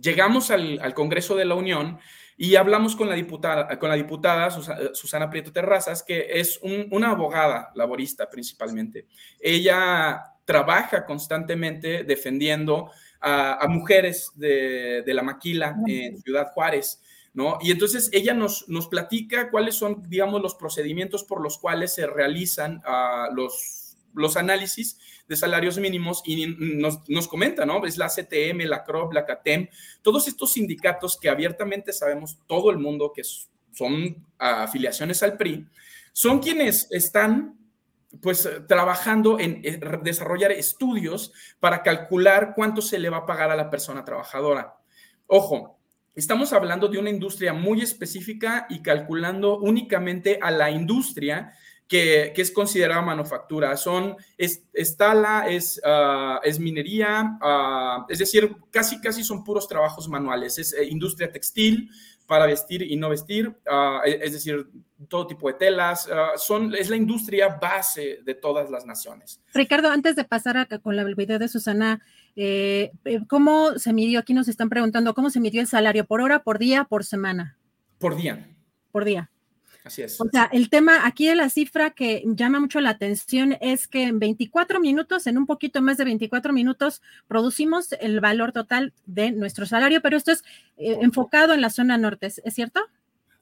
llegamos 0.00 0.50
al, 0.50 0.78
al, 0.80 0.94
Congreso 0.94 1.36
de 1.36 1.44
la 1.44 1.54
Unión 1.54 1.98
Y 2.38 2.56
hablamos 2.56 2.96
con 2.96 3.08
la 3.08 3.14
diputada, 3.14 3.78
con 3.78 3.88
la 3.88 3.96
diputada 3.96 4.50
Susana 4.92 5.30
Prieto 5.30 5.52
Terrazas, 5.52 6.02
que 6.02 6.26
es 6.32 6.60
una 6.62 7.10
abogada 7.12 7.70
laborista 7.74 8.28
principalmente. 8.28 9.06
Ella 9.40 10.22
trabaja 10.44 11.06
constantemente 11.06 12.04
defendiendo 12.04 12.90
a, 13.20 13.66
mujeres 13.68 14.32
de, 14.34 15.02
la 15.06 15.22
maquila 15.22 15.76
en 15.86 16.20
Ciudad 16.22 16.52
Juárez. 16.52 17.02
¿No? 17.32 17.58
Y 17.60 17.70
entonces 17.70 18.08
ella 18.14 18.32
nos, 18.32 18.66
nos 18.66 18.88
platica 18.88 19.50
cuáles 19.50 19.74
son, 19.74 20.08
digamos, 20.08 20.40
los 20.40 20.54
procedimientos 20.54 21.22
por 21.22 21.42
los 21.42 21.58
cuales 21.58 21.92
se 21.94 22.06
realizan 22.06 22.78
uh, 22.78 23.34
los, 23.34 23.75
los 24.16 24.36
análisis 24.36 24.98
de 25.28 25.36
salarios 25.36 25.78
mínimos 25.78 26.22
y 26.24 26.46
nos, 26.46 27.08
nos 27.08 27.28
comenta, 27.28 27.66
¿no? 27.66 27.84
Es 27.84 27.98
la 27.98 28.08
CTM, 28.08 28.66
la 28.66 28.84
CROP, 28.84 29.12
la 29.12 29.24
CATEM, 29.24 29.68
todos 30.02 30.28
estos 30.28 30.52
sindicatos 30.52 31.16
que 31.18 31.28
abiertamente 31.28 31.92
sabemos 31.92 32.38
todo 32.46 32.70
el 32.70 32.78
mundo 32.78 33.12
que 33.14 33.22
son 33.72 34.26
afiliaciones 34.38 35.22
al 35.22 35.36
PRI, 35.36 35.66
son 36.12 36.38
quienes 36.38 36.88
están 36.90 37.58
pues 38.22 38.48
trabajando 38.66 39.38
en 39.38 39.62
desarrollar 40.02 40.52
estudios 40.52 41.32
para 41.60 41.82
calcular 41.82 42.52
cuánto 42.54 42.80
se 42.80 42.98
le 42.98 43.10
va 43.10 43.18
a 43.18 43.26
pagar 43.26 43.50
a 43.50 43.56
la 43.56 43.68
persona 43.68 44.04
trabajadora. 44.04 44.78
Ojo, 45.26 45.78
estamos 46.14 46.52
hablando 46.52 46.88
de 46.88 46.98
una 46.98 47.10
industria 47.10 47.52
muy 47.52 47.82
específica 47.82 48.66
y 48.70 48.80
calculando 48.80 49.58
únicamente 49.58 50.38
a 50.40 50.50
la 50.50 50.70
industria 50.70 51.52
que, 51.88 52.32
es 52.36 52.50
considerada 52.50 53.02
manufactura. 53.02 53.76
Son, 53.76 54.16
es, 54.36 54.96
tala, 54.96 55.46
es, 55.48 55.80
ah, 55.84 56.40
es 56.42 56.58
minería, 56.58 57.38
ah, 57.40 58.06
es 58.08 58.18
decir, 58.18 58.56
casi, 58.70 59.00
casi 59.00 59.22
son 59.22 59.44
puros 59.44 59.68
trabajos 59.68 60.08
manuales. 60.08 60.58
Es 60.58 60.72
eh, 60.72 60.84
industria 60.84 61.30
textil 61.30 61.90
para 62.26 62.46
vestir 62.46 62.82
y 62.82 62.96
no 62.96 63.08
vestir, 63.08 63.54
e, 64.04 64.18
es 64.20 64.32
decir, 64.32 64.66
todo 65.08 65.28
tipo 65.28 65.46
de 65.46 65.54
telas. 65.54 66.08
son, 66.36 66.74
es 66.74 66.90
la 66.90 66.96
industria 66.96 67.56
base 67.60 68.20
de 68.24 68.34
todas 68.34 68.68
las 68.68 68.84
naciones. 68.84 69.40
Ricardo, 69.54 69.90
antes 69.90 70.16
de 70.16 70.24
pasar 70.24 70.56
acá 70.56 70.80
con 70.80 70.98
el 70.98 71.14
video 71.14 71.38
de 71.38 71.46
Susana, 71.46 72.02
eh, 72.34 72.90
eh, 73.04 73.20
¿cómo 73.28 73.78
se 73.78 73.92
midió? 73.92 74.18
Aquí 74.18 74.34
nos 74.34 74.48
están 74.48 74.68
preguntando, 74.68 75.14
¿cómo 75.14 75.30
se 75.30 75.40
midió 75.40 75.60
el 75.60 75.66
salario? 75.66 76.04
¿Por 76.04 76.20
hora, 76.20 76.42
por 76.42 76.58
día, 76.58 76.84
por 76.84 77.04
semana? 77.04 77.56
Por 77.98 78.16
día. 78.16 78.50
Por 78.92 79.04
día. 79.04 79.30
Así 79.86 80.02
es. 80.02 80.20
O 80.20 80.28
sea, 80.32 80.50
el 80.52 80.68
tema 80.68 81.06
aquí 81.06 81.28
de 81.28 81.36
la 81.36 81.48
cifra 81.48 81.90
que 81.90 82.24
llama 82.26 82.58
mucho 82.58 82.80
la 82.80 82.90
atención 82.90 83.56
es 83.60 83.86
que 83.86 84.02
en 84.02 84.18
24 84.18 84.80
minutos, 84.80 85.28
en 85.28 85.38
un 85.38 85.46
poquito 85.46 85.80
más 85.80 85.96
de 85.96 86.04
24 86.04 86.52
minutos, 86.52 87.02
producimos 87.28 87.92
el 88.00 88.18
valor 88.18 88.50
total 88.50 88.92
de 89.06 89.30
nuestro 89.30 89.64
salario, 89.64 90.02
pero 90.02 90.16
esto 90.16 90.32
es 90.32 90.42
eh, 90.76 90.98
enfocado 91.02 91.54
en 91.54 91.60
la 91.60 91.70
zona 91.70 91.96
norte, 91.98 92.26
¿es 92.26 92.52
cierto? 92.52 92.80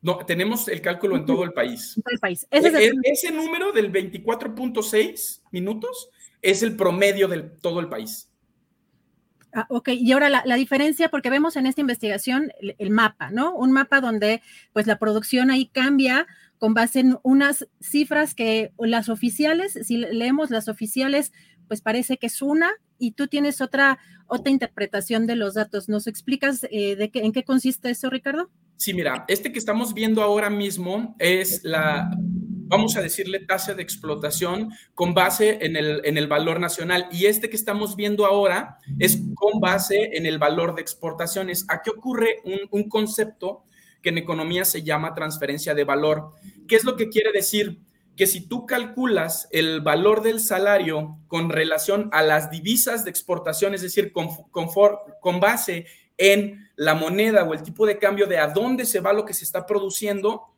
No, 0.03 0.19
tenemos 0.19 0.69
el 0.69 0.83
cálculo 0.83 1.17
en 1.17 1.25
todo 1.25 1.45
el 1.45 1.55
país. 1.55 1.97
En 1.97 2.03
todo 2.03 2.13
el 2.13 2.21
país. 2.21 2.47
Ese, 2.51 2.89
e, 2.89 2.93
ese 3.05 3.31
número 3.31 3.73
del 3.73 3.91
24.6 3.91 5.41
minutos 5.51 6.11
es 6.43 6.63
el 6.63 6.77
promedio 6.77 7.27
de 7.27 7.41
todo 7.41 7.81
el 7.81 7.89
país. 7.89 8.29
Ah, 9.57 9.67
ok, 9.71 9.91
y 9.91 10.11
ahora 10.11 10.29
la, 10.29 10.57
diferencia, 10.57 11.11
porque 11.11 11.31
vemos 11.31 11.55
en 11.55 11.67
esta 11.67 11.81
investigación 11.81 12.51
el, 12.61 12.91
mapa, 12.91 13.31
¿no? 13.31 13.55
Un 13.55 13.71
mapa 13.71 14.01
donde 14.01 14.43
pues 14.73 14.89
la 14.89 14.99
producción 14.99 15.53
ahí 15.53 15.67
cambia 15.67 16.27
con 16.59 16.75
base 16.75 17.01
en 17.01 17.19
unas 17.23 17.69
cifras 17.81 18.35
que 18.35 18.73
las 18.79 19.09
oficiales, 19.09 19.79
si 19.85 19.99
leemos 19.99 20.51
las 20.51 20.67
oficiales, 20.67 21.33
pues 21.69 21.83
parece 21.83 22.19
que 22.19 22.27
es 22.27 22.43
una 22.43 22.69
y 22.99 23.13
tú 23.13 23.29
tienes 23.29 23.61
otra, 23.61 23.99
otra 24.27 24.51
interpretación 24.51 25.29
de 25.29 25.37
los 25.37 25.55
datos. 25.55 25.89
¿Nos 25.89 26.09
explicas 26.09 26.67
eh, 26.73 26.97
de 26.97 27.11
qué, 27.11 27.21
en 27.21 27.31
qué 27.31 27.45
consiste 27.45 27.91
eso, 27.91 28.11
Ricardo? 28.11 28.51
Sí, 28.77 28.93
mira, 28.93 29.25
este 29.29 29.53
que 29.53 29.59
estamos 29.61 29.95
viendo 29.95 30.21
ahora 30.21 30.51
mismo 30.51 31.15
es 31.21 31.63
la 31.63 32.11
vamos 32.67 32.97
a 32.97 33.03
decirle 33.03 33.41
tasa 33.41 33.75
de 33.75 33.83
explotación 33.83 34.71
con 34.95 35.15
base 35.15 35.59
en 35.63 35.77
el, 35.77 36.01
en 36.05 36.19
el 36.19 36.27
valor 36.27 36.61
nacional. 36.61 37.09
Y 37.11 37.27
este 37.27 37.51
que 37.51 37.57
estamos 37.57 37.97
viendo 37.97 38.27
ahora 38.27 38.79
es 38.99 39.21
con 39.35 39.61
base 39.61 40.11
en 40.15 40.27
el 40.27 40.39
valor 40.39 40.75
de 40.75 40.83
exportaciones. 40.83 41.67
Aquí 41.69 41.91
ocurre 41.91 42.41
un, 42.45 42.61
un 42.71 42.89
concepto 42.89 43.65
que 44.03 44.11
en 44.11 44.19
economía 44.19 44.65
se 44.65 44.83
llama 44.83 45.15
transferencia 45.15 45.75
de 45.75 45.85
valor. 45.85 46.33
¿Qué 46.69 46.77
es 46.77 46.85
lo 46.85 46.97
que 46.97 47.09
quiere 47.09 47.33
decir? 47.33 47.81
Que 48.17 48.27
si 48.27 48.47
tú 48.47 48.67
calculas 48.67 49.49
el 49.51 49.81
valor 49.81 50.23
del 50.23 50.41
salario 50.41 51.19
con 51.27 51.51
relación 51.51 52.11
a 52.13 52.23
las 52.23 52.51
divisas 52.51 53.05
de 53.05 53.11
exportación, 53.11 53.75
es 53.75 53.83
decir, 53.83 54.13
con, 54.13 54.29
con, 54.51 54.69
con 55.21 55.41
base 55.41 55.87
en 56.17 56.69
la 56.77 56.95
moneda 56.95 57.45
o 57.45 57.55
el 57.55 57.63
tipo 57.63 57.87
de 57.87 57.99
cambio 57.99 58.27
de 58.27 58.39
a 58.39 58.49
dónde 58.49 58.85
se 58.85 59.01
va 59.01 59.13
lo 59.13 59.25
que 59.25 59.35
se 59.35 59.45
está 59.45 59.67
produciendo, 59.67 60.54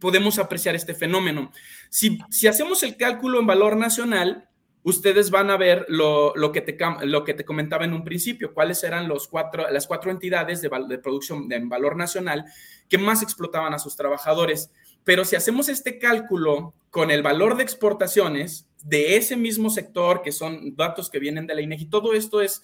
podemos 0.00 0.38
apreciar 0.38 0.74
este 0.74 0.94
fenómeno. 0.94 1.52
Si, 1.90 2.18
hacemos 2.48 2.82
el 2.82 2.96
cálculo 2.96 3.38
en 3.38 3.46
valor 3.46 3.76
nacional, 3.76 4.48
ustedes 4.82 5.30
van 5.30 5.50
a 5.50 5.56
ver 5.56 5.84
lo, 5.88 6.32
que, 6.52 6.62
te, 6.62 6.76
lo 7.06 7.24
que 7.24 7.34
te 7.34 7.44
comentaba 7.44 7.84
en 7.84 7.92
un 7.92 8.02
principio, 8.02 8.54
cuáles 8.54 8.82
eran 8.82 9.08
los 9.08 9.28
cuatro, 9.28 9.70
las 9.70 9.86
cuatro 9.86 10.10
entidades 10.10 10.62
de, 10.62 10.70
de 10.88 10.98
producción 10.98 11.52
en 11.52 11.68
valor 11.68 11.96
nacional 11.96 12.46
que 12.88 12.98
más 12.98 13.22
explotaban 13.22 13.74
a 13.74 13.78
sus 13.78 13.94
trabajadores. 13.94 14.70
Pero 15.04 15.24
si 15.24 15.36
hacemos 15.36 15.68
este 15.68 15.98
cálculo 15.98 16.74
con 16.90 17.10
el 17.10 17.22
valor 17.22 17.56
de 17.56 17.62
exportaciones 17.62 18.66
de 18.82 19.16
ese 19.16 19.36
mismo 19.36 19.70
sector, 19.70 20.22
que 20.22 20.32
son 20.32 20.74
datos 20.76 21.10
que 21.10 21.18
vienen 21.18 21.46
de 21.46 21.54
la 21.54 21.60
INEGI, 21.60 21.86
todo 21.86 22.14
esto 22.14 22.40
es, 22.40 22.62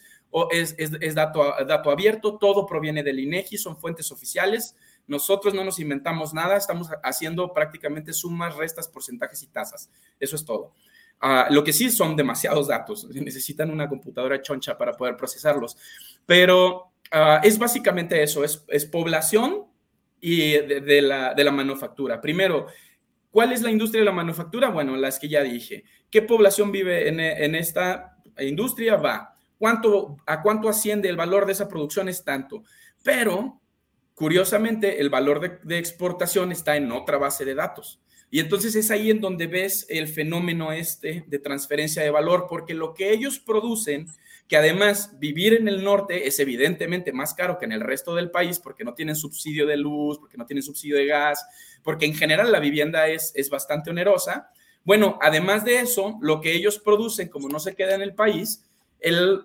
es, 0.51 0.75
es, 0.79 1.15
dato, 1.15 1.55
dato 1.67 1.91
abierto, 1.91 2.39
todo 2.39 2.67
proviene 2.67 3.03
del 3.03 3.21
INEGI, 3.21 3.59
son 3.59 3.79
fuentes 3.79 4.11
oficiales. 4.11 4.75
Nosotros 5.07 5.55
no 5.55 5.65
nos 5.65 5.79
inventamos 5.79 6.35
nada, 6.35 6.57
estamos 6.57 6.89
haciendo 7.03 7.53
prácticamente 7.53 8.13
sumas, 8.13 8.57
restas, 8.57 8.89
porcentajes 8.89 9.43
y 9.43 9.47
tasas. 9.49 9.91
Eso 10.19 10.37
es 10.37 10.45
todo. 10.45 10.73
Ah, 11.21 11.47
lo 11.51 11.65
que 11.65 11.73
sí 11.73 11.91
son 11.91 12.15
demasiados 12.15 12.69
datos, 12.69 13.09
necesitan 13.15 13.71
una 13.71 13.89
computadora 13.89 14.43
choncha 14.43 14.77
para 14.77 14.93
poder 14.93 15.17
procesarlos, 15.17 15.77
pero 16.27 16.93
ah, 17.11 17.41
es 17.43 17.59
básicamente 17.59 18.23
eso, 18.23 18.45
es, 18.45 18.85
población 18.87 19.65
y 20.21 20.53
de, 20.53 21.03
la, 21.03 21.35
de 21.35 21.45
la 21.45 21.53
manufactura. 21.53 22.21
Primero, 22.21 22.67
¿cuál 23.31 23.53
es 23.53 23.63
la 23.63 23.71
industria 23.71 24.01
de 24.01 24.07
la 24.07 24.13
manufactura? 24.13 24.71
Bueno, 24.71 24.97
las 24.97 25.19
que 25.19 25.29
ya 25.29 25.43
dije. 25.43 25.85
¿Qué 26.11 26.23
población 26.23 26.73
vive 26.73 27.09
en, 27.09 27.21
en 27.21 27.55
esta 27.55 28.17
industria? 28.39 28.97
Va. 28.97 29.35
¿Cuánto, 29.59 30.17
¿A 30.27 30.43
cuánto 30.43 30.69
asciende 30.69 31.09
el 31.09 31.17
valor 31.17 31.47
de 31.47 31.53
esa 31.53 31.69
producción? 31.69 32.09
Es 32.09 32.25
tanto. 32.25 32.65
Pero 33.03 33.61
Curiosamente, 34.17 35.03
el 35.03 35.11
valor 35.11 35.63
de, 35.63 35.79
exportación 35.79 36.51
está 36.51 36.75
en 36.77 36.91
otra 36.91 37.19
base 37.19 37.45
de 37.45 37.55
datos. 37.55 38.01
Y 38.31 38.41
entonces 38.41 38.75
es 38.75 38.91
ahí 38.91 39.11
en 39.11 39.21
donde 39.21 39.47
ves 39.47 39.85
el 39.91 40.09
fenómeno 40.09 40.73
este 40.73 41.25
de 41.27 41.39
transferencia 41.39 42.03
de 42.03 42.09
valor, 42.09 42.47
porque 42.49 42.73
lo 42.73 42.95
que 42.95 43.13
ellos 43.13 43.39
producen, 43.39 44.07
que 44.49 44.57
además 44.57 45.19
vivir 45.19 45.53
en 45.53 45.69
el 45.69 45.85
norte 45.85 46.27
es 46.27 46.41
evidentemente 46.41 47.13
más 47.13 47.35
caro 47.35 47.59
que 47.59 47.67
en 47.67 47.73
el 47.73 47.83
resto 47.83 48.15
del 48.15 48.31
país, 48.31 48.59
porque 48.59 48.85
no 48.85 48.95
tienen 48.95 49.17
subsidio 49.17 49.67
de 49.67 49.77
luz, 49.77 50.19
porque 50.19 50.39
no 50.39 50.47
tienen 50.47 50.63
subsidio 50.63 50.97
de 50.97 51.05
gas, 51.05 51.45
porque 51.83 52.07
en 52.07 52.15
general 52.15 52.51
la 52.51 52.59
vivienda 52.59 53.09
es, 53.09 53.33
es 53.35 53.51
bastante 53.51 53.91
onerosa. 53.91 54.49
Bueno, 54.83 55.19
además 55.21 55.63
de 55.63 55.81
eso, 55.81 56.17
lo 56.23 56.41
que 56.41 56.55
ellos 56.55 56.79
producen, 56.79 57.29
como 57.29 57.51
no 57.51 57.61
se 57.61 57.75
queda 57.75 57.95
en 57.95 58.01
el 58.01 58.15
país, 58.15 58.65
el 58.99 59.43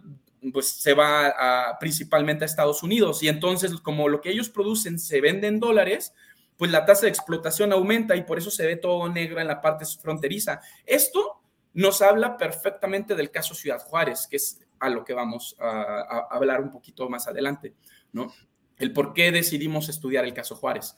pues 0.53 0.67
se 0.69 0.93
va 0.93 1.77
principalmente 1.79 2.43
a 2.43 2.47
Estados 2.47 2.81
Unidos 2.81 3.21
y 3.21 3.27
entonces 3.27 3.75
como 3.77 4.09
lo 4.09 4.21
que 4.21 4.31
ellos 4.31 4.49
producen 4.49 4.97
se 4.97 5.21
vende 5.21 5.47
en 5.47 5.59
dólares, 5.59 6.13
pues 6.57 6.71
la 6.71 6.85
tasa 6.85 7.03
de 7.03 7.09
explotación 7.09 7.73
aumenta 7.73 8.15
y 8.15 8.23
por 8.23 8.37
eso 8.37 8.51
se 8.51 8.65
ve 8.65 8.75
todo 8.75 9.09
negro 9.09 9.39
en 9.39 9.47
la 9.47 9.61
parte 9.61 9.85
fronteriza. 9.99 10.61
Esto 10.85 11.41
nos 11.73 12.01
habla 12.01 12.37
perfectamente 12.37 13.15
del 13.15 13.31
caso 13.31 13.55
Ciudad 13.55 13.79
Juárez, 13.79 14.27
que 14.29 14.37
es 14.37 14.59
a 14.79 14.89
lo 14.89 15.03
que 15.03 15.13
vamos 15.13 15.55
a, 15.59 16.27
hablar 16.29 16.61
un 16.61 16.71
poquito 16.71 17.07
más 17.09 17.27
adelante, 17.27 17.75
¿no? 18.11 18.33
El 18.77 18.93
por 18.93 19.13
qué 19.13 19.31
decidimos 19.31 19.89
estudiar 19.89 20.25
el 20.25 20.33
caso 20.33 20.55
Juárez. 20.55 20.95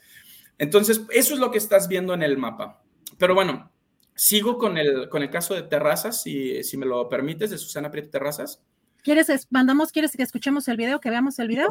Entonces, 0.57 1.01
eso 1.11 1.33
es 1.33 1.39
lo 1.39 1.51
que 1.51 1.57
estás 1.57 1.87
viendo 1.87 2.13
en 2.13 2.23
el 2.23 2.37
mapa. 2.37 2.81
Pero 3.17 3.35
bueno, 3.35 3.71
sigo 4.15 4.57
con 4.57 4.77
el, 4.77 5.09
con 5.09 5.21
el 5.21 5.29
caso 5.29 5.53
de 5.53 5.63
Terrazas, 5.63 6.21
si, 6.21 6.63
si 6.63 6.77
me 6.77 6.85
lo 6.85 7.09
permites, 7.09 7.51
de 7.51 7.57
Susana 7.57 7.91
Prieto 7.91 8.09
Terrazas. 8.09 8.63
¿Quieres, 9.03 9.47
mandamos, 9.49 9.91
quieres 9.91 10.15
que 10.15 10.23
escuchemos 10.23 10.67
el 10.69 10.77
video, 10.77 11.01
que 11.01 11.09
veamos 11.09 11.37
el 11.39 11.49
video? 11.49 11.67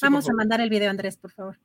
Vamos 0.00 0.28
a 0.28 0.32
mandar 0.32 0.60
el 0.60 0.70
video, 0.70 0.88
Andrés, 0.88 1.16
por 1.16 1.32
favor. 1.32 1.58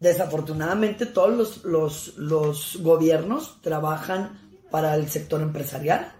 Desafortunadamente, 0.00 1.04
todos 1.04 1.36
los, 1.36 1.64
los, 1.64 2.16
los 2.16 2.78
gobiernos 2.80 3.60
trabajan 3.60 4.50
para 4.70 4.94
el 4.94 5.10
sector 5.10 5.42
empresarial. 5.42 6.12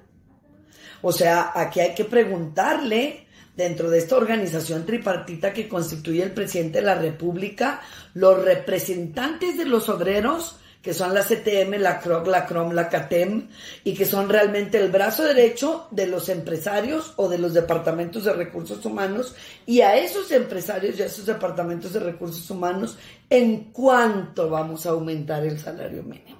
O 1.00 1.12
sea, 1.12 1.52
aquí 1.54 1.80
hay 1.80 1.94
que 1.94 2.04
preguntarle 2.04 3.26
dentro 3.56 3.88
de 3.88 3.98
esta 3.98 4.16
organización 4.16 4.84
tripartita 4.84 5.54
que 5.54 5.68
constituye 5.68 6.22
el 6.22 6.32
presidente 6.32 6.80
de 6.80 6.86
la 6.86 6.94
República, 6.94 7.80
los 8.12 8.44
representantes 8.44 9.56
de 9.56 9.64
los 9.64 9.88
obreros 9.88 10.58
que 10.82 10.94
son 10.94 11.12
la 11.12 11.22
CTM, 11.22 11.78
la 11.78 12.00
CROC, 12.00 12.26
la 12.28 12.46
CROM, 12.46 12.72
la 12.72 12.88
CATEM, 12.88 13.48
y 13.84 13.94
que 13.94 14.06
son 14.06 14.28
realmente 14.28 14.78
el 14.78 14.90
brazo 14.90 15.24
derecho 15.24 15.88
de 15.90 16.06
los 16.06 16.28
empresarios 16.28 17.12
o 17.16 17.28
de 17.28 17.38
los 17.38 17.54
departamentos 17.54 18.24
de 18.24 18.32
recursos 18.32 18.84
humanos, 18.84 19.34
y 19.66 19.80
a 19.80 19.96
esos 19.96 20.30
empresarios 20.30 20.98
y 20.98 21.02
a 21.02 21.06
esos 21.06 21.26
departamentos 21.26 21.92
de 21.92 22.00
recursos 22.00 22.48
humanos, 22.50 22.96
¿en 23.28 23.72
cuánto 23.72 24.48
vamos 24.48 24.86
a 24.86 24.90
aumentar 24.90 25.44
el 25.44 25.58
salario 25.58 26.02
mínimo? 26.02 26.38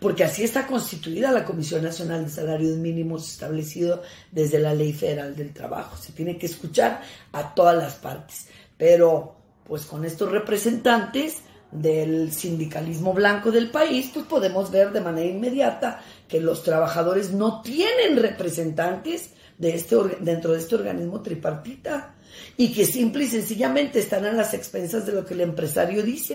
Porque 0.00 0.24
así 0.24 0.44
está 0.44 0.66
constituida 0.66 1.30
la 1.30 1.44
Comisión 1.44 1.82
Nacional 1.82 2.24
de 2.24 2.30
Salarios 2.30 2.76
Mínimos 2.76 3.30
establecido 3.30 4.02
desde 4.30 4.58
la 4.58 4.74
Ley 4.74 4.92
Federal 4.92 5.34
del 5.34 5.52
Trabajo. 5.52 5.96
Se 5.96 6.12
tiene 6.12 6.38
que 6.38 6.46
escuchar 6.46 7.02
a 7.32 7.54
todas 7.54 7.76
las 7.76 7.94
partes, 7.94 8.46
pero 8.76 9.36
pues 9.64 9.84
con 9.84 10.04
estos 10.04 10.30
representantes 10.30 11.42
del 11.72 12.32
sindicalismo 12.32 13.12
blanco 13.12 13.50
del 13.50 13.70
país, 13.70 14.10
pues 14.12 14.26
podemos 14.26 14.70
ver 14.70 14.92
de 14.92 15.00
manera 15.00 15.28
inmediata 15.28 16.00
que 16.28 16.40
los 16.40 16.62
trabajadores 16.62 17.32
no 17.32 17.62
tienen 17.62 18.16
representantes 18.16 19.30
de 19.58 19.74
este, 19.74 19.96
dentro 20.20 20.52
de 20.52 20.58
este 20.58 20.74
organismo 20.74 21.22
tripartita 21.22 22.14
y 22.56 22.72
que 22.72 22.84
simple 22.84 23.24
y 23.24 23.28
sencillamente 23.28 23.98
están 23.98 24.24
a 24.24 24.32
las 24.32 24.54
expensas 24.54 25.06
de 25.06 25.12
lo 25.12 25.24
que 25.24 25.34
el 25.34 25.40
empresario 25.40 26.02
dice. 26.02 26.34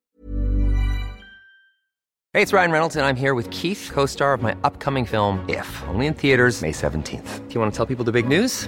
Hey, 2.33 2.43
it's 2.43 2.53
Ryan 2.53 2.71
Reynolds 2.71 2.95
and 2.95 3.05
I'm 3.05 3.15
here 3.15 3.33
with 3.33 3.49
Keith, 3.49 3.89
co-star 3.91 4.33
of 4.33 4.43
my 4.43 4.55
upcoming 4.63 5.05
film 5.05 5.43
If, 5.47 5.67
only 5.87 6.07
in 6.07 6.13
theaters 6.13 6.61
May 6.61 6.71
17th. 6.71 7.47
Do 7.47 7.53
you 7.53 7.59
want 7.59 7.73
to 7.73 7.77
tell 7.77 7.87
people 7.87 8.05
the 8.05 8.11
big 8.11 8.27
news? 8.27 8.67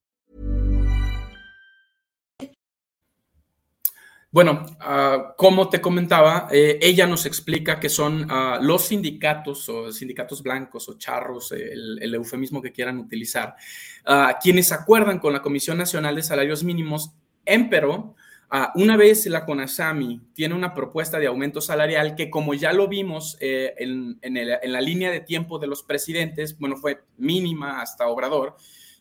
Bueno, 4.31 4.65
uh, 4.79 5.35
como 5.35 5.67
te 5.67 5.81
comentaba, 5.81 6.47
eh, 6.51 6.79
ella 6.81 7.05
nos 7.05 7.25
explica 7.25 7.81
que 7.81 7.89
son 7.89 8.31
uh, 8.31 8.63
los 8.63 8.83
sindicatos 8.83 9.67
o 9.67 9.91
sindicatos 9.91 10.41
blancos 10.41 10.87
o 10.87 10.97
charros, 10.97 11.51
el, 11.51 11.99
el 12.01 12.15
eufemismo 12.15 12.61
que 12.61 12.71
quieran 12.71 12.97
utilizar, 12.97 13.55
uh, 14.07 14.33
quienes 14.41 14.71
acuerdan 14.71 15.19
con 15.19 15.33
la 15.33 15.41
Comisión 15.41 15.77
Nacional 15.77 16.15
de 16.15 16.23
Salarios 16.23 16.63
Mínimos, 16.63 17.11
empero, 17.45 18.15
una 18.75 18.97
vez 18.97 19.25
la 19.27 19.45
CONASAMI 19.45 20.19
tiene 20.33 20.55
una 20.55 20.73
propuesta 20.73 21.19
de 21.19 21.27
aumento 21.27 21.61
salarial 21.61 22.15
que, 22.15 22.29
como 22.29 22.53
ya 22.53 22.73
lo 22.73 22.89
vimos 22.89 23.37
eh, 23.39 23.73
en, 23.77 24.19
en, 24.21 24.73
la 24.73 24.81
línea 24.81 25.09
de 25.09 25.21
tiempo 25.21 25.57
de 25.57 25.67
los 25.67 25.83
presidentes, 25.83 26.57
bueno, 26.59 26.75
fue 26.75 27.01
mínima 27.17 27.81
hasta 27.81 28.07
Obrador, 28.07 28.57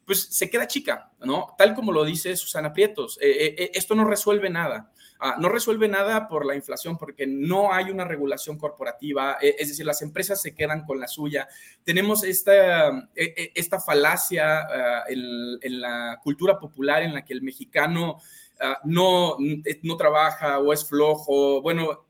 pues 0.06 0.22
se 0.30 0.48
queda 0.48 0.68
chica, 0.68 1.10
¿no? 1.24 1.54
Tal 1.58 1.74
como 1.74 1.90
lo 1.90 2.04
dice 2.04 2.36
Susana 2.36 2.72
Prietos, 2.72 3.18
eh, 3.20 3.56
eh, 3.58 3.70
esto 3.74 3.96
no 3.96 4.04
resuelve 4.04 4.50
nada. 4.50 4.92
Uh, 5.22 5.38
no 5.38 5.50
resuelve 5.50 5.86
nada 5.86 6.28
por 6.28 6.46
la 6.46 6.54
inflación 6.54 6.96
porque 6.96 7.26
no 7.26 7.74
hay 7.74 7.90
una 7.90 8.04
regulación 8.04 8.56
corporativa, 8.56 9.36
eh, 9.42 9.54
es 9.58 9.68
decir, 9.68 9.84
las 9.84 10.00
empresas 10.00 10.40
se 10.40 10.54
quedan 10.54 10.86
con 10.86 10.98
la 10.98 11.08
suya. 11.08 11.46
Tenemos 11.84 12.24
esta, 12.24 12.88
eh, 13.14 13.52
esta 13.54 13.80
falacia 13.80 14.66
uh, 14.66 15.12
en, 15.12 15.80
la 15.80 16.18
cultura 16.24 16.58
popular 16.58 17.02
en 17.02 17.12
la 17.12 17.22
que 17.22 17.34
el 17.34 17.42
mexicano 17.42 18.16
uh, 18.60 18.88
no, 18.88 19.36
no 19.82 19.96
trabaja 19.98 20.58
o 20.58 20.72
es 20.72 20.88
flojo. 20.88 21.60
Bueno, 21.60 22.06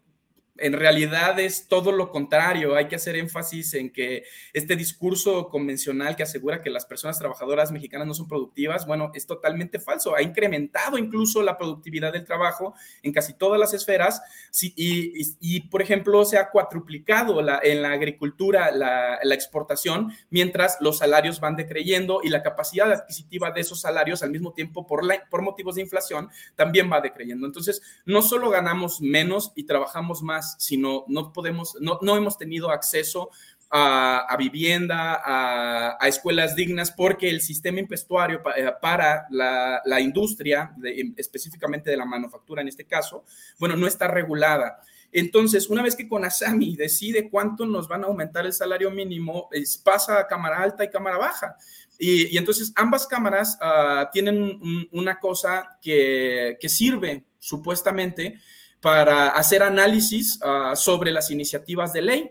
en 0.60 0.74
realidad 0.74 1.40
es 1.40 1.66
todo 1.68 1.90
lo 1.90 2.10
contrario. 2.10 2.76
Hay 2.76 2.86
que 2.86 2.96
hacer 2.96 3.16
énfasis 3.16 3.74
en 3.74 3.90
que 3.90 4.24
este 4.52 4.76
discurso 4.76 5.48
convencional 5.48 6.16
que 6.16 6.22
asegura 6.22 6.60
que 6.60 6.70
las 6.70 6.86
personas 6.86 7.18
trabajadoras 7.18 7.72
mexicanas 7.72 8.06
no 8.06 8.14
son 8.14 8.28
productivas, 8.28 8.86
bueno, 8.86 9.10
es 9.14 9.26
totalmente 9.26 9.80
falso. 9.80 10.14
Ha 10.14 10.22
incrementado 10.22 10.98
incluso 10.98 11.42
la 11.42 11.56
productividad 11.56 12.12
del 12.12 12.24
trabajo 12.24 12.74
en 13.02 13.12
casi 13.12 13.34
todas 13.34 13.58
las 13.58 13.74
esferas 13.74 14.22
y, 14.62 15.60
por 15.68 15.82
ejemplo, 15.82 16.24
se 16.24 16.38
ha 16.38 16.50
cuatruplicado 16.50 17.40
en 17.62 17.82
la 17.82 17.92
agricultura 17.92 18.70
la, 18.70 19.18
exportación, 19.40 20.12
mientras 20.28 20.76
los 20.80 20.98
salarios 20.98 21.40
van 21.40 21.56
decreyendo 21.56 22.20
y 22.22 22.28
la 22.28 22.42
capacidad 22.42 22.92
adquisitiva 22.92 23.50
de 23.50 23.62
esos 23.62 23.80
salarios 23.80 24.22
al 24.22 24.30
mismo 24.30 24.52
tiempo 24.52 24.86
por, 24.86 25.02
por 25.30 25.42
motivos 25.42 25.76
de 25.76 25.82
inflación 25.82 26.28
también 26.56 26.90
va 26.92 27.00
decreyendo. 27.00 27.46
Entonces, 27.46 27.80
no 28.04 28.22
solo 28.22 28.50
ganamos 28.50 29.00
menos 29.00 29.52
y 29.54 29.64
trabajamos 29.64 30.22
más, 30.22 30.49
sino 30.58 31.04
no 31.08 31.32
podemos, 31.32 31.76
no, 31.80 31.98
no 32.02 32.16
hemos 32.16 32.38
tenido 32.38 32.70
acceso 32.70 33.30
a, 33.70 34.36
vivienda, 34.36 35.22
a, 35.24 36.08
escuelas 36.08 36.56
dignas, 36.56 36.90
porque 36.90 37.28
el 37.28 37.40
sistema 37.40 37.78
impuestuario 37.78 38.42
pa, 38.42 38.52
eh, 38.56 38.72
para 38.80 39.26
la, 39.30 39.80
la 39.84 40.00
industria, 40.00 40.72
de, 40.76 41.12
específicamente 41.16 41.90
de 41.90 41.96
la 41.96 42.04
manufactura 42.04 42.62
en 42.62 42.68
este 42.68 42.84
caso, 42.84 43.24
bueno, 43.58 43.76
no 43.76 43.86
está 43.86 44.08
regulada. 44.08 44.80
Entonces, 45.12 45.68
una 45.68 45.82
vez 45.82 45.96
que 45.96 46.08
Conasami 46.08 46.76
decide 46.76 47.28
cuánto 47.30 47.66
nos 47.66 47.88
van 47.88 48.04
a 48.04 48.08
aumentar 48.08 48.46
el 48.46 48.52
salario 48.52 48.90
mínimo, 48.90 49.48
es, 49.52 49.76
pasa 49.78 50.18
a 50.18 50.26
cámara 50.26 50.62
alta 50.62 50.84
y 50.84 50.90
cámara 50.90 51.18
baja. 51.18 51.56
Y, 51.98 52.34
y 52.34 52.38
entonces 52.38 52.72
ambas 52.76 53.06
cámaras 53.06 53.58
uh, 53.60 54.06
tienen 54.12 54.42
un, 54.42 54.88
una 54.92 55.18
cosa 55.18 55.78
que, 55.82 56.56
que 56.60 56.68
sirve 56.68 57.24
supuestamente 57.38 58.40
para 58.80 59.28
hacer 59.28 59.62
análisis 59.62 60.40
uh, 60.42 60.74
sobre 60.74 61.12
las 61.12 61.30
iniciativas 61.30 61.92
de 61.92 62.02
ley. 62.02 62.30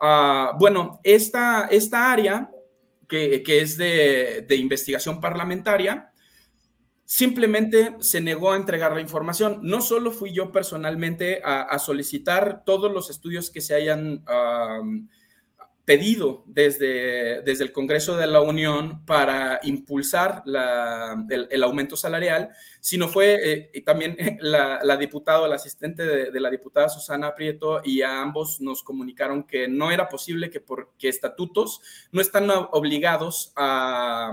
Uh, 0.00 0.56
bueno, 0.58 1.00
esta, 1.02 1.66
esta 1.66 2.12
área, 2.12 2.50
que, 3.08 3.42
que 3.42 3.60
es 3.60 3.76
de, 3.76 4.44
de, 4.48 4.56
investigación 4.56 5.20
parlamentaria, 5.20 6.12
simplemente 7.04 7.96
se 8.00 8.20
negó 8.20 8.52
a 8.52 8.56
entregar 8.56 8.92
la 8.92 9.00
información. 9.00 9.60
No 9.62 9.80
solo 9.80 10.12
fui 10.12 10.32
yo 10.32 10.52
personalmente 10.52 11.40
a, 11.44 11.62
a 11.62 11.78
solicitar 11.78 12.62
todos 12.64 12.92
los 12.92 13.10
estudios 13.10 13.50
que 13.50 13.60
se 13.60 13.74
hayan 13.74 14.24
uh, 14.28 15.08
pedido 15.88 16.44
desde, 16.44 17.40
desde 17.40 17.64
el 17.64 17.72
Congreso 17.72 18.18
de 18.18 18.26
la 18.26 18.42
Unión 18.42 19.06
para 19.06 19.58
impulsar 19.62 20.42
la, 20.44 21.24
el, 21.30 21.48
el, 21.50 21.62
aumento 21.62 21.96
salarial, 21.96 22.50
sino 22.78 23.08
fue 23.08 23.70
eh, 23.72 23.82
también 23.86 24.14
la, 24.42 24.80
la, 24.82 24.98
diputada, 24.98 25.48
la 25.48 25.54
asistente 25.54 26.04
de, 26.04 26.30
de, 26.30 26.40
la 26.40 26.50
diputada 26.50 26.90
Susana 26.90 27.34
Prieto, 27.34 27.80
y 27.82 28.02
a 28.02 28.20
ambos 28.20 28.60
nos 28.60 28.82
comunicaron 28.82 29.44
que 29.44 29.66
no 29.66 29.90
era 29.90 30.10
posible 30.10 30.50
que 30.50 30.60
porque 30.60 31.08
estatutos 31.08 31.80
no 32.12 32.20
están 32.20 32.50
obligados 32.50 33.54
a, 33.56 34.32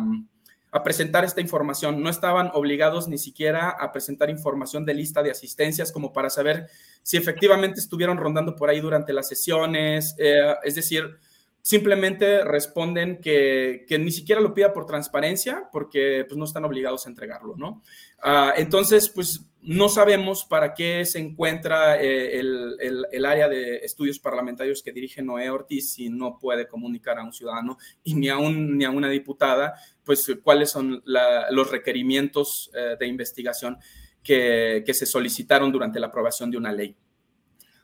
a 0.76 0.84
presentar 0.84 1.24
esta 1.24 1.40
información, 1.40 2.04
no 2.04 2.10
estaban 2.10 2.52
obligados 2.54 3.08
ni 3.08 3.18
siquiera 3.18 3.70
a 3.70 3.94
presentar 3.94 4.30
información 4.30 4.84
de 4.84 4.94
lista 4.94 5.24
de 5.24 5.32
asistencias 5.32 5.94
como 5.94 6.12
para 6.12 6.30
saber 6.30 6.68
si 7.02 7.16
efectivamente 7.16 7.80
estuvieron 7.80 8.18
rondando 8.18 8.58
por 8.58 8.70
ahí 8.70 8.82
durante 8.82 9.14
las 9.14 9.30
sesiones, 9.30 10.16
eh, 10.20 10.54
es 10.66 10.76
decir, 10.76 11.18
simplemente 11.66 12.44
responden 12.44 13.20
que, 13.20 13.86
que, 13.88 13.98
ni 13.98 14.12
siquiera 14.12 14.40
lo 14.40 14.54
pida 14.54 14.72
por 14.72 14.86
transparencia 14.86 15.68
porque 15.72 16.24
pues, 16.28 16.38
no 16.38 16.46
están 16.46 16.64
obligados 16.64 17.08
a 17.08 17.10
entregarlo, 17.10 17.56
¿no? 17.58 17.82
Uh, 18.24 18.52
entonces, 18.56 19.10
pues 19.10 19.50
no 19.64 19.90
sabemos 19.90 20.46
para 20.46 20.76
qué 20.76 21.04
se 21.06 21.18
encuentra 21.18 22.00
eh, 22.00 22.40
el, 22.40 22.78
el, 22.80 23.06
el, 23.12 23.26
área 23.26 23.50
de 23.50 23.78
estudios 23.78 24.20
parlamentarios 24.20 24.84
que 24.84 24.92
dirige 24.92 25.24
Noé 25.24 25.50
Ortiz 25.50 25.94
si 25.94 26.08
no 26.08 26.38
puede 26.38 26.68
comunicar 26.68 27.18
a 27.18 27.24
un 27.24 27.34
ciudadano 27.34 27.80
y 28.04 28.14
ni 28.14 28.30
a, 28.30 28.38
un, 28.38 28.78
ni 28.78 28.86
a 28.86 28.92
una 28.92 29.10
diputada, 29.10 29.74
pues 30.04 30.32
cuáles 30.44 30.70
son 30.70 31.02
los 31.04 31.72
requerimientos 31.72 32.70
eh, 32.76 32.96
de 33.00 33.08
investigación 33.08 33.80
que, 34.22 34.84
que 34.86 34.94
se 34.94 35.08
solicitaron 35.08 35.72
durante 35.72 36.00
la 36.00 36.08
aprobación 36.08 36.52
de 36.52 36.58
una 36.58 36.72
ley. 36.72 36.96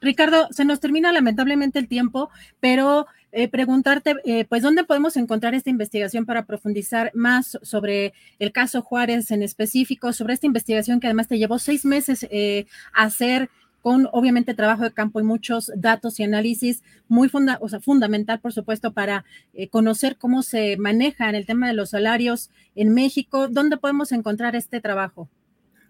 Ricardo, 0.01 0.47
se 0.51 0.65
nos 0.65 0.79
termina 0.79 1.11
lamentablemente 1.11 1.77
el 1.77 1.87
tiempo, 1.87 2.29
pero 2.59 3.05
eh, 3.31 3.47
preguntarte, 3.47 4.15
eh, 4.25 4.45
pues, 4.45 4.61
¿dónde 4.61 4.83
podemos 4.83 5.15
encontrar 5.15 5.55
esta 5.55 5.69
investigación 5.69 6.25
para 6.25 6.45
profundizar 6.45 7.11
más 7.13 7.57
sobre 7.61 8.13
el 8.39 8.51
caso 8.51 8.81
Juárez 8.81 9.31
en 9.31 9.41
específico, 9.41 10.11
sobre 10.11 10.33
esta 10.33 10.47
investigación 10.47 10.99
que 10.99 11.07
además 11.07 11.29
te 11.29 11.37
llevó 11.37 11.57
seis 11.59 11.85
meses 11.85 12.27
eh, 12.29 12.65
hacer? 12.93 13.49
con 13.83 14.07
obviamente 14.11 14.53
trabajo 14.53 14.83
de 14.83 14.91
campo 14.91 15.19
y 15.19 15.23
muchos 15.23 15.71
datos 15.75 16.19
y 16.19 16.23
análisis 16.23 16.83
muy 17.07 17.29
funda 17.29 17.57
o 17.61 17.67
sea, 17.67 17.79
fundamental, 17.79 18.39
por 18.39 18.53
supuesto, 18.53 18.93
para 18.93 19.25
conocer 19.71 20.17
cómo 20.17 20.43
se 20.43 20.77
maneja 20.77 21.27
en 21.29 21.33
el 21.33 21.47
tema 21.47 21.67
de 21.67 21.73
los 21.73 21.89
salarios 21.89 22.51
en 22.75 22.93
México. 22.93 23.47
¿Dónde 23.47 23.77
podemos 23.77 24.11
encontrar 24.11 24.55
este 24.55 24.81
trabajo? 24.81 25.29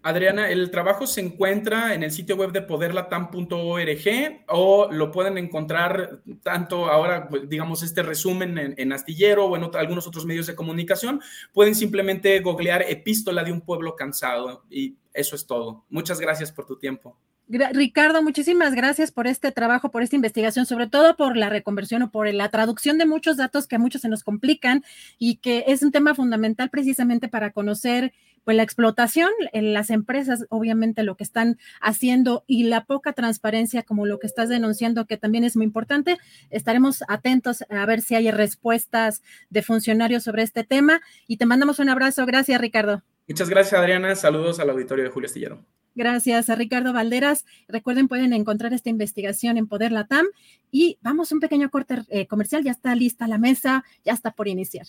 Adriana, 0.02 0.50
el 0.50 0.70
trabajo 0.70 1.06
se 1.06 1.20
encuentra 1.20 1.94
en 1.94 2.02
el 2.02 2.10
sitio 2.10 2.36
web 2.36 2.50
de 2.50 2.62
poderlatam.org 2.62 4.44
o 4.48 4.88
lo 4.90 5.12
pueden 5.12 5.38
encontrar 5.38 6.20
tanto 6.42 6.86
ahora, 6.90 7.28
pues, 7.28 7.48
digamos, 7.48 7.84
este 7.84 8.02
resumen 8.02 8.74
en, 8.76 8.92
Astillero 8.92 9.46
o 9.46 9.56
en 9.56 9.70
algunos 9.74 10.06
otros 10.08 10.26
medios 10.26 10.48
de 10.48 10.56
comunicación. 10.56 11.20
Pueden 11.52 11.76
simplemente 11.76 12.40
googlear 12.40 12.82
Epístola 12.82 13.44
de 13.44 13.52
un 13.52 13.60
pueblo 13.60 13.94
cansado 13.94 14.64
y 14.68 14.96
eso 15.14 15.36
es 15.36 15.46
todo. 15.46 15.84
Muchas 15.88 16.18
gracias 16.18 16.50
por 16.50 16.66
tu 16.66 16.76
tiempo. 16.76 17.16
Ricardo, 17.52 18.22
muchísimas 18.22 18.74
gracias 18.74 19.12
por 19.12 19.26
este 19.26 19.52
trabajo, 19.52 19.90
por 19.90 20.02
esta 20.02 20.16
investigación, 20.16 20.64
sobre 20.64 20.86
todo 20.86 21.16
por 21.16 21.36
la 21.36 21.50
reconversión 21.50 22.00
o 22.02 22.10
por 22.10 22.32
la 22.32 22.48
traducción 22.48 22.96
de 22.96 23.04
muchos 23.04 23.36
datos 23.36 23.66
que 23.66 23.76
a 23.76 23.78
muchos 23.78 24.00
se 24.00 24.08
nos 24.08 24.24
complican 24.24 24.82
y 25.18 25.36
que 25.36 25.64
es 25.66 25.82
un 25.82 25.92
tema 25.92 26.14
fundamental 26.14 26.70
precisamente 26.70 27.28
para 27.28 27.50
conocer 27.50 28.14
pues 28.44 28.56
la 28.56 28.62
explotación 28.62 29.30
en 29.52 29.74
las 29.74 29.90
empresas, 29.90 30.46
obviamente 30.48 31.02
lo 31.02 31.16
que 31.16 31.24
están 31.24 31.58
haciendo 31.80 32.42
y 32.46 32.64
la 32.64 32.86
poca 32.86 33.12
transparencia 33.12 33.82
como 33.82 34.06
lo 34.06 34.18
que 34.18 34.26
estás 34.26 34.48
denunciando, 34.48 35.06
que 35.06 35.18
también 35.18 35.44
es 35.44 35.54
muy 35.54 35.66
importante. 35.66 36.16
Estaremos 36.50 37.04
atentos 37.06 37.64
a 37.68 37.86
ver 37.86 38.00
si 38.00 38.14
hay 38.14 38.30
respuestas 38.30 39.22
de 39.50 39.62
funcionarios 39.62 40.24
sobre 40.24 40.42
este 40.42 40.64
tema 40.64 41.02
y 41.28 41.36
te 41.36 41.46
mandamos 41.46 41.78
un 41.78 41.90
abrazo. 41.90 42.24
Gracias, 42.24 42.60
Ricardo. 42.60 43.02
Muchas 43.28 43.50
gracias, 43.50 43.78
Adriana. 43.78 44.16
Saludos 44.16 44.58
al 44.58 44.70
auditorio 44.70 45.04
de 45.04 45.10
Julio 45.10 45.26
Astillero. 45.26 45.64
Gracias 45.94 46.48
a 46.48 46.54
Ricardo 46.54 46.92
Valderas. 46.92 47.44
Recuerden, 47.68 48.08
pueden 48.08 48.32
encontrar 48.32 48.72
esta 48.72 48.90
investigación 48.90 49.56
en 49.56 49.66
Poder 49.66 49.92
Latam. 49.92 50.26
Y 50.70 50.98
vamos 51.02 51.30
a 51.30 51.34
un 51.34 51.40
pequeño 51.40 51.70
corte 51.70 52.02
eh, 52.08 52.26
comercial. 52.26 52.64
Ya 52.64 52.72
está 52.72 52.94
lista 52.94 53.28
la 53.28 53.38
mesa, 53.38 53.84
ya 54.04 54.12
está 54.12 54.30
por 54.30 54.48
iniciar. 54.48 54.86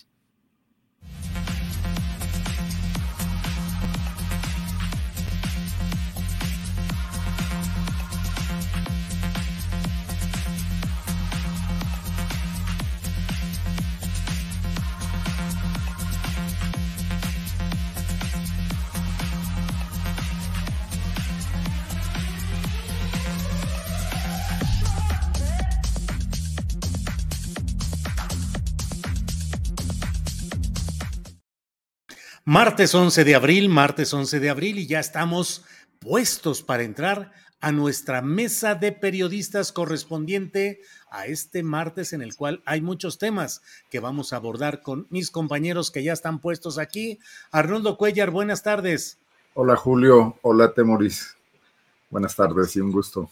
Martes 32.46 32.94
11 32.94 33.24
de 33.24 33.34
abril, 33.34 33.70
martes 33.70 34.12
11 34.12 34.38
de 34.38 34.50
abril 34.50 34.78
y 34.78 34.86
ya 34.86 35.00
estamos 35.00 35.64
puestos 35.98 36.62
para 36.62 36.82
entrar 36.82 37.32
a 37.62 37.72
nuestra 37.72 38.20
mesa 38.20 38.74
de 38.74 38.92
periodistas 38.92 39.72
correspondiente 39.72 40.82
a 41.10 41.24
este 41.24 41.62
martes 41.62 42.12
en 42.12 42.20
el 42.20 42.36
cual 42.36 42.62
hay 42.66 42.82
muchos 42.82 43.16
temas 43.16 43.62
que 43.88 43.98
vamos 43.98 44.34
a 44.34 44.36
abordar 44.36 44.82
con 44.82 45.06
mis 45.08 45.30
compañeros 45.30 45.90
que 45.90 46.02
ya 46.02 46.12
están 46.12 46.38
puestos 46.38 46.76
aquí. 46.76 47.18
Arnoldo 47.50 47.96
Cuellar, 47.96 48.30
buenas 48.30 48.62
tardes. 48.62 49.16
Hola 49.54 49.74
Julio, 49.76 50.36
hola 50.42 50.74
Temoris. 50.74 51.38
Buenas 52.10 52.36
tardes 52.36 52.76
y 52.76 52.80
un 52.80 52.92
gusto. 52.92 53.30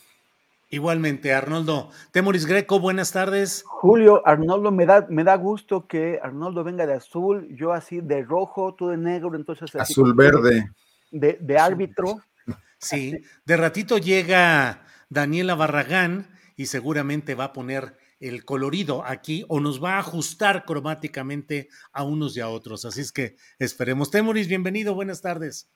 Igualmente, 0.72 1.34
Arnoldo. 1.34 1.90
Temoris 2.12 2.46
Greco, 2.46 2.80
buenas 2.80 3.12
tardes. 3.12 3.62
Julio, 3.66 4.26
Arnoldo, 4.26 4.72
me 4.72 4.86
da, 4.86 5.06
me 5.10 5.22
da 5.22 5.36
gusto 5.36 5.86
que 5.86 6.18
Arnoldo 6.22 6.64
venga 6.64 6.86
de 6.86 6.94
azul, 6.94 7.46
yo 7.54 7.74
así 7.74 8.00
de 8.00 8.22
rojo, 8.22 8.74
tú 8.74 8.88
de 8.88 8.96
negro, 8.96 9.36
entonces... 9.36 9.76
azul 9.76 10.14
verde. 10.14 10.70
De, 11.10 11.38
de 11.40 11.58
árbitro. 11.58 12.22
Sí, 12.78 13.16
de 13.44 13.56
ratito 13.56 13.96
llega 13.98 14.82
Daniela 15.08 15.54
Barragán 15.54 16.26
y 16.56 16.66
seguramente 16.66 17.36
va 17.36 17.44
a 17.44 17.52
poner 17.52 17.96
el 18.18 18.44
colorido 18.44 19.04
aquí 19.06 19.44
o 19.46 19.60
nos 19.60 19.80
va 19.80 19.92
a 19.92 19.98
ajustar 20.00 20.64
cromáticamente 20.64 21.68
a 21.92 22.02
unos 22.02 22.36
y 22.36 22.40
a 22.40 22.48
otros. 22.48 22.84
Así 22.84 23.02
es 23.02 23.12
que 23.12 23.36
esperemos. 23.60 24.10
Temoris, 24.10 24.48
bienvenido, 24.48 24.96
buenas 24.96 25.22
tardes. 25.22 25.70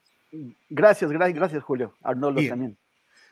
Gracias, 0.69 1.09
gracias, 1.09 1.37
gracias 1.37 1.63
Julio. 1.63 1.93
Arnoldo 2.03 2.41
también. 2.45 2.77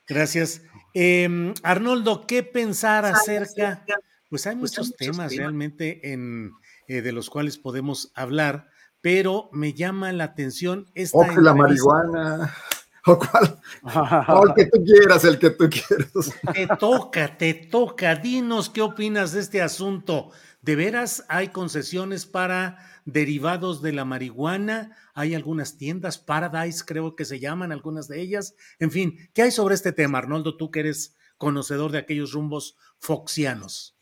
Gracias. 0.08 0.62
Em, 0.94 1.54
Arnoldo, 1.64 2.26
¿qué 2.28 2.44
pensar 2.44 3.06
acerca? 3.06 3.84
Pues 4.30 4.48
hay 4.48 4.56
pues 4.56 4.72
muchos 4.72 4.96
temas 4.96 5.36
realmente 5.36 6.14
en, 6.14 6.52
eh, 6.88 7.02
de 7.02 7.12
los 7.12 7.30
cuales 7.30 7.58
podemos 7.58 8.12
hablar, 8.16 8.70
pero 9.02 9.50
me 9.52 9.74
llama 9.74 10.12
la 10.14 10.26
atención 10.26 10.86
esta. 10.94 11.18
O 11.18 11.42
la 11.42 11.54
marihuana. 11.54 12.56
O 13.08 13.20
cuál. 13.20 13.60
o 14.30 14.48
el 14.48 14.54
que 14.56 14.66
tú 14.66 14.84
quieras, 14.84 15.24
el 15.26 15.38
que 15.38 15.52
tú 15.52 15.70
quieras. 15.70 16.34
Te 16.52 16.68
toca, 16.80 17.38
te 17.38 17.54
toca. 17.54 18.16
Dinos 18.16 18.72
qué 18.72 18.82
opinas 18.82 19.32
de 19.34 19.42
este 19.42 19.62
asunto. 19.62 20.32
¿De 20.64 20.76
veras 20.76 21.24
hay 21.30 21.50
concesiones 21.50 22.26
para 22.26 22.80
derivados 23.06 23.82
de 23.82 23.94
la 23.94 24.04
marihuana? 24.04 24.98
hay 25.14 25.34
algunas 25.34 25.78
tiendas, 25.78 26.18
Paradise 26.18 26.84
creo 26.86 27.16
que 27.16 27.24
se 27.24 27.40
llaman 27.40 27.72
algunas 27.72 28.08
de 28.10 28.22
ellas. 28.22 28.56
En 28.80 28.92
fin, 28.92 29.18
¿qué 29.34 29.44
hay 29.44 29.52
sobre 29.52 29.76
este 29.76 29.94
tema, 29.94 30.18
Arnoldo, 30.18 30.58
tú 30.58 30.70
que 30.72 30.82
eres 30.82 31.16
conocedor 31.38 31.92
de 31.92 32.00
aquellos 32.00 32.34
rumbos 32.34 32.78
foxianos? 33.00 33.96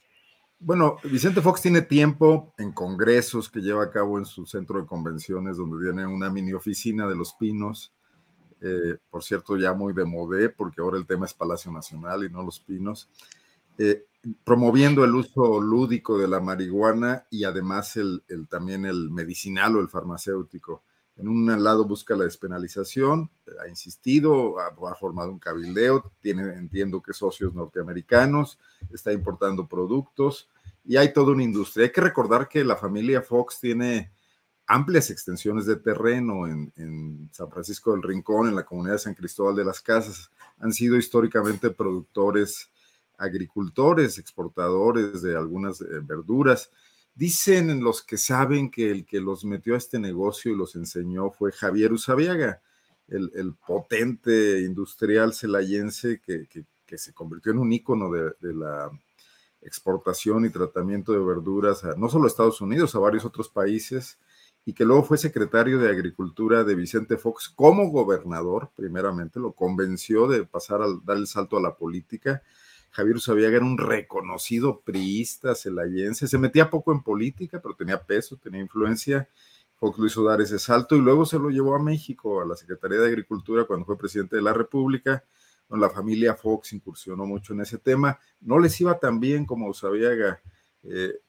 Bueno, 0.60 0.98
Vicente 1.04 1.42
Fox 1.42 1.62
tiene 1.62 1.82
tiempo 1.82 2.54
en 2.58 2.72
congresos 2.72 3.50
que 3.50 3.60
lleva 3.60 3.84
a 3.84 3.92
cabo 3.92 4.18
en 4.18 4.26
su 4.26 4.46
centro 4.46 4.80
de 4.80 4.88
convenciones, 4.88 5.58
donde 5.58 5.84
tiene 5.86 6.08
una 6.08 6.30
mini 6.30 6.54
oficina 6.54 7.06
de 7.06 7.16
los 7.16 7.34
pinos. 7.34 7.94
Eh, 8.62 8.98
por 9.10 9.24
cierto, 9.24 9.58
ya 9.58 9.74
muy 9.74 9.94
de 9.94 10.06
modé, 10.06 10.48
porque 10.50 10.82
ahora 10.82 10.98
el 10.98 11.06
tema 11.06 11.26
es 11.26 11.34
Palacio 11.34 11.70
Nacional 11.70 12.24
y 12.24 12.30
no 12.30 12.42
los 12.42 12.62
pinos. 12.62 13.10
Eh, 13.78 14.06
promoviendo 14.44 15.04
el 15.04 15.16
uso 15.16 15.60
lúdico 15.62 16.18
de 16.18 16.28
la 16.28 16.40
marihuana 16.40 17.26
y 17.30 17.44
además 17.44 17.98
el, 17.98 18.24
también 18.50 18.86
el 18.86 19.10
medicinal 19.10 19.76
o 19.76 19.82
el 19.82 19.90
farmacéutico. 19.90 20.84
En 21.16 21.28
un 21.28 21.64
lado 21.64 21.86
busca 21.86 22.16
la 22.16 22.24
despenalización, 22.24 23.30
ha 23.62 23.68
insistido, 23.68 24.60
ha, 24.60 24.96
formado 24.96 25.32
un 25.32 25.40
cabildeo, 25.40 26.12
tiene, 26.22 26.54
entiendo 26.54 27.02
que 27.02 27.14
socios 27.14 27.54
norteamericanos, 27.54 28.58
está 28.92 29.12
importando 29.14 29.68
productos 29.68 30.50
y 30.84 30.98
hay 30.98 31.14
toda 31.14 31.34
una 31.34 31.44
industria. 31.44 31.86
Hay 31.86 31.92
que 31.92 32.02
recordar 32.02 32.48
que 32.48 32.64
la 32.64 32.78
familia 32.78 33.22
Fox 33.22 33.60
tiene 33.60 34.12
amplias 34.66 35.12
extensiones 35.12 35.66
de 35.66 35.76
terreno 35.76 36.48
en, 36.48 36.74
en, 36.78 37.30
San 37.32 37.50
Francisco 37.52 37.92
del 37.92 38.02
Rincón, 38.02 38.48
en 38.48 38.56
la 38.56 38.66
comunidad 38.66 38.94
de 38.94 39.00
San 39.00 39.14
Cristóbal 39.14 39.56
de 39.56 39.66
las 39.66 39.82
Casas. 39.82 40.32
Han 40.60 40.74
sido 40.74 40.96
históricamente 40.98 41.70
productores, 41.70 42.72
agricultores, 43.18 44.18
exportadores 44.18 45.22
de 45.22 45.36
algunas 45.36 45.82
eh, 45.82 45.86
verduras. 46.02 46.72
Dicen 47.16 47.84
los 47.84 48.02
que 48.04 48.18
saben 48.18 48.72
que 48.72 48.90
el 48.90 49.06
que 49.06 49.22
los 49.22 49.46
metió 49.46 49.76
a 49.76 49.78
este 49.78 50.00
negocio 50.00 50.52
y 50.52 50.58
los 50.58 50.76
enseñó 50.76 51.32
fue 51.32 51.52
Javier 51.52 51.94
Usabiaga, 51.94 52.62
el, 53.08 53.54
potente 53.68 54.62
industrial 54.62 55.34
celayense 55.34 56.22
que, 56.22 56.48
se 56.96 57.14
convirtió 57.14 57.52
en 57.52 57.58
un 57.58 57.74
ícono 57.74 58.12
de, 58.12 58.54
la 58.54 58.92
exportación 59.62 60.46
y 60.46 60.50
tratamiento 60.50 61.12
de 61.12 61.20
verduras, 61.20 61.84
no 61.98 62.10
solo 62.10 62.26
a 62.26 62.28
Estados 62.28 62.62
Unidos, 62.62 62.96
a 62.96 63.00
varios 63.00 63.26
otros 63.26 63.50
países, 63.50 64.20
y 64.66 64.74
que 64.74 64.86
luego 64.86 65.04
fue 65.04 65.18
secretario 65.18 65.80
de 65.80 65.90
Agricultura 65.90 66.64
de 66.64 66.76
Vicente 66.76 67.18
Fox 67.18 67.50
como 67.50 67.90
gobernador, 67.90 68.72
primeramente, 68.76 69.40
lo 69.40 69.54
convenció 69.54 70.28
de 70.28 70.46
pasar 70.46 70.82
a 70.82 70.88
dar 71.04 71.18
el 71.18 71.28
salto 71.28 71.58
a 71.58 71.62
la 71.62 71.76
política 71.76 72.44
Javier 72.94 73.16
Usabiaga 73.16 73.58
era 73.58 73.66
un 73.66 73.80
reconocido 73.80 74.82
priista 74.82 75.56
celayense, 75.56 76.28
se 76.28 76.38
metía 76.38 76.70
poco 76.70 76.92
en 76.92 77.02
política, 77.02 77.60
pero 77.60 77.76
tenía 77.76 78.00
peso, 78.02 78.38
tenía 78.38 78.62
influencia. 78.62 79.28
Fox 79.76 79.98
lo 79.98 80.06
hizo 80.06 80.24
dar 80.24 80.42
ese 80.42 80.60
salto 80.60 80.96
y 80.96 81.00
luego 81.02 81.26
se 81.26 81.40
lo 81.40 81.50
llevó 81.50 81.76
a 81.76 81.82
México, 81.82 82.40
a 82.40 82.46
la 82.46 82.56
Secretaría 82.56 83.00
de 83.00 83.08
Agricultura, 83.08 83.66
cuando 83.66 83.86
fue 83.86 83.98
presidente 83.98 84.36
de 84.36 84.44
la 84.44 84.54
República. 84.54 85.24
la 85.70 85.90
familia 85.90 86.36
Fox 86.36 86.72
incursionó 86.74 87.26
mucho 87.26 87.54
en 87.54 87.62
ese 87.62 87.80
tema. 87.80 88.20
No 88.42 88.60
les 88.60 88.80
iba 88.80 89.00
tan 89.00 89.20
bien 89.20 89.48
como 89.48 89.68
Usabiaga. 89.68 90.40
Eh, 90.84 91.20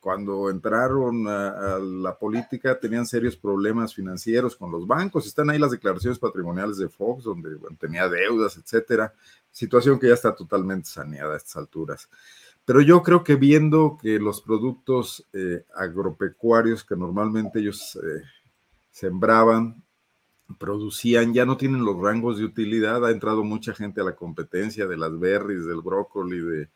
cuando 0.00 0.48
entraron 0.48 1.28
a, 1.28 1.78
la 1.78 2.18
política 2.18 2.80
tenían 2.80 3.04
serios 3.04 3.36
problemas 3.36 3.94
financieros 3.94 4.56
con 4.56 4.72
los 4.72 4.86
bancos. 4.86 5.26
Están 5.26 5.50
ahí 5.50 5.58
las 5.58 5.70
declaraciones 5.70 6.18
patrimoniales 6.18 6.78
de 6.78 6.88
Fox, 6.88 7.24
donde 7.24 7.50
tenía 7.78 8.08
deudas, 8.08 8.56
etcétera. 8.56 9.12
Situación 9.50 9.98
que 9.98 10.08
ya 10.08 10.14
está 10.14 10.34
totalmente 10.34 10.88
saneada 10.88 11.34
a 11.34 11.36
estas 11.36 11.56
alturas. 11.56 12.08
Pero 12.64 12.80
yo 12.80 13.02
creo 13.02 13.24
que 13.24 13.36
viendo 13.36 13.98
que 14.00 14.18
los 14.18 14.42
productos 14.42 15.26
eh, 15.32 15.64
agropecuarios 15.74 16.84
que 16.84 16.94
normalmente 16.94 17.58
ellos 17.58 17.96
eh, 17.96 18.22
sembraban, 18.90 19.82
producían, 20.58 21.32
ya 21.32 21.46
no 21.46 21.56
tienen 21.56 21.84
los 21.84 22.00
rangos 22.00 22.38
de 22.38 22.44
utilidad. 22.44 23.04
Ha 23.04 23.10
entrado 23.10 23.44
mucha 23.44 23.74
gente 23.74 24.00
a 24.00 24.04
la 24.04 24.16
competencia 24.16 24.86
de 24.86 24.96
las 24.96 25.18
berries, 25.18 25.64
del 25.66 25.80
brócoli, 25.80 26.40
de, 26.40 26.68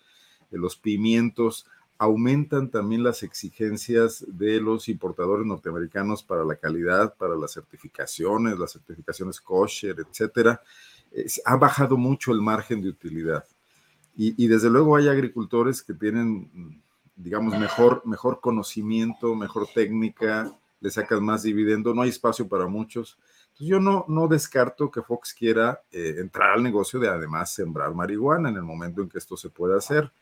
de 0.51 0.59
los 0.59 0.77
pimientos. 0.77 1.67
Aumentan 1.99 2.71
también 2.71 3.05
las 3.05 3.23
exigencias 3.23 4.25
de 4.27 4.61
los 4.61 4.89
importadores 4.89 5.47
norteamericanos 5.47 6.23
para 6.23 6.45
la 6.45 6.57
calidad, 6.57 7.15
para 7.17 7.37
las 7.37 7.53
certificaciones, 7.53 8.59
las 8.59 8.73
certificaciones 8.73 9.41
kosher, 9.41 9.97
etcétera. 10.01 10.61
Ha 11.45 11.57
bajado 11.57 11.97
mucho 11.97 12.33
el 12.33 12.41
margen 12.41 12.83
de 12.83 12.89
utilidad. 12.89 13.45
Y, 14.17 14.47
desde 14.47 14.71
luego 14.71 14.95
hay 14.95 15.09
agricultores 15.09 15.83
que 15.83 15.93
tienen, 15.93 16.81
digamos, 17.17 17.59
mejor, 17.59 18.03
mejor 18.05 18.41
conocimiento, 18.41 19.35
mejor 19.35 19.67
técnica, 19.75 20.57
le 20.81 20.91
sacan 20.91 21.25
más 21.25 21.43
dividendo, 21.43 21.93
no 21.95 22.03
hay 22.03 22.11
espacio 22.11 22.49
para 22.49 22.69
muchos. 22.69 23.19
Entonces 23.47 23.67
yo 23.67 23.81
no, 23.81 24.05
no 24.07 24.29
descarto 24.29 24.89
que 24.89 25.03
Fox 25.03 25.35
quiera 25.35 25.81
eh, 25.91 26.17
entrar 26.19 26.53
al 26.53 26.63
negocio 26.63 27.01
de 27.01 27.09
además 27.09 27.53
sembrar 27.53 27.93
marihuana 27.93 28.51
en 28.51 28.57
el 28.57 28.63
momento 28.63 29.03
en 29.03 29.09
que 29.09 29.19
esto 29.19 29.37
se 29.37 29.51
pueda 29.51 29.79
hacer, 29.79 30.13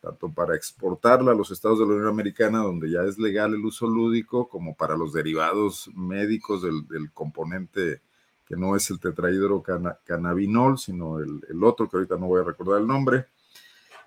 tanto 0.00 0.30
para 0.30 0.54
exportarla 0.54 1.32
a 1.32 1.34
los 1.34 1.50
estados 1.50 1.80
de 1.80 1.86
la 1.86 1.94
Unión 1.94 2.08
Americana, 2.08 2.58
donde 2.58 2.90
ya 2.92 3.02
es 3.02 3.18
legal 3.18 3.54
el 3.54 3.64
uso 3.64 3.88
lúdico, 3.88 4.48
como 4.48 4.76
para 4.76 4.96
los 4.96 5.12
derivados 5.12 5.90
médicos 5.94 6.62
del, 6.62 6.86
del 6.86 7.10
componente 7.10 8.02
que 8.46 8.56
no 8.56 8.76
es 8.76 8.90
el 8.90 9.00
tetrahidrocannabinol, 9.00 10.78
sino 10.78 11.18
el, 11.18 11.40
el, 11.48 11.64
otro 11.64 11.88
que 11.88 11.96
ahorita 11.96 12.16
no 12.16 12.26
voy 12.26 12.40
a 12.40 12.44
recordar 12.44 12.80
el 12.80 12.86
nombre, 12.86 13.26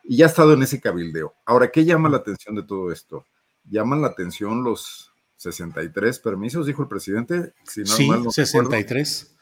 y 0.03 0.17
ya 0.17 0.25
ha 0.25 0.29
estado 0.29 0.53
en 0.53 0.63
ese 0.63 0.79
cabildeo. 0.79 1.33
Ahora, 1.45 1.71
¿qué 1.71 1.83
llama 1.83 2.09
la 2.09 2.17
atención 2.17 2.55
de 2.55 2.63
todo 2.63 2.91
esto? 2.91 3.25
Llaman 3.63 4.01
la 4.01 4.07
atención 4.07 4.63
los 4.63 5.11
63 5.37 6.19
permisos, 6.19 6.67
dijo 6.67 6.83
el 6.83 6.87
presidente. 6.87 7.53
Si 7.63 7.81
no 7.81 7.87
sí, 7.87 8.09
63. 8.29 9.35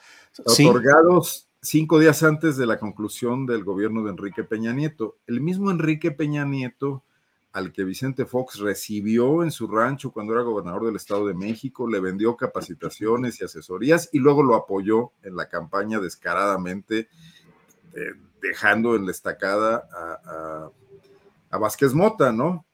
Otorgados 0.46 1.50
cinco 1.64 2.00
días 2.00 2.24
antes 2.24 2.58
de 2.58 2.66
la 2.66 2.78
conclusión 2.78 3.46
del 3.46 3.64
gobierno 3.64 4.04
de 4.04 4.12
Enrique 4.12 4.44
Peña 4.44 4.74
Nieto. 4.74 5.18
El 5.28 5.42
mismo 5.42 5.72
Enrique 5.72 6.12
Peña 6.12 6.46
Nieto 6.46 7.04
al 7.54 7.72
que 7.72 7.84
Vicente 7.84 8.26
Fox 8.26 8.58
recibió 8.60 9.44
en 9.44 9.52
su 9.52 9.68
rancho 9.68 10.12
cuando 10.12 10.34
era 10.34 10.42
gobernador 10.42 10.88
del 10.88 10.96
Estado 10.96 11.28
de 11.28 11.36
México, 11.36 11.88
le 11.88 12.00
vendió 12.00 12.36
capacitaciones 12.36 13.40
y 13.40 13.46
asesorías 13.46 14.10
y 14.12 14.18
luego 14.18 14.42
lo 14.42 14.56
apoyó 14.56 15.12
en 15.22 15.36
la 15.36 15.48
campaña 15.48 16.00
descaradamente, 16.00 17.10
eh, 17.94 18.14
dejando 18.42 18.96
en 18.96 19.06
la 19.06 19.12
estacada 19.12 19.88
a, 19.94 20.72
a, 21.52 21.58
Vázquez 21.60 21.94
Mota, 21.94 22.32
¿no? 22.32 22.66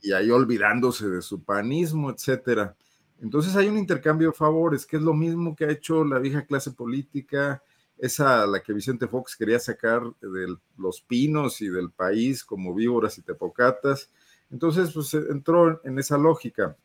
Y 0.00 0.12
ahí 0.12 0.30
olvidándose 0.30 1.08
de 1.08 1.20
su 1.20 1.42
panismo, 1.42 2.10
etcétera. 2.10 2.76
Entonces 3.20 3.56
hay 3.56 3.66
un 3.66 3.78
intercambio 3.78 4.28
de 4.28 4.34
favores, 4.34 4.86
que 4.86 4.96
es 4.96 5.02
lo 5.02 5.12
mismo 5.12 5.56
que 5.56 5.64
ha 5.64 5.70
hecho 5.72 6.04
la 6.04 6.20
vieja 6.20 6.46
clase 6.46 6.70
política, 6.70 7.62
esa 7.98 8.46
la 8.46 8.62
que 8.62 8.72
Vicente 8.72 9.08
Fox 9.08 9.36
quería 9.36 9.58
sacar 9.58 10.02
de 10.20 10.56
los 10.76 11.00
pinos 11.00 11.60
y 11.62 11.68
del 11.68 11.90
país 11.90 12.44
como 12.44 12.74
víboras 12.74 13.18
y 13.18 13.22
tepocatas. 13.22 14.10
Entonces, 14.50 14.92
pues 14.92 15.12
entró 15.14 15.84
en 15.84 15.98
esa 15.98 16.18
lógica. 16.18 16.76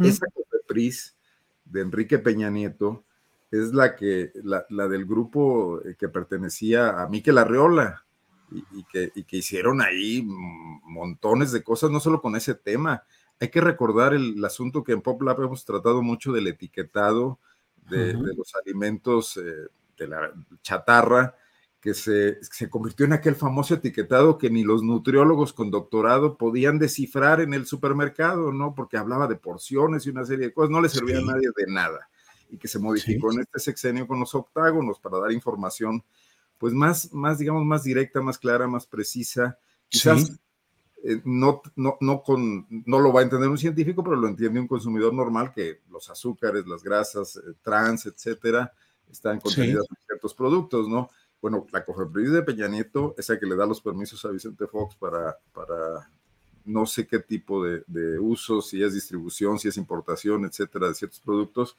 Esa 0.00 0.26
COFEPRIS 0.32 1.14
de 1.64 1.82
Enrique 1.82 2.18
Peña 2.18 2.48
Nieto 2.48 3.04
es 3.50 3.72
la 3.74 3.94
que, 3.96 4.32
la, 4.42 4.88
del 4.88 5.04
grupo 5.04 5.80
eh, 5.82 5.94
que 5.98 6.08
pertenecía 6.08 7.02
a 7.02 7.08
Miquel 7.08 7.36
Arreola 7.36 8.04
y, 8.72 8.84
que, 8.84 9.10
que 9.10 9.36
hicieron 9.36 9.82
ahí 9.82 10.22
montones 10.24 11.52
de 11.52 11.62
cosas, 11.62 11.90
no 11.90 12.00
solo 12.00 12.20
con 12.20 12.34
ese 12.34 12.54
tema. 12.54 13.04
Hay 13.40 13.48
que 13.48 13.60
recordar 13.60 14.14
el, 14.14 14.42
asunto 14.44 14.84
que 14.84 14.92
en 14.92 15.02
PopLab 15.02 15.42
hemos 15.42 15.64
tratado 15.64 16.02
mucho 16.02 16.32
del 16.32 16.46
etiquetado 16.46 17.38
de, 17.90 18.14
los 18.14 18.54
alimentos. 18.54 19.36
Eh, 19.36 19.66
de 19.96 20.08
la 20.08 20.32
chatarra, 20.62 21.34
que 21.80 21.92
se, 21.92 22.42
se, 22.42 22.70
convirtió 22.70 23.04
en 23.04 23.12
aquel 23.12 23.34
famoso 23.34 23.74
etiquetado 23.74 24.38
que 24.38 24.48
ni 24.48 24.64
los 24.64 24.82
nutriólogos 24.82 25.52
con 25.52 25.70
doctorado 25.70 26.38
podían 26.38 26.78
descifrar 26.78 27.42
en 27.42 27.52
el 27.52 27.66
supermercado, 27.66 28.52
¿no? 28.52 28.74
Porque 28.74 28.96
hablaba 28.96 29.26
de 29.26 29.36
porciones 29.36 30.06
y 30.06 30.10
una 30.10 30.24
serie 30.24 30.46
de 30.46 30.54
cosas, 30.54 30.70
no 30.70 30.80
le 30.80 30.88
servía 30.88 31.18
a 31.18 31.22
nadie 31.22 31.48
de 31.54 31.66
nada. 31.66 32.08
Y 32.48 32.56
que 32.56 32.68
se 32.68 32.78
modificó 32.78 33.32
en 33.32 33.40
este 33.40 33.58
sexenio 33.58 34.06
con 34.06 34.18
los 34.18 34.34
octágonos 34.34 34.98
para 34.98 35.18
dar 35.18 35.32
información, 35.32 36.02
pues 36.56 36.72
más, 36.72 37.12
más, 37.12 37.38
digamos, 37.38 37.64
más 37.64 37.84
directa, 37.84 38.22
más 38.22 38.38
clara, 38.38 38.66
más 38.66 38.86
precisa. 38.86 39.58
Quizás 39.88 40.38
eh, 41.06 41.20
no, 41.24 41.60
no, 41.76 41.98
no, 42.00 42.22
con, 42.22 42.66
no 42.86 42.98
lo 42.98 43.12
va 43.12 43.20
a 43.20 43.24
entender 43.24 43.50
un 43.50 43.58
científico, 43.58 44.02
pero 44.02 44.16
lo 44.16 44.26
entiende 44.26 44.58
un 44.58 44.66
consumidor 44.66 45.12
normal 45.12 45.52
que 45.52 45.82
los 45.90 46.08
azúcares, 46.08 46.66
las 46.66 46.82
grasas, 46.82 47.36
eh, 47.36 47.40
trans, 47.60 48.06
etcétera, 48.06 48.72
están 49.10 49.40
contenidas 49.40 49.84
en 49.88 50.06
ciertos 50.06 50.34
productos, 50.34 50.88
¿no? 50.88 51.10
Bueno, 51.40 51.66
la 51.72 51.84
COFEPRIS 51.84 52.32
de 52.32 52.42
Peña 52.42 52.68
Nieto 52.68 53.14
es 53.18 53.28
la 53.28 53.38
que 53.38 53.46
le 53.46 53.56
da 53.56 53.66
los 53.66 53.80
permisos 53.80 54.24
a 54.24 54.30
Vicente 54.30 54.66
Fox 54.66 54.94
para, 54.96 55.36
para 55.52 56.08
no 56.64 56.86
sé 56.86 57.06
qué 57.06 57.18
tipo 57.18 57.62
de, 57.62 57.82
de 57.86 58.18
uso, 58.18 58.62
si 58.62 58.82
es 58.82 58.94
distribución, 58.94 59.58
si 59.58 59.68
es 59.68 59.76
importación, 59.76 60.46
etcétera, 60.46 60.88
de 60.88 60.94
ciertos 60.94 61.20
productos, 61.20 61.76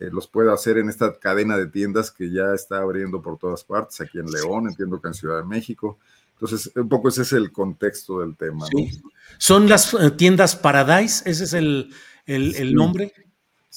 eh, 0.00 0.10
los 0.12 0.28
puede 0.28 0.52
hacer 0.52 0.78
en 0.78 0.88
esta 0.88 1.18
cadena 1.18 1.56
de 1.56 1.66
tiendas 1.66 2.10
que 2.10 2.30
ya 2.30 2.54
está 2.54 2.78
abriendo 2.78 3.22
por 3.22 3.38
todas 3.38 3.64
partes, 3.64 4.00
aquí 4.00 4.18
en 4.18 4.30
León, 4.30 4.68
entiendo 4.68 5.00
que 5.00 5.08
en 5.08 5.14
Ciudad 5.14 5.38
de 5.38 5.44
México. 5.44 5.98
Entonces, 6.34 6.70
un 6.76 6.88
poco 6.88 7.08
ese 7.08 7.22
es 7.22 7.32
el 7.32 7.50
contexto 7.50 8.20
del 8.20 8.36
tema. 8.36 8.66
¿no? 8.72 8.86
¿Son 9.38 9.68
las 9.68 9.92
eh, 9.94 10.10
tiendas 10.12 10.54
Paradise? 10.54 11.28
¿Ese 11.28 11.44
es 11.44 11.52
el, 11.52 11.92
el, 12.26 12.54
el 12.54 12.74
nombre? 12.74 13.12
Sí, 13.16 13.22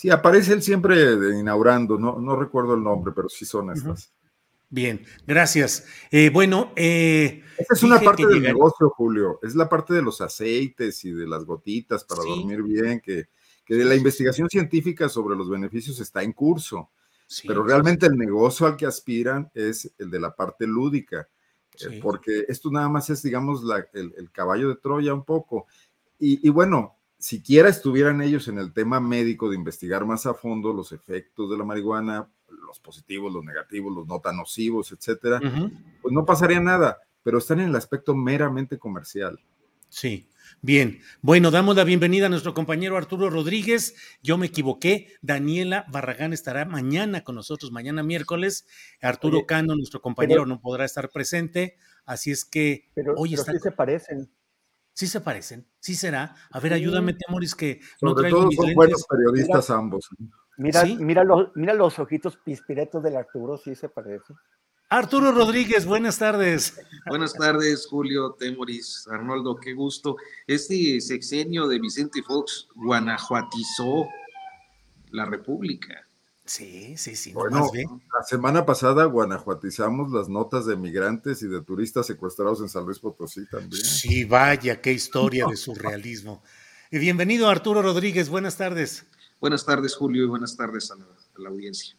aparece 0.10 0.54
él 0.54 0.62
siempre 0.62 1.14
inaugurando, 1.38 1.98
no, 1.98 2.20
no 2.20 2.36
recuerdo 2.36 2.74
el 2.74 2.84
nombre, 2.84 3.14
pero 3.16 3.30
sí 3.30 3.46
son 3.46 3.72
estas. 3.72 4.12
Bien, 4.72 5.06
gracias. 5.28 5.86
Eh, 6.10 6.30
bueno, 6.30 6.72
eh, 6.78 7.44
esa 7.58 7.74
es 7.74 7.84
una 7.84 8.00
parte 8.00 8.26
del 8.26 8.42
negocio, 8.42 8.90
Julio. 8.90 9.38
Es 9.44 9.54
la 9.54 9.68
parte 9.68 9.94
de 9.94 10.02
los 10.02 10.22
aceites 10.22 11.04
y 11.04 11.12
de 11.12 11.28
las 11.28 11.44
gotitas 11.44 12.06
para 12.06 12.24
dormir 12.24 12.64
bien, 12.64 13.02
que, 13.02 13.26
que 13.66 13.76
la 13.76 13.96
investigación 13.96 14.50
científica 14.50 15.10
sobre 15.10 15.36
los 15.36 15.50
beneficios 15.50 16.00
está 16.00 16.24
en 16.24 16.32
curso. 16.32 16.90
pero 17.46 17.64
realmente 17.64 18.06
el 18.06 18.16
negocio 18.16 18.66
al 18.66 18.78
que 18.78 18.86
aspiran 18.86 19.52
es 19.54 19.94
el 19.98 20.10
de 20.10 20.20
la 20.22 20.34
parte 20.34 20.66
lúdica, 20.66 21.28
eh, 21.80 22.00
porque 22.02 22.46
esto 22.48 22.72
nada 22.72 22.88
más 22.88 23.10
es, 23.10 23.22
digamos, 23.22 23.64
la, 23.64 23.86
el, 23.94 24.32
caballo 24.32 24.70
de 24.70 24.78
Troya 24.78 25.14
un 25.14 25.26
poco. 25.26 25.68
Y, 26.18 26.48
y 26.48 26.50
bueno, 26.50 27.01
siquiera 27.22 27.70
estuvieran 27.70 28.22
ellos 28.22 28.48
en 28.48 28.58
el 28.58 28.74
tema 28.74 29.00
médico 29.00 29.50
de 29.50 29.56
investigar 29.56 30.06
más 30.06 30.26
a 30.26 30.34
fondo 30.34 30.74
los 30.74 30.92
efectos 30.92 31.50
de 31.50 31.58
la 31.58 31.64
marihuana, 31.64 32.30
los 32.68 32.80
positivos, 32.80 33.32
los 33.32 33.46
negativos, 33.46 33.94
los 33.96 34.08
no 34.08 34.20
tan 34.20 34.38
nocivos, 34.38 34.92
etcétera, 34.92 35.40
pues 36.02 36.14
no 36.14 36.26
pasaría 36.26 36.60
nada, 36.60 36.98
pero 37.24 37.38
están 37.38 37.60
en 37.60 37.70
el 37.70 37.76
aspecto 37.76 38.16
meramente 38.16 38.78
comercial. 38.80 39.40
Sí, 39.88 40.30
bien. 40.62 41.02
Bueno, 41.22 41.52
damos 41.52 41.76
la 41.76 41.84
bienvenida 41.84 42.26
a 42.26 42.30
nuestro 42.30 42.54
compañero 42.54 42.98
Arturo 42.98 43.30
Rodríguez. 43.30 43.96
Yo 44.24 44.38
me 44.38 44.48
equivoqué. 44.48 45.14
Daniela 45.22 45.86
Barragán 45.90 46.34
estará 46.34 46.66
mañana 46.66 47.24
con 47.24 47.36
nosotros, 47.36 47.72
mañana 47.72 48.02
miércoles. 48.02 48.66
Arturo 49.02 49.46
Cano, 49.46 49.76
nuestro 49.76 50.02
compañero, 50.02 50.46
no 50.46 50.60
podrá 50.60 50.86
estar 50.86 51.10
presente. 51.10 51.78
Así 52.06 52.32
es 52.32 52.46
que 52.46 52.90
hoy 53.16 53.34
está. 53.34 53.52
se 53.60 53.72
parecen. 53.72 54.32
Sí 54.94 55.08
se 55.08 55.22
parecen, 55.22 55.68
sí 55.80 55.96
será. 55.96 56.36
A 56.52 56.60
ver, 56.60 56.74
ayúdame, 56.74 57.14
Temoris, 57.14 57.56
que 57.56 57.80
no 58.02 58.10
Sobre 58.10 58.30
todo 58.30 58.52
son 58.52 58.74
buenos 58.74 59.06
periodistas 59.08 59.70
ambos. 59.70 60.10
Mira, 60.58 60.84
mira, 61.00 61.24
los, 61.24 61.50
mira 61.56 61.74
los 61.74 61.98
ojitos 61.98 62.38
pispiretos 62.38 63.02
del 63.02 63.16
Arturo, 63.16 63.58
sí 63.58 63.74
se 63.74 63.90
parece. 63.90 64.34
Arturo 64.90 65.32
Rodríguez, 65.32 65.86
buenas 65.86 66.20
tardes. 66.20 66.78
Buenas 67.08 67.34
tardes, 67.34 67.88
Julio, 67.88 68.36
Temoris, 68.38 69.08
Arnoldo, 69.10 69.56
qué 69.56 69.74
gusto. 69.74 70.18
Este 70.46 71.00
sexenio 71.00 71.70
de 71.70 71.80
Vicente 71.80 72.22
Fox 72.22 72.68
guanajuatizó 72.76 74.10
la 75.12 75.24
República. 75.24 76.06
Sí, 76.52 76.98
sí, 76.98 77.16
sí. 77.16 77.32
Bueno, 77.32 77.72
la 77.74 78.24
semana 78.24 78.66
pasada 78.66 79.06
guanajuatizamos 79.06 80.12
las 80.12 80.28
notas 80.28 80.66
de 80.66 80.76
migrantes 80.76 81.42
y 81.44 81.48
de 81.48 81.62
turistas 81.62 82.08
secuestrados 82.08 82.60
en 82.60 82.68
San 82.68 82.84
Luis 82.84 83.00
Potosí 83.00 83.48
también. 83.50 83.82
Sí, 83.82 84.26
vaya, 84.26 84.82
qué 84.82 84.92
historia 84.92 85.46
de 85.46 85.56
surrealismo. 85.56 86.44
Y 86.92 87.00
bienvenido 87.00 87.48
Arturo 87.48 87.82
Rodríguez, 87.82 88.28
buenas 88.28 88.58
tardes. 88.58 89.06
Buenas 89.40 89.66
tardes, 89.66 89.96
Julio, 89.96 90.26
y 90.26 90.28
buenas 90.28 90.58
tardes 90.58 90.92
a 90.92 90.98
la, 91.38 91.50
audiencia. 91.50 91.96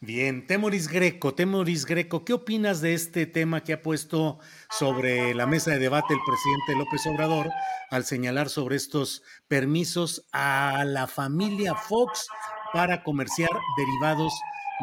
Bien, 0.00 0.46
Temoris 0.46 0.86
Greco, 0.86 1.34
Temoris 1.34 1.84
Greco, 1.84 2.24
¿qué 2.24 2.34
opinas 2.34 2.80
de 2.80 2.94
este 2.94 3.26
tema 3.26 3.64
que 3.64 3.72
ha 3.72 3.82
puesto 3.82 4.38
sobre 4.70 5.34
la 5.34 5.46
mesa 5.48 5.72
de 5.72 5.80
debate 5.80 6.14
el 6.14 6.20
presidente 6.24 6.76
López 6.76 7.04
Obrador 7.08 7.48
al 7.90 8.04
señalar 8.04 8.48
sobre 8.48 8.76
estos 8.76 9.24
permisos 9.48 10.24
a 10.30 10.84
la 10.86 11.08
familia 11.08 11.74
Fox 11.74 12.28
para 12.72 13.02
comerciar 13.02 13.50
derivados 13.76 14.32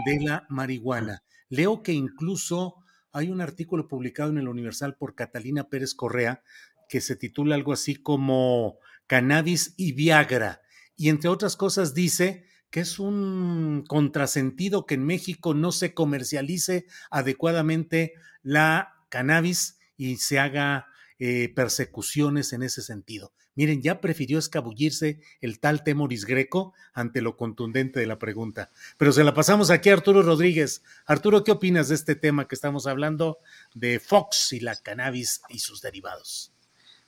de 0.06 0.20
la 0.22 0.46
marihuana. 0.50 1.24
Leo 1.50 1.84
que 1.84 1.94
incluso 1.94 2.76
hay 3.12 3.30
un 3.30 3.42
artículo 3.42 3.88
publicado 3.88 4.30
en 4.32 4.38
el 4.40 4.48
Universal 4.48 4.96
por 4.98 5.16
Catalina 5.16 5.70
Pérez 5.70 5.94
Correa 5.94 6.42
que 6.90 7.02
se 7.02 7.16
titula 7.16 7.56
algo 7.56 7.74
así 7.74 7.96
como 7.96 8.78
Cannabis 9.08 9.74
y 9.78 9.94
Viagra. 9.94 10.62
Y 10.96 11.10
entre 11.10 11.30
otras 11.30 11.56
cosas 11.56 11.94
dice 11.94 12.46
que 12.70 12.82
es 12.82 13.00
un 13.00 13.84
contrasentido 13.88 14.86
que 14.86 14.96
en 14.96 15.06
México 15.06 15.54
no 15.54 15.72
se 15.72 15.94
comercialice 15.94 16.88
adecuadamente 17.10 18.14
la 18.44 18.96
cannabis 19.10 19.80
y 19.98 20.18
se 20.18 20.40
haga 20.40 20.88
eh, 21.20 21.54
persecuciones 21.56 22.52
en 22.54 22.64
ese 22.64 22.82
sentido. 22.82 23.32
Miren, 23.56 23.82
ya 23.82 24.02
prefirió 24.02 24.38
escabullirse 24.38 25.22
el 25.40 25.60
tal 25.60 25.84
Temoris 25.84 26.26
Greco 26.26 26.74
ante 26.94 27.22
lo 27.22 27.38
contundente 27.38 28.02
de 28.02 28.06
la 28.06 28.20
pregunta. 28.20 28.70
Pero 28.98 29.14
se 29.14 29.24
la 29.24 29.34
pasamos 29.34 29.70
aquí 29.70 29.90
a 29.90 29.94
Arturo 29.94 30.22
Rodríguez. 30.22 30.84
Arturo, 31.06 31.44
¿qué 31.44 31.52
opinas 31.52 31.88
de 31.88 31.96
este 31.96 32.16
tema 32.16 32.48
que 32.48 32.56
estamos 32.56 32.86
hablando 32.86 33.40
de 33.74 34.00
Fox 34.00 34.52
y 34.52 34.60
la 34.60 34.76
cannabis 34.76 35.42
y 35.50 35.60
sus 35.60 35.82
derivados? 35.82 36.52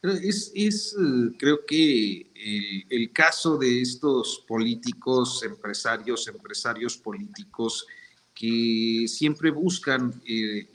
Es, 0.01 0.51
es 0.55 0.93
eh, 0.93 1.35
creo 1.37 1.65
que 1.65 2.85
el, 2.89 3.11
caso 3.11 3.57
de 3.57 3.81
estos 3.81 4.45
políticos, 4.47 5.43
empresarios, 5.43 6.27
empresarios 6.27 6.97
políticos 6.97 7.85
que 8.33 9.05
siempre 9.07 9.49
buscan 9.49 10.13
eh, 10.25 10.69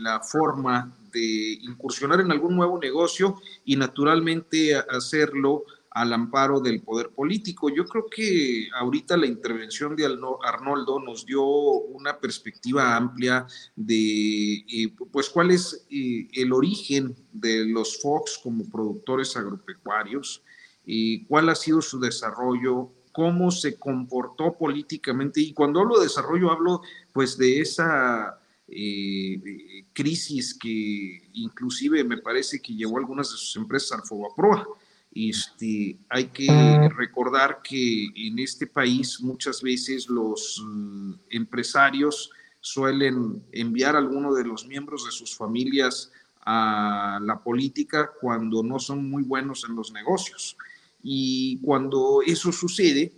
la 0.00 0.20
forma 0.20 0.96
de 1.18 1.58
incursionar 1.62 2.20
en 2.20 2.30
algún 2.30 2.56
nuevo 2.56 2.78
negocio 2.78 3.40
y 3.64 3.76
naturalmente 3.76 4.74
hacerlo 4.76 5.64
al 5.90 6.12
amparo 6.12 6.60
del 6.60 6.82
poder 6.82 7.10
político. 7.10 7.70
Yo 7.70 7.84
creo 7.86 8.06
que 8.06 8.68
ahorita 8.78 9.16
la 9.16 9.26
intervención 9.26 9.96
de 9.96 10.06
Arnoldo 10.44 11.00
nos 11.00 11.26
dio 11.26 11.42
una 11.44 12.18
perspectiva 12.18 12.94
amplia 12.94 13.46
de 13.74 14.64
eh, 14.68 14.94
pues 15.10 15.28
cuál 15.30 15.50
es 15.50 15.86
eh, 15.90 16.28
el 16.34 16.52
origen 16.52 17.16
de 17.32 17.64
los 17.64 18.00
Fox 18.00 18.38
como 18.42 18.68
productores 18.68 19.36
agropecuarios, 19.36 20.42
y 20.90 21.26
cuál 21.26 21.50
ha 21.50 21.54
sido 21.54 21.82
su 21.82 22.00
desarrollo, 22.00 22.90
cómo 23.12 23.50
se 23.50 23.78
comportó 23.78 24.56
políticamente 24.56 25.38
y 25.42 25.52
cuando 25.52 25.80
hablo 25.80 25.98
de 25.98 26.04
desarrollo 26.04 26.50
hablo 26.50 26.80
pues 27.12 27.36
de 27.36 27.60
esa 27.60 28.37
eh, 28.68 29.84
crisis 29.92 30.54
que 30.54 31.30
inclusive 31.32 32.04
me 32.04 32.18
parece 32.18 32.60
que 32.60 32.74
llevó 32.74 32.98
algunas 32.98 33.30
de 33.30 33.36
sus 33.36 33.56
empresas 33.56 33.92
al 33.92 34.06
Fobaproa. 34.06 34.66
Este, 35.14 35.96
hay 36.10 36.26
que 36.26 36.90
recordar 36.94 37.60
que 37.62 38.08
en 38.14 38.38
este 38.38 38.66
país 38.66 39.20
muchas 39.20 39.62
veces 39.62 40.08
los 40.08 40.62
mm, 40.64 41.12
empresarios 41.30 42.30
suelen 42.60 43.42
enviar 43.52 43.96
a 43.96 43.98
alguno 43.98 44.34
de 44.34 44.44
los 44.44 44.66
miembros 44.66 45.06
de 45.06 45.12
sus 45.12 45.34
familias 45.34 46.12
a 46.44 47.18
la 47.22 47.38
política 47.38 48.10
cuando 48.20 48.62
no 48.62 48.78
son 48.78 49.08
muy 49.08 49.22
buenos 49.22 49.64
en 49.68 49.74
los 49.74 49.92
negocios. 49.92 50.56
Y 51.02 51.58
cuando 51.62 52.20
eso 52.26 52.52
sucede, 52.52 53.12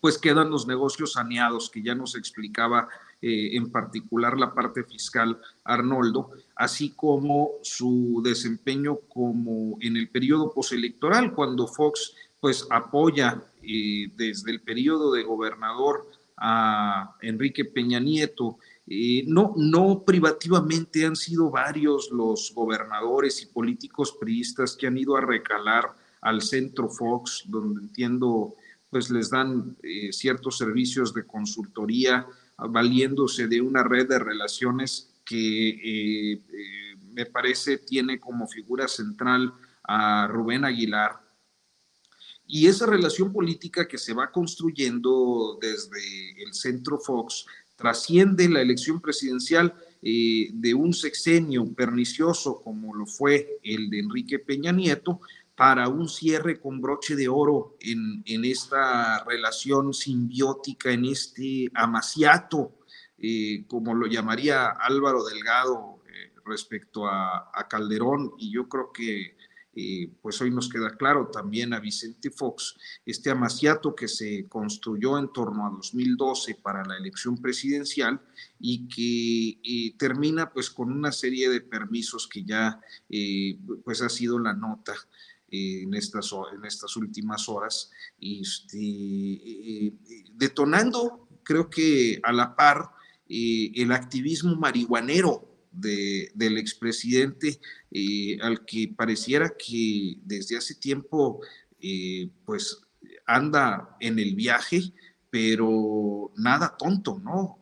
pues 0.00 0.18
quedan 0.18 0.50
los 0.50 0.66
negocios 0.66 1.12
saneados, 1.12 1.70
que 1.70 1.82
ya 1.82 1.94
nos 1.94 2.14
explicaba 2.14 2.88
eh, 3.22 3.54
en 3.54 3.70
particular 3.70 4.38
la 4.38 4.54
parte 4.54 4.82
fiscal 4.82 5.38
Arnoldo, 5.64 6.30
así 6.56 6.94
como 6.96 7.50
su 7.60 8.22
desempeño 8.24 8.96
como 9.10 9.76
en 9.82 9.98
el 9.98 10.08
periodo 10.08 10.50
postelectoral, 10.50 11.34
cuando 11.34 11.66
Fox 11.66 12.14
pues 12.40 12.66
apoya 12.70 13.42
eh, 13.62 14.10
desde 14.16 14.50
el 14.50 14.62
periodo 14.62 15.12
de 15.12 15.24
gobernador 15.24 16.10
a 16.38 17.14
Enrique 17.20 17.66
Peña 17.66 18.00
Nieto. 18.00 18.56
Eh, 18.86 19.24
no, 19.26 19.52
no 19.54 20.02
privativamente 20.02 21.04
han 21.04 21.14
sido 21.14 21.50
varios 21.50 22.10
los 22.10 22.50
gobernadores 22.54 23.42
y 23.42 23.52
políticos 23.52 24.16
priistas 24.18 24.74
que 24.74 24.86
han 24.86 24.96
ido 24.96 25.14
a 25.14 25.20
recalar 25.20 25.90
al 26.22 26.40
centro 26.40 26.88
Fox, 26.88 27.44
donde 27.46 27.82
entiendo 27.82 28.54
pues 28.88 29.10
les 29.10 29.28
dan 29.30 29.76
ciertos 30.10 30.58
servicios 30.58 31.14
de 31.14 31.24
consultoría 31.24 32.26
valiéndose 32.68 33.46
de 33.46 33.60
una 33.60 33.82
red 33.82 34.08
de 34.08 34.18
relaciones 34.18 35.10
que 35.24 35.68
eh, 35.68 36.32
eh, 36.32 36.96
me 37.12 37.26
parece 37.26 37.78
tiene 37.78 38.18
como 38.18 38.46
figura 38.46 38.88
central 38.88 39.52
a 39.84 40.26
Rubén 40.26 40.64
Aguilar. 40.64 41.20
Y 42.46 42.66
esa 42.66 42.86
relación 42.86 43.32
política 43.32 43.86
que 43.86 43.98
se 43.98 44.12
va 44.12 44.32
construyendo 44.32 45.58
desde 45.60 46.42
el 46.42 46.52
centro 46.52 46.98
Fox 46.98 47.46
trasciende 47.76 48.48
la 48.48 48.60
elección 48.60 49.00
presidencial 49.00 49.74
eh, 50.02 50.50
de 50.52 50.74
un 50.74 50.92
sexenio 50.92 51.64
pernicioso 51.74 52.60
como 52.62 52.94
lo 52.94 53.06
fue 53.06 53.58
el 53.62 53.88
de 53.88 54.00
Enrique 54.00 54.38
Peña 54.38 54.72
Nieto, 54.72 55.20
para 55.60 55.88
un 55.88 56.08
cierre 56.08 56.58
con 56.58 56.80
broche 56.80 57.14
de 57.14 57.28
oro 57.28 57.76
en, 57.80 58.24
esta 58.46 59.22
relación 59.24 59.92
simbiótica, 59.92 60.90
en 60.90 61.04
este 61.04 61.70
amaciato, 61.74 62.78
eh, 63.18 63.66
como 63.68 63.94
lo 63.94 64.06
llamaría 64.06 64.68
Álvaro 64.68 65.22
Delgado 65.22 66.02
eh, 66.08 66.32
respecto 66.46 67.06
a, 67.06 67.52
Calderón, 67.68 68.32
y 68.38 68.50
yo 68.50 68.70
creo 68.70 68.90
que 68.90 69.36
eh, 69.74 70.10
pues 70.22 70.40
hoy 70.40 70.50
nos 70.50 70.70
queda 70.70 70.96
claro 70.96 71.28
también 71.30 71.74
a 71.74 71.78
Vicente 71.78 72.30
Fox, 72.30 72.76
este 73.04 73.28
amaciato 73.28 73.94
que 73.94 74.08
se 74.08 74.48
construyó 74.48 75.18
en 75.18 75.30
torno 75.30 75.66
a 75.66 75.70
2012 75.72 76.54
para 76.54 76.86
la 76.86 76.96
elección 76.96 77.36
presidencial 77.36 78.18
y 78.58 78.88
que 78.88 79.94
termina 79.98 80.50
pues 80.50 80.70
con 80.70 80.90
una 80.90 81.12
serie 81.12 81.50
de 81.50 81.60
permisos 81.60 82.26
que 82.26 82.44
ya 82.44 82.80
pues 83.84 84.00
ha 84.00 84.08
sido 84.08 84.38
la 84.38 84.54
nota 84.54 84.94
en, 85.50 85.94
estas, 85.94 86.30
en 86.54 86.64
estas 86.64 86.96
últimas 86.96 87.48
horas, 87.48 87.90
este, 88.20 89.92
detonando, 90.34 91.28
creo 91.42 91.68
que 91.68 92.20
a 92.22 92.32
la 92.32 92.54
par, 92.54 92.90
eh, 93.28 93.70
el 93.74 93.92
activismo 93.92 94.56
marihuanero 94.56 95.48
de, 95.70 96.30
del 96.34 96.58
expresidente, 96.58 97.60
eh, 97.90 98.38
al 98.40 98.64
que 98.64 98.92
pareciera 98.96 99.50
que 99.56 100.18
desde 100.24 100.56
hace 100.56 100.74
tiempo, 100.74 101.40
eh, 101.80 102.28
pues 102.44 102.80
anda 103.26 103.96
en 104.00 104.18
el 104.18 104.34
viaje, 104.34 104.92
pero 105.30 106.32
nada 106.36 106.76
tonto, 106.76 107.20
¿no? 107.22 107.58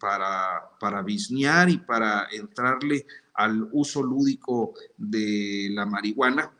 para, 0.00 0.70
para 0.80 1.02
bisnear 1.02 1.70
y 1.70 1.78
para 1.78 2.26
entrarle 2.32 3.06
al 3.34 3.68
uso 3.70 4.02
lúdico 4.02 4.74
de 4.96 5.68
la 5.70 5.86
marihuana, 5.86 6.50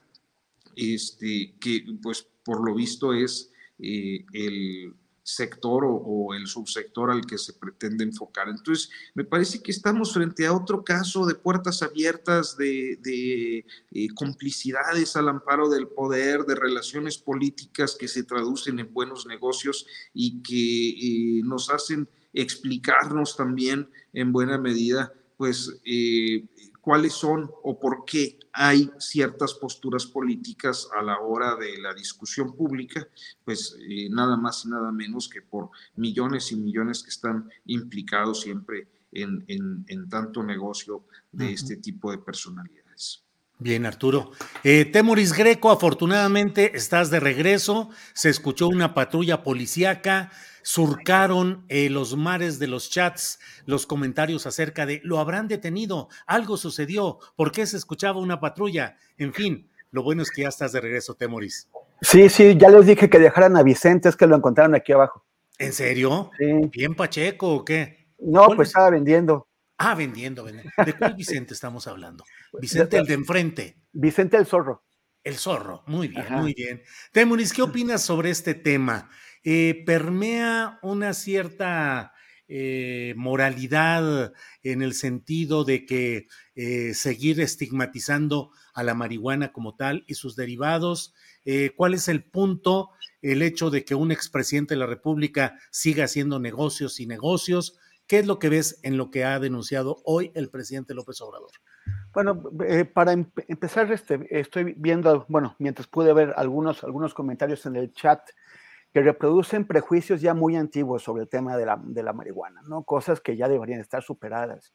este, 0.76 1.54
que 1.58 1.84
pues 2.02 2.26
por 2.44 2.64
lo 2.64 2.74
visto 2.74 3.12
es 3.12 3.50
eh, 3.78 4.24
el 4.32 4.94
sector 5.26 5.82
o, 5.84 6.34
el 6.34 6.46
subsector 6.46 7.10
al 7.10 7.26
que 7.26 7.36
se 7.36 7.54
pretende 7.54 8.04
enfocar. 8.04 8.48
Entonces, 8.48 8.90
me 9.14 9.24
parece 9.24 9.60
que 9.60 9.72
estamos 9.72 10.14
frente 10.14 10.46
a 10.46 10.52
otro 10.52 10.84
caso 10.84 11.26
de 11.26 11.34
puertas 11.34 11.82
abiertas, 11.82 12.56
de, 12.56 13.64
eh, 13.90 14.08
complicidades 14.14 15.16
al 15.16 15.28
amparo 15.28 15.68
del 15.68 15.88
poder, 15.88 16.44
de 16.44 16.54
relaciones 16.54 17.18
políticas 17.18 17.96
que 17.98 18.06
se 18.06 18.22
traducen 18.22 18.78
en 18.78 18.94
buenos 18.94 19.26
negocios 19.26 19.86
y 20.14 20.42
que 20.42 20.90
eh, 20.90 21.42
nos 21.42 21.70
hacen 21.70 22.08
explicarnos 22.32 23.36
también 23.36 23.90
en 24.12 24.30
buena 24.30 24.58
medida, 24.58 25.12
pues, 25.36 25.80
cuáles 26.86 27.14
son 27.14 27.50
o 27.64 27.80
por 27.80 28.04
qué 28.04 28.38
hay 28.52 28.88
ciertas 29.00 29.54
posturas 29.54 30.06
políticas 30.06 30.88
a 30.96 31.02
la 31.02 31.18
hora 31.18 31.56
de 31.56 31.78
la 31.78 31.92
discusión 31.92 32.54
pública, 32.54 33.08
pues 33.44 33.76
eh, 33.80 34.08
nada 34.08 34.36
más 34.36 34.64
y 34.64 34.68
nada 34.68 34.92
menos 34.92 35.28
que 35.28 35.42
por 35.42 35.70
millones 35.96 36.52
y 36.52 36.56
millones 36.56 37.02
que 37.02 37.08
están 37.08 37.50
implicados 37.64 38.42
siempre 38.42 38.86
en, 39.10 39.44
en, 39.48 40.08
tanto 40.08 40.44
negocio 40.44 41.06
de 41.32 41.54
este 41.54 41.78
tipo 41.78 42.12
de 42.12 42.18
personalidades. 42.18 43.25
Bien, 43.58 43.86
Arturo. 43.86 44.32
Eh, 44.64 44.84
Temoris 44.84 45.32
Greco, 45.32 45.70
afortunadamente 45.70 46.76
estás 46.76 47.10
de 47.10 47.20
regreso. 47.20 47.88
Se 48.12 48.28
escuchó 48.28 48.68
una 48.68 48.94
patrulla 48.94 49.42
policíaca 49.42 50.30
surcaron 50.66 51.64
eh, 51.68 51.88
los 51.90 52.16
mares 52.16 52.58
de 52.58 52.66
los 52.66 52.90
chats 52.90 53.38
los 53.66 53.86
comentarios 53.86 54.48
acerca 54.48 54.84
de 54.84 55.00
lo 55.04 55.20
habrán 55.20 55.46
detenido, 55.46 56.08
algo 56.26 56.56
sucedió, 56.56 57.20
¿por 57.36 57.52
qué 57.52 57.66
se 57.66 57.76
escuchaba 57.76 58.18
una 58.18 58.40
patrulla? 58.40 58.96
En 59.16 59.32
fin, 59.32 59.70
lo 59.92 60.02
bueno 60.02 60.22
es 60.22 60.30
que 60.32 60.42
ya 60.42 60.48
estás 60.48 60.72
de 60.72 60.80
regreso, 60.80 61.14
Temoris. 61.14 61.68
Sí, 62.02 62.28
sí, 62.28 62.56
ya 62.58 62.68
les 62.68 62.84
dije 62.84 63.08
que 63.08 63.20
dejaran 63.20 63.56
a 63.56 63.62
Vicente, 63.62 64.08
es 64.08 64.16
que 64.16 64.26
lo 64.26 64.34
encontraron 64.34 64.74
aquí 64.74 64.90
abajo. 64.90 65.24
¿En 65.56 65.72
serio? 65.72 66.32
¿Bien 66.72 66.96
Pacheco 66.96 67.54
o 67.54 67.64
qué? 67.64 68.08
No, 68.18 68.48
pues 68.56 68.70
estaba 68.70 68.90
vendiendo. 68.90 69.46
Ah, 69.78 69.94
vendiendo, 69.94 70.44
vendiendo. 70.44 70.70
¿De 70.84 70.94
cuál 70.94 71.14
Vicente 71.14 71.54
estamos 71.54 71.86
hablando? 71.86 72.24
Vicente 72.60 72.96
el 72.96 73.06
de 73.06 73.14
enfrente. 73.14 73.76
Vicente 73.92 74.36
el 74.36 74.46
zorro. 74.46 74.84
El 75.26 75.34
zorro, 75.38 75.82
muy 75.88 76.06
bien, 76.06 76.26
muy 76.30 76.54
bien. 76.54 76.82
Temoris, 77.10 77.52
¿qué 77.52 77.60
opinas 77.60 78.00
sobre 78.00 78.30
este 78.30 78.54
tema? 78.54 79.10
Eh, 79.42 79.82
permea 79.84 80.78
una 80.82 81.14
cierta 81.14 82.12
eh, 82.46 83.12
moralidad 83.16 84.32
en 84.62 84.82
el 84.82 84.94
sentido 84.94 85.64
de 85.64 85.84
que 85.84 86.28
eh, 86.54 86.94
seguir 86.94 87.40
estigmatizando 87.40 88.52
a 88.72 88.84
la 88.84 88.94
marihuana 88.94 89.52
como 89.52 89.74
tal 89.74 90.04
y 90.06 90.14
sus 90.14 90.36
derivados? 90.36 91.12
¿Cuál 91.76 91.94
es 91.94 92.06
el 92.06 92.22
punto? 92.24 92.90
El 93.20 93.42
hecho 93.42 93.70
de 93.70 93.84
que 93.84 93.96
un 93.96 94.12
expresidente 94.12 94.74
de 94.74 94.80
la 94.80 94.86
República 94.86 95.58
siga 95.70 96.04
haciendo 96.04 96.38
negocios 96.38 97.00
y 97.00 97.06
negocios. 97.06 97.78
¿Qué 98.06 98.20
es 98.20 98.26
lo 98.26 98.38
que 98.38 98.48
ves 98.48 98.78
en 98.82 98.96
lo 98.96 99.10
que 99.10 99.24
ha 99.24 99.38
denunciado 99.40 100.00
hoy 100.04 100.30
el 100.34 100.48
presidente 100.48 100.94
López 100.94 101.20
Obrador? 101.20 101.50
Bueno, 102.14 102.40
para 102.94 103.12
empezar, 103.12 103.90
este, 103.92 104.26
estoy 104.30 104.74
viendo, 104.76 105.26
bueno, 105.28 105.56
mientras 105.58 105.88
pude 105.88 106.12
ver 106.12 106.32
algunos, 106.36 106.84
algunos 106.84 107.14
comentarios 107.14 107.66
en 107.66 107.76
el 107.76 107.92
chat, 107.92 108.20
que 108.92 109.02
reproducen 109.02 109.66
prejuicios 109.66 110.22
ya 110.22 110.32
muy 110.32 110.56
antiguos 110.56 111.02
sobre 111.02 111.24
el 111.24 111.28
tema 111.28 111.56
de 111.56 111.66
la, 111.66 111.78
de 111.82 112.02
la 112.02 112.14
marihuana, 112.14 112.62
¿no? 112.66 112.84
Cosas 112.84 113.20
que 113.20 113.36
ya 113.36 113.48
deberían 113.48 113.80
estar 113.80 114.02
superadas. 114.02 114.72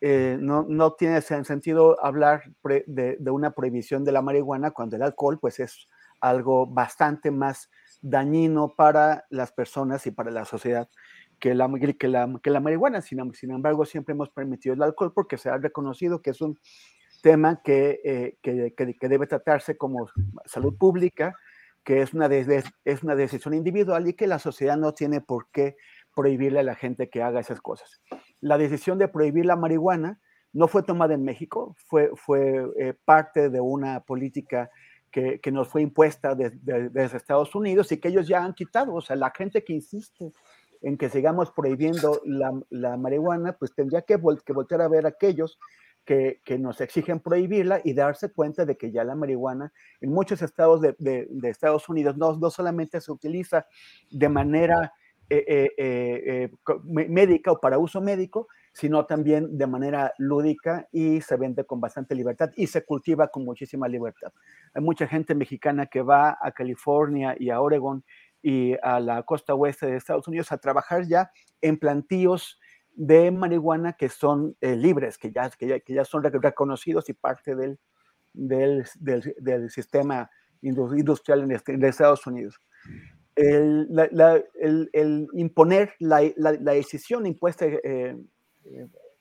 Eh, 0.00 0.38
no, 0.40 0.64
no, 0.68 0.92
tiene 0.92 1.20
sentido 1.20 2.02
hablar 2.02 2.44
de, 2.64 3.16
de, 3.18 3.30
una 3.30 3.50
prohibición 3.50 4.04
de 4.04 4.12
la 4.12 4.22
marihuana 4.22 4.70
cuando 4.70 4.96
el 4.96 5.02
alcohol 5.02 5.38
pues 5.38 5.60
es 5.60 5.88
algo 6.20 6.66
bastante 6.66 7.30
más 7.30 7.70
dañino 8.00 8.74
para 8.74 9.26
las 9.30 9.52
personas 9.52 10.06
y 10.06 10.12
para 10.12 10.30
la 10.30 10.44
sociedad 10.44 10.88
que 11.38 11.54
la, 11.54 11.70
que 11.98 12.08
la, 12.08 12.40
que 12.42 12.50
la 12.50 12.60
marihuana. 12.60 13.00
Sin, 13.00 13.32
sin, 13.34 13.50
embargo, 13.50 13.84
siempre 13.84 14.12
hemos 14.12 14.30
permitido 14.30 14.74
el 14.74 14.82
alcohol 14.82 15.12
porque 15.14 15.38
se 15.38 15.48
ha 15.48 15.58
reconocido 15.58 16.22
que 16.22 16.30
es 16.30 16.40
un 16.40 16.58
tema 17.22 17.60
que, 17.62 18.00
eh, 18.04 18.36
que, 18.42 18.74
que 18.74 19.08
debe 19.08 19.26
tratarse 19.26 19.76
como 19.76 20.08
salud 20.44 20.76
pública 20.76 21.34
que 21.86 22.02
es 22.02 22.12
una, 22.14 22.26
es 22.26 23.02
una 23.04 23.14
decisión 23.14 23.54
individual 23.54 24.08
y 24.08 24.14
que 24.14 24.26
la 24.26 24.40
sociedad 24.40 24.76
no 24.76 24.92
tiene 24.92 25.20
por 25.20 25.46
qué 25.52 25.76
prohibirle 26.16 26.58
a 26.58 26.64
la 26.64 26.74
gente 26.74 27.08
que 27.08 27.22
haga 27.22 27.38
esas 27.38 27.60
cosas. 27.60 28.02
La 28.40 28.58
decisión 28.58 28.98
de 28.98 29.06
prohibir 29.06 29.46
la 29.46 29.54
marihuana 29.54 30.18
no 30.52 30.66
fue 30.66 30.82
tomada 30.82 31.14
en 31.14 31.22
México, 31.22 31.76
fue, 31.86 32.10
fue 32.16 32.66
eh, 32.76 32.94
parte 33.04 33.50
de 33.50 33.60
una 33.60 34.00
política 34.00 34.68
que, 35.12 35.38
que 35.40 35.52
nos 35.52 35.68
fue 35.68 35.80
impuesta 35.80 36.34
desde 36.34 37.16
Estados 37.16 37.54
Unidos 37.54 37.92
y 37.92 37.98
que 37.98 38.08
ellos 38.08 38.26
ya 38.26 38.42
han 38.42 38.54
quitado. 38.54 38.92
O 38.92 39.00
sea, 39.00 39.14
la 39.14 39.30
gente 39.30 39.62
que 39.62 39.72
insiste 39.72 40.32
en 40.86 40.96
que 40.96 41.08
sigamos 41.08 41.50
prohibiendo 41.50 42.20
la, 42.24 42.52
la 42.70 42.96
marihuana, 42.96 43.54
pues 43.54 43.74
tendría 43.74 44.02
que, 44.02 44.20
que 44.44 44.52
voltear 44.52 44.82
a 44.82 44.88
ver 44.88 45.04
a 45.04 45.08
aquellos 45.08 45.58
que, 46.04 46.40
nos 46.60 46.80
exigen 46.80 47.18
prohibirla 47.18 47.80
y 47.82 47.92
darse 47.92 48.30
cuenta 48.30 48.64
de 48.64 48.76
que 48.76 48.92
ya 48.92 49.02
la 49.02 49.16
marihuana 49.16 49.72
en 50.00 50.12
muchos 50.12 50.42
estados 50.42 50.80
de, 50.80 51.28
Estados 51.42 51.88
Unidos 51.88 52.16
no, 52.16 52.36
no, 52.36 52.50
solamente 52.50 53.00
se 53.00 53.10
utiliza 53.10 53.66
de 54.12 54.28
manera 54.28 54.92
eh, 55.28 55.44
eh, 55.48 55.72
eh, 55.76 56.50
médica 56.84 57.50
o 57.50 57.58
para 57.58 57.78
uso 57.78 58.00
médico, 58.00 58.46
sino 58.72 59.06
también 59.06 59.58
de 59.58 59.66
manera 59.66 60.12
lúdica 60.18 60.86
y 60.92 61.20
se 61.20 61.36
vende 61.36 61.64
con 61.64 61.80
bastante 61.80 62.14
libertad 62.14 62.50
y 62.56 62.68
se 62.68 62.84
cultiva 62.84 63.26
con 63.26 63.44
muchísima 63.44 63.88
libertad. 63.88 64.32
Hay 64.72 64.82
mucha 64.82 65.08
gente 65.08 65.34
mexicana 65.34 65.86
que 65.86 66.02
va 66.02 66.38
a 66.40 66.52
California 66.52 67.34
y 67.36 67.50
a 67.50 67.60
Oregon 67.60 68.04
y 68.46 68.76
a 68.80 69.00
la 69.00 69.24
costa 69.24 69.54
oeste 69.54 69.86
de 69.86 69.96
Estados 69.96 70.28
Unidos 70.28 70.52
a 70.52 70.58
trabajar 70.58 71.04
ya 71.04 71.32
en 71.60 71.76
plantíos 71.76 72.60
de 72.94 73.32
marihuana 73.32 73.94
que 73.94 74.08
son 74.08 74.56
eh, 74.60 74.76
libres, 74.76 75.18
que 75.18 75.32
ya, 75.32 75.50
que 75.50 75.82
ya, 75.88 76.04
son 76.04 76.22
reconocidos 76.22 77.08
y 77.08 77.12
parte 77.12 77.56
del, 77.56 77.80
del, 78.32 78.84
del, 79.00 79.68
sistema 79.68 80.30
industrial 80.62 81.40
en, 81.40 81.50
este, 81.50 81.88
Estados 81.88 82.24
Unidos. 82.28 82.60
El, 83.34 83.88
el, 84.92 85.28
imponer 85.32 85.94
la, 85.98 86.22
la, 86.36 86.72
decisión 86.72 87.26
impuesta 87.26 87.66
eh, 87.66 88.16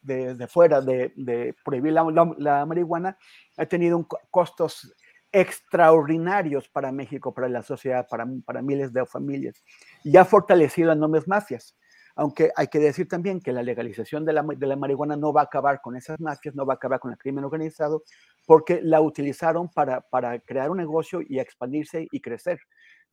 de, 0.04 0.36
de, 0.36 0.48
fuera 0.48 0.82
de, 0.82 1.56
prohibir 1.66 1.94
la, 1.94 2.66
marihuana 2.68 3.18
ha 3.58 3.66
tenido 3.66 4.08
costos 4.30 4.94
extraordinarios 5.36 6.70
para 6.70 6.92
México, 6.92 7.34
para 7.34 7.50
la 7.50 7.62
sociedad, 7.62 8.08
para, 8.10 8.26
miles 8.62 8.94
de 8.94 9.06
familias, 9.06 9.64
y 10.04 10.16
ha 10.16 10.24
fortalecido 10.24 10.92
enormes 10.92 11.28
mafias 11.28 11.76
aunque 12.18 12.50
hay 12.56 12.68
que 12.68 12.80
decir 12.80 13.10
también 13.10 13.42
que 13.42 13.52
la 13.52 13.62
legalización 13.62 14.24
de 14.24 14.32
la, 14.32 14.42
de 14.42 14.68
la, 14.68 14.78
marihuana 14.78 15.18
no 15.18 15.34
va 15.34 15.42
a 15.42 15.44
acabar 15.44 15.82
con 15.82 15.98
esas 15.98 16.18
mafias, 16.22 16.56
no 16.56 16.66
va 16.66 16.74
a 16.74 16.76
acabar 16.78 17.00
con 17.02 17.12
el 17.12 17.18
crimen 17.18 17.44
organizado, 17.44 18.04
porque 18.46 18.80
la 18.82 19.02
utilizaron 19.02 19.68
para, 19.68 20.00
para 20.00 20.40
crear 20.40 20.70
un 20.70 20.78
negocio 20.78 21.20
y 21.28 21.40
expandirse 21.40 22.08
y 22.10 22.22
crecer. 22.22 22.60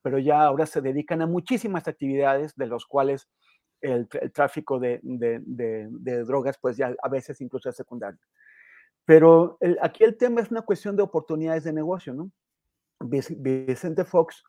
Pero 0.03 0.19
ya 0.19 0.43
ahora 0.43 0.66
se 0.66 0.81
dedican 0.81 1.20
a 1.20 1.27
muchísimas 1.27 1.89
actividades, 1.89 2.55
de 2.55 2.66
los 2.66 2.86
cuales 2.86 3.28
el, 3.81 4.09
tráfico 4.32 4.78
de, 4.78 5.01
de, 5.03 5.40
de, 5.43 6.24
drogas, 6.24 6.57
pues 6.61 6.77
ya 6.77 6.94
a 7.03 7.09
veces 7.09 7.40
incluso 7.40 7.69
es 7.69 7.77
secundario. 7.77 8.20
Pero 9.04 9.58
aquí 9.80 10.04
el 10.04 10.16
tema 10.16 10.40
es 10.40 10.50
una 10.50 10.62
cuestión 10.62 10.96
de 10.96 11.02
oportunidades 11.02 11.64
de 11.64 11.72
negocio, 11.72 12.14
¿no? 12.14 12.30
Vicente 13.00 14.04
Fox 14.04 14.44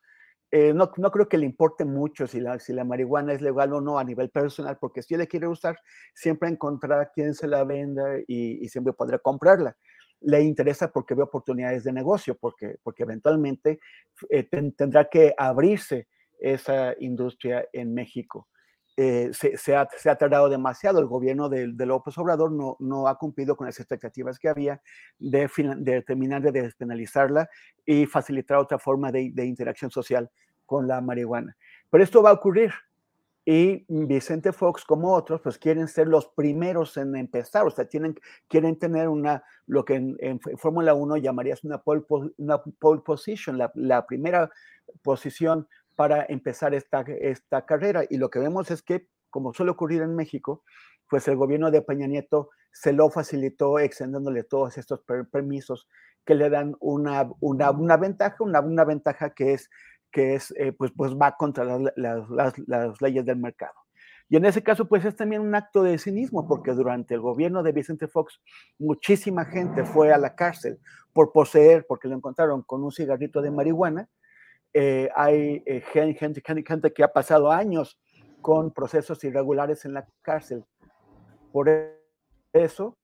eh, 0.55 0.71
no, 0.71 0.91
no, 0.97 1.09
creo 1.09 1.27
que 1.27 1.39
le 1.39 1.47
importe 1.47 1.83
mucho 1.83 2.27
si 2.27 2.39
la, 2.39 2.59
si 2.59 2.73
la 2.73 2.83
marihuana 2.83 3.33
es 3.33 3.41
legal 3.41 3.73
o 3.73 3.81
no 3.81 3.97
a 3.97 4.03
nivel 4.03 4.29
personal, 4.29 4.77
porque 4.79 5.01
si 5.01 5.15
él 5.15 5.21
le 5.21 5.27
quiere 5.27 5.47
usar, 5.47 5.79
siempre 6.13 6.47
encontrará 6.47 7.09
quien 7.11 7.33
se 7.33 7.47
la 7.47 7.63
venda 7.63 8.19
y, 8.27 8.69
siempre 8.69 8.93
podrá 8.93 9.17
comprarla. 9.17 9.75
Le 10.21 10.43
interesa 10.43 10.91
porque 10.91 11.15
ve 11.15 11.23
oportunidades 11.23 11.83
de 11.83 11.91
negocio, 11.91 12.37
porque, 12.39 12.75
porque 12.83 13.01
eventualmente 13.01 13.79
eh, 14.29 14.43
tendrá 14.77 15.09
que 15.09 15.33
abrirse 15.35 16.07
esa 16.37 16.93
industria 16.99 17.67
en 17.73 17.91
México. 17.91 18.47
Eh, 18.95 19.31
se, 19.33 19.75
ha, 19.75 19.87
se, 19.97 20.15
tardado 20.15 20.49
demasiado. 20.49 20.99
El 20.99 21.07
gobierno 21.07 21.49
de, 21.49 21.67
López 21.67 22.17
Obrador 22.17 22.51
no, 22.51 23.07
ha 23.07 23.17
cumplido 23.17 23.55
con 23.55 23.65
las 23.65 23.79
expectativas 23.79 24.37
que 24.37 24.49
había 24.49 24.81
de, 25.17 26.03
terminar 26.05 26.41
de 26.43 26.51
despenalizarla 26.51 27.49
y 27.85 28.05
facilitar 28.05 28.57
otra 28.57 28.77
forma 28.77 29.11
de, 29.11 29.45
interacción 29.45 29.89
social 29.89 30.29
con 30.65 30.87
la 30.87 31.01
marihuana. 31.01 31.57
Pero 31.89 32.03
esto 32.03 32.21
va 32.21 32.29
a 32.29 32.33
ocurrir 32.33 32.71
y 33.45 33.83
Vicente 33.89 34.53
Fox, 34.53 34.85
como 34.85 35.13
otros, 35.13 35.41
pues 35.41 35.57
quieren 35.57 35.89
ser 35.89 36.07
los 36.07 36.27
primeros 36.27 36.95
en 36.95 37.13
empezar, 37.17 37.65
o 37.67 37.71
sea, 37.71 37.83
tienen, 37.83 38.15
quieren 38.47 38.79
tener 38.79 39.09
una, 39.09 39.43
lo 39.65 39.83
que 39.83 39.95
en, 39.95 40.39
Fórmula 40.39 40.93
1 40.93 41.17
llamarías 41.17 41.61
una 41.65 41.79
pole, 41.81 42.03
position, 43.03 43.57
la 43.57 44.05
primera 44.05 44.49
posición 45.01 45.67
para 45.95 46.25
empezar 46.27 46.73
esta, 46.73 47.01
esta 47.01 47.65
carrera. 47.65 48.03
Y 48.09 48.17
lo 48.17 48.29
que 48.29 48.39
vemos 48.39 48.71
es 48.71 48.81
que, 48.81 49.07
como 49.29 49.53
suele 49.53 49.71
ocurrir 49.71 50.01
en 50.01 50.15
México, 50.15 50.63
pues 51.09 51.27
el 51.27 51.35
gobierno 51.35 51.71
de 51.71 51.81
Peña 51.81 52.07
Nieto 52.07 52.49
se 52.71 52.91
lo 52.91 53.09
facilitó 53.09 53.79
extendiéndole 53.79 54.43
todos 54.43 54.77
estos 54.77 55.01
permisos 55.31 55.87
que 56.25 56.35
le 56.35 56.49
dan 56.49 56.75
una, 56.79 57.29
una, 57.39 57.71
una 57.71 57.97
ventaja, 57.97 58.37
una, 58.39 58.61
una, 58.61 58.85
ventaja 58.85 59.31
que 59.31 59.53
es, 59.53 59.69
que 60.11 60.35
es 60.35 60.53
eh, 60.57 60.71
pues, 60.71 60.91
pues 60.95 61.13
va 61.13 61.35
contra 61.35 61.65
las, 61.65 61.93
las, 61.95 62.57
las, 62.67 63.01
leyes 63.01 63.25
del 63.25 63.37
mercado. 63.37 63.73
Y 64.29 64.37
en 64.37 64.45
ese 64.45 64.63
caso, 64.63 64.87
pues 64.87 65.05
es 65.05 65.15
también 65.15 65.41
un 65.41 65.53
acto 65.53 65.83
de 65.83 65.97
cinismo, 65.97 66.47
porque 66.47 66.71
durante 66.71 67.13
el 67.13 67.21
gobierno 67.21 67.61
de 67.61 67.73
Vicente 67.73 68.07
Fox, 68.07 68.41
muchísima 68.79 69.45
gente 69.45 69.83
fue 69.83 70.11
a 70.11 70.17
la 70.17 70.33
cárcel 70.33 70.79
por 71.11 71.31
poseer, 71.31 71.85
porque 71.87 72.07
lo 72.07 72.15
encontraron 72.15 72.63
con 72.63 72.83
un 72.83 72.91
cigarrito 72.91 73.41
de 73.41 73.51
marihuana, 73.51 74.09
eh, 74.73 75.09
hay 75.15 75.63
eh, 75.65 75.81
gente, 75.91 76.41
gente, 76.43 76.93
que 76.93 77.03
ha 77.03 77.11
pasado 77.11 77.51
años 77.51 77.99
con 78.41 78.71
procesos 78.71 79.23
irregulares 79.23 79.85
en 79.85 79.93
la 79.93 80.07
cárcel 80.21 80.65
por 81.51 81.69
eso 82.51 82.97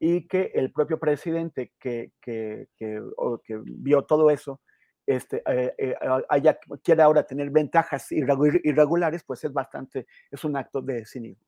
y 0.00 0.26
que 0.26 0.52
el 0.54 0.72
propio 0.72 0.98
presidente 0.98 1.72
que, 1.78 2.12
que, 2.20 2.68
que, 2.76 3.02
que 3.44 3.60
vio 3.64 4.02
todo 4.02 4.30
eso 4.30 4.60
este, 5.06 5.42
eh, 5.46 5.94
haya, 6.28 6.58
quiere 6.82 7.02
ahora 7.02 7.26
tener 7.26 7.50
ventajas 7.50 8.10
irregulares, 8.10 9.22
pues 9.24 9.44
es 9.44 9.52
bastante, 9.52 10.06
es 10.30 10.44
un 10.44 10.56
acto 10.56 10.80
de 10.80 11.04
cinismo. 11.04 11.44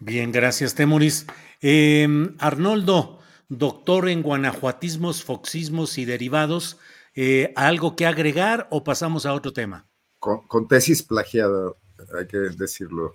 Bien, 0.00 0.30
gracias, 0.30 0.74
Temuris. 0.74 1.26
Em, 1.60 2.36
Arnoldo, 2.38 3.18
doctor 3.48 4.08
en 4.08 4.22
guanajuatismos, 4.22 5.24
foxismos 5.24 5.98
y 5.98 6.04
derivados, 6.04 6.78
eh, 7.20 7.52
¿Algo 7.56 7.96
que 7.96 8.06
agregar 8.06 8.68
o 8.70 8.84
pasamos 8.84 9.26
a 9.26 9.34
otro 9.34 9.52
tema? 9.52 9.88
Con, 10.20 10.68
tesis 10.68 11.02
plagiada, 11.02 11.72
hay 12.16 12.28
que 12.28 12.36
decirlo. 12.36 13.12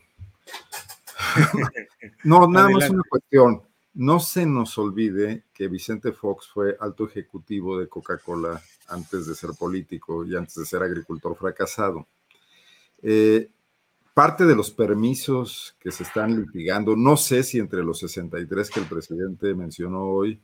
no, 2.25 2.45
nada 2.45 2.67
más 2.67 2.89
una 2.89 3.03
cuestión. 3.09 3.61
No 3.93 4.19
se 4.19 4.45
nos 4.45 4.77
olvide 4.77 5.45
que 5.53 5.69
Vicente 5.69 6.11
Fox 6.11 6.49
fue 6.53 6.75
alto 6.81 7.05
ejecutivo 7.05 7.79
de 7.79 7.87
Coca-Cola 7.87 8.61
antes 8.89 9.25
de 9.25 9.35
ser 9.35 9.51
político 9.57 10.25
y 10.25 10.35
antes 10.35 10.55
de 10.55 10.65
ser 10.65 10.83
agricultor 10.83 11.37
fracasado. 11.37 12.05
Eh, 13.01 13.51
parte 14.13 14.45
de 14.45 14.55
los 14.55 14.69
permisos 14.71 15.77
que 15.79 15.91
se 15.91 16.03
están 16.03 16.41
litigando, 16.41 16.97
no 16.97 17.15
sé 17.15 17.41
si 17.41 17.57
entre 17.57 17.81
los 17.83 17.99
63 17.99 18.69
que 18.69 18.79
el 18.81 18.85
presidente 18.87 19.53
mencionó 19.53 20.03
hoy, 20.03 20.41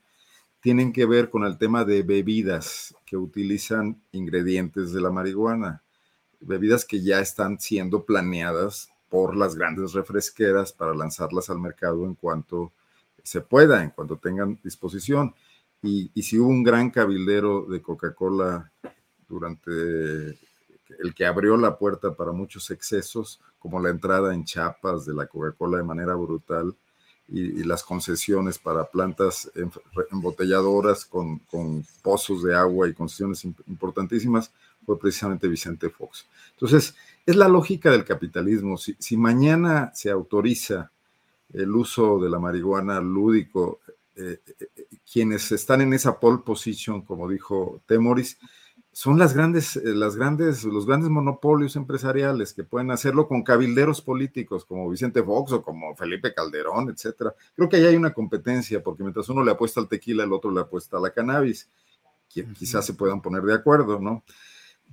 tienen 0.61 0.91
que 0.91 1.05
ver 1.05 1.29
con 1.29 1.43
el 1.45 1.57
tema 1.57 1.85
de 1.85 2.03
bebidas 2.03 2.95
que 3.05 3.17
utilizan 3.17 4.01
ingredientes 4.11 4.91
de 4.91 5.01
la 5.01 5.09
marihuana, 5.09 5.83
bebidas 6.41 6.85
que 6.85 7.01
ya 7.01 7.19
están 7.19 7.59
siendo 7.59 8.03
planeadas 8.03 8.89
por 9.09 9.35
las 9.35 9.55
grandes 9.55 9.93
refresqueras 9.93 10.71
para 10.73 10.93
lanzarlas 10.93 11.49
al 11.49 11.59
mercado 11.59 12.05
en 12.05 12.15
cuanto 12.15 12.71
se 13.23 13.41
pueda, 13.41 13.83
en 13.83 13.89
cuanto 13.91 14.17
tengan 14.17 14.59
disposición. 14.63 15.33
Y, 15.81 16.11
si 16.21 16.37
hubo 16.37 16.49
un 16.49 16.63
gran 16.63 16.89
cabildero 16.91 17.65
de 17.65 17.81
Coca-Cola 17.81 18.71
durante 19.27 19.71
el 19.71 21.13
que 21.15 21.25
abrió 21.25 21.55
la 21.55 21.77
puerta 21.77 22.13
para 22.13 22.31
muchos 22.31 22.69
excesos, 22.71 23.39
como 23.59 23.79
la 23.79 23.89
entrada 23.89 24.33
en 24.33 24.43
chapas 24.43 25.05
de 25.05 25.13
la 25.13 25.27
Coca-Cola 25.27 25.77
de 25.77 25.83
manera 25.83 26.15
brutal 26.15 26.75
y, 27.31 27.63
las 27.63 27.83
concesiones 27.83 28.57
para 28.57 28.85
plantas 28.85 29.51
embotelladoras 30.11 31.05
con, 31.05 31.41
pozos 32.01 32.43
de 32.43 32.55
agua 32.55 32.87
y 32.87 32.93
concesiones 32.93 33.45
importantísimas, 33.45 34.51
fue 34.85 34.99
precisamente 34.99 35.47
Vicente 35.47 35.89
Fox. 35.89 36.25
Entonces, 36.51 36.95
es 37.25 37.35
la 37.35 37.47
lógica 37.47 37.91
del 37.91 38.05
capitalismo. 38.05 38.77
Si, 38.77 38.95
si 38.97 39.17
mañana 39.17 39.91
se 39.93 40.09
autoriza 40.09 40.91
el 41.53 41.71
uso 41.71 42.19
de 42.19 42.29
la 42.29 42.39
marihuana 42.39 42.99
lúdico, 42.99 43.79
eh, 44.15 44.41
eh, 44.45 44.67
eh, 44.75 44.85
quienes 45.11 45.51
están 45.53 45.79
en 45.79 45.93
esa 45.93 46.19
pole 46.19 46.39
position, 46.45 47.01
como 47.01 47.29
dijo 47.29 47.81
Temoris, 47.85 48.37
son 48.99 49.17
las 49.17 49.33
grandes, 49.33 49.77
eh, 49.77 49.95
las 49.95 50.17
grandes, 50.17 50.65
los 50.65 50.85
grandes 50.85 51.09
monopolios 51.09 51.77
empresariales 51.77 52.51
que 52.53 52.65
pueden 52.65 52.91
hacerlo 52.91 53.29
con 53.29 53.43
cabilderos 53.43 54.01
políticos 54.01 54.65
como 54.65 54.89
Vicente 54.89 55.23
Fox 55.23 55.53
o 55.53 55.61
como 55.61 55.95
Felipe 55.95 56.33
Calderón, 56.33 56.89
etcétera. 56.89 57.33
Creo 57.55 57.69
que 57.69 57.77
ahí 57.77 57.85
hay 57.85 57.95
una 57.95 58.13
competencia, 58.13 58.83
porque 58.83 59.03
mientras 59.03 59.29
uno 59.29 59.41
le 59.41 59.51
apuesta 59.51 59.79
al 59.79 59.87
tequila, 59.87 60.25
el 60.25 60.33
otro 60.33 60.51
le 60.51 60.59
apuesta 60.59 60.97
a 60.97 60.99
la 60.99 61.11
cannabis, 61.11 61.69
que 62.27 62.45
quizás 62.47 62.85
se 62.85 62.93
puedan 62.93 63.21
poner 63.21 63.41
de 63.43 63.53
acuerdo, 63.53 64.01
¿no? 64.01 64.25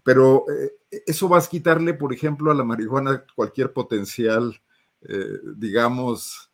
Pero 0.05 0.45
eh, 0.53 1.03
eso 1.05 1.29
va 1.29 1.39
a 1.39 1.49
quitarle, 1.49 1.93
por 1.93 2.13
ejemplo, 2.13 2.53
a 2.53 2.55
la 2.55 2.63
marihuana 2.63 3.25
cualquier 3.35 3.73
potencial, 3.73 4.63
eh, 5.01 5.41
digamos, 5.57 6.53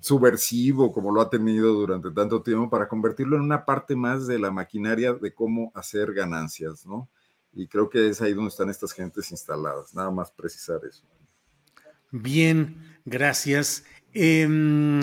subversivo 0.00 0.92
como 0.92 1.12
lo 1.12 1.20
ha 1.20 1.30
tenido 1.30 1.72
durante 1.72 2.10
tanto 2.10 2.42
tiempo 2.42 2.70
para 2.70 2.88
convertirlo 2.88 3.36
en 3.36 3.42
una 3.42 3.64
parte 3.64 3.96
más 3.96 4.26
de 4.26 4.38
la 4.38 4.50
maquinaria 4.50 5.12
de 5.14 5.34
cómo 5.34 5.72
hacer 5.74 6.12
ganancias, 6.12 6.86
¿no? 6.86 7.08
Y 7.52 7.66
creo 7.68 7.88
que 7.88 8.08
es 8.08 8.20
ahí 8.20 8.32
donde 8.32 8.50
están 8.50 8.70
estas 8.70 8.92
gentes 8.92 9.30
instaladas, 9.30 9.94
nada 9.94 10.10
más 10.10 10.30
precisar 10.30 10.80
eso. 10.88 11.04
Bien, 12.10 12.98
gracias. 13.04 13.84
Em, 14.12 15.00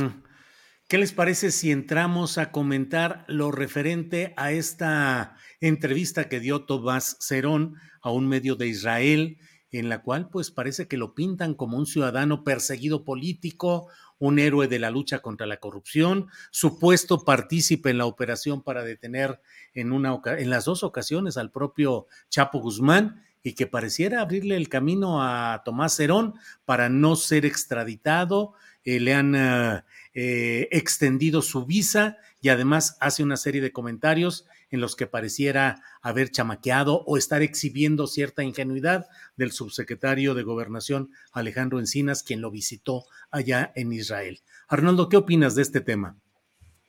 ¿Qué 0.87 0.97
les 0.97 1.13
parece 1.13 1.51
si 1.51 1.71
entramos 1.71 2.37
a 2.37 2.51
comentar 2.51 3.23
lo 3.29 3.51
referente 3.51 4.33
a 4.35 4.51
esta 4.51 5.37
entrevista 5.61 6.27
que 6.27 6.41
dio 6.41 6.65
Tomás 6.65 7.15
Cerón 7.21 7.75
a 8.01 8.11
un 8.11 8.27
medio 8.27 8.57
de 8.57 8.67
Israel, 8.67 9.37
en 9.71 9.87
la 9.87 10.01
cual 10.01 10.29
pues 10.29 10.51
parece 10.51 10.89
que 10.89 10.97
lo 10.97 11.15
pintan 11.15 11.53
como 11.53 11.77
un 11.77 11.85
ciudadano 11.85 12.43
perseguido 12.43 13.05
político, 13.05 13.87
un 14.21 14.37
héroe 14.37 14.67
de 14.67 14.77
la 14.77 14.91
lucha 14.91 15.19
contra 15.19 15.47
la 15.47 15.57
corrupción, 15.57 16.27
supuesto 16.51 17.25
partícipe 17.25 17.89
en 17.89 17.97
la 17.97 18.05
operación 18.05 18.61
para 18.61 18.83
detener 18.83 19.41
en, 19.73 19.91
una, 19.91 20.21
en 20.37 20.51
las 20.51 20.65
dos 20.65 20.83
ocasiones 20.83 21.37
al 21.37 21.49
propio 21.49 22.05
Chapo 22.29 22.59
Guzmán 22.59 23.23
y 23.41 23.53
que 23.53 23.65
pareciera 23.65 24.21
abrirle 24.21 24.57
el 24.57 24.69
camino 24.69 25.23
a 25.23 25.63
Tomás 25.65 25.95
Cerón 25.95 26.35
para 26.65 26.87
no 26.87 27.15
ser 27.15 27.47
extraditado. 27.47 28.53
Eh, 28.83 28.99
le 28.99 29.15
han 29.15 29.33
eh, 29.35 29.83
eh, 30.13 30.67
extendido 30.71 31.41
su 31.41 31.65
visa 31.65 32.17
y 32.41 32.49
además 32.49 32.97
hace 32.99 33.23
una 33.23 33.37
serie 33.37 33.61
de 33.61 33.71
comentarios 33.71 34.45
en 34.71 34.81
los 34.81 34.95
que 34.95 35.05
pareciera 35.05 35.83
haber 36.01 36.31
chamaqueado 36.31 37.03
o 37.05 37.17
estar 37.17 37.41
exhibiendo 37.41 38.07
cierta 38.07 38.43
ingenuidad 38.43 39.05
del 39.35 39.51
subsecretario 39.51 40.33
de 40.33 40.43
Gobernación 40.43 41.11
Alejandro 41.31 41.79
Encinas, 41.79 42.23
quien 42.23 42.41
lo 42.41 42.49
visitó 42.49 43.05
allá 43.29 43.71
en 43.75 43.93
Israel. 43.93 44.39
Arnoldo, 44.67 45.09
¿qué 45.09 45.17
opinas 45.17 45.55
de 45.55 45.61
este 45.61 45.81
tema? 45.81 46.17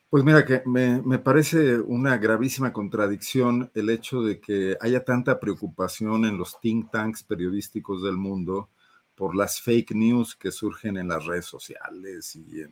Pues 0.09 0.23
mira, 0.23 0.45
que 0.45 0.61
me, 0.65 1.01
me, 1.01 1.17
parece 1.17 1.79
una 1.79 2.17
gravísima 2.17 2.71
contradicción 2.71 3.71
el 3.73 3.89
hecho 3.89 4.21
de 4.21 4.39
que 4.39 4.77
haya 4.79 5.03
tanta 5.03 5.39
preocupación 5.39 6.25
en 6.25 6.37
los 6.37 6.59
think 6.61 6.91
tanks 6.91 7.23
periodísticos 7.23 8.03
del 8.03 8.15
mundo 8.15 8.69
por 9.15 9.35
las 9.35 9.59
fake 9.59 9.95
news 9.95 10.35
que 10.35 10.51
surgen 10.51 10.97
en 10.97 11.07
las 11.07 11.25
redes 11.25 11.45
sociales 11.45 12.35
y 12.35 12.61
en 12.61 12.71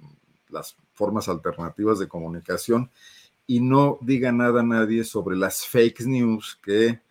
las 0.50 0.76
formas 0.94 1.30
alternativas 1.30 2.00
de 2.00 2.08
comunicación 2.08 2.92
y 3.52 3.60
no 3.60 3.98
diga 4.00 4.32
nada 4.32 4.62
a 4.62 4.64
nadie 4.64 5.04
sobre 5.04 5.36
las 5.36 5.66
fake 5.66 6.06
news 6.06 6.58
que 6.64 7.02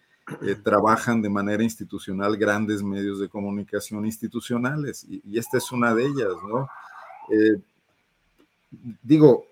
eh, 0.40 0.54
trabajan 0.64 1.20
de 1.20 1.28
manera 1.28 1.62
institucional 1.62 2.34
grandes 2.38 2.82
medios 2.82 3.20
de 3.20 3.28
comunicación 3.28 4.06
institucionales, 4.06 5.04
y, 5.06 5.38
esta 5.38 5.58
es 5.58 5.70
una 5.70 5.94
de 5.94 6.06
ellas, 6.06 6.32
¿no? 6.48 6.66
Eh, 7.30 7.60
digo, 9.02 9.44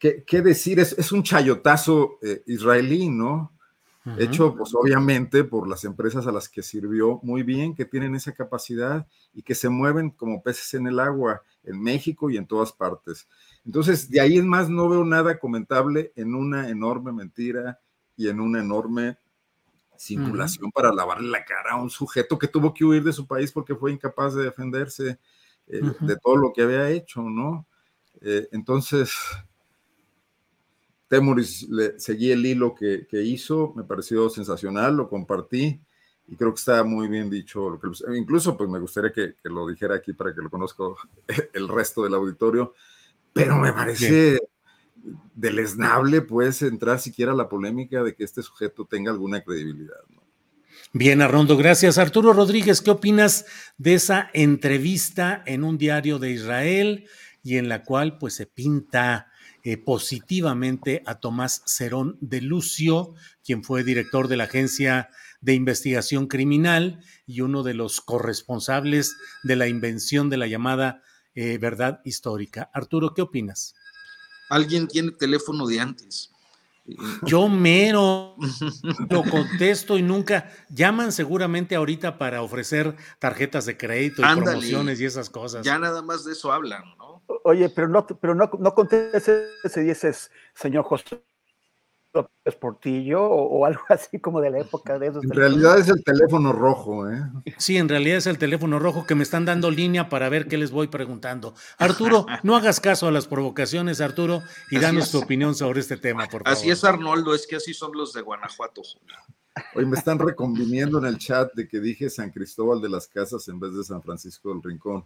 ¿qué, 0.00 0.42
decir? 0.42 0.80
Es, 0.80 1.12
un 1.12 1.22
chayotazo 1.22 2.18
eh, 2.22 2.42
israelí, 2.46 3.08
¿no? 3.08 3.52
Hecho, 4.18 4.54
pues 4.56 4.74
obviamente, 4.74 5.44
por 5.44 5.68
las 5.68 5.84
empresas 5.84 6.26
a 6.26 6.32
las 6.32 6.48
que 6.48 6.62
sirvió 6.62 7.20
muy 7.22 7.44
bien, 7.44 7.72
que 7.72 7.84
tienen 7.84 8.16
esa 8.16 8.32
capacidad 8.32 9.06
y 9.32 9.42
que 9.42 9.54
se 9.54 9.68
mueven 9.68 10.10
como 10.10 10.42
peces 10.42 10.74
en 10.74 10.88
el 10.88 10.98
agua 10.98 11.40
en 11.64 11.80
México 11.80 12.30
y 12.30 12.36
en 12.36 12.46
todas 12.46 12.72
partes. 12.72 13.28
Entonces, 13.64 14.10
de 14.10 14.20
ahí 14.20 14.38
en 14.38 14.48
más 14.48 14.68
no 14.68 14.88
veo 14.88 15.04
nada 15.04 15.38
comentable 15.38 16.12
en 16.16 16.34
una 16.34 16.68
enorme 16.68 17.12
mentira 17.12 17.80
y 18.16 18.28
en 18.28 18.40
una 18.40 18.60
enorme 18.60 19.18
simulación 19.96 20.70
para 20.70 20.92
lavarle 20.92 21.28
la 21.28 21.44
cara 21.44 21.72
a 21.72 21.82
un 21.82 21.90
sujeto 21.90 22.38
que 22.38 22.48
tuvo 22.48 22.74
que 22.74 22.84
huir 22.84 23.02
de 23.02 23.12
su 23.12 23.26
país 23.26 23.52
porque 23.52 23.74
fue 23.74 23.92
incapaz 23.92 24.34
de 24.34 24.44
defenderse 24.44 25.18
eh, 25.66 25.80
de 26.00 26.16
todo 26.16 26.36
lo 26.36 26.52
que 26.52 26.62
había 26.62 26.90
hecho, 26.90 27.22
¿no? 27.22 27.66
Eh, 28.20 28.48
entonces, 28.52 29.14
Temuris 31.08 31.68
le, 31.68 31.98
seguí 31.98 32.32
el 32.32 32.44
hilo 32.44 32.74
que, 32.74 33.06
que, 33.06 33.22
hizo, 33.22 33.72
me 33.74 33.84
pareció 33.84 34.28
sensacional, 34.28 34.96
lo 34.96 35.08
compartí 35.08 35.80
y 36.26 36.36
creo 36.36 36.52
que 36.52 36.58
está 36.58 36.84
muy 36.84 37.08
bien 37.08 37.28
dicho. 37.28 37.70
Lo 37.70 37.80
que, 37.80 37.88
incluso, 38.16 38.56
pues 38.56 38.68
me 38.70 38.78
gustaría 38.78 39.12
que, 39.12 39.34
que, 39.42 39.48
lo 39.48 39.66
dijera 39.66 39.96
aquí 39.96 40.12
para 40.12 40.34
que 40.34 40.40
lo 40.40 40.50
conozca 40.50 40.84
el 41.52 41.68
resto 41.68 42.02
del 42.02 42.14
auditorio 42.14 42.74
pero 43.34 43.58
me 43.58 43.72
parece 43.72 44.38
deleznable, 45.34 46.22
pues, 46.22 46.62
entrar 46.62 47.00
siquiera 47.00 47.32
a 47.32 47.34
la 47.34 47.48
polémica 47.48 48.02
de 48.02 48.14
que 48.14 48.24
este 48.24 48.42
sujeto 48.42 48.86
tenga 48.86 49.10
alguna 49.10 49.42
credibilidad. 49.42 49.96
Bien, 50.92 51.20
Arrondo, 51.20 51.56
gracias. 51.56 51.98
Arturo 51.98 52.32
Rodríguez, 52.32 52.80
¿qué 52.80 52.92
opinas 52.92 53.44
de 53.76 53.94
esa 53.94 54.30
entrevista 54.32 55.42
en 55.44 55.64
un 55.64 55.76
diario 55.76 56.20
de 56.20 56.30
Israel 56.30 57.06
y 57.42 57.56
en 57.56 57.68
la 57.68 57.82
cual 57.82 58.18
pues 58.18 58.34
se 58.34 58.46
pinta 58.46 59.32
eh, 59.64 59.76
positivamente 59.76 61.02
a 61.04 61.16
Tomás 61.16 61.62
Cerón 61.66 62.16
de 62.20 62.40
Lucio, 62.40 63.14
quien 63.44 63.64
fue 63.64 63.82
director 63.82 64.28
de 64.28 64.36
la 64.36 64.44
Agencia 64.44 65.10
de 65.44 65.52
Investigación 65.52 66.26
Criminal 66.26 67.00
y 67.26 67.42
uno 67.42 67.62
de 67.62 67.74
los 67.74 68.00
corresponsables 68.00 69.14
de 69.42 69.56
la 69.56 69.68
invención 69.68 70.30
de 70.30 70.38
la 70.38 70.46
llamada 70.46 71.02
eh, 71.34 71.58
verdad 71.58 72.00
histórica. 72.04 72.70
Arturo, 72.72 73.12
¿qué 73.12 73.20
opinas? 73.20 73.74
Alguien 74.48 74.88
tiene 74.88 75.12
teléfono 75.12 75.66
de 75.66 75.80
antes. 75.80 76.30
Yo 77.26 77.48
mero 77.48 78.36
lo 79.10 79.22
contesto 79.24 79.98
y 79.98 80.02
nunca 80.02 80.50
llaman 80.70 81.12
seguramente 81.12 81.74
ahorita 81.76 82.16
para 82.16 82.40
ofrecer 82.40 82.96
tarjetas 83.18 83.66
de 83.66 83.76
crédito 83.76 84.22
y 84.22 84.24
promociones 84.24 84.98
y 84.98 85.04
esas 85.04 85.28
cosas. 85.28 85.64
Ya 85.64 85.78
nada 85.78 86.00
más 86.00 86.24
de 86.24 86.32
eso 86.32 86.52
hablan, 86.52 86.84
¿no? 86.96 87.22
Oye, 87.44 87.68
pero 87.68 87.88
no, 87.88 88.06
pero 88.06 88.34
no, 88.34 88.50
no 88.58 88.74
contestes 88.74 89.76
y 89.76 89.80
dices, 89.80 90.30
señor 90.54 90.84
José 90.84 91.22
López 92.14 92.54
Portillo 92.56 93.22
o, 93.22 93.66
algo 93.66 93.82
así 93.88 94.18
como 94.18 94.40
de 94.40 94.50
la 94.50 94.60
época 94.60 94.98
de 94.98 95.08
esos. 95.08 95.24
En 95.24 95.30
realidad 95.30 95.78
es 95.78 95.88
el 95.88 96.02
teléfono 96.04 96.52
rojo, 96.52 97.10
¿eh? 97.10 97.22
Sí, 97.58 97.76
en 97.76 97.88
realidad 97.88 98.18
es 98.18 98.26
el 98.26 98.38
teléfono 98.38 98.78
rojo 98.78 99.04
que 99.06 99.14
me 99.14 99.24
están 99.24 99.44
dando 99.44 99.70
línea 99.70 100.08
para 100.08 100.28
ver 100.28 100.46
qué 100.46 100.56
les 100.56 100.70
voy 100.70 100.86
preguntando. 100.86 101.54
Arturo, 101.78 102.26
no 102.42 102.56
hagas 102.56 102.80
caso 102.80 103.08
a 103.08 103.10
las 103.10 103.26
provocaciones, 103.26 104.00
Arturo, 104.00 104.42
y 104.70 104.78
danos 104.78 105.10
tu 105.10 105.18
opinión 105.18 105.54
sobre 105.54 105.80
este 105.80 105.96
tema, 105.96 106.24
por 106.24 106.44
favor. 106.44 106.48
Así 106.48 106.70
es, 106.70 106.84
Arnoldo, 106.84 107.34
es 107.34 107.46
que 107.46 107.56
así 107.56 107.74
son 107.74 107.92
los 107.94 108.12
de 108.12 108.22
Guanajuato. 108.22 108.82
Hoy 109.74 109.86
me 109.86 109.96
están 109.96 110.18
reconviniendo 110.18 110.98
en 110.98 111.06
el 111.06 111.18
chat 111.18 111.52
de 111.54 111.68
que 111.68 111.80
dije 111.80 112.10
San 112.10 112.30
Cristóbal 112.30 112.80
de 112.80 112.88
las 112.88 113.06
Casas 113.06 113.46
en 113.48 113.60
vez 113.60 113.74
de 113.74 113.84
San 113.84 114.02
Francisco 114.02 114.50
del 114.50 114.62
Rincón. 114.62 115.04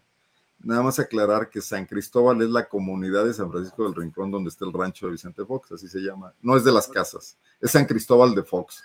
Nada 0.60 0.82
más 0.82 0.98
aclarar 0.98 1.50
que 1.50 1.60
San 1.60 1.86
Cristóbal 1.86 2.42
es 2.42 2.50
la 2.50 2.68
comunidad 2.68 3.24
de 3.24 3.34
San 3.34 3.50
Francisco 3.50 3.84
del 3.84 3.94
Rincón 3.94 4.30
donde 4.30 4.50
está 4.50 4.64
el 4.64 4.72
rancho 4.72 5.06
de 5.06 5.12
Vicente 5.12 5.44
Fox, 5.44 5.72
así 5.72 5.88
se 5.88 6.00
llama. 6.00 6.34
No 6.42 6.56
es 6.56 6.64
de 6.64 6.72
las 6.72 6.88
casas, 6.88 7.38
es 7.60 7.70
San 7.70 7.86
Cristóbal 7.86 8.34
de 8.34 8.42
Fox. 8.42 8.82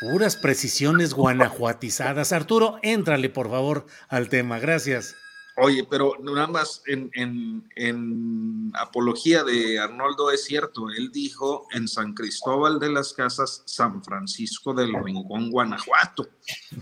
Puras 0.00 0.36
precisiones 0.36 1.14
guanajuatizadas. 1.14 2.32
Arturo, 2.32 2.78
éntrale 2.82 3.30
por 3.30 3.48
favor 3.48 3.86
al 4.08 4.28
tema. 4.28 4.58
Gracias. 4.58 5.14
Oye, 5.58 5.86
pero 5.88 6.12
nada 6.20 6.46
más 6.48 6.82
en, 6.86 7.10
en, 7.14 7.66
en, 7.76 8.70
apología 8.74 9.42
de 9.42 9.78
Arnoldo 9.78 10.30
es 10.30 10.44
cierto, 10.44 10.90
él 10.90 11.10
dijo 11.10 11.66
en 11.72 11.88
San 11.88 12.12
Cristóbal 12.12 12.78
de 12.78 12.90
las 12.90 13.14
Casas, 13.14 13.62
San 13.64 14.04
Francisco 14.04 14.74
del 14.74 14.92
Rincón, 15.02 15.50
Guanajuato. 15.50 16.28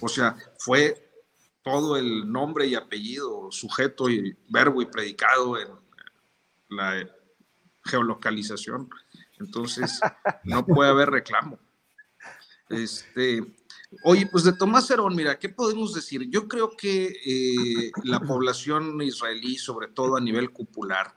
O 0.01 0.09
sea, 0.09 0.36
fue 0.59 1.03
todo 1.65 1.97
el 1.97 2.31
nombre 2.31 2.66
y 2.66 2.74
apellido, 2.74 3.51
sujeto 3.51 4.09
y 4.11 4.36
verbo 4.49 4.82
y 4.82 4.86
predicado 4.86 5.59
en 5.59 5.69
la 6.69 7.09
geolocalización. 7.85 8.89
Entonces, 9.41 9.99
no 10.45 10.65
puede 10.65 10.91
haber 10.91 11.11
reclamo. 11.11 11.59
Este, 12.69 13.43
oye, 14.05 14.27
pues 14.27 14.45
de 14.45 14.53
Tomás 14.53 14.91
Herón, 14.91 15.16
mira, 15.16 15.39
¿qué 15.39 15.49
podemos 15.49 15.95
decir? 15.95 16.28
Yo 16.31 16.49
creo 16.49 16.77
que 16.77 17.07
eh, 17.24 17.93
la 18.05 18.20
población 18.20 19.01
israelí, 19.01 19.57
sobre 19.57 19.89
todo 19.89 20.16
a 20.16 20.20
nivel 20.20 20.51
popular, 20.51 21.15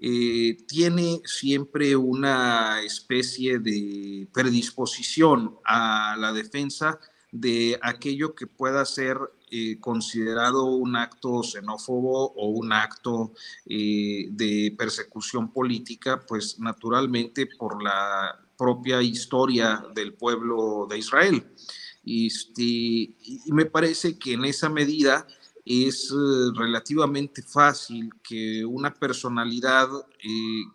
eh, 0.00 0.56
tiene 0.66 1.20
siempre 1.24 1.96
una 1.96 2.82
especie 2.82 3.58
de 3.58 4.26
predisposición 4.32 5.58
a 5.64 6.16
la 6.18 6.32
defensa 6.32 6.98
de 7.30 7.78
aquello 7.82 8.34
que 8.34 8.46
pueda 8.46 8.84
ser 8.84 9.18
eh, 9.54 9.78
considerado 9.80 10.64
un 10.64 10.96
acto 10.96 11.42
xenófobo 11.42 12.32
o 12.32 12.48
un 12.48 12.72
acto 12.72 13.34
eh, 13.66 14.28
de 14.30 14.74
persecución 14.78 15.52
política, 15.52 16.24
pues 16.26 16.58
naturalmente 16.58 17.46
por 17.58 17.82
la 17.82 18.34
propia 18.56 19.02
historia 19.02 19.84
del 19.94 20.14
pueblo 20.14 20.86
de 20.88 20.96
Israel. 20.96 21.44
Este, 22.02 22.62
y 22.62 23.52
me 23.52 23.66
parece 23.66 24.18
que 24.18 24.32
en 24.32 24.46
esa 24.46 24.70
medida 24.70 25.26
es 25.66 26.10
eh, 26.10 26.50
relativamente 26.54 27.42
fácil 27.42 28.10
que 28.26 28.64
una 28.64 28.94
personalidad 28.94 29.86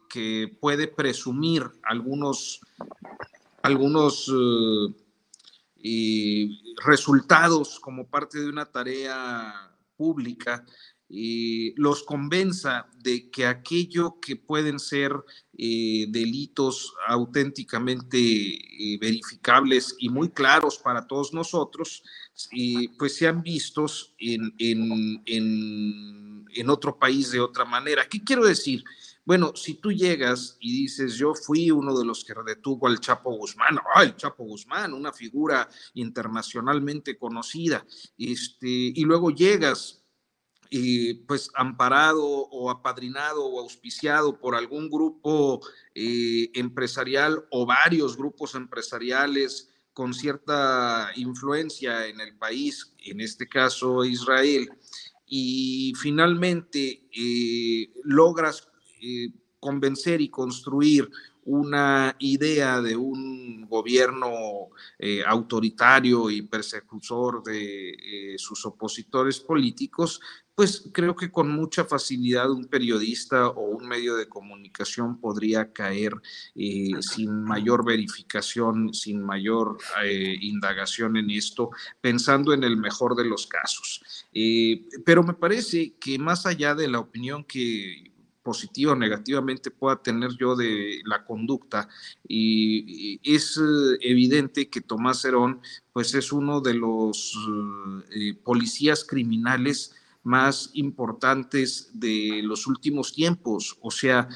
que 0.08 0.56
puede 0.62 0.88
presumir 0.88 1.64
algunos, 1.82 2.62
algunos 3.64 4.32
resultados 6.86 7.80
como 7.80 8.08
parte 8.08 8.40
de 8.40 8.50
una 8.50 8.66
tarea 8.66 9.72
pública 9.96 10.64
los 11.10 12.04
convenza 12.04 12.88
de 13.02 13.30
que 13.32 13.46
aquello 13.46 14.20
que 14.20 14.36
pueden 14.36 14.78
ser 14.78 15.14
eh, 15.58 16.06
delitos 16.10 16.94
auténticamente 17.08 18.18
eh, 18.20 18.98
verificables 19.00 19.96
y 20.00 20.10
muy 20.10 20.30
claros 20.30 20.78
para 20.78 21.08
todos 21.08 21.34
nosotros, 21.34 22.04
pues 22.98 23.16
sean 23.16 23.42
vistos 23.42 24.14
en, 24.18 24.54
en, 24.58 26.46
en 26.54 26.70
otro 26.70 27.00
país 27.00 27.32
de 27.32 27.40
otra 27.40 27.64
manera. 27.64 28.08
¿Qué 28.10 28.22
quiero 28.22 28.46
decir? 28.46 28.84
Bueno, 29.28 29.52
si 29.58 29.74
tú 29.74 29.92
llegas 29.92 30.56
y 30.62 30.84
dices, 30.84 31.16
yo 31.16 31.36
fui 31.36 31.70
uno 31.70 32.00
de 32.00 32.06
los 32.06 32.24
que 32.24 32.34
detuvo 32.46 32.88
al 32.88 33.02
Chapo 33.02 33.32
Guzmán, 33.32 33.78
¡ay, 33.94 34.08
el 34.08 34.16
Chapo 34.16 34.46
Guzmán, 34.46 34.94
una 34.94 35.12
figura 35.12 35.68
internacionalmente 35.96 37.18
conocida! 37.18 37.86
Este, 38.18 38.70
y 38.70 39.04
luego 39.04 39.32
llegas 39.32 40.02
y 40.70 41.16
pues 41.26 41.52
amparado 41.56 42.26
o 42.26 42.70
apadrinado 42.70 43.46
o 43.46 43.60
auspiciado 43.60 44.40
por 44.40 44.56
algún 44.56 44.90
grupo 44.90 45.60
eh, 45.94 46.50
empresarial 46.54 47.46
o 47.52 47.66
varios 47.66 48.16
grupos 48.16 48.56
empresariales 48.56 49.68
con 49.92 50.14
cierta 50.14 51.12
influencia 51.18 52.08
en 52.08 52.22
el 52.22 52.38
país, 52.38 52.94
en 53.00 53.20
este 53.20 53.50
caso 53.50 54.06
Israel, 54.06 54.70
y 55.26 55.92
finalmente 55.98 57.10
eh, 57.12 57.92
logras 58.06 58.70
eh, 59.02 59.30
convencer 59.60 60.22
y 60.22 60.30
construir 60.30 61.10
una 61.44 62.16
idea 62.20 62.82
de 62.82 62.96
un 62.96 63.68
gobierno 63.68 64.70
eh, 65.00 65.24
autoritario 65.26 66.30
y 66.30 66.42
persecutor 66.42 67.42
de 67.42 67.90
eh, 67.90 68.36
sus 68.38 68.66
opositores 68.66 69.40
políticos, 69.40 70.20
pues 70.54 70.90
creo 70.92 71.16
que 71.16 71.32
con 71.32 71.50
mucha 71.50 71.86
facilidad 71.86 72.52
un 72.52 72.66
periodista 72.66 73.48
o 73.48 73.62
un 73.62 73.88
medio 73.88 74.16
de 74.16 74.28
comunicación 74.28 75.20
podría 75.22 75.72
caer 75.72 76.14
sin 76.56 77.44
mayor 77.44 77.86
verificación, 77.86 78.94
sin 78.94 79.24
mayor 79.24 79.78
indagación 80.42 81.16
en 81.18 81.30
esto, 81.30 81.70
pensando 82.02 82.54
en 82.54 82.64
el 82.64 82.76
mejor 82.76 83.16
de 83.16 83.26
los 83.26 83.46
casos. 83.46 84.02
pero 85.06 85.24
me 85.24 85.36
parece 85.36 85.94
que 86.00 86.18
más 86.18 86.48
allá 86.48 86.74
de 86.74 86.88
la 86.88 87.00
opinión 87.00 87.44
que 87.44 88.17
positiva 88.48 88.94
o 88.94 88.96
negativamente 88.96 89.72
pueda 89.72 90.02
tener 90.02 90.32
yo 90.40 90.56
de 90.56 91.02
la 91.04 91.26
conducta. 91.26 91.90
Y, 92.26 93.20
es 93.22 93.58
eh, 93.58 93.98
evidente 94.00 94.70
que 94.70 94.80
Tomás 94.80 95.26
Herón, 95.26 95.60
pues 95.92 96.14
es 96.14 96.32
uno 96.32 96.62
de 96.62 96.74
los 96.74 97.38
eh, 98.16 98.36
policías 98.42 99.04
criminales 99.04 99.94
más 100.24 100.70
importantes 100.74 101.90
de 101.94 102.42
los 102.42 102.68
últimos 102.68 103.12
tiempos. 103.12 103.78
O 103.82 103.92
sea, 103.92 104.30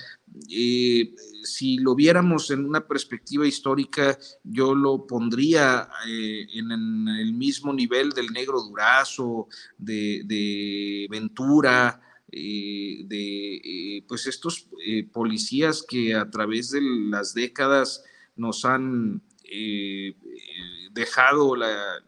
eh, 0.49 1.15
si 1.43 1.77
lo 1.77 1.95
viéramos 1.95 2.51
en 2.51 2.65
una 2.65 2.85
perspectiva 2.85 3.47
histórica, 3.47 4.17
yo 4.43 4.75
lo 4.75 5.07
pondría 5.07 5.87
en, 6.05 7.07
el 7.07 7.33
mismo 7.33 7.71
nivel 7.71 8.09
del 8.09 8.27
negro 8.27 8.61
Durazo, 8.61 9.47
de 9.77 11.07
Ventura, 11.09 12.01
eh, 12.33 13.03
de 13.07 13.55
eh, 13.55 14.05
pues 14.07 14.25
estos 14.25 14.67
eh, 14.85 15.03
policías 15.03 15.83
que 15.85 16.15
a 16.15 16.29
través 16.29 16.71
de 16.71 16.79
las 16.81 17.33
décadas 17.33 18.05
nos 18.37 18.63
han 18.63 19.21
dejado 20.93 21.57
la 21.57 22.01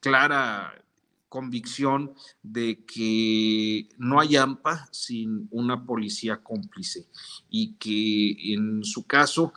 clara 0.00 0.84
convicción 1.30 2.12
de 2.42 2.84
que 2.84 3.88
no 3.96 4.20
hay 4.20 4.36
AMPA 4.36 4.86
sin 4.92 5.48
una 5.50 5.82
policía 5.86 6.42
cómplice 6.42 7.06
y 7.48 7.72
que 7.76 8.52
en 8.52 8.84
su 8.84 9.06
caso 9.06 9.54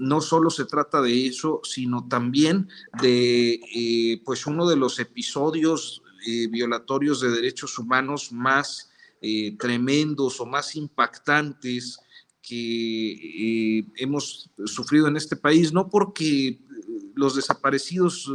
no 0.00 0.20
solo 0.20 0.50
se 0.50 0.64
trata 0.64 1.00
de 1.00 1.28
eso, 1.28 1.60
sino 1.62 2.08
también 2.08 2.68
de 3.00 4.20
pues 4.24 4.44
uno 4.46 4.68
de 4.68 4.76
los 4.76 4.98
episodios 4.98 6.02
eh, 6.26 6.46
violatorios 6.48 7.20
de 7.20 7.30
derechos 7.30 7.78
humanos 7.78 8.32
más 8.32 8.90
eh, 9.20 9.56
tremendos 9.58 10.40
o 10.40 10.46
más 10.46 10.76
impactantes 10.76 11.98
que 12.42 13.78
eh, 13.78 13.86
hemos 13.96 14.50
sufrido 14.64 15.08
en 15.08 15.16
este 15.16 15.36
país, 15.36 15.72
no 15.72 15.88
porque 15.88 16.58
los 17.14 17.36
desaparecidos 17.36 18.30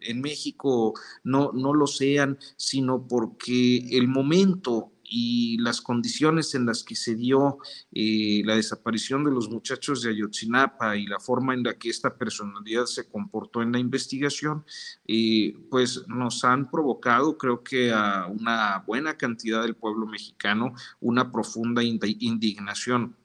en 0.00 0.20
México 0.20 0.94
no, 1.24 1.52
no 1.52 1.74
lo 1.74 1.86
sean, 1.86 2.38
sino 2.56 3.06
porque 3.06 3.88
el 3.90 4.08
momento 4.08 4.92
y 5.10 5.58
las 5.58 5.80
condiciones 5.80 6.54
en 6.54 6.64
las 6.64 6.84
que 6.84 6.94
se 6.94 7.16
dio 7.16 7.58
eh, 7.92 8.42
la 8.44 8.54
desaparición 8.54 9.24
de 9.24 9.32
los 9.32 9.50
muchachos 9.50 10.02
de 10.02 10.10
Ayotzinapa 10.10 10.96
y 10.96 11.06
la 11.06 11.18
forma 11.18 11.52
en 11.52 11.64
la 11.64 11.74
que 11.74 11.90
esta 11.90 12.16
personalidad 12.16 12.86
se 12.86 13.08
comportó 13.08 13.60
en 13.60 13.72
la 13.72 13.80
investigación, 13.80 14.64
eh, 15.06 15.54
pues 15.68 16.06
nos 16.06 16.44
han 16.44 16.70
provocado, 16.70 17.36
creo 17.36 17.62
que 17.62 17.92
a 17.92 18.26
una 18.26 18.84
buena 18.86 19.18
cantidad 19.18 19.62
del 19.62 19.74
pueblo 19.74 20.06
mexicano, 20.06 20.74
una 21.00 21.30
profunda 21.32 21.82
indignación 21.82 23.16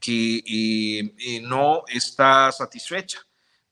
que 0.00 0.42
eh, 0.46 1.42
no 1.42 1.82
está 1.86 2.50
satisfecha 2.50 3.26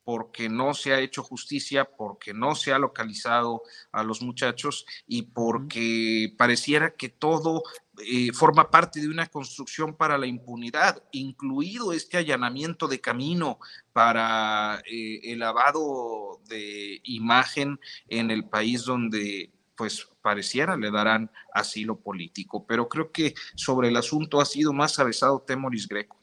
porque 0.09 0.49
no 0.49 0.73
se 0.73 0.95
ha 0.95 1.01
hecho 1.01 1.23
justicia, 1.23 1.85
porque 1.85 2.33
no 2.33 2.55
se 2.55 2.73
ha 2.73 2.79
localizado 2.79 3.61
a 3.93 4.03
los 4.03 4.23
muchachos 4.23 4.87
y 5.07 5.21
porque 5.21 6.33
pareciera 6.39 6.95
que 6.95 7.11
todo 7.11 7.63
eh, 8.07 8.33
forma 8.33 8.71
parte 8.71 9.01
de 9.03 9.09
una 9.09 9.27
construcción 9.27 9.95
para 9.95 10.17
la 10.17 10.27
impunidad, 10.27 11.05
incluido 11.13 11.93
este 11.93 12.17
allanamiento 12.17 12.89
de 12.89 13.03
camino 13.03 13.59
para 13.93 14.81
eh, 14.91 15.21
el 15.25 15.41
lavado 15.41 16.41
de 16.49 17.03
imagen 17.05 17.79
en 18.09 18.31
el 18.31 18.49
país 18.49 18.85
donde 18.85 19.53
pues 19.77 20.09
pareciera 20.23 20.79
le 20.79 20.91
darán 20.91 21.31
asilo 21.53 22.01
político. 22.01 22.67
Pero 22.67 22.89
creo 22.89 23.13
que 23.13 23.35
sobre 23.55 23.89
el 23.89 23.97
asunto 23.99 24.41
ha 24.41 24.47
sido 24.47 24.73
más 24.73 24.99
avesado 24.99 25.45
Temoris 25.47 25.87
Greco. 25.87 26.18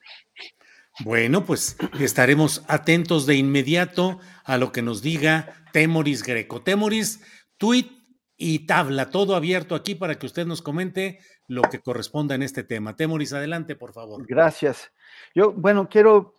Bueno, 1.04 1.44
pues 1.46 1.76
estaremos 2.00 2.64
atentos 2.68 3.26
de 3.26 3.36
inmediato 3.36 4.20
a 4.46 4.58
lo 4.58 4.72
que 4.72 4.82
nos 4.82 5.02
diga 5.02 5.66
Temoris 5.74 6.24
Greco. 6.24 6.62
Temoris, 6.62 7.22
tweet 7.58 7.92
y 8.38 8.66
tabla, 8.66 9.10
todo 9.10 9.36
abierto 9.36 9.76
aquí 9.76 9.96
para 9.96 10.16
que 10.16 10.26
usted 10.26 10.46
nos 10.46 10.62
comente 10.62 11.20
lo 11.48 11.64
que 11.64 11.80
corresponda 11.80 12.36
en 12.36 12.44
este 12.44 12.64
tema. 12.64 12.96
Temoris, 12.96 13.34
adelante, 13.34 13.76
por 13.76 13.94
favor. 13.94 14.26
Gracias. 14.26 14.92
Yo, 15.34 15.52
bueno, 15.52 15.90
quiero 15.90 16.36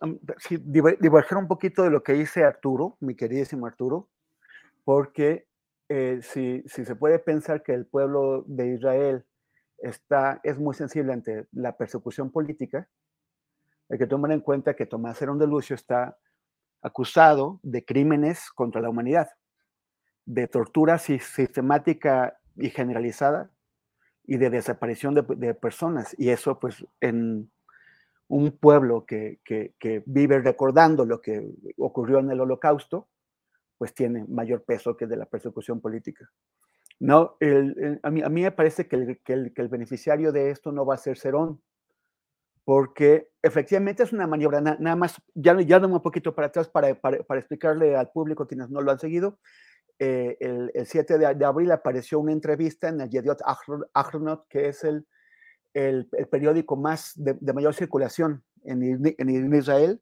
diverger 0.49 1.37
un 1.37 1.47
poquito 1.47 1.83
de 1.83 1.91
lo 1.91 2.01
que 2.01 2.13
dice 2.13 2.43
Arturo, 2.43 2.97
mi 2.99 3.15
queridísimo 3.15 3.67
Arturo, 3.67 4.09
porque 4.83 5.47
eh, 5.89 6.19
si, 6.21 6.63
si 6.65 6.83
se 6.83 6.95
puede 6.95 7.19
pensar 7.19 7.61
que 7.61 7.73
el 7.73 7.85
pueblo 7.85 8.43
de 8.47 8.73
Israel 8.73 9.25
está, 9.77 10.39
es 10.43 10.57
muy 10.57 10.73
sensible 10.73 11.13
ante 11.13 11.47
la 11.51 11.77
persecución 11.77 12.31
política, 12.31 12.89
hay 13.89 13.97
que 13.97 14.07
tomar 14.07 14.31
en 14.31 14.41
cuenta 14.41 14.75
que 14.75 14.85
Tomás 14.85 15.21
Herón 15.21 15.39
de 15.39 15.47
Lucio 15.47 15.75
está 15.75 16.17
acusado 16.81 17.59
de 17.63 17.83
crímenes 17.85 18.49
contra 18.51 18.81
la 18.81 18.89
humanidad. 18.89 19.29
de 20.29 20.45
tortura 20.49 20.97
sistemática 20.97 22.37
y 22.57 22.69
generalizada 22.69 23.49
y 24.25 24.35
de 24.35 24.49
desaparición 24.49 25.15
de, 25.15 25.53
personas. 25.53 26.13
Y 26.19 26.31
eso, 26.31 26.59
pues, 26.59 26.85
en 26.99 27.49
un 28.27 28.51
pueblo 28.57 29.05
que, 29.05 29.39
vive 30.05 30.39
recordando 30.39 31.05
lo 31.05 31.21
que 31.21 31.49
ocurrió 31.77 32.19
en 32.19 32.29
el 32.29 32.41
holocausto, 32.41 33.07
pues 33.77 33.93
tiene 33.93 34.25
mayor 34.27 34.63
peso 34.65 34.97
que 34.97 35.07
de 35.07 35.15
la 35.15 35.25
persecución 35.25 35.79
política. 35.79 36.29
No, 36.99 37.37
a, 38.03 38.09
mí, 38.09 38.21
me 38.43 38.51
parece 38.51 38.87
que 38.87 38.95
el, 38.97 39.19
que, 39.23 39.33
el, 39.33 39.67
beneficiario 39.69 40.33
de 40.33 40.51
esto 40.51 40.73
no 40.73 40.85
va 40.85 40.95
a 40.95 40.97
ser 40.97 41.17
Cerón, 41.17 41.61
porque 42.67 43.29
efectivamente 43.41 44.03
es 44.03 44.11
una 44.11 44.27
maniobra, 44.27 44.59
nada 44.59 44.95
más, 44.97 45.15
ya, 45.33 45.57
ya 45.61 45.77
un 45.77 46.01
poquito 46.01 46.35
para 46.35 46.47
atrás 46.47 46.67
para, 46.67 46.93
para, 46.99 47.23
para, 47.23 47.39
explicarle 47.39 47.95
al 47.95 48.11
público 48.11 48.45
quienes 48.45 48.69
no 48.69 48.81
lo 48.81 48.91
han 48.91 48.99
seguido, 48.99 49.39
eh, 49.99 50.35
el, 50.41 50.69
el, 50.73 50.85
7 50.85 51.17
de, 51.17 51.45
abril 51.45 51.71
apareció 51.71 52.19
una 52.19 52.33
entrevista 52.33 52.89
en 52.89 52.99
el 52.99 53.09
Yediot 53.09 53.39
Ahronot, 53.93 54.49
que 54.49 54.67
es 54.67 54.83
el, 54.83 55.07
el, 55.73 56.09
el 56.11 56.27
periódico 56.27 56.75
más 56.75 57.13
de, 57.15 57.37
de, 57.39 57.53
mayor 57.53 57.73
circulación 57.73 58.43
en, 58.65 59.15
en, 59.17 59.55
Israel, 59.55 60.01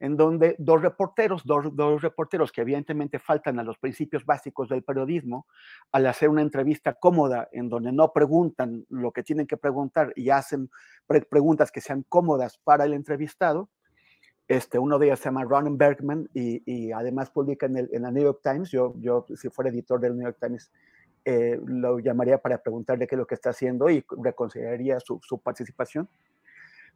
en 0.00 0.16
donde 0.16 0.56
dos 0.58 0.82
reporteros, 0.82 1.44
dos, 1.44 1.74
dos, 1.74 2.02
reporteros 2.02 2.52
que 2.52 2.60
evidentemente 2.60 3.18
faltan 3.18 3.58
a 3.58 3.62
los 3.62 3.78
principios 3.78 4.24
básicos 4.24 4.68
del 4.68 4.82
periodismo, 4.82 5.46
al 5.92 6.06
hacer 6.06 6.28
una 6.28 6.42
entrevista 6.42 6.94
cómoda 6.94 7.48
en 7.52 7.68
donde 7.68 7.92
no 7.92 8.12
preguntan 8.12 8.84
lo 8.88 9.12
que 9.12 9.22
tienen 9.22 9.46
que 9.46 9.56
preguntar 9.56 10.12
y 10.16 10.30
hacen 10.30 10.70
preguntas 11.06 11.70
que 11.70 11.80
sean 11.80 12.04
cómodas 12.08 12.58
para 12.58 12.84
el 12.84 12.94
entrevistado, 12.94 13.70
este, 14.46 14.78
uno 14.78 14.98
de 14.98 15.06
ellos 15.06 15.20
se 15.20 15.26
llama 15.26 15.44
Ron 15.44 15.78
Bergman 15.78 16.28
y, 16.34 16.92
además 16.92 17.30
publica 17.30 17.66
en 17.66 17.78
el, 17.78 17.90
en 17.92 18.02
New 18.02 18.22
York 18.22 18.40
Times. 18.42 18.70
Yo, 18.70 18.94
yo, 18.98 19.24
si 19.36 19.48
fuera 19.48 19.70
editor 19.70 20.00
del 20.00 20.16
New 20.16 20.24
York 20.24 20.36
Times, 20.38 20.70
eh, 21.24 21.58
lo 21.64 21.98
llamaría 21.98 22.36
para 22.36 22.58
preguntarle 22.58 23.06
qué 23.06 23.14
es 23.14 23.18
lo 23.18 23.26
que 23.26 23.34
está 23.34 23.50
haciendo 23.50 23.88
y 23.88 24.04
reconsideraría 24.22 25.00
su, 25.00 25.18
su 25.22 25.38
participación. 25.38 26.08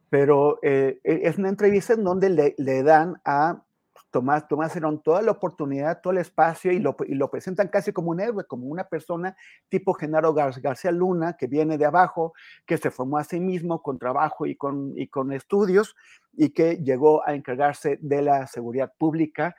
Pero 0.09 0.59
eh, 0.61 0.99
e, 1.03 1.21
es 1.23 1.37
una 1.37 1.49
entrevista 1.49 1.93
en 1.93 2.03
donde 2.03 2.29
le, 2.29 2.55
le 2.57 2.83
dan 2.83 3.21
a 3.25 3.63
Tomás, 4.11 4.47
Tomás 4.47 4.75
Herón 4.75 5.01
toda 5.03 5.21
la 5.21 5.31
oportunidad, 5.31 6.01
todo 6.01 6.11
el 6.11 6.19
espacio 6.19 6.71
y 6.71 6.79
lo, 6.79 6.95
y 7.07 7.13
lo, 7.13 7.29
presentan 7.29 7.67
casi 7.67 7.93
como 7.93 8.09
un 8.09 8.19
héroe, 8.19 8.43
como 8.45 8.65
una 8.67 8.85
persona 8.85 9.35
tipo 9.69 9.93
Genaro 9.93 10.33
García 10.33 10.91
Luna, 10.91 11.37
que 11.37 11.47
viene 11.47 11.77
de 11.77 11.85
abajo, 11.85 12.33
que 12.65 12.77
se 12.77 12.89
formó 12.89 13.17
a 13.17 13.23
sí 13.23 13.39
mismo 13.39 13.83
con 13.83 13.99
trabajo 13.99 14.47
y 14.47 14.55
con, 14.55 14.93
y 14.97 15.07
con 15.07 15.31
estudios 15.31 15.95
y 16.35 16.49
que 16.49 16.77
llegó 16.77 17.27
a 17.27 17.35
encargarse 17.35 17.99
de 18.01 18.21
la 18.23 18.47
seguridad 18.47 18.91
pública 18.97 19.55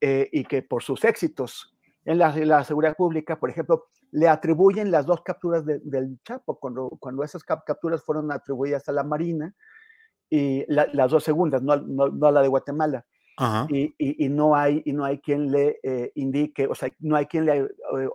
eh, 0.00 0.28
y 0.32 0.44
que 0.44 0.62
por 0.62 0.82
sus 0.82 1.04
éxitos 1.04 1.72
en 2.04 2.18
la, 2.18 2.34
la, 2.34 2.64
seguridad 2.64 2.96
pública, 2.96 3.38
por 3.38 3.50
ejemplo, 3.50 3.86
le 4.10 4.28
atribuyen 4.28 4.90
las 4.90 5.06
dos 5.06 5.22
capturas 5.22 5.64
del 5.64 6.18
Chapo, 6.24 6.58
cuando, 6.58 6.90
cuando 6.98 7.22
esas 7.22 7.44
capturas 7.44 8.02
fueron 8.02 8.32
atribuidas 8.32 8.88
a 8.88 8.92
la 8.92 9.04
Marina, 9.04 9.54
y 10.34 10.64
las 10.66 11.10
dos 11.10 11.22
segundas, 11.22 11.62
no, 11.62 11.76
no, 11.76 12.08
no 12.08 12.30
la 12.30 12.40
de 12.40 12.48
Guatemala. 12.48 13.04
Y, 13.68 13.94
y, 13.98 14.28
no 14.30 14.56
hay, 14.56 14.82
y 14.86 14.92
no 14.92 15.04
hay 15.04 15.18
quien 15.18 15.50
le 15.50 15.78
eh, 15.82 16.12
indique, 16.14 16.66
o 16.66 16.74
sea, 16.74 16.88
no 17.00 17.16
hay 17.16 17.26
quien 17.26 17.44
le 17.44 17.58
eh, 17.58 17.68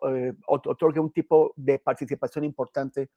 eh, 0.10 0.34
otorgue 0.48 1.00
un 1.00 1.12
tipo 1.12 1.54
de 1.56 1.78
participación 1.78 2.46
importante 2.46 3.10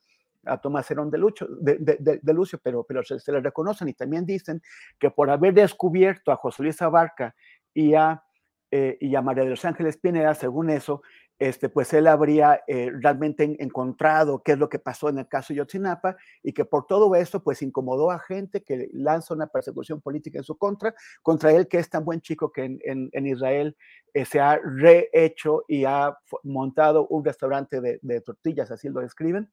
a 0.45 0.61
Tomás 0.61 0.91
Herón 0.91 1.11
de, 1.11 1.19
Lucho, 1.19 1.47
de, 1.47 1.79
de, 1.79 2.35
Lucio, 2.35 2.59
pero, 2.63 2.85
pero 2.85 3.03
se, 3.03 3.33
le 3.33 3.41
reconocen. 3.41 3.89
Y 3.89 3.95
también 3.95 4.27
dicen 4.27 4.61
que 4.99 5.11
por 5.11 5.31
haber 5.31 5.55
descubierto 5.55 6.33
a 6.33 6.37
José 6.37 6.63
Luis 6.65 6.83
Abarca 6.83 7.35
y 7.73 7.95
a, 7.95 8.23
y 8.71 9.15
a 9.15 9.23
María 9.23 9.45
de 9.45 9.51
los 9.51 9.65
Ángeles 9.65 9.97
Pineda, 9.97 10.35
según 10.35 10.69
eso, 10.69 11.03
este, 11.41 11.71
pues 11.71 11.93
él 11.95 12.07
habría 12.07 12.63
eh, 12.67 12.91
realmente 13.01 13.57
encontrado 13.59 14.43
qué 14.43 14.53
es 14.53 14.59
lo 14.59 14.69
que 14.69 14.79
pasó 14.79 15.09
en 15.09 15.19
el 15.19 15.27
caso 15.27 15.55
Yotzinapa 15.55 16.17
y 16.43 16.53
que 16.53 16.67
por 16.67 16.87
todo 16.87 17.15
esto 17.15 17.43
pues 17.43 17.63
incomodó 17.63 18.11
a 18.11 18.19
gente 18.19 18.63
que 18.63 18.91
lanza 18.93 19.33
una 19.33 19.47
persecución 19.47 20.03
política 20.03 20.39
en 20.39 20.45
su 20.45 20.59
contra, 20.59 20.95
contra 21.23 21.51
él 21.53 21.67
que 21.67 21.79
es 21.79 21.89
tan 21.89 22.05
buen 22.05 22.21
chico 22.21 22.53
que 22.53 22.79
en, 22.85 23.27
Israel 23.27 23.75
eh, 24.13 24.27
se 24.27 24.39
ha 24.39 24.61
rehecho 24.63 25.65
y 25.67 25.87
ha 25.87 26.15
montado 26.43 27.07
un 27.09 27.25
restaurante 27.25 27.81
de, 27.81 27.99
de 28.03 28.21
tortillas, 28.21 28.71
así 28.71 28.91
lo 28.91 29.01
describen 29.01 29.51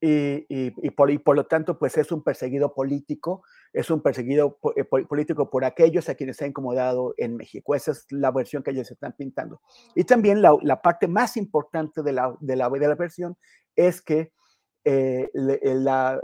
y, 0.00 0.90
por, 0.90 1.10
y 1.10 1.18
por 1.18 1.36
lo 1.36 1.46
tanto, 1.46 1.78
pues 1.78 1.96
es 1.96 2.12
un 2.12 2.22
perseguido 2.22 2.72
político, 2.72 3.42
es 3.72 3.90
un 3.90 4.00
perseguido 4.00 4.58
eh, 4.76 4.84
político 4.84 5.50
por 5.50 5.64
aquellos 5.64 6.08
a 6.08 6.14
quienes 6.14 6.36
se 6.36 6.44
ha 6.44 6.48
incomodado 6.48 7.14
en 7.16 7.36
México. 7.36 7.74
Esa 7.74 7.92
es 7.92 8.06
la 8.10 8.30
versión 8.30 8.62
que 8.62 8.70
ellos 8.70 8.90
están 8.90 9.14
pintando. 9.16 9.60
Y 9.94 10.04
también 10.04 10.40
la, 10.40 10.56
la 10.62 10.80
parte 10.80 11.08
más 11.08 11.36
importante 11.36 12.02
de 12.02 12.12
la, 12.12 12.36
de 12.40 12.56
la, 12.56 12.70
de 12.70 12.88
la 12.88 12.94
versión 12.94 13.36
es 13.74 14.00
que 14.00 14.32
eh, 14.84 15.28
eh, 15.34 15.74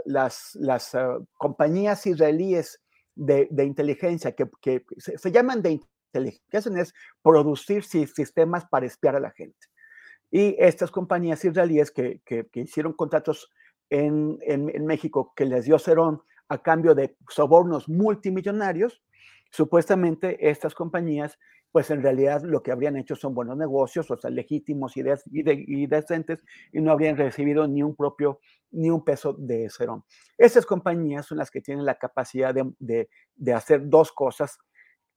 las, 0.05 0.55
las 0.55 0.95
ah, 0.95 1.19
compañías 1.37 2.05
israelíes 2.07 2.81
de, 3.13 3.47
de 3.51 3.63
inteligencia 3.65 4.31
que, 4.31 4.49
que 4.61 4.85
se, 4.97 5.31
llaman 5.31 5.61
de 5.61 5.71
inteligencia, 6.13 6.45
que 6.49 6.57
hacen 6.57 6.77
es 6.77 6.93
producir 7.21 7.83
sistemas 7.83 8.65
para 8.65 8.85
espiar 8.85 9.15
a 9.15 9.19
la 9.19 9.31
gente. 9.31 9.67
Y 10.31 10.55
estas 10.57 10.89
compañías 10.89 11.45
israelíes 11.45 11.91
que, 11.91 12.21
que, 12.25 12.47
que 12.47 12.61
hicieron 12.61 12.93
contratos 12.93 13.51
en, 13.89 14.39
en, 14.41 14.85
México 14.85 15.33
que 15.35 15.45
les 15.45 15.65
dio 15.65 15.79
Cerón 15.79 16.21
a 16.49 16.61
cambio 16.61 16.95
de 16.95 17.17
sobornos 17.29 17.87
multimillonarios, 17.87 19.03
supuestamente 19.51 20.49
estas 20.49 20.73
compañías, 20.73 21.37
pues 21.71 21.91
en 21.91 22.01
realidad 22.01 22.41
lo 22.43 22.63
que 22.63 22.71
habrían 22.71 22.95
hecho 22.97 23.15
son 23.15 23.33
buenos 23.33 23.57
negocios, 23.57 24.09
o 24.09 24.17
sea, 24.17 24.29
legítimos 24.29 24.95
y, 24.95 25.03
y, 25.31 25.87
decentes, 25.87 26.43
y 26.71 26.81
no 26.81 26.91
habrían 26.91 27.17
recibido 27.17 27.67
ni 27.67 27.83
un 27.83 27.95
propio, 27.95 28.39
ni 28.71 28.89
un 28.89 29.03
peso 29.03 29.33
de 29.33 29.69
Cerón. 29.69 30.03
Estas 30.37 30.65
compañías 30.65 31.25
son 31.25 31.37
las 31.37 31.51
que 31.51 31.61
tienen 31.61 31.85
la 31.85 31.95
capacidad 31.95 32.53
de, 32.53 32.71
de, 32.79 33.09
de 33.35 33.53
hacer 33.53 33.89
dos 33.89 34.11
cosas 34.11 34.57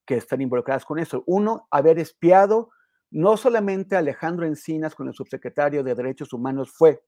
que 0.05 0.15
están 0.15 0.41
involucradas 0.41 0.85
con 0.85 0.99
eso. 0.99 1.23
Uno, 1.27 1.67
haber 1.71 1.99
espiado 1.99 2.69
no 3.11 3.37
solamente 3.37 3.95
a 3.95 3.99
Alejandro 3.99 4.45
Encinas 4.45 4.95
con 4.95 5.07
el 5.07 5.13
subsecretario 5.13 5.83
de 5.83 5.95
Derechos 5.95 6.33
Humanos 6.33 6.71
fue 6.71 7.01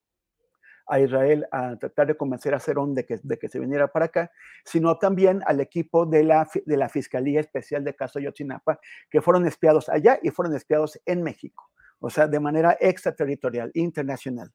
a 0.92 1.00
Israel 1.00 1.48
a 1.52 1.78
tratar 1.78 2.08
de 2.08 2.18
convencer 2.18 2.54
a 2.54 2.60
Cerón 2.60 2.94
de 2.94 3.06
que, 3.06 3.20
de 3.24 3.40
que 3.40 3.48
se 3.48 3.60
viniera 3.60 3.88
para 3.88 4.06
acá, 4.06 4.30
sino 4.66 4.98
también 4.98 5.42
al 5.46 5.62
equipo 5.62 6.06
de 6.06 6.24
la, 6.24 6.50
de 6.66 6.78
la 6.78 6.90
Fiscalía 6.90 7.40
Especial 7.40 7.86
de 7.86 7.96
Caso 7.96 8.20
Yotzinapa, 8.20 8.78
que 9.10 9.22
fueron 9.22 9.48
espiados 9.48 9.88
allá 9.88 10.20
y 10.22 10.32
fueron 10.32 10.54
espiados 10.54 11.00
en 11.06 11.24
México, 11.24 11.70
o 12.00 12.10
sea, 12.10 12.28
de 12.28 12.42
manera 12.42 12.78
extraterritorial, 12.80 13.72
internacional. 13.74 14.52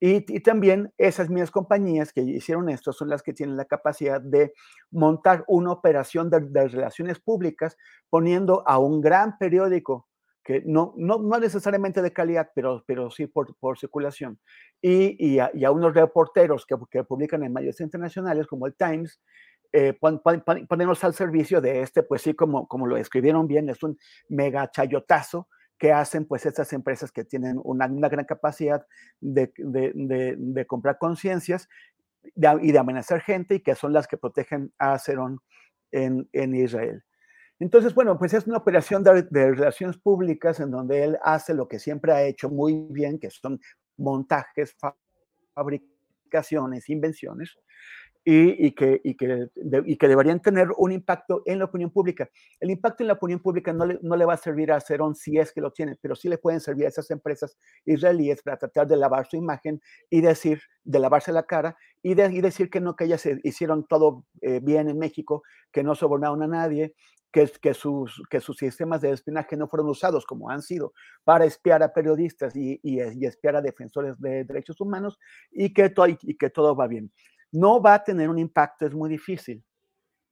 Y, 0.00 0.24
y, 0.32 0.40
también 0.40 0.92
esas 0.96 1.28
mismas 1.28 1.50
compañías 1.50 2.12
que 2.12 2.20
hicieron 2.20 2.68
esto 2.68 2.92
son 2.92 3.08
las 3.08 3.24
que 3.24 3.32
tienen 3.32 3.56
la 3.56 3.64
capacidad 3.64 4.20
de 4.20 4.52
montar 4.92 5.44
una 5.48 5.72
operación 5.72 6.30
de, 6.30 6.38
de 6.38 6.68
relaciones 6.68 7.18
públicas 7.18 7.76
poniendo 8.08 8.62
a 8.64 8.78
un 8.78 9.00
gran 9.00 9.38
periódico 9.38 10.07
que 10.48 10.62
no, 10.64 10.94
no, 10.96 11.18
no 11.18 11.38
necesariamente 11.38 12.00
de 12.00 12.10
calidad, 12.10 12.50
pero, 12.54 12.82
pero 12.86 13.10
sí 13.10 13.26
por, 13.26 13.54
por 13.58 13.78
circulación, 13.78 14.40
y, 14.80 15.14
y, 15.22 15.40
a, 15.40 15.50
y, 15.52 15.66
a, 15.66 15.70
unos 15.70 15.92
reporteros 15.92 16.64
que, 16.64 16.74
que, 16.90 17.04
publican 17.04 17.42
en 17.42 17.52
medios 17.52 17.82
internacionales 17.82 18.46
como 18.46 18.66
el 18.66 18.74
Times, 18.74 19.20
eh, 19.74 19.92
pon, 19.92 20.22
pon, 20.22 20.42
ponernos 20.66 21.04
al 21.04 21.12
servicio 21.12 21.60
de 21.60 21.82
este, 21.82 22.02
pues 22.02 22.22
sí, 22.22 22.32
como, 22.32 22.66
como 22.66 22.86
lo 22.86 22.96
escribieron 22.96 23.46
bien, 23.46 23.68
es 23.68 23.82
un 23.82 23.98
mega 24.30 24.70
chayotazo 24.70 25.48
que 25.76 25.92
hacen 25.92 26.24
pues 26.24 26.46
estas 26.46 26.72
empresas 26.72 27.12
que 27.12 27.24
tienen 27.24 27.60
una, 27.62 27.84
una 27.84 28.08
gran 28.08 28.24
capacidad 28.24 28.86
de, 29.20 29.52
de, 29.58 29.92
de, 29.94 30.34
de 30.38 30.66
comprar 30.66 30.96
conciencias 30.96 31.68
y 32.24 32.72
de 32.72 32.78
amenazar 32.78 33.20
gente 33.20 33.56
y 33.56 33.60
que 33.60 33.74
son 33.74 33.92
las 33.92 34.08
que 34.08 34.16
protegen 34.16 34.72
a 34.78 34.98
Cerón 34.98 35.40
en, 35.92 36.26
en 36.32 36.54
Israel. 36.54 37.04
Entonces, 37.60 37.94
bueno, 37.94 38.18
pues 38.18 38.34
es 38.34 38.46
una 38.46 38.58
operación 38.58 39.02
de, 39.02 39.26
relaciones 39.30 39.98
públicas 39.98 40.60
en 40.60 40.70
donde 40.70 41.04
él 41.04 41.18
hace 41.22 41.54
lo 41.54 41.66
que 41.66 41.78
siempre 41.78 42.12
ha 42.12 42.22
hecho 42.22 42.48
muy 42.48 42.86
bien, 42.90 43.18
que 43.18 43.30
son 43.30 43.60
montajes, 43.96 44.76
fabricaciones, 45.54 46.88
invenciones, 46.88 47.56
y, 48.30 48.72
que, 48.72 49.00
y, 49.02 49.14
que, 49.14 49.48
y, 49.86 49.96
que, 49.96 50.08
deberían 50.08 50.42
tener 50.42 50.68
un 50.76 50.92
impacto 50.92 51.42
en 51.46 51.60
la 51.60 51.64
opinión 51.64 51.90
pública. 51.90 52.28
El 52.60 52.70
impacto 52.70 53.02
en 53.02 53.06
la 53.06 53.14
opinión 53.14 53.40
pública 53.40 53.72
no 53.72 53.86
le, 53.86 53.98
no 54.02 54.16
le 54.16 54.26
va 54.26 54.34
a 54.34 54.36
servir 54.36 54.70
a 54.70 54.80
Cerón 54.80 55.14
si 55.14 55.38
es 55.38 55.50
que 55.50 55.62
lo 55.62 55.72
tiene, 55.72 55.96
pero 55.98 56.14
sí 56.14 56.28
le 56.28 56.36
pueden 56.36 56.60
servir 56.60 56.84
a 56.84 56.88
esas 56.88 57.10
empresas 57.10 57.56
israelíes 57.86 58.42
para 58.42 58.58
tratar 58.58 58.86
de 58.86 58.96
lavar 58.96 59.26
su 59.26 59.36
imagen 59.36 59.80
y 60.10 60.20
decir, 60.20 60.60
de 60.84 60.98
lavarse 60.98 61.32
la 61.32 61.44
cara 61.44 61.78
y, 62.02 62.14
de, 62.14 62.30
y 62.30 62.42
decir 62.42 62.68
que 62.68 62.80
no, 62.80 62.96
que 62.96 63.04
ellas 63.04 63.26
hicieron 63.44 63.86
todo 63.86 64.26
eh, 64.42 64.60
bien 64.62 64.90
en 64.90 64.98
México, 64.98 65.42
que 65.72 65.82
no 65.82 65.94
sobornaron 65.94 66.42
a 66.42 66.48
nadie, 66.48 66.94
que, 67.32 67.50
que, 67.60 67.74
sus, 67.74 68.22
que 68.30 68.40
sus 68.40 68.56
sistemas 68.56 69.00
de 69.00 69.12
espionaje 69.12 69.56
no 69.56 69.68
fueron 69.68 69.88
usados 69.88 70.24
como 70.26 70.50
han 70.50 70.62
sido 70.62 70.92
para 71.24 71.44
espiar 71.44 71.82
a 71.82 71.92
periodistas 71.92 72.56
y, 72.56 72.80
y, 72.82 73.00
y 73.02 73.26
espiar 73.26 73.56
a 73.56 73.62
defensores 73.62 74.18
de 74.20 74.44
derechos 74.44 74.80
humanos 74.80 75.18
y 75.50 75.72
que, 75.72 75.90
to, 75.90 76.06
y 76.06 76.36
que 76.36 76.50
todo 76.50 76.74
va 76.74 76.86
bien. 76.86 77.12
No 77.52 77.80
va 77.80 77.94
a 77.94 78.04
tener 78.04 78.28
un 78.28 78.38
impacto, 78.38 78.86
es 78.86 78.94
muy 78.94 79.08
difícil 79.08 79.64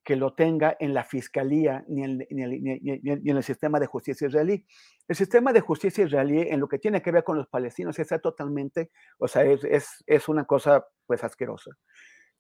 que 0.07 0.15
lo 0.15 0.35
tenga 0.35 0.77
en 0.79 0.95
la 0.95 1.03
fiscalía 1.03 1.85
ni 1.89 2.05
en, 2.05 2.19
ni, 2.31 2.47
ni, 2.47 2.81
ni 2.81 3.31
en, 3.31 3.37
el 3.37 3.43
sistema 3.43 3.81
de 3.81 3.87
justicia 3.87 4.29
israelí. 4.29 4.65
El 5.09 5.17
sistema 5.17 5.53
de 5.53 5.61
justicia 5.61 6.05
israelí, 6.05 6.43
en 6.43 6.61
lo 6.61 6.69
que 6.69 6.79
tiene 6.79 7.03
que 7.03 7.11
ver 7.11 7.25
con 7.25 7.37
los 7.37 7.49
palestinos, 7.49 7.99
está 7.99 8.21
totalmente, 8.21 8.93
o 9.19 9.27
sea, 9.27 9.43
es, 9.43 9.65
es, 9.65 10.05
es 10.07 10.29
una 10.29 10.45
cosa 10.45 10.87
pues 11.07 11.25
asquerosa. 11.25 11.73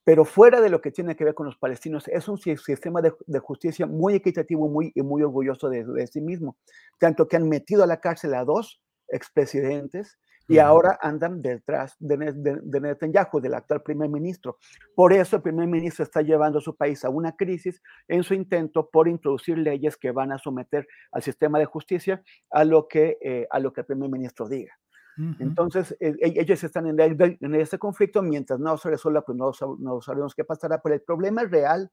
Pero 0.06 0.24
fuera 0.24 0.60
de 0.60 0.70
lo 0.70 0.80
que 0.80 0.92
tiene 0.92 1.16
que 1.16 1.24
ver 1.24 1.34
con 1.34 1.46
los 1.46 1.56
palestinos, 1.56 2.06
es 2.06 2.28
un 2.28 2.38
sistema 2.38 3.02
de, 3.02 3.12
de 3.26 3.38
justicia 3.40 3.86
muy 3.86 4.14
equitativo 4.14 4.68
muy, 4.68 4.92
y 4.94 5.02
muy 5.02 5.24
orgulloso 5.24 5.68
de, 5.68 5.84
de 5.84 6.06
sí 6.06 6.20
mismo. 6.20 6.56
Tanto 7.00 7.26
que 7.26 7.34
han 7.34 7.48
metido 7.48 7.82
a 7.82 7.88
la 7.88 7.98
cárcel 7.98 8.34
a 8.34 8.44
dos 8.44 8.80
expresidentes, 9.08 10.16
y 10.48 10.58
ahora 10.58 10.96
andan 11.02 11.42
detrás 11.42 11.96
de, 11.98 12.16
de, 12.16 12.58
de, 12.62 12.80
Netanyahu, 12.80 13.40
del 13.40 13.54
actual 13.54 13.82
primer 13.82 14.08
ministro. 14.08 14.58
Por 14.94 15.12
eso 15.12 15.36
el 15.36 15.42
primer 15.42 15.66
ministro 15.66 16.04
está 16.04 16.22
llevando 16.22 16.58
a 16.58 16.62
su 16.62 16.76
país 16.76 17.04
a 17.04 17.10
una 17.10 17.34
crisis 17.34 17.82
en 18.06 18.22
su 18.22 18.34
intento 18.34 18.88
por 18.88 19.08
introducir 19.08 19.58
leyes 19.58 19.96
que 19.96 20.12
van 20.12 20.30
a 20.30 20.38
someter 20.38 20.86
al 21.10 21.22
sistema 21.22 21.58
de 21.58 21.64
justicia 21.64 22.22
a 22.50 22.64
lo 22.64 22.86
que, 22.86 23.18
eh, 23.20 23.48
a 23.50 23.58
lo 23.58 23.72
que 23.72 23.80
el 23.80 23.86
primer 23.86 24.08
ministro 24.08 24.48
diga. 24.48 24.78
Uh 25.18 25.22
-huh. 25.22 25.36
Entonces, 25.40 25.97
eh, 26.01 26.14
ellos 26.20 26.62
están 26.62 26.86
en, 26.86 27.01
el, 27.01 27.38
en, 27.40 27.55
este 27.55 27.78
conflicto, 27.78 28.22
mientras 28.22 28.59
no 28.60 28.76
se 28.76 28.90
resuelva, 28.90 29.22
pues 29.22 29.36
no, 29.36 29.52
no, 29.78 30.01
sabemos 30.01 30.34
qué 30.34 30.44
pasará, 30.44 30.80
pero 30.82 30.94
el 30.94 31.02
problema 31.02 31.44
real 31.44 31.90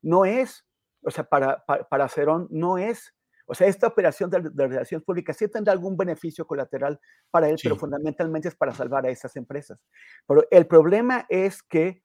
no 0.00 0.24
es, 0.24 0.64
o 1.02 1.10
sea, 1.10 1.24
para, 1.24 1.64
para, 1.66 1.84
para 1.88 2.08
Cerón 2.08 2.48
no 2.50 2.78
es 2.78 3.14
o 3.46 3.54
sea, 3.54 3.66
esta 3.66 3.86
operación 3.86 4.30
de, 4.30 4.40
de, 4.40 4.68
relaciones 4.68 5.04
públicas 5.04 5.36
sí 5.36 5.48
tendrá 5.48 5.72
algún 5.72 5.96
beneficio 5.96 6.46
colateral 6.46 7.00
para 7.30 7.48
él, 7.48 7.58
sí. 7.58 7.64
pero 7.64 7.76
fundamentalmente 7.76 8.48
es 8.48 8.54
para 8.54 8.72
salvar 8.72 9.04
a 9.04 9.10
esas 9.10 9.36
empresas. 9.36 9.78
Pero 10.26 10.46
el 10.50 10.66
problema 10.66 11.26
es 11.28 11.62
que 11.62 12.02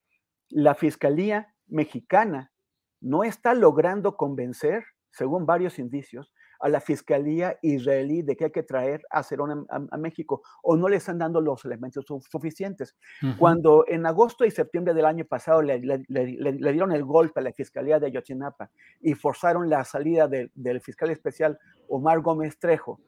la 0.49 0.76
Fiscalía 0.76 1.53
mexicana 1.68 2.52
no 3.02 3.23
está 3.23 3.53
logrando 3.53 4.18
convencer, 4.18 4.84
según 5.11 5.45
varios 5.45 5.80
indicios, 5.80 6.34
a 6.59 6.69
la 6.69 6.79
Fiscalía 6.81 7.57
israelí 7.61 8.21
de 8.21 8.35
que 8.35 8.45
hay 8.45 8.51
que 8.51 8.63
traer 8.63 9.01
a 9.09 9.23
Cerón 9.23 9.65
a, 9.69 9.75
a, 9.75 9.81
a 9.91 9.97
México 9.97 10.41
o 10.63 10.75
no 10.75 10.88
le 10.89 10.97
están 10.97 11.17
dando 11.17 11.41
los 11.41 11.63
elementos 11.65 12.05
suficientes. 12.29 12.95
Uh 13.21 13.27
-huh. 13.27 13.38
Cuando 13.38 13.85
en 13.88 14.05
agosto 14.05 14.45
y 14.45 14.51
septiembre 14.51 14.93
del 14.93 15.05
año 15.05 15.25
pasado 15.25 15.61
le, 15.61 15.79
le, 15.79 16.03
le, 16.07 16.27
le, 16.38 16.71
dieron 16.71 16.91
el 16.91 17.03
golpe 17.03 17.39
a 17.39 17.43
la 17.43 17.51
Fiscalía 17.53 17.99
de 17.99 18.07
Ayotzinapa 18.07 18.69
y 19.01 19.13
forzaron 19.13 19.69
la 19.69 19.84
salida 19.84 20.27
de, 20.27 20.51
del 20.55 20.81
fiscal 20.81 21.09
especial 21.09 21.57
Omar 21.88 22.21
Gómez 22.21 22.57
Trejo, 22.59 22.99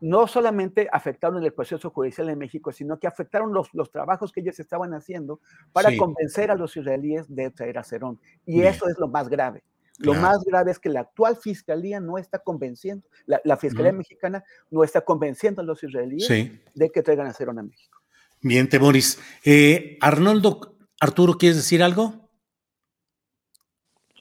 no 0.00 0.26
solamente 0.26 0.88
afectaron 0.90 1.42
el 1.44 1.52
proceso 1.52 1.90
judicial 1.90 2.30
en 2.30 2.38
México, 2.38 2.72
sino 2.72 2.98
que 2.98 3.06
afectaron 3.06 3.52
los, 3.52 3.72
los 3.74 3.90
trabajos 3.90 4.32
que 4.32 4.40
ellos 4.40 4.58
estaban 4.58 4.94
haciendo 4.94 5.40
para 5.72 5.90
sí. 5.90 5.96
convencer 5.98 6.50
a 6.50 6.54
los 6.54 6.76
israelíes 6.76 7.32
de 7.34 7.50
traer 7.50 7.78
a 7.78 7.84
Cerón. 7.84 8.18
Y 8.46 8.60
Bien. 8.60 8.68
eso 8.68 8.88
es 8.88 8.98
lo 8.98 9.08
más 9.08 9.28
grave. 9.28 9.62
Lo 10.00 10.12
claro. 10.12 10.28
más 10.28 10.44
grave 10.44 10.70
es 10.70 10.78
que 10.78 10.88
la 10.88 11.00
actual 11.00 11.36
fiscalía 11.36 12.00
no 12.00 12.16
está 12.16 12.38
convenciendo, 12.38 13.06
la, 13.26 13.40
la 13.44 13.56
fiscalía 13.56 13.92
mm. 13.92 13.98
mexicana 13.98 14.44
no 14.70 14.82
está 14.82 15.02
convenciendo 15.02 15.60
a 15.60 15.64
los 15.64 15.82
israelíes 15.82 16.26
sí. 16.26 16.58
de 16.74 16.90
que 16.90 17.02
traigan 17.02 17.26
a 17.26 17.34
Cerón 17.34 17.58
a 17.58 17.62
México. 17.62 18.00
Bien, 18.40 18.68
Temoris. 18.68 19.18
Eh, 19.44 19.98
Arnoldo, 20.00 20.78
Arturo, 20.98 21.34
¿quieres 21.34 21.58
decir 21.58 21.82
algo? 21.82 22.30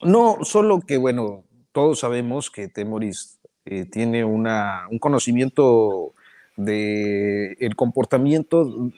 No, 0.01 0.39
solo 0.43 0.81
que, 0.81 0.97
bueno, 0.97 1.45
todos 1.71 1.99
sabemos 1.99 2.51
que 2.51 2.67
Temoris 2.67 3.39
eh, 3.63 3.85
tiene 3.85 4.25
una, 4.25 4.87
un 4.91 4.99
conocimiento 4.99 6.13
de 6.59 7.53
el 7.59 7.75
comportamiento 7.75 8.91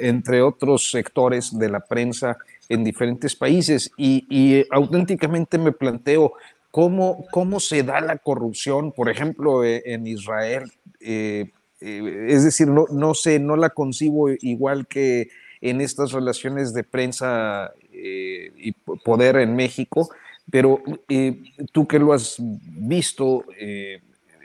entre 0.00 0.40
otros 0.42 0.90
sectores 0.90 1.58
de 1.58 1.68
la 1.68 1.80
prensa 1.80 2.38
en 2.68 2.84
diferentes 2.84 3.34
países 3.34 3.90
y, 3.96 4.26
y 4.30 4.64
auténticamente 4.70 5.58
me 5.58 5.72
planteo 5.72 6.34
cómo, 6.70 7.26
cómo 7.30 7.58
se 7.60 7.82
da 7.82 8.00
la 8.00 8.18
corrupción, 8.18 8.92
por 8.92 9.08
ejemplo, 9.08 9.64
eh, 9.64 9.82
en 9.86 10.06
Israel. 10.06 10.70
Eh, 11.00 11.50
eh, 11.80 12.26
es 12.28 12.44
decir, 12.44 12.68
no, 12.68 12.86
no 12.90 13.14
sé, 13.14 13.38
no 13.38 13.56
la 13.56 13.70
concibo 13.70 14.30
igual 14.30 14.86
que 14.86 15.28
en 15.60 15.80
estas 15.80 16.12
relaciones 16.12 16.72
de 16.72 16.84
prensa 16.84 17.72
eh, 17.92 18.52
y 18.56 18.72
poder 18.72 19.36
en 19.36 19.56
México, 19.56 20.08
pero 20.50 20.80
eh, 21.08 21.42
tú 21.72 21.86
que 21.86 21.98
lo 21.98 22.12
has 22.12 22.36
visto, 22.38 23.44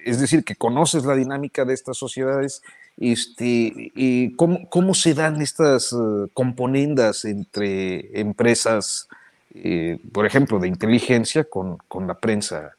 es 0.04 0.20
decir, 0.20 0.44
que 0.44 0.56
conoces 0.56 1.06
la 1.06 1.16
dinámica 1.16 1.66
de 1.66 1.74
estas 1.74 1.98
sociedades, 1.98 2.62
este, 2.98 3.92
¿cómo, 4.36 4.70
¿cómo, 4.70 4.94
se 4.94 5.14
dan 5.14 5.42
estas 5.42 5.94
uh, 5.94 6.30
componendas 6.34 7.26
entre 7.26 8.20
empresas, 8.20 9.08
eh, 9.56 10.00
por 10.12 10.26
ejemplo, 10.26 10.60
de 10.60 10.68
inteligencia 10.68 11.44
con, 11.44 11.78
con 11.88 12.08
la 12.08 12.20
prensa? 12.20 12.76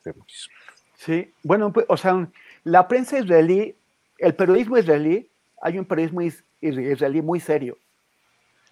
Sí, 0.99 1.31
bueno, 1.43 1.73
pues, 1.73 1.87
o 1.89 1.97
sea, 1.97 2.29
la 2.63 2.87
prensa 2.89 3.19
israelí, 3.19 3.75
el 4.19 4.35
periodismo 4.35 4.79
israelí, 4.79 5.29
hay 5.61 5.79
un 5.79 5.85
periodismo 5.85 6.21
israelí 6.61 7.23
muy 7.23 7.41
serio 7.41 7.77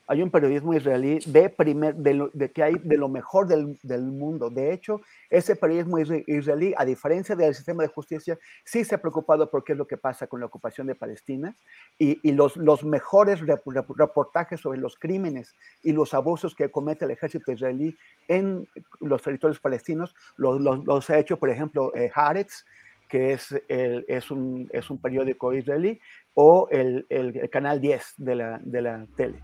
hay 0.07 0.23
un 0.23 0.31
periodismo 0.31 0.75
israelí 0.75 1.21
de, 1.27 1.49
primer, 1.49 1.95
de, 1.95 2.15
lo, 2.15 2.31
de 2.33 2.51
que 2.51 2.63
hay 2.63 2.75
de 2.83 2.97
lo 2.97 3.09
mejor 3.09 3.47
del, 3.47 3.79
del, 3.83 4.03
mundo. 4.03 4.51
De 4.51 4.73
hecho, 4.73 5.01
ese 5.31 5.57
periodismo 5.57 5.99
israelí, 5.99 6.75
a 6.77 6.85
diferencia 6.85 7.37
del 7.37 7.55
sistema 7.55 7.83
de 7.83 7.89
justicia, 7.89 8.39
sí 8.65 8.85
se 8.85 8.95
ha 8.95 8.99
preocupado 8.99 9.51
por 9.51 9.65
qué 9.65 9.73
es 9.73 9.79
lo 9.79 9.87
que 9.87 9.97
pasa 9.97 10.27
con 10.27 10.41
la 10.41 10.47
ocupación 10.47 10.87
de 10.87 10.95
Palestina 10.95 11.55
y, 11.99 12.19
y 12.29 12.33
los, 12.33 12.57
los, 12.57 12.85
mejores 12.85 13.41
reportajes 13.41 14.61
sobre 14.61 14.79
los 14.79 14.97
crímenes 14.99 15.55
y 15.83 15.93
los 15.93 16.15
abusos 16.15 16.55
que 16.55 16.71
comete 16.71 17.05
el 17.05 17.13
ejército 17.13 17.53
israelí 17.53 17.97
en 18.29 18.67
los 19.01 19.23
territorios 19.23 19.61
palestinos 19.61 20.15
los, 20.37 20.61
los, 20.61 20.85
los 20.85 21.11
ha 21.11 21.19
hecho, 21.19 21.39
por 21.39 21.51
ejemplo, 21.51 21.95
eh, 21.95 22.11
Haaretz, 22.15 22.65
que 23.09 23.33
es, 23.33 23.55
el, 23.69 24.05
es, 24.09 24.31
un, 24.31 24.69
es 24.73 24.91
un 24.91 25.01
periódico 25.01 25.53
israelí, 25.53 26.01
o 26.35 26.69
el, 26.71 27.07
el, 27.11 27.37
el 27.37 27.51
Canal 27.51 27.81
10 27.81 28.15
de 28.17 28.35
la, 28.35 28.61
de 28.63 28.83
la 28.83 29.07
tele. 29.17 29.41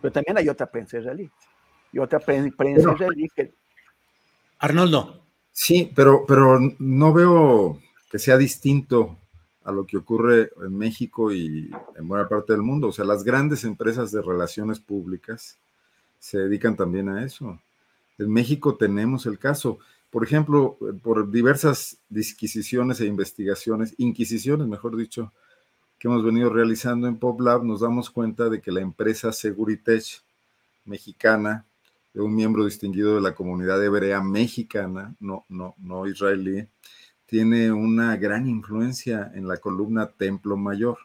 Pero 0.00 0.12
también 0.12 0.38
hay 0.38 0.48
otra 0.48 0.70
prensa 0.70 0.98
israelí. 0.98 1.30
Y 1.92 1.98
otra 1.98 2.20
prensa 2.20 2.54
pero, 2.56 2.94
israelí 2.94 3.28
que... 3.34 3.52
Arnoldo. 4.58 5.24
Sí, 5.52 5.90
pero, 5.94 6.24
pero 6.26 6.58
no 6.78 7.12
veo 7.12 7.80
que 8.10 8.18
sea 8.18 8.36
distinto 8.36 9.18
a 9.64 9.72
lo 9.72 9.86
que 9.86 9.96
ocurre 9.96 10.50
en 10.64 10.76
México 10.76 11.32
y 11.32 11.70
en 11.96 12.08
buena 12.08 12.28
parte 12.28 12.52
del 12.52 12.62
mundo. 12.62 12.88
O 12.88 12.92
sea, 12.92 13.04
las 13.04 13.24
grandes 13.24 13.64
empresas 13.64 14.10
de 14.12 14.22
relaciones 14.22 14.80
públicas 14.80 15.58
se 16.18 16.38
dedican 16.38 16.76
también 16.76 17.08
a 17.08 17.24
eso. 17.24 17.60
En 18.18 18.30
México 18.30 18.76
tenemos 18.76 19.26
el 19.26 19.38
caso, 19.38 19.78
por 20.10 20.24
ejemplo, 20.24 20.76
por 21.02 21.30
diversas 21.30 21.98
disquisiciones 22.08 23.00
e 23.00 23.06
investigaciones, 23.06 23.94
inquisiciones, 23.98 24.66
mejor 24.66 24.96
dicho, 24.96 25.32
que 26.00 26.08
hemos 26.08 26.24
venido 26.24 26.48
realizando 26.48 27.06
en 27.06 27.18
PopLab, 27.18 27.62
nos 27.62 27.82
damos 27.82 28.08
cuenta 28.08 28.48
de 28.48 28.62
que 28.62 28.72
la 28.72 28.80
empresa 28.80 29.32
Seguritech 29.32 30.22
mexicana, 30.86 31.66
de 32.14 32.22
un 32.22 32.34
miembro 32.34 32.64
distinguido 32.64 33.16
de 33.16 33.20
la 33.20 33.34
comunidad 33.34 33.84
hebrea 33.84 34.22
mexicana, 34.22 35.14
no, 35.20 35.44
no, 35.50 35.74
no 35.78 36.06
israelí, 36.06 36.66
tiene 37.26 37.70
una 37.70 38.16
gran 38.16 38.48
influencia 38.48 39.30
en 39.34 39.46
la 39.46 39.58
columna 39.58 40.06
Templo 40.06 40.56
Mayor. 40.56 40.96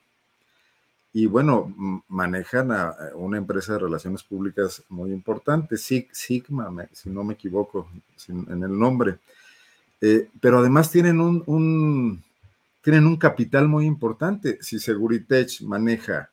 Y 1.11 1.25
bueno, 1.25 1.75
manejan 2.07 2.71
a 2.71 2.95
una 3.15 3.37
empresa 3.37 3.73
de 3.73 3.79
relaciones 3.79 4.23
públicas 4.23 4.81
muy 4.87 5.11
importante, 5.11 5.75
Sigma, 5.75 6.71
si 6.93 7.09
no 7.09 7.25
me 7.25 7.33
equivoco 7.33 7.89
en 8.29 8.63
el 8.63 8.79
nombre. 8.79 9.19
Eh, 9.99 10.29
pero 10.39 10.59
además 10.59 10.89
tienen 10.89 11.19
un, 11.19 11.43
un 11.47 12.23
tienen 12.85 13.07
un 13.07 13.17
capital 13.17 13.67
muy 13.67 13.87
importante. 13.87 14.59
Si 14.61 14.77
Seguritech 14.77 15.63
maneja 15.63 16.29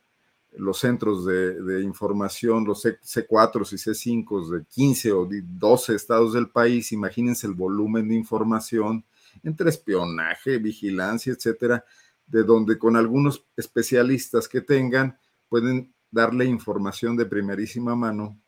los 0.58 0.80
centros 0.80 1.24
de, 1.24 1.80
información, 1.82 2.66
los 2.66 2.82
C, 2.82 3.00
C4 3.00 3.72
y 3.72 3.76
C5 3.76 4.50
de 4.50 4.64
15 4.66 5.12
o 5.12 5.26
12 5.30 5.94
estados 5.94 6.34
del 6.34 6.50
país, 6.50 6.92
imagínense 6.92 7.46
el 7.46 7.54
volumen 7.54 8.06
de 8.06 8.16
información 8.16 9.02
entre 9.42 9.70
espionaje, 9.70 10.58
vigilancia, 10.58 11.32
etcétera, 11.32 11.86
de 12.26 12.42
donde 12.42 12.76
con 12.78 12.96
algunos 12.96 13.46
especialistas 13.56 14.46
que 14.46 14.60
tengan 14.60 15.16
pueden 15.48 15.90
darle 16.10 16.44
información 16.44 17.16
de 17.16 17.24
primerísima 17.24 17.96
mano 17.96 18.38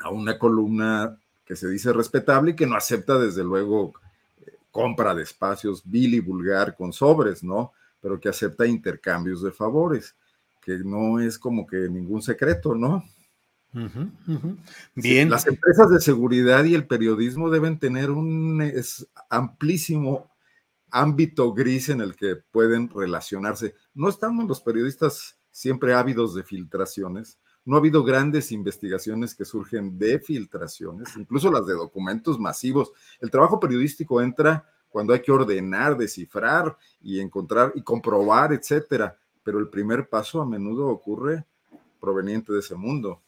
a 0.00 0.10
una 0.10 0.36
columna 0.36 1.16
que 1.44 1.54
se 1.54 1.68
dice 1.68 1.92
respetable 1.92 2.50
y 2.50 2.56
que 2.56 2.66
no 2.66 2.74
acepta 2.74 3.20
desde 3.20 3.44
luego 3.44 3.94
compra 4.76 5.14
de 5.14 5.22
espacios 5.22 5.82
vil 5.84 6.14
y 6.14 6.20
vulgar 6.20 6.76
con 6.76 6.92
sobres, 6.92 7.42
¿no? 7.42 7.72
Pero 7.98 8.20
que 8.20 8.28
acepta 8.28 8.66
intercambios 8.66 9.42
de 9.42 9.50
favores, 9.50 10.14
que 10.60 10.78
no 10.84 11.18
es 11.18 11.38
como 11.38 11.66
que 11.66 11.88
ningún 11.88 12.20
secreto, 12.20 12.74
¿no? 12.74 13.02
Uh 13.72 13.78
-huh, 13.78 14.10
uh 14.28 14.38
-huh. 14.38 14.56
Bien. 14.94 15.30
Las 15.30 15.46
empresas 15.46 15.88
de 15.90 16.00
seguridad 16.00 16.64
y 16.64 16.74
el 16.74 16.86
periodismo 16.86 17.48
deben 17.48 17.78
tener 17.78 18.10
un 18.10 18.62
amplísimo 19.30 20.30
ámbito 20.90 21.54
gris 21.54 21.88
en 21.88 22.02
el 22.02 22.14
que 22.14 22.36
pueden 22.36 22.90
relacionarse. 22.90 23.74
No 23.94 24.08
estamos 24.10 24.46
los 24.46 24.60
periodistas 24.60 25.38
siempre 25.50 25.94
ávidos 25.94 26.34
de 26.34 26.42
filtraciones, 26.42 27.38
no 27.66 27.76
ha 27.76 27.80
habido 27.80 28.04
grandes 28.04 28.52
investigaciones 28.52 29.34
que 29.34 29.44
surgen 29.44 29.98
de 29.98 30.20
filtraciones, 30.20 31.16
incluso 31.16 31.50
las 31.50 31.66
de 31.66 31.74
documentos 31.74 32.38
masivos. 32.38 32.92
El 33.20 33.30
trabajo 33.30 33.60
periodístico 33.60 34.22
entra 34.22 34.64
cuando 34.88 35.12
hay 35.12 35.20
que 35.20 35.32
ordenar, 35.32 35.96
descifrar 35.96 36.76
y 37.02 37.20
encontrar 37.20 37.72
y 37.74 37.82
comprobar, 37.82 38.52
etcétera. 38.52 39.18
Pero 39.42 39.58
el 39.58 39.68
primer 39.68 40.08
paso 40.08 40.40
a 40.40 40.46
menudo 40.46 40.86
ocurre 40.86 41.44
proveniente 42.00 42.52
de 42.52 42.60
ese 42.60 42.76
mundo. 42.76 43.20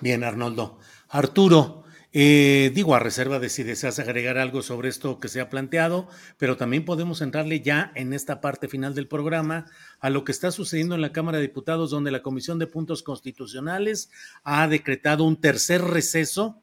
Bien, 0.00 0.24
Arnoldo. 0.24 0.78
Arturo, 1.10 1.84
eh, 2.14 2.70
digo, 2.74 2.94
a 2.94 2.98
reserva 2.98 3.38
de 3.38 3.48
si 3.48 3.62
deseas 3.62 3.98
agregar 3.98 4.36
algo 4.36 4.60
sobre 4.60 4.90
esto 4.90 5.18
que 5.18 5.28
se 5.28 5.40
ha 5.40 5.48
planteado, 5.48 6.08
pero 6.36 6.58
también 6.58 6.84
podemos 6.84 7.22
entrarle 7.22 7.60
ya 7.62 7.90
en 7.94 8.12
esta 8.12 8.42
parte 8.42 8.68
final 8.68 8.94
del 8.94 9.08
programa 9.08 9.64
a 9.98 10.10
lo 10.10 10.22
que 10.22 10.32
está 10.32 10.50
sucediendo 10.50 10.94
en 10.94 11.00
la 11.00 11.12
Cámara 11.12 11.38
de 11.38 11.46
Diputados, 11.46 11.90
donde 11.90 12.10
la 12.10 12.22
Comisión 12.22 12.58
de 12.58 12.66
Puntos 12.66 13.02
Constitucionales 13.02 14.10
ha 14.44 14.68
decretado 14.68 15.24
un 15.24 15.40
tercer 15.40 15.80
receso. 15.82 16.60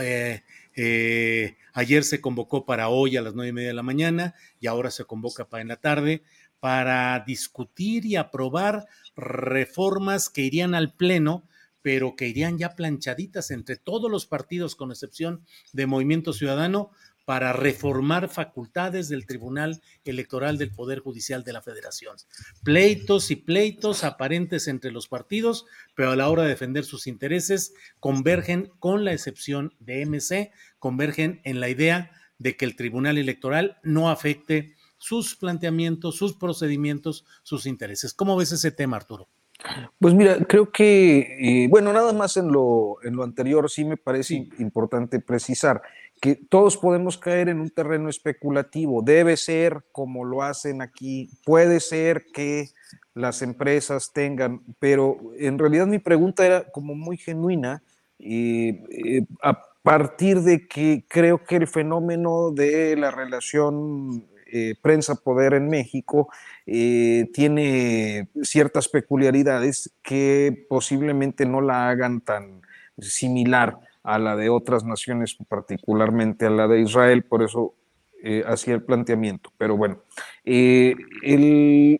Eh, 0.00 0.42
eh, 0.76 1.56
ayer 1.72 2.04
se 2.04 2.20
convocó 2.20 2.66
para 2.66 2.90
hoy 2.90 3.16
a 3.16 3.22
las 3.22 3.34
nueve 3.34 3.48
y 3.48 3.52
media 3.52 3.68
de 3.68 3.74
la 3.74 3.82
mañana 3.82 4.34
y 4.60 4.66
ahora 4.66 4.90
se 4.90 5.04
convoca 5.04 5.48
para 5.48 5.62
en 5.62 5.68
la 5.68 5.76
tarde 5.76 6.22
para 6.60 7.24
discutir 7.26 8.06
y 8.06 8.16
aprobar 8.16 8.86
reformas 9.16 10.28
que 10.28 10.42
irían 10.42 10.74
al 10.74 10.94
Pleno 10.94 11.44
pero 11.82 12.16
que 12.16 12.28
irían 12.28 12.58
ya 12.58 12.74
planchaditas 12.74 13.50
entre 13.50 13.76
todos 13.76 14.10
los 14.10 14.26
partidos, 14.26 14.76
con 14.76 14.90
excepción 14.90 15.44
de 15.72 15.86
Movimiento 15.86 16.32
Ciudadano, 16.32 16.92
para 17.24 17.52
reformar 17.52 18.28
facultades 18.28 19.08
del 19.08 19.26
Tribunal 19.26 19.80
Electoral 20.04 20.58
del 20.58 20.72
Poder 20.72 20.98
Judicial 20.98 21.44
de 21.44 21.52
la 21.52 21.62
Federación. 21.62 22.16
Pleitos 22.64 23.30
y 23.30 23.36
pleitos 23.36 24.04
aparentes 24.04 24.66
entre 24.66 24.90
los 24.90 25.08
partidos, 25.08 25.66
pero 25.94 26.10
a 26.10 26.16
la 26.16 26.28
hora 26.28 26.42
de 26.42 26.48
defender 26.48 26.84
sus 26.84 27.06
intereses 27.06 27.74
convergen, 28.00 28.72
con 28.78 29.04
la 29.04 29.12
excepción 29.12 29.74
de 29.78 30.04
MC, 30.04 30.50
convergen 30.78 31.40
en 31.44 31.60
la 31.60 31.68
idea 31.68 32.10
de 32.38 32.56
que 32.56 32.64
el 32.64 32.76
Tribunal 32.76 33.18
Electoral 33.18 33.78
no 33.84 34.10
afecte 34.10 34.74
sus 34.98 35.36
planteamientos, 35.36 36.16
sus 36.16 36.34
procedimientos, 36.34 37.24
sus 37.42 37.66
intereses. 37.66 38.14
¿Cómo 38.14 38.36
ves 38.36 38.52
ese 38.52 38.72
tema, 38.72 38.96
Arturo? 38.96 39.28
Pues 39.98 40.14
mira, 40.14 40.38
creo 40.48 40.70
que, 40.70 41.64
eh, 41.64 41.68
bueno, 41.68 41.92
nada 41.92 42.12
más 42.12 42.36
en 42.36 42.50
lo, 42.50 42.96
en 43.02 43.16
lo 43.16 43.22
anterior 43.22 43.70
sí 43.70 43.84
me 43.84 43.96
parece 43.96 44.48
importante 44.58 45.20
precisar 45.20 45.82
que 46.20 46.36
todos 46.36 46.76
podemos 46.76 47.18
caer 47.18 47.48
en 47.48 47.60
un 47.60 47.70
terreno 47.70 48.08
especulativo. 48.08 49.02
Debe 49.02 49.36
ser 49.36 49.84
como 49.90 50.24
lo 50.24 50.42
hacen 50.42 50.80
aquí, 50.80 51.30
puede 51.44 51.80
ser 51.80 52.26
que 52.32 52.68
las 53.14 53.42
empresas 53.42 54.12
tengan, 54.12 54.62
pero 54.78 55.18
en 55.36 55.58
realidad 55.58 55.86
mi 55.86 55.98
pregunta 55.98 56.46
era 56.46 56.70
como 56.70 56.94
muy 56.94 57.16
genuina 57.16 57.82
y 58.18 58.68
eh, 58.68 59.26
a 59.42 59.60
partir 59.82 60.42
de 60.42 60.66
que 60.68 61.04
creo 61.08 61.42
que 61.44 61.56
el 61.56 61.66
fenómeno 61.66 62.52
de 62.52 62.96
la 62.96 63.10
relación 63.10 64.24
eh, 64.54 64.74
prensa-poder 64.82 65.54
en 65.54 65.70
México 65.70 66.28
eh, 66.66 67.30
tiene 67.32 68.28
ciertas 68.42 68.86
peculiaridades 68.86 69.94
que 70.02 70.66
posiblemente 70.68 71.46
no 71.46 71.62
la 71.62 71.88
hagan 71.88 72.20
tan 72.20 72.60
similar 72.98 73.78
a 74.02 74.18
la 74.18 74.36
de 74.36 74.50
otras 74.50 74.84
naciones, 74.84 75.38
particularmente 75.48 76.44
a 76.44 76.50
la 76.50 76.68
de 76.68 76.82
Israel, 76.82 77.22
por 77.22 77.42
eso 77.42 77.72
eh, 78.22 78.44
hacía 78.46 78.74
el 78.74 78.82
planteamiento. 78.82 79.50
Pero 79.56 79.78
bueno, 79.78 80.02
el, 80.44 81.98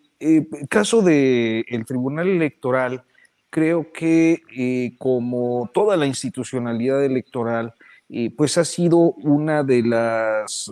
caso 0.68 1.00
del 1.00 1.86
Tribunal 1.86 2.28
Electoral, 2.28 3.02
creo 3.48 3.90
que 3.92 4.92
como 4.98 5.70
toda 5.72 5.96
la 5.96 6.04
institucionalidad 6.04 7.02
electoral, 7.02 7.72
pues 8.36 8.58
ha 8.58 8.64
sido 8.64 8.98
una 8.98 9.62
de 9.62 9.82
las 9.82 10.70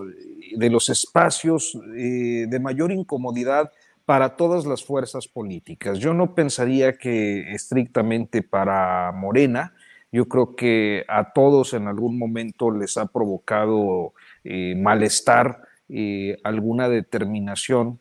de 0.56 0.70
los 0.70 0.88
espacios 0.88 1.78
eh, 1.96 2.46
de 2.48 2.60
mayor 2.60 2.92
incomodidad 2.92 3.70
para 4.04 4.36
todas 4.36 4.66
las 4.66 4.84
fuerzas 4.84 5.28
políticas. 5.28 5.98
Yo 5.98 6.14
no 6.14 6.34
pensaría 6.34 6.98
que 6.98 7.52
estrictamente 7.52 8.42
para 8.42 9.12
Morena, 9.12 9.72
yo 10.10 10.26
creo 10.26 10.56
que 10.56 11.04
a 11.06 11.32
todos 11.32 11.74
en 11.74 11.86
algún 11.86 12.18
momento 12.18 12.70
les 12.72 12.96
ha 12.96 13.06
provocado 13.06 14.12
eh, 14.42 14.74
malestar 14.76 15.62
eh, 15.88 16.38
alguna 16.42 16.88
determinación 16.88 18.00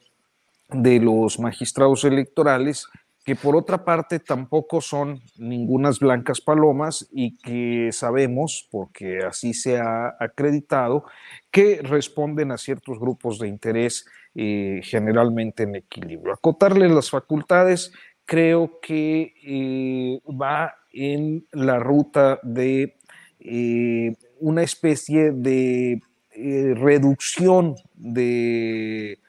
de 0.70 1.00
los 1.00 1.40
magistrados 1.40 2.04
electorales 2.04 2.88
que 3.26 3.36
por 3.36 3.56
otra 3.56 3.84
parte 3.84 4.20
tampoco 4.20 4.82
son 4.82 5.22
ningunas 5.38 6.00
blancas 6.00 6.42
palomas 6.42 7.08
y 7.12 7.38
que 7.38 7.92
sabemos, 7.92 8.68
porque 8.72 9.20
así 9.20 9.54
se 9.54 9.78
ha 9.78 10.16
acreditado, 10.20 11.06
que 11.52 11.82
responden 11.84 12.52
a 12.52 12.58
ciertos 12.58 13.00
grupos 13.00 13.40
de 13.40 13.48
interés 13.48 14.06
eh, 14.36 14.82
generalmente 14.84 15.64
en 15.64 15.76
equilibrio. 15.76 16.34
Acotarle 16.34 16.88
las 16.90 17.10
facultades 17.10 17.92
creo 18.26 18.80
que 18.80 19.34
eh, 19.44 20.22
va 20.30 20.76
en 20.94 21.46
la 21.52 21.80
ruta 21.80 22.40
de 22.44 22.96
eh, 23.40 24.14
una 24.40 24.64
especie 24.64 25.32
de 25.32 26.02
reducción 26.32 27.76
de 27.96 29.20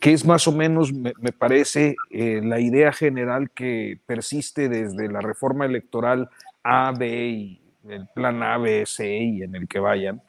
que 0.00 0.12
es 0.12 0.24
más 0.24 0.48
o 0.48 0.52
menos, 0.52 0.92
me, 0.92 1.12
parece, 1.32 1.94
eh, 2.10 2.40
la 2.42 2.58
idea 2.58 2.92
general 2.92 3.50
que 3.50 3.98
persiste 4.06 4.68
desde 4.68 5.08
la 5.08 5.20
reforma 5.20 5.66
electoral 5.66 6.28
A, 6.64 6.92
B 6.92 7.28
y 7.28 7.60
el 7.88 8.08
plan 8.14 8.42
A, 8.42 8.58
B, 8.58 8.84
C 8.86 9.16
y 9.16 9.42
en 9.42 9.54
el 9.54 9.68
que 9.68 9.78
vayan, 9.78 10.20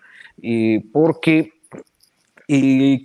porque 0.91 1.53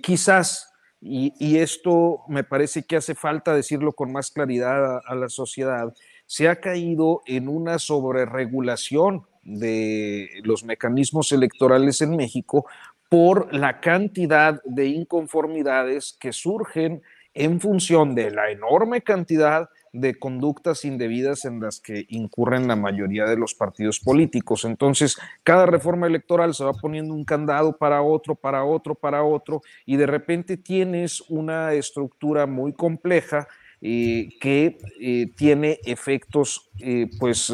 quizás, 0.02 0.70
y, 1.00 1.56
esto 1.56 2.24
me 2.28 2.44
parece 2.44 2.82
que 2.82 2.96
hace 2.96 3.14
falta 3.14 3.54
decirlo 3.54 3.92
con 3.92 4.12
más 4.12 4.30
claridad 4.30 4.96
a, 4.96 5.00
a 5.06 5.14
la 5.14 5.28
sociedad, 5.28 5.94
se 6.26 6.48
ha 6.48 6.56
caído 6.56 7.22
en 7.24 7.48
una 7.48 7.78
sobreregulación 7.78 9.24
de 9.48 10.28
los 10.42 10.62
mecanismos 10.62 11.32
electorales 11.32 12.02
en 12.02 12.16
México 12.16 12.66
por 13.08 13.54
la 13.54 13.80
cantidad 13.80 14.60
de 14.64 14.86
inconformidades 14.86 16.16
que 16.18 16.32
surgen 16.32 17.02
en 17.34 17.60
función 17.60 18.14
de 18.14 18.30
la 18.30 18.50
enorme 18.50 19.02
cantidad 19.02 19.68
de 19.92 20.18
conductas 20.18 20.84
indebidas 20.84 21.44
en 21.44 21.60
las 21.60 21.80
que 21.80 22.06
incurren 22.08 22.68
la 22.68 22.76
mayoría 22.76 23.24
de 23.24 23.36
los 23.36 23.54
partidos 23.54 24.00
políticos. 24.00 24.64
Entonces, 24.64 25.16
cada 25.42 25.66
reforma 25.66 26.06
electoral 26.06 26.54
se 26.54 26.64
va 26.64 26.72
poniendo 26.72 27.14
un 27.14 27.24
candado 27.24 27.76
para 27.76 28.02
otro, 28.02 28.34
para 28.34 28.64
otro, 28.64 28.94
para 28.94 29.22
otro, 29.22 29.62
y 29.86 29.96
de 29.96 30.06
repente 30.06 30.56
tienes 30.56 31.22
una 31.28 31.72
estructura 31.72 32.46
muy 32.46 32.72
compleja 32.72 33.48
eh, 33.80 34.30
que 34.40 34.78
eh, 35.00 35.30
tiene 35.36 35.78
efectos, 35.84 36.68
eh, 36.80 37.08
pues, 37.18 37.52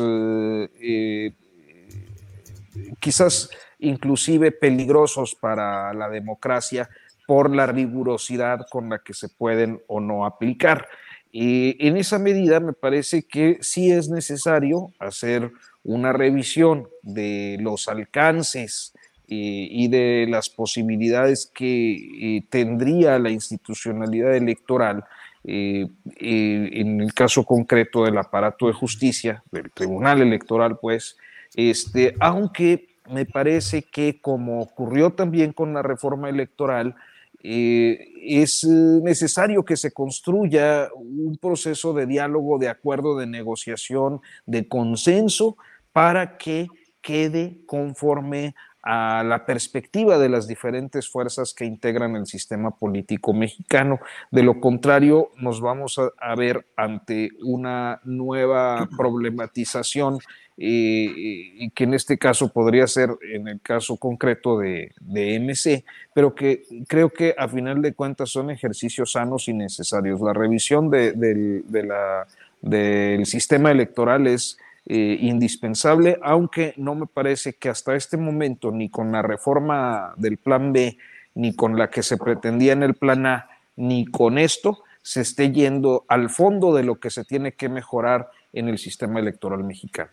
quizás 2.98 3.50
inclusive 3.84 4.52
peligrosos 4.52 5.34
para 5.34 5.92
la 5.94 6.08
democracia 6.08 6.88
por 7.26 7.54
la 7.54 7.66
rigurosidad 7.66 8.66
con 8.70 8.90
la 8.90 8.98
que 8.98 9.14
se 9.14 9.28
pueden 9.28 9.80
o 9.86 10.00
no 10.00 10.26
aplicar. 10.26 10.86
Y 11.32 11.76
en 11.84 11.96
esa 11.96 12.18
medida 12.18 12.60
me 12.60 12.72
parece 12.72 13.24
que 13.24 13.58
sí 13.60 13.90
es 13.90 14.08
necesario 14.08 14.92
hacer 14.98 15.50
una 15.82 16.12
revisión 16.12 16.88
de 17.02 17.56
los 17.60 17.88
alcances 17.88 18.92
eh, 19.26 19.68
y 19.70 19.88
de 19.88 20.26
las 20.28 20.48
posibilidades 20.48 21.50
que 21.52 22.36
eh, 22.36 22.44
tendría 22.48 23.18
la 23.18 23.30
institucionalidad 23.30 24.36
electoral 24.36 25.04
eh, 25.46 25.88
en 26.20 27.00
el 27.00 27.12
caso 27.12 27.44
concreto 27.44 28.04
del 28.04 28.16
aparato 28.16 28.66
de 28.66 28.72
justicia, 28.72 29.42
del 29.50 29.70
tribunal 29.70 30.22
electoral, 30.22 30.78
pues, 30.78 31.16
este, 31.54 32.14
aunque 32.20 32.93
me 33.08 33.26
parece 33.26 33.82
que 33.82 34.20
como 34.20 34.60
ocurrió 34.60 35.12
también 35.12 35.52
con 35.52 35.74
la 35.74 35.82
reforma 35.82 36.28
electoral, 36.28 36.94
eh, 37.42 38.08
es 38.22 38.64
necesario 38.64 39.64
que 39.64 39.76
se 39.76 39.92
construya 39.92 40.88
un 40.94 41.36
proceso 41.36 41.92
de 41.92 42.06
diálogo, 42.06 42.58
de 42.58 42.68
acuerdo, 42.68 43.18
de 43.18 43.26
negociación, 43.26 44.20
de 44.46 44.66
consenso, 44.66 45.58
para 45.92 46.38
que 46.38 46.68
quede 47.02 47.58
conforme 47.66 48.54
a 48.86 49.24
la 49.24 49.46
perspectiva 49.46 50.18
de 50.18 50.28
las 50.28 50.46
diferentes 50.46 51.08
fuerzas 51.08 51.54
que 51.54 51.64
integran 51.64 52.16
el 52.16 52.26
sistema 52.26 52.70
político 52.70 53.32
mexicano. 53.32 53.98
De 54.30 54.42
lo 54.42 54.60
contrario, 54.60 55.30
nos 55.38 55.62
vamos 55.62 55.98
a 55.98 56.34
ver 56.34 56.66
ante 56.76 57.30
una 57.42 58.00
nueva 58.04 58.86
problematización 58.96 60.18
y 60.56 61.70
que 61.70 61.84
en 61.84 61.94
este 61.94 62.16
caso 62.16 62.52
podría 62.52 62.86
ser 62.86 63.10
en 63.32 63.48
el 63.48 63.60
caso 63.60 63.96
concreto 63.96 64.58
de, 64.58 64.92
de, 65.00 65.40
MC, 65.40 65.84
pero 66.14 66.34
que 66.34 66.62
creo 66.86 67.10
que 67.10 67.34
a 67.36 67.48
final 67.48 67.82
de 67.82 67.94
cuentas 67.94 68.30
son 68.30 68.50
ejercicios 68.50 69.12
sanos 69.12 69.48
y 69.48 69.52
necesarios. 69.52 70.20
La 70.20 70.32
revisión 70.32 70.90
de, 70.90 71.12
de, 71.12 71.82
la 71.82 72.26
del 72.62 73.26
sistema 73.26 73.72
electoral 73.72 74.28
es 74.28 74.56
eh, 74.86 75.16
indispensable, 75.20 76.18
aunque 76.22 76.74
no 76.76 76.94
me 76.94 77.06
parece 77.06 77.54
que 77.54 77.68
hasta 77.68 77.94
este 77.94 78.16
momento, 78.16 78.70
ni 78.70 78.90
con 78.90 79.12
la 79.12 79.22
reforma 79.22 80.12
del 80.16 80.36
plan 80.36 80.72
B, 80.72 80.98
ni 81.34 81.54
con 81.54 81.78
la 81.78 81.90
que 81.90 82.02
se 82.02 82.16
pretendía 82.16 82.74
en 82.74 82.82
el 82.82 82.94
plan 82.94 83.26
A, 83.26 83.48
ni 83.76 84.04
con 84.04 84.38
esto, 84.38 84.84
se 85.02 85.20
esté 85.20 85.52
yendo 85.52 86.04
al 86.08 86.30
fondo 86.30 86.74
de 86.74 86.82
lo 86.82 87.00
que 87.00 87.10
se 87.10 87.24
tiene 87.24 87.52
que 87.52 87.68
mejorar 87.68 88.30
en 88.52 88.68
el 88.68 88.78
sistema 88.78 89.20
electoral 89.20 89.64
mexicano. 89.64 90.10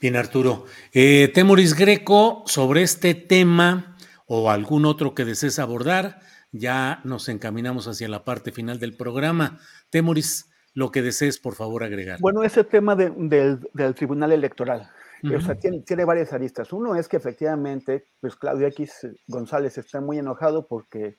Bien, 0.00 0.16
Arturo. 0.16 0.66
Eh, 0.92 1.30
Temoris 1.32 1.74
Greco, 1.74 2.42
sobre 2.46 2.82
este 2.82 3.14
tema 3.14 3.96
o 4.26 4.50
algún 4.50 4.84
otro 4.84 5.14
que 5.14 5.24
desees 5.24 5.58
abordar, 5.58 6.20
ya 6.52 7.00
nos 7.04 7.28
encaminamos 7.28 7.86
hacia 7.86 8.08
la 8.08 8.24
parte 8.24 8.52
final 8.52 8.78
del 8.78 8.94
programa. 8.94 9.60
Temoris, 9.90 10.46
lo 10.74 10.90
que 10.90 11.02
desees, 11.02 11.38
por 11.38 11.54
favor, 11.54 11.84
agregar. 11.84 12.18
Bueno, 12.20 12.42
ese 12.42 12.64
tema 12.64 12.96
del, 12.96 13.60
Tribunal 13.94 14.32
Electoral. 14.32 14.90
O 15.22 15.40
sea, 15.40 15.54
tiene, 15.54 16.04
varias 16.04 16.32
aristas. 16.32 16.72
Uno 16.72 16.96
es 16.96 17.08
que 17.08 17.16
efectivamente, 17.16 18.08
pues 18.20 18.34
Claudio 18.34 18.66
X 18.68 19.06
González 19.28 19.78
está 19.78 20.00
muy 20.00 20.18
enojado 20.18 20.66
porque, 20.66 21.16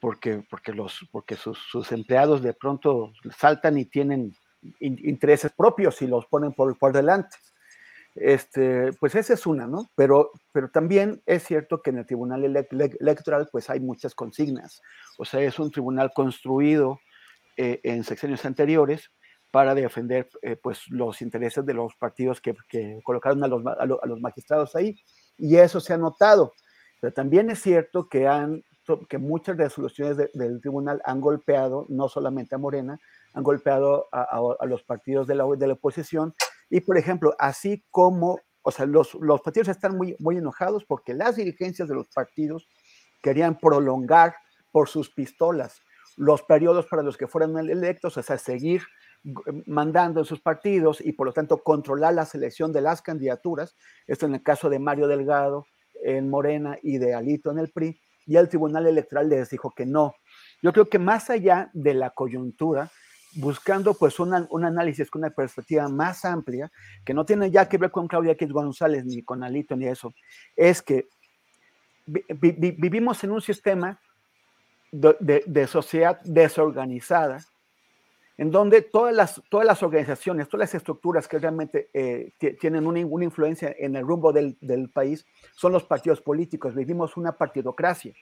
porque, 0.00 0.42
porque, 0.48 0.72
los, 0.72 1.06
porque 1.10 1.36
sus, 1.36 1.92
empleados 1.92 2.42
de 2.42 2.54
pronto 2.54 3.12
saltan 3.36 3.76
y 3.76 3.84
tienen 3.84 4.34
intereses 4.80 5.52
propios 5.52 6.00
y 6.00 6.06
los 6.06 6.24
ponen 6.26 6.54
por, 6.54 6.78
por 6.78 6.92
delante. 6.94 7.36
Este, 8.14 8.92
pues 8.94 9.14
esa 9.16 9.34
es 9.34 9.44
una, 9.44 9.66
¿no? 9.66 9.90
Pero, 9.96 10.30
pero 10.52 10.70
también 10.70 11.20
es 11.26 11.42
cierto 11.42 11.82
que 11.82 11.90
en 11.90 11.98
el 11.98 12.06
Tribunal 12.06 12.44
Electoral 12.44 13.48
pues 13.50 13.68
hay 13.68 13.80
muchas 13.80 14.14
consignas. 14.14 14.80
O 15.18 15.24
sea, 15.24 15.40
es 15.40 15.58
un 15.58 15.70
tribunal 15.70 16.12
construido 16.14 17.00
eh, 17.56 17.80
en 17.84 18.04
secciones 18.04 18.44
anteriores 18.44 19.10
para 19.50 19.74
defender 19.76 20.28
eh, 20.42 20.56
pues, 20.56 20.80
los 20.88 21.22
intereses 21.22 21.64
de 21.64 21.74
los 21.74 21.94
partidos 21.94 22.40
que, 22.40 22.56
colocaron 23.04 23.44
a 23.44 23.46
los, 23.46 23.64
a, 23.64 23.86
los, 23.86 24.20
magistrados 24.20 24.74
ahí. 24.74 24.96
Y 25.38 25.56
eso 25.56 25.78
se 25.78 25.94
ha 25.94 25.96
notado. 25.96 26.52
Pero 27.00 27.12
también 27.12 27.50
es 27.50 27.62
cierto 27.62 28.08
que, 28.08 28.26
han, 28.26 28.64
que 29.08 29.18
muchas 29.18 29.56
resoluciones 29.56 30.16
del 30.16 30.60
tribunal 30.60 31.00
han 31.04 31.20
golpeado, 31.20 31.86
no 31.88 32.08
solamente 32.08 32.56
a 32.56 32.58
Morena, 32.58 32.98
han 33.32 33.44
golpeado 33.44 34.08
a, 34.10 34.26
a 34.58 34.66
los 34.66 34.82
partidos 34.82 35.28
de 35.28 35.36
la, 35.36 35.44
de 35.56 35.68
la 35.68 35.74
oposición. 35.74 36.34
Y, 36.68 36.80
por 36.80 36.98
ejemplo, 36.98 37.36
así 37.38 37.84
como, 37.90 38.40
o 38.62 38.72
sea, 38.72 38.86
los, 38.86 39.14
los 39.14 39.40
partidos 39.40 39.68
están 39.68 39.96
muy, 39.96 40.16
muy 40.18 40.36
enojados 40.36 40.84
porque 40.84 41.14
las 41.14 41.36
dirigencias 41.36 41.88
de 41.88 41.94
los 41.94 42.08
partidos 42.08 42.68
querían 43.22 43.56
prolongar 43.56 44.34
por 44.72 44.88
sus 44.88 45.10
pistolas 45.10 45.80
los 46.16 46.42
periodos 46.42 46.86
para 46.86 47.02
los 47.02 47.16
que 47.16 47.26
fueran 47.26 47.56
electos, 47.58 48.16
o 48.16 48.22
sea, 48.22 48.38
seguir 48.38 48.82
mandando 49.66 50.20
en 50.20 50.26
sus 50.26 50.40
partidos 50.40 51.00
y 51.00 51.12
por 51.12 51.26
lo 51.26 51.32
tanto 51.32 51.62
controlar 51.62 52.14
la 52.14 52.26
selección 52.26 52.72
de 52.72 52.82
las 52.82 53.02
candidaturas. 53.02 53.74
Esto 54.06 54.26
en 54.26 54.34
el 54.34 54.42
caso 54.42 54.68
de 54.68 54.78
Mario 54.78 55.08
Delgado 55.08 55.66
en 56.02 56.28
Morena 56.28 56.78
y 56.82 56.98
de 56.98 57.14
Alito 57.14 57.50
en 57.50 57.58
el 57.58 57.70
PRI. 57.70 57.98
Y 58.26 58.36
el 58.36 58.48
Tribunal 58.48 58.86
Electoral 58.86 59.28
les 59.28 59.50
dijo 59.50 59.70
que 59.70 59.86
no. 59.86 60.14
Yo 60.62 60.72
creo 60.72 60.88
que 60.88 60.98
más 60.98 61.30
allá 61.30 61.70
de 61.74 61.94
la 61.94 62.10
coyuntura, 62.10 62.90
buscando 63.36 63.94
pues 63.94 64.18
un 64.20 64.64
análisis 64.64 65.10
con 65.10 65.22
una 65.22 65.30
perspectiva 65.30 65.88
más 65.88 66.24
amplia, 66.24 66.70
que 67.04 67.14
no 67.14 67.24
tiene 67.24 67.50
ya 67.50 67.68
que 67.68 67.78
ver 67.78 67.90
con 67.90 68.08
Claudia 68.08 68.32
X 68.32 68.50
González 68.50 69.04
ni 69.04 69.22
con 69.22 69.42
Alito 69.42 69.76
ni 69.76 69.86
eso, 69.86 70.14
es 70.56 70.82
que 70.82 71.08
vivimos 72.06 73.24
en 73.24 73.32
un 73.32 73.40
sistema 73.40 74.00
de, 74.94 75.66
sociedad 75.66 76.20
desorganizada, 76.22 77.44
en 78.36 78.50
donde 78.50 78.82
todas 78.82 79.14
las, 79.14 79.42
todas 79.48 79.66
las 79.66 79.82
organizaciones, 79.82 80.48
todas 80.48 80.70
las 80.70 80.74
estructuras 80.74 81.28
que 81.28 81.38
realmente 81.38 81.88
eh, 81.92 82.32
tienen 82.60 82.86
una, 82.86 83.00
influencia 83.00 83.74
en 83.78 83.96
el 83.96 84.06
rumbo 84.06 84.32
del, 84.32 84.56
país 84.92 85.26
son 85.54 85.72
los 85.72 85.84
partidos 85.84 86.20
políticos. 86.20 86.74
Vivimos 86.74 87.16
una 87.16 87.32
partidocracia. 87.32 88.12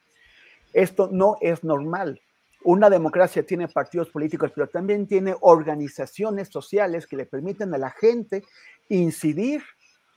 Esto 0.73 1.09
no 1.11 1.37
es 1.41 1.65
normal. 1.65 2.21
Una 2.65 2.89
democracia 2.89 3.45
tiene 3.45 3.69
partidos 3.69 4.09
políticos, 4.11 4.53
pero 4.55 4.69
también 4.69 5.07
tiene 5.07 5.35
organizaciones 5.41 6.49
sociales 6.49 7.07
que 7.07 7.17
le 7.17 7.27
permiten 7.27 7.75
a 7.75 7.79
la 7.79 7.91
gente 7.91 8.45
incidir 8.89 9.63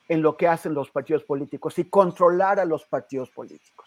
en 0.07 0.21
lo 0.21 0.37
que 0.37 0.47
hacen 0.47 0.73
los 0.73 0.91
partidos 0.91 1.23
políticos 1.23 1.79
y 1.79 1.85
controlar 1.85 2.59
a 2.59 2.65
los 2.65 2.85
partidos 2.85 3.31
políticos. 3.31 3.84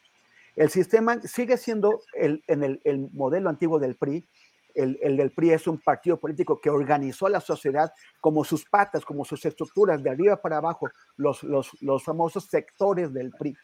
El 0.59 0.71
sistema 0.71 1.21
sigue 1.23 1.57
siendo 1.57 2.01
el, 2.15 2.43
en 2.49 2.65
el, 2.65 3.11
modelo 3.13 3.49
antiguo 3.49 3.79
del 3.79 3.95
PRI. 3.95 4.29
El, 4.75 4.99
el, 5.03 5.17
del 5.17 5.31
PRI 5.31 5.53
es 5.53 5.69
un 5.69 5.79
partido 5.79 6.19
político 6.19 6.61
que 6.61 6.69
organizó 6.69 7.27
a 7.27 7.31
la 7.31 7.41
sociedad 7.41 7.93
como 8.21 8.43
sus 8.43 8.65
patas, 8.69 9.05
como 9.05 9.25
sus 9.25 9.45
estructuras, 9.45 10.03
de 10.03 10.11
arriba 10.11 10.43
para 10.43 10.57
abajo, 10.57 10.89
los, 11.17 11.45
los, 11.45 11.71
los 11.81 12.03
famosos 12.03 12.47
sectores 12.47 13.13
del 13.13 13.31
PRI. 13.31 13.57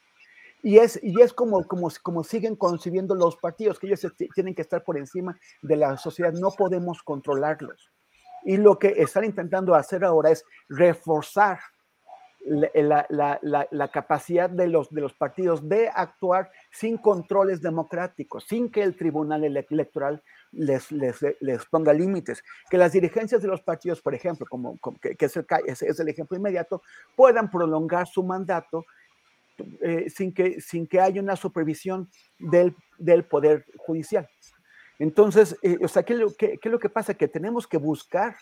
Y 0.62 0.78
es, 0.78 1.00
y 1.02 1.20
es 1.20 1.32
como, 1.32 1.66
como, 1.66 1.88
como 2.00 2.22
siguen 2.22 2.54
concibiendo 2.54 3.16
los 3.16 3.36
partidos, 3.38 3.80
que 3.80 3.88
ellos 3.88 4.06
tienen 4.32 4.54
que 4.54 4.62
estar 4.62 4.84
por 4.84 4.96
encima 4.96 5.36
de 5.62 5.76
la 5.76 5.96
sociedad, 5.96 6.32
no 6.32 6.52
podemos 6.52 7.02
controlarlos. 7.02 7.90
Y 8.44 8.56
lo 8.56 8.78
que 8.78 8.94
están 8.98 9.24
intentando 9.24 9.74
hacer 9.74 10.04
ahora 10.04 10.30
es 10.30 10.44
reforzar 10.68 11.58
la, 12.44 13.06
la, 13.70 13.88
capacidad 13.88 14.50
de 14.50 14.68
los, 14.68 14.90
de 14.90 15.00
los 15.00 15.14
partidos 15.14 15.66
de 15.68 15.88
actuar 15.88 16.50
sin 16.70 16.98
controles 16.98 17.62
democráticos, 17.62 18.44
sin 18.44 18.70
que 18.70 18.82
el 18.82 18.96
Tribunal 18.96 19.44
Electoral 19.44 20.22
les, 20.52 20.92
les, 20.92 21.16
les 21.40 21.64
ponga 21.66 21.92
límites, 21.92 22.44
que 22.68 22.76
las 22.76 22.92
dirigencias 22.92 23.40
de 23.40 23.48
los 23.48 23.62
partidos, 23.62 24.00
por 24.02 24.14
ejemplo, 24.14 24.46
como, 24.48 24.78
que, 25.00 25.16
es, 25.18 25.36
el, 25.36 25.46
es, 25.66 26.00
ejemplo 26.00 26.36
inmediato, 26.36 26.82
puedan 27.16 27.50
prolongar 27.50 28.06
su 28.06 28.22
mandato 28.22 28.84
eh, 29.80 30.10
sin, 30.10 30.32
que, 30.34 30.60
sin 30.60 30.86
que 30.86 31.00
haya 31.00 31.22
una 31.22 31.36
supervisión 31.36 32.10
del, 32.38 32.76
del 32.98 33.24
Poder 33.24 33.64
Judicial. 33.78 34.28
Entonces, 34.98 35.56
eh, 35.62 35.78
o 35.82 35.88
sea, 35.88 36.02
¿qué, 36.02 36.14
qué, 36.38 36.58
¿qué, 36.58 36.68
es 36.68 36.72
lo 36.72 36.78
que 36.78 36.88
pasa? 36.90 37.14
Que 37.14 37.26
tenemos 37.26 37.66
que 37.66 37.78
buscar 37.78 38.36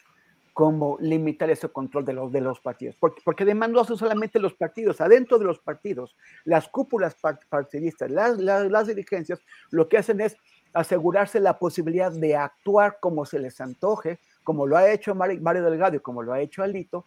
cómo 0.53 0.99
limitar 1.01 1.51
ese 1.51 1.69
control 1.69 2.05
de 2.05 2.12
los, 2.12 2.33
de 2.33 2.41
los 2.41 2.61
partidos. 2.61 2.97
Porque, 2.99 3.23
porque 3.24 3.45
además 3.45 3.70
no 3.70 3.85
son 3.85 3.97
solamente 3.97 4.39
los 4.39 4.55
partidos, 4.55 5.01
adentro 5.01 5.39
de 5.39 5.45
los 5.45 5.59
partidos, 5.59 6.15
las 6.45 6.69
cúpulas 6.69 7.16
partidistas, 7.49 8.11
las, 8.11 8.39
las, 8.39 8.87
dirigencias, 8.87 9.41
lo 9.70 9.89
que 9.89 9.99
hacen 9.99 10.20
es 10.20 10.37
asegurarse 10.73 11.41
la 11.41 11.59
posibilidad 11.59 12.12
de 12.12 12.37
actuar 12.37 12.99
como 13.01 13.24
se 13.24 13.39
les 13.39 13.61
antoje, 13.61 14.19
como 14.45 14.66
lo 14.66 14.77
ha 14.77 14.91
hecho 14.91 15.15
Mario 15.15 15.65
Delgado 15.65 15.97
y 15.97 16.01
como 16.01 16.23
lo 16.23 16.33
ha 16.33 16.41
hecho 16.41 16.62
Alito, 16.62 17.07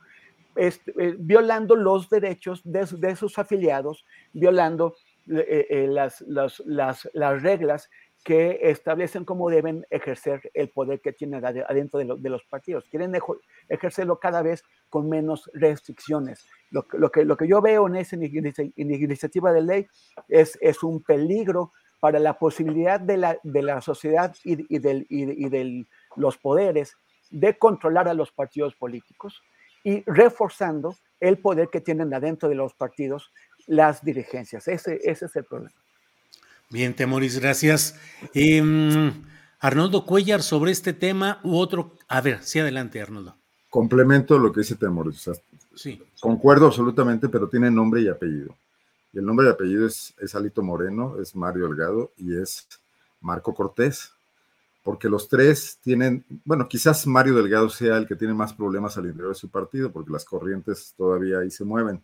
este, 0.56 0.94
eh, 0.98 1.16
violando 1.20 1.76
los 1.76 2.10
derechos 2.10 2.62
de, 2.64 2.88
de, 2.98 3.16
sus 3.16 3.38
afiliados, 3.38 4.06
violando 4.32 4.96
eh, 5.28 5.68
eh, 5.70 5.88
las, 5.88 6.22
las, 6.22 6.62
las, 6.66 7.10
las 7.14 7.42
reglas 7.42 7.90
que 8.26 8.58
establecen 8.64 9.24
cómo 9.24 9.52
deben 9.52 9.86
ejercer 9.92 10.50
el 10.56 10.72
poder 10.72 11.00
que 11.00 11.14
tienen 11.14 11.46
adentro 11.46 12.00
de, 12.00 12.30
los 12.30 12.44
partidos. 12.46 12.84
Quieren 12.90 13.14
ejercerlo 13.70 14.20
cada 14.20 14.42
vez 14.42 14.64
con 14.90 15.08
menos 15.08 15.48
restricciones. 15.54 16.44
Lo, 16.72 16.88
que, 16.88 17.24
lo 17.24 17.38
que 17.38 17.48
yo 17.48 17.62
veo 17.62 17.86
en 17.86 17.98
esa 17.98 18.16
iniciativa 18.16 19.54
de 19.54 19.62
ley 19.62 19.88
es, 20.28 20.58
es 20.60 20.82
un 20.82 21.04
peligro 21.04 21.72
para 22.00 22.18
la 22.18 22.40
posibilidad 22.40 23.00
de 23.00 23.18
la, 23.18 23.38
de 23.44 23.62
la 23.62 23.80
sociedad 23.80 24.36
y, 24.44 24.80
del, 24.80 25.06
y 25.08 25.48
de 25.48 25.86
los 26.16 26.40
poderes 26.40 26.98
de 27.30 27.56
controlar 27.60 28.08
a 28.08 28.16
los 28.16 28.32
partidos 28.32 28.76
políticos 28.76 29.44
y 29.84 30.02
reforzando 30.08 30.96
el 31.20 31.38
poder 31.38 31.70
que 31.70 31.80
tienen 31.80 32.12
adentro 32.12 32.50
de 32.50 32.56
los 32.56 32.74
partidos 32.74 33.32
las 33.68 34.04
dirigencias. 34.04 34.68
Ese, 34.68 35.00
ese 35.04 35.26
es 35.26 35.36
el 35.36 35.46
problema. 35.46 35.85
Bien, 36.70 36.96
Temoris, 36.96 37.40
gracias. 37.40 37.96
Em, 38.34 39.12
Arnoldo 39.60 40.06
Cuellar, 40.06 40.42
sobre 40.42 40.72
este 40.72 40.94
tema 40.94 41.40
u 41.44 41.58
otro. 41.58 41.98
A 42.08 42.22
ver, 42.22 42.44
sí, 42.44 42.60
adelante, 42.60 43.02
Arnoldo. 43.02 43.36
Complemento 43.70 44.40
lo 44.40 44.52
que 44.52 44.62
dice 44.62 44.76
Temoris. 44.76 45.30
sí. 45.76 46.02
Concuerdo 46.20 46.68
absolutamente, 46.68 47.30
pero 47.30 47.48
tiene 47.48 47.70
nombre 47.70 48.02
y 48.02 48.08
apellido. 48.08 48.56
Y 49.14 49.20
el 49.20 49.26
nombre 49.26 49.48
y 49.48 49.50
apellido 49.50 49.86
es, 49.86 50.14
es 50.20 50.36
Alito 50.36 50.62
Moreno, 50.62 51.18
es 51.22 51.36
Mario 51.36 51.68
Delgado 51.68 52.12
y 52.18 52.36
es 52.36 52.68
Marco 53.22 53.54
Cortés. 53.54 54.12
Porque 54.84 55.10
los 55.10 55.28
tres 55.28 55.80
tienen, 55.82 56.24
bueno, 56.44 56.68
quizás 56.68 57.08
Mario 57.08 57.36
Delgado 57.36 57.70
sea 57.70 57.98
el 57.98 58.08
que 58.08 58.16
tiene 58.16 58.34
más 58.34 58.54
problemas 58.54 58.98
al 58.98 59.06
interior 59.06 59.30
de 59.30 59.40
su 59.40 59.50
partido, 59.50 59.92
porque 59.92 60.12
las 60.12 60.26
corrientes 60.26 60.94
todavía 60.96 61.40
ahí 61.40 61.50
se 61.50 61.64
mueven. 61.64 62.04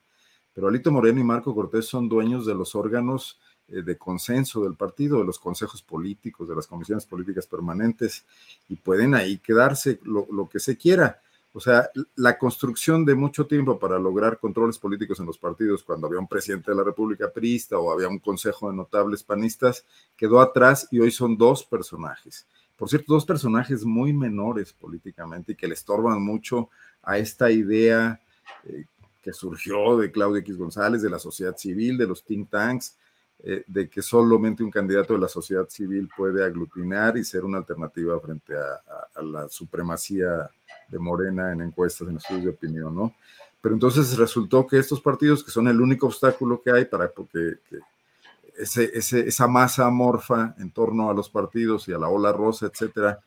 Pero 0.53 0.67
Alito 0.67 0.91
Moreno 0.91 1.19
y 1.19 1.23
Marco 1.23 1.53
Cortés 1.53 1.85
son 1.85 2.09
dueños 2.09 2.45
de 2.45 2.55
los 2.55 2.73
órganos 2.75 3.39
eh, 3.39 3.50
de 3.71 3.97
consenso 3.97 4.63
del 4.63 4.75
partido, 4.75 5.19
de 5.19 5.25
los 5.25 5.39
consejos 5.39 5.81
políticos, 5.81 6.47
de 6.47 6.55
las 6.55 6.67
comisiones 6.67 7.05
políticas 7.05 7.47
permanentes, 7.47 8.25
y 8.67 8.75
pueden 8.75 9.15
ahí 9.15 9.37
quedarse 9.37 9.99
lo, 10.03 10.49
que 10.49 10.59
se 10.59 10.77
quiera. 10.77 11.21
O 11.53 11.59
sea, 11.59 11.89
la 12.15 12.37
construcción 12.37 13.05
de 13.05 13.15
mucho 13.15 13.45
tiempo 13.45 13.79
para 13.79 13.99
lograr 13.99 14.39
controles 14.39 14.77
políticos 14.77 15.19
en 15.19 15.25
los 15.25 15.37
partidos, 15.37 15.83
cuando 15.83 16.07
había 16.07 16.19
un 16.19 16.27
presidente 16.27 16.71
de 16.71 16.77
la 16.77 16.83
República 16.83 17.31
Prista 17.31 17.77
o 17.77 17.91
había 17.91 18.07
un 18.07 18.19
consejo 18.19 18.69
de 18.69 18.75
notables 18.75 19.23
panistas, 19.23 19.85
quedó 20.15 20.39
atrás 20.39 20.87
y 20.91 20.99
hoy 20.99 21.11
son 21.11 21.37
dos 21.37 21.63
personajes. 21.63 22.45
por 22.77 22.89
cierto, 22.89 23.13
dos 23.13 23.25
personajes 23.25 23.85
muy 23.85 24.11
menores 24.11 24.73
políticamente 24.73 25.51
y 25.51 25.55
que 25.55 25.67
le 25.67 25.75
estorban 25.75 26.21
mucho 26.21 26.69
a 27.03 27.17
esta 27.19 27.51
idea 27.51 28.19
eh, 28.63 28.85
que 29.21 29.33
surgió 29.33 29.97
de 29.97 30.11
Claudio 30.11 30.39
X 30.39 30.57
González, 30.57 31.01
de 31.01 31.09
la 31.09 31.19
sociedad 31.19 31.55
civil, 31.55 31.97
de 31.97 32.07
los 32.07 32.23
think 32.23 32.49
tanks, 32.49 32.97
eh, 33.43 33.63
de 33.65 33.89
que 33.89 34.03
solamente 34.03 34.63
un 34.63 34.69
candidato 34.69 35.13
de 35.13 35.19
la 35.19 35.27
sociedad 35.27 35.67
civil 35.67 36.07
puede 36.15 36.45
aglutinar 36.45 37.17
y 37.17 37.23
ser 37.23 37.43
una 37.43 37.57
alternativa 37.57 38.19
frente 38.19 38.53
a, 38.55 39.21
la 39.23 39.49
supremacía 39.49 40.47
de 40.87 40.99
Morena 40.99 41.51
en 41.51 41.61
encuestas, 41.61 42.07
en 42.07 42.17
estudios 42.17 42.43
de 42.43 42.49
opinión, 42.51 42.95
¿no? 42.95 43.15
Pero 43.59 43.73
entonces 43.73 44.15
resultó 44.15 44.67
que 44.67 44.77
estos 44.77 45.01
partidos, 45.01 45.43
que 45.43 45.49
son 45.49 45.67
el 45.67 45.81
único 45.81 46.05
obstáculo 46.05 46.61
que 46.61 46.71
hay 46.71 46.85
para 46.85 47.09
porque, 47.09 47.57
ese, 48.57 48.91
esa 48.93 49.47
masa 49.47 49.87
amorfa 49.87 50.53
en 50.59 50.69
torno 50.69 51.09
a 51.09 51.13
los 51.13 51.29
partidos 51.29 51.87
y 51.87 51.93
a 51.93 51.97
la 51.97 52.09
ola 52.09 52.31
rosa, 52.31 52.67
etcétera, 52.67 53.19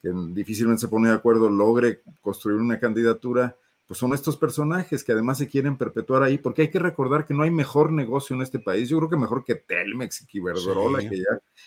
que 0.00 0.10
difícilmente 0.30 0.80
se 0.80 0.88
pone 0.88 1.08
de 1.08 1.14
acuerdo, 1.14 1.48
logre 1.48 2.02
construir 2.20 2.58
una 2.58 2.80
candidatura, 2.80 3.54
pues 3.92 3.98
son 3.98 4.14
estos 4.14 4.38
personajes 4.38 5.04
que 5.04 5.12
además 5.12 5.36
se 5.36 5.48
quieren 5.48 5.76
perpetuar 5.76 6.22
ahí, 6.22 6.38
porque 6.38 6.62
hay 6.62 6.70
que 6.70 6.78
recordar 6.78 7.26
que 7.26 7.34
no 7.34 7.42
hay 7.42 7.50
mejor 7.50 7.92
negocio 7.92 8.34
en 8.34 8.40
este 8.40 8.58
país. 8.58 8.88
Yo 8.88 8.96
creo 8.96 9.10
que 9.10 9.18
mejor 9.18 9.44
que 9.44 9.54
Telmex 9.54 10.22
y 10.32 10.38
Iberdrola, 10.38 11.00
que, 11.00 11.22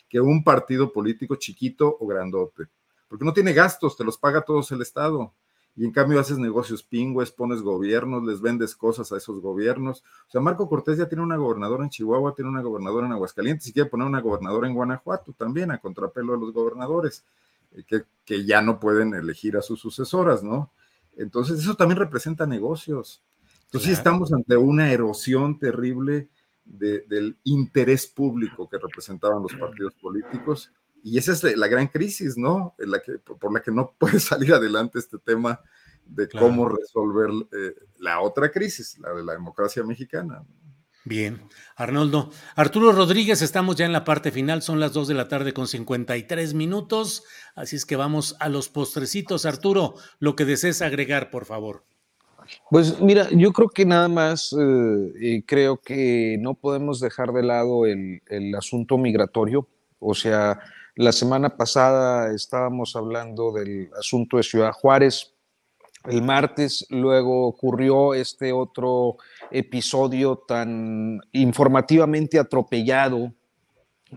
que 0.09 0.19
un 0.19 0.43
partido 0.43 0.91
político 0.91 1.35
chiquito 1.35 1.95
o 1.99 2.07
grandote, 2.07 2.63
porque 3.07 3.23
no 3.23 3.31
tiene 3.31 3.53
gastos, 3.53 3.95
te 3.95 4.03
los 4.03 4.17
paga 4.17 4.41
todos 4.41 4.71
el 4.71 4.81
Estado 4.81 5.33
y 5.75 5.85
en 5.85 5.91
cambio 5.91 6.19
haces 6.19 6.39
negocios 6.39 6.81
pingües, 6.81 7.29
pones 7.29 7.61
gobiernos, 7.61 8.23
les 8.23 8.41
vendes 8.41 8.75
cosas 8.75 9.11
a 9.11 9.17
esos 9.17 9.39
gobiernos. 9.39 10.03
O 10.27 10.31
sea, 10.31 10.41
Marco 10.41 10.67
Cortés 10.67 10.97
ya 10.97 11.07
tiene 11.07 11.23
una 11.23 11.37
gobernadora 11.37 11.83
en 11.83 11.91
Chihuahua, 11.91 12.33
tiene 12.33 12.49
una 12.49 12.63
gobernadora 12.63 13.05
en 13.05 13.13
Aguascalientes 13.13 13.67
y 13.67 13.71
quiere 13.71 13.87
poner 13.87 14.07
una 14.07 14.21
gobernadora 14.21 14.67
en 14.67 14.73
Guanajuato 14.73 15.33
también, 15.33 15.69
a 15.69 15.77
contrapelo 15.77 16.33
de 16.33 16.39
los 16.39 16.53
gobernadores, 16.53 17.23
eh, 17.75 17.83
que, 17.85 18.01
que, 18.25 18.43
ya 18.45 18.63
no 18.63 18.79
pueden 18.79 19.13
elegir 19.13 19.57
a 19.57 19.61
sus 19.61 19.79
sucesoras, 19.79 20.41
¿no? 20.41 20.71
Entonces, 21.17 21.59
eso 21.59 21.75
también 21.75 21.99
representa 21.99 22.45
negocios. 22.45 23.23
Entonces, 23.65 23.91
estamos 23.91 24.31
ante 24.33 24.57
una 24.57 24.91
erosión 24.91 25.59
terrible 25.59 26.29
del 26.63 27.37
interés 27.43 28.07
público 28.07 28.67
que 28.67 28.77
representaban 28.77 29.43
los 29.43 29.53
partidos 29.53 29.93
políticos 29.95 30.71
y 31.03 31.19
esa 31.19 31.33
es 31.33 31.43
la 31.55 31.67
gran 31.67 31.87
crisis, 31.87 32.35
¿no? 32.35 32.73
La 32.79 32.99
que, 32.99 33.19
por 33.19 33.53
la 33.53 33.61
que 33.61 33.71
no 33.71 33.93
puede 33.99 34.19
salir 34.19 34.53
adelante 34.53 34.97
este 34.97 35.19
tema 35.19 35.61
de 36.03 36.27
cómo 36.27 36.67
resolver 36.67 37.29
eh, 37.51 37.75
la 37.99 38.21
otra 38.21 38.51
crisis, 38.51 38.97
la 38.97 39.13
de 39.13 39.23
la 39.23 39.33
democracia 39.33 39.83
mexicana. 39.83 40.43
Bien, 41.05 41.47
Arnoldo. 41.75 42.31
Arturo 42.55 42.91
Rodríguez, 42.91 43.43
estamos 43.43 43.75
ya 43.75 43.85
en 43.85 43.93
la 43.93 44.03
parte 44.03 44.31
final, 44.31 44.63
son 44.63 44.79
las 44.79 44.91
2 44.91 45.07
de 45.07 45.13
la 45.13 45.27
tarde 45.27 45.53
con 45.53 45.67
53 45.67 46.55
minutos, 46.55 47.23
así 47.53 47.75
es 47.75 47.85
que 47.85 47.95
vamos 47.95 48.35
a 48.39 48.49
los 48.49 48.69
postrecitos. 48.69 49.45
Arturo, 49.45 49.93
lo 50.17 50.35
que 50.35 50.45
desees 50.45 50.81
agregar, 50.81 51.29
por 51.29 51.45
favor. 51.45 51.83
Pues 52.71 52.99
mira, 52.99 53.27
yo 53.31 53.53
creo 53.53 53.69
que 53.69 53.85
nada 53.85 54.07
más, 54.07 54.55
eh, 54.59 55.43
creo 55.45 55.77
que 55.77 56.37
no 56.39 56.55
podemos 56.55 56.99
dejar 56.99 57.31
de 57.33 57.43
lado 57.43 57.85
el, 57.85 58.23
el 58.27 58.55
asunto 58.55 58.97
migratorio, 58.97 59.67
o 59.99 60.15
sea, 60.15 60.59
la 60.95 61.11
semana 61.11 61.55
pasada 61.55 62.33
estábamos 62.33 62.95
hablando 62.95 63.51
del 63.51 63.91
asunto 63.99 64.37
de 64.37 64.43
Ciudad 64.43 64.71
Juárez. 64.71 65.33
El 66.05 66.21
martes 66.21 66.85
luego 66.89 67.47
ocurrió 67.47 68.13
este 68.13 68.53
otro 68.53 69.17
episodio 69.51 70.43
tan 70.47 71.21
informativamente 71.31 72.39
atropellado 72.39 73.33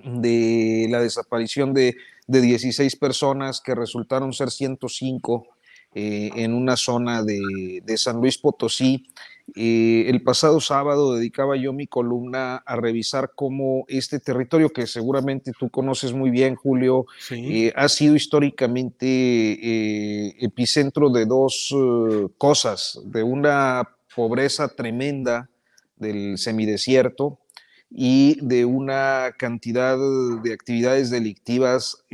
de 0.05 0.87
la 0.91 1.01
desaparición 1.01 1.75
de, 1.75 1.97
16 2.27 2.95
personas 2.97 3.63
que 3.63 3.75
resultaron 3.75 4.35
ser 4.35 4.51
105 4.51 5.47
eh, 5.95 6.29
en 6.37 6.53
una 6.53 6.77
zona 6.77 7.23
de, 7.23 7.81
de 7.83 7.97
San 7.97 8.17
Luis 8.17 8.37
Potosí. 8.37 9.07
Eh, 9.55 10.05
el 10.09 10.23
pasado 10.23 10.61
sábado 10.61 11.15
dedicaba 11.15 11.57
yo 11.57 11.73
mi 11.73 11.87
columna 11.87 12.57
a 12.57 12.77
revisar 12.77 13.33
cómo 13.35 13.85
este 13.89 14.21
territorio, 14.21 14.71
que 14.71 14.87
seguramente 14.87 15.53
tú 15.59 15.71
conoces 15.71 16.13
muy 16.13 16.31
bien, 16.31 16.55
Julio, 16.55 17.07
eh, 17.31 17.73
ha 17.75 17.89
sido 17.89 18.15
históricamente 18.15 19.07
eh, 19.07 20.35
epicentro 20.41 21.09
de 21.11 21.25
dos 21.25 21.75
cosas, 22.37 23.01
de 23.05 23.23
una 23.23 23.89
pobreza 24.19 24.67
tremenda 24.67 25.49
del 25.95 26.39
semidesierto 26.39 27.39
y 27.89 28.37
de 28.45 28.65
una 28.65 29.31
cantidad 29.39 29.97
de 30.43 30.53
actividades 30.53 31.11
delictivas 31.11 32.05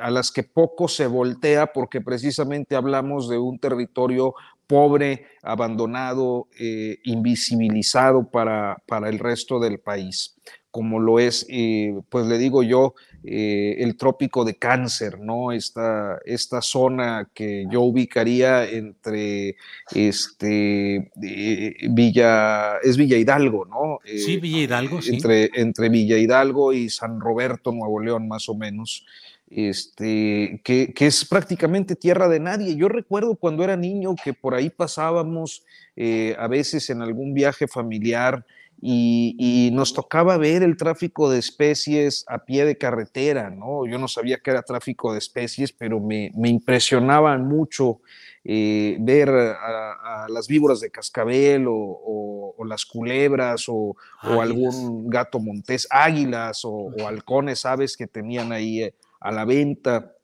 a 0.00 0.10
las 0.10 0.32
que 0.32 0.42
poco 0.42 0.88
se 0.88 1.06
voltea 1.06 1.72
porque 1.72 2.00
precisamente 2.00 2.74
hablamos 2.74 3.28
de 3.28 3.38
un 3.38 3.60
territorio 3.60 4.34
pobre, 4.66 5.26
abandonado, 5.44 6.48
eh, 6.58 6.98
invisibilizado 7.04 8.28
para, 8.28 8.82
para, 8.88 9.08
el 9.08 9.20
resto 9.20 9.60
del 9.60 9.78
país, 9.78 10.34
como 10.72 10.98
lo 10.98 11.20
es, 11.20 11.46
eh, 11.48 11.94
pues 12.08 12.26
le 12.26 12.36
digo 12.36 12.64
yo, 12.64 12.94
eh, 13.30 13.82
el 13.82 13.96
trópico 13.96 14.44
de 14.44 14.54
cáncer, 14.54 15.20
¿no? 15.20 15.52
Esta, 15.52 16.18
esta 16.24 16.62
zona 16.62 17.28
que 17.34 17.66
yo 17.70 17.82
ubicaría 17.82 18.64
entre 18.64 19.56
este, 19.94 21.10
Villa, 21.14 22.78
es 22.82 22.96
Villa 22.96 23.18
Hidalgo, 23.18 23.66
¿no? 23.66 23.98
sí, 24.04 24.38
Villa 24.38 24.60
Hidalgo, 24.60 25.02
sí. 25.02 25.14
Entre, 25.14 25.50
entre 25.54 25.88
Villa 25.90 26.16
Hidalgo 26.16 26.72
y 26.72 26.88
San 26.88 27.20
Roberto, 27.20 27.70
Nuevo 27.72 28.00
León, 28.00 28.28
más 28.28 28.48
o 28.48 28.54
menos 28.54 29.04
este, 29.50 30.60
que, 30.62 30.92
es 30.98 31.24
prácticamente 31.24 31.96
tierra 31.96 32.28
de 32.28 32.40
nadie. 32.40 32.76
Yo 32.76 32.88
recuerdo 32.88 33.36
cuando 33.36 33.64
era 33.64 33.76
niño 33.76 34.14
que 34.22 34.34
por 34.34 34.54
ahí 34.54 34.70
pasábamos 34.70 35.64
eh, 35.96 36.36
a 36.38 36.48
veces 36.48 36.90
en 36.90 37.02
algún 37.02 37.34
viaje 37.34 37.66
familiar 37.66 38.44
y, 38.80 39.70
nos 39.72 39.92
tocaba 39.92 40.36
ver 40.36 40.62
el 40.62 40.76
tráfico 40.76 41.30
de 41.30 41.38
especies 41.38 42.24
a 42.28 42.44
pie 42.44 42.64
de 42.64 42.78
carretera, 42.78 43.50
¿no? 43.50 43.86
Yo 43.86 43.98
no 43.98 44.08
sabía 44.08 44.38
que 44.38 44.50
era 44.50 44.62
tráfico 44.62 45.12
de 45.12 45.18
especies, 45.18 45.72
pero 45.72 46.00
me, 46.00 46.32
me 46.34 46.48
impresionaban 46.48 47.46
mucho 47.46 48.00
eh, 48.44 48.96
ver 49.00 49.28
a, 49.28 50.26
las 50.28 50.48
víboras 50.48 50.80
de 50.80 50.90
cascabel 50.90 51.66
o, 51.68 52.54
las 52.66 52.84
culebras 52.84 53.66
o, 53.68 53.94
algún 54.22 55.08
gato 55.08 55.38
montés, 55.38 55.86
águilas 55.90 56.62
o, 56.64 56.90
halcones, 57.06 57.64
aves 57.66 57.96
que 57.96 58.06
tenían 58.06 58.52
ahí. 58.52 58.82
Eh, 58.82 58.94
a 59.20 59.32
la 59.32 59.44
venta, 59.44 60.14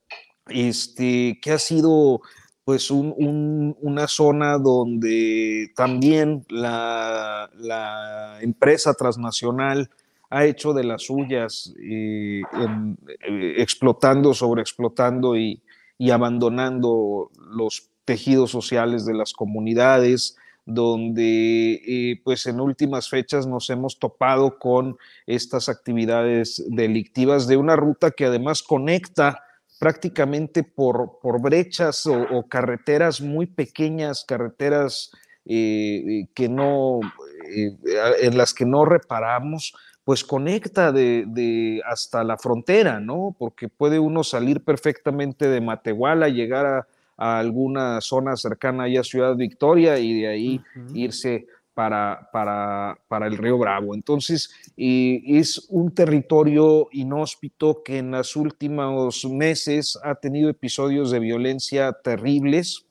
este, 0.48 1.38
que 1.42 1.52
ha 1.52 1.58
sido 1.58 2.20
pues 2.64 2.90
una 2.90 4.08
zona 4.08 4.58
donde 4.58 5.70
también 5.76 6.44
la, 6.48 7.50
empresa 8.40 8.94
transnacional 8.94 9.90
ha 10.30 10.44
hecho 10.44 10.72
de 10.72 10.84
las 10.84 11.02
suyas, 11.02 11.72
eh, 11.78 12.42
eh, 12.52 13.54
explotando, 13.58 14.34
sobreexplotando 14.34 15.36
y, 15.36 15.62
y 15.98 16.10
abandonando 16.10 17.30
los 17.50 17.88
tejidos 18.04 18.50
sociales 18.50 19.04
de 19.06 19.14
las 19.14 19.32
comunidades, 19.32 20.36
donde 20.66 21.74
eh, 21.86 22.20
pues 22.24 22.46
en 22.46 22.60
últimas 22.60 23.08
fechas 23.08 23.46
nos 23.46 23.68
hemos 23.70 23.98
topado 23.98 24.58
con 24.58 24.96
estas 25.26 25.68
actividades 25.68 26.62
delictivas 26.68 27.46
de 27.46 27.56
una 27.56 27.76
ruta 27.76 28.10
que 28.10 28.24
además 28.24 28.62
conecta 28.62 29.42
prácticamente 29.84 30.62
por, 30.62 31.18
por 31.20 31.42
brechas 31.42 32.06
o, 32.06 32.48
carreteras 32.48 33.20
muy 33.20 33.44
pequeñas, 33.44 34.24
carreteras 34.26 35.10
eh, 35.44 36.26
que 36.32 36.48
no, 36.48 37.00
eh, 37.54 37.76
en 38.22 38.38
las 38.38 38.54
que 38.54 38.64
no 38.64 38.86
reparamos, 38.86 39.74
pues 40.02 40.24
conecta 40.24 40.90
de, 40.90 41.24
de, 41.26 41.82
hasta 41.84 42.24
la 42.24 42.38
frontera, 42.38 42.98
¿no? 42.98 43.36
Porque 43.38 43.68
puede 43.68 43.98
uno 43.98 44.24
salir 44.24 44.64
perfectamente 44.64 45.48
de 45.48 45.60
Matehuala, 45.60 46.30
llegar 46.30 46.64
a, 46.64 46.86
a 47.18 47.38
alguna 47.38 48.00
zona 48.00 48.36
cercana 48.36 48.84
a 48.84 49.04
Ciudad 49.04 49.36
Victoria 49.36 49.98
y 49.98 50.22
de 50.22 50.28
ahí 50.28 50.60
irse 50.94 51.46
para, 51.74 52.28
para, 52.32 52.96
para, 53.08 53.26
el 53.26 53.36
río 53.36 53.58
Bravo. 53.58 53.94
Entonces, 53.94 54.50
es 54.76 55.66
un 55.68 55.92
territorio 55.92 56.88
inhóspito 56.92 57.82
que 57.84 57.98
en 57.98 58.12
los 58.12 58.36
últimos 58.36 59.24
meses 59.26 59.98
ha 60.02 60.14
tenido 60.14 60.48
episodios 60.48 61.10
de 61.10 61.18
violencia 61.18 61.92
terribles. 61.92 62.86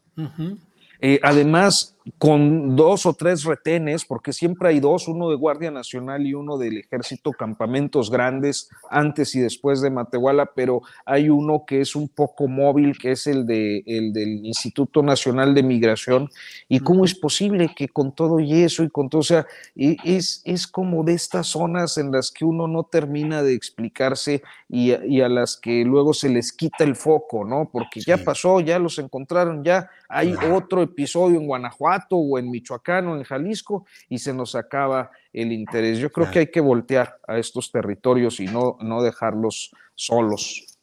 Eh, 1.00 1.20
además, 1.24 1.93
con 2.18 2.76
dos 2.76 3.06
o 3.06 3.14
tres 3.14 3.46
retenes, 3.46 4.04
porque 4.04 4.34
siempre 4.34 4.70
hay 4.70 4.80
dos, 4.80 5.08
uno 5.08 5.30
de 5.30 5.38
Guardia 5.38 5.72
Nacional 5.72 6.26
y 6.26 6.34
uno 6.34 6.58
del 6.58 6.78
Ejército, 6.78 7.32
campamentos 7.32 8.12
grandes 8.12 8.70
antes 8.90 9.36
y 9.36 9.40
después 9.40 9.82
de 9.82 9.90
Matehuala, 9.90 10.52
pero 10.54 10.82
hay 11.06 11.30
uno 11.30 11.64
que 11.66 11.80
es 11.80 11.96
un 11.96 12.10
poco 12.10 12.48
móvil, 12.48 12.98
que 12.98 13.12
es 13.12 13.28
el, 13.28 13.46
de, 13.46 13.84
el 13.86 14.12
del 14.12 14.46
Instituto 14.46 15.02
Nacional 15.02 15.54
de 15.54 15.64
Migración. 15.64 16.30
¿Y 16.68 16.82
cómo 16.82 17.06
es 17.06 17.16
posible 17.16 17.74
que 17.74 17.88
con 17.88 18.14
todo 18.14 18.40
y 18.40 18.64
eso 18.64 18.84
y 18.84 18.90
con 18.90 19.10
todo, 19.10 19.22
o 19.22 19.24
sea, 19.24 19.46
es, 19.76 20.42
es 20.44 20.68
como 20.68 21.04
de 21.04 21.14
estas 21.14 21.48
zonas 21.48 21.98
en 21.98 22.12
las 22.12 22.32
que 22.32 22.44
uno 22.44 22.68
no 22.68 22.84
termina 22.84 23.44
de 23.44 23.54
explicarse 23.54 24.44
y, 24.68 24.94
y 25.06 25.22
a 25.22 25.30
las 25.30 25.56
que 25.56 25.86
luego 25.86 26.14
se 26.14 26.28
les 26.28 26.52
quita 26.52 26.84
el 26.84 26.96
foco, 26.96 27.46
¿no? 27.46 27.70
Porque 27.72 28.02
ya 28.02 28.18
pasó, 28.18 28.60
ya 28.60 28.78
los 28.78 29.00
encontraron, 29.00 29.64
ya 29.64 29.90
hay 30.10 30.36
otro 30.52 30.82
episodio 30.82 31.40
en 31.40 31.48
Guanajuato 31.48 31.93
o 32.10 32.40
en 32.40 32.50
Michoacán 32.50 33.08
o 33.08 33.16
en 33.16 33.24
Jalisco 33.24 33.86
y 34.10 34.20
se 34.20 34.34
nos 34.34 34.56
acaba 34.56 35.12
el 35.32 35.52
interés. 35.52 36.00
Yo 36.00 36.12
creo 36.12 36.30
que 36.30 36.40
hay 36.40 36.52
que 36.52 36.62
voltear 36.62 37.18
a 37.28 37.38
estos 37.38 37.72
territorios 37.72 38.40
y 38.40 38.46
no, 38.46 38.78
no 38.82 39.02
dejarlos 39.02 39.72
solos. 39.96 40.80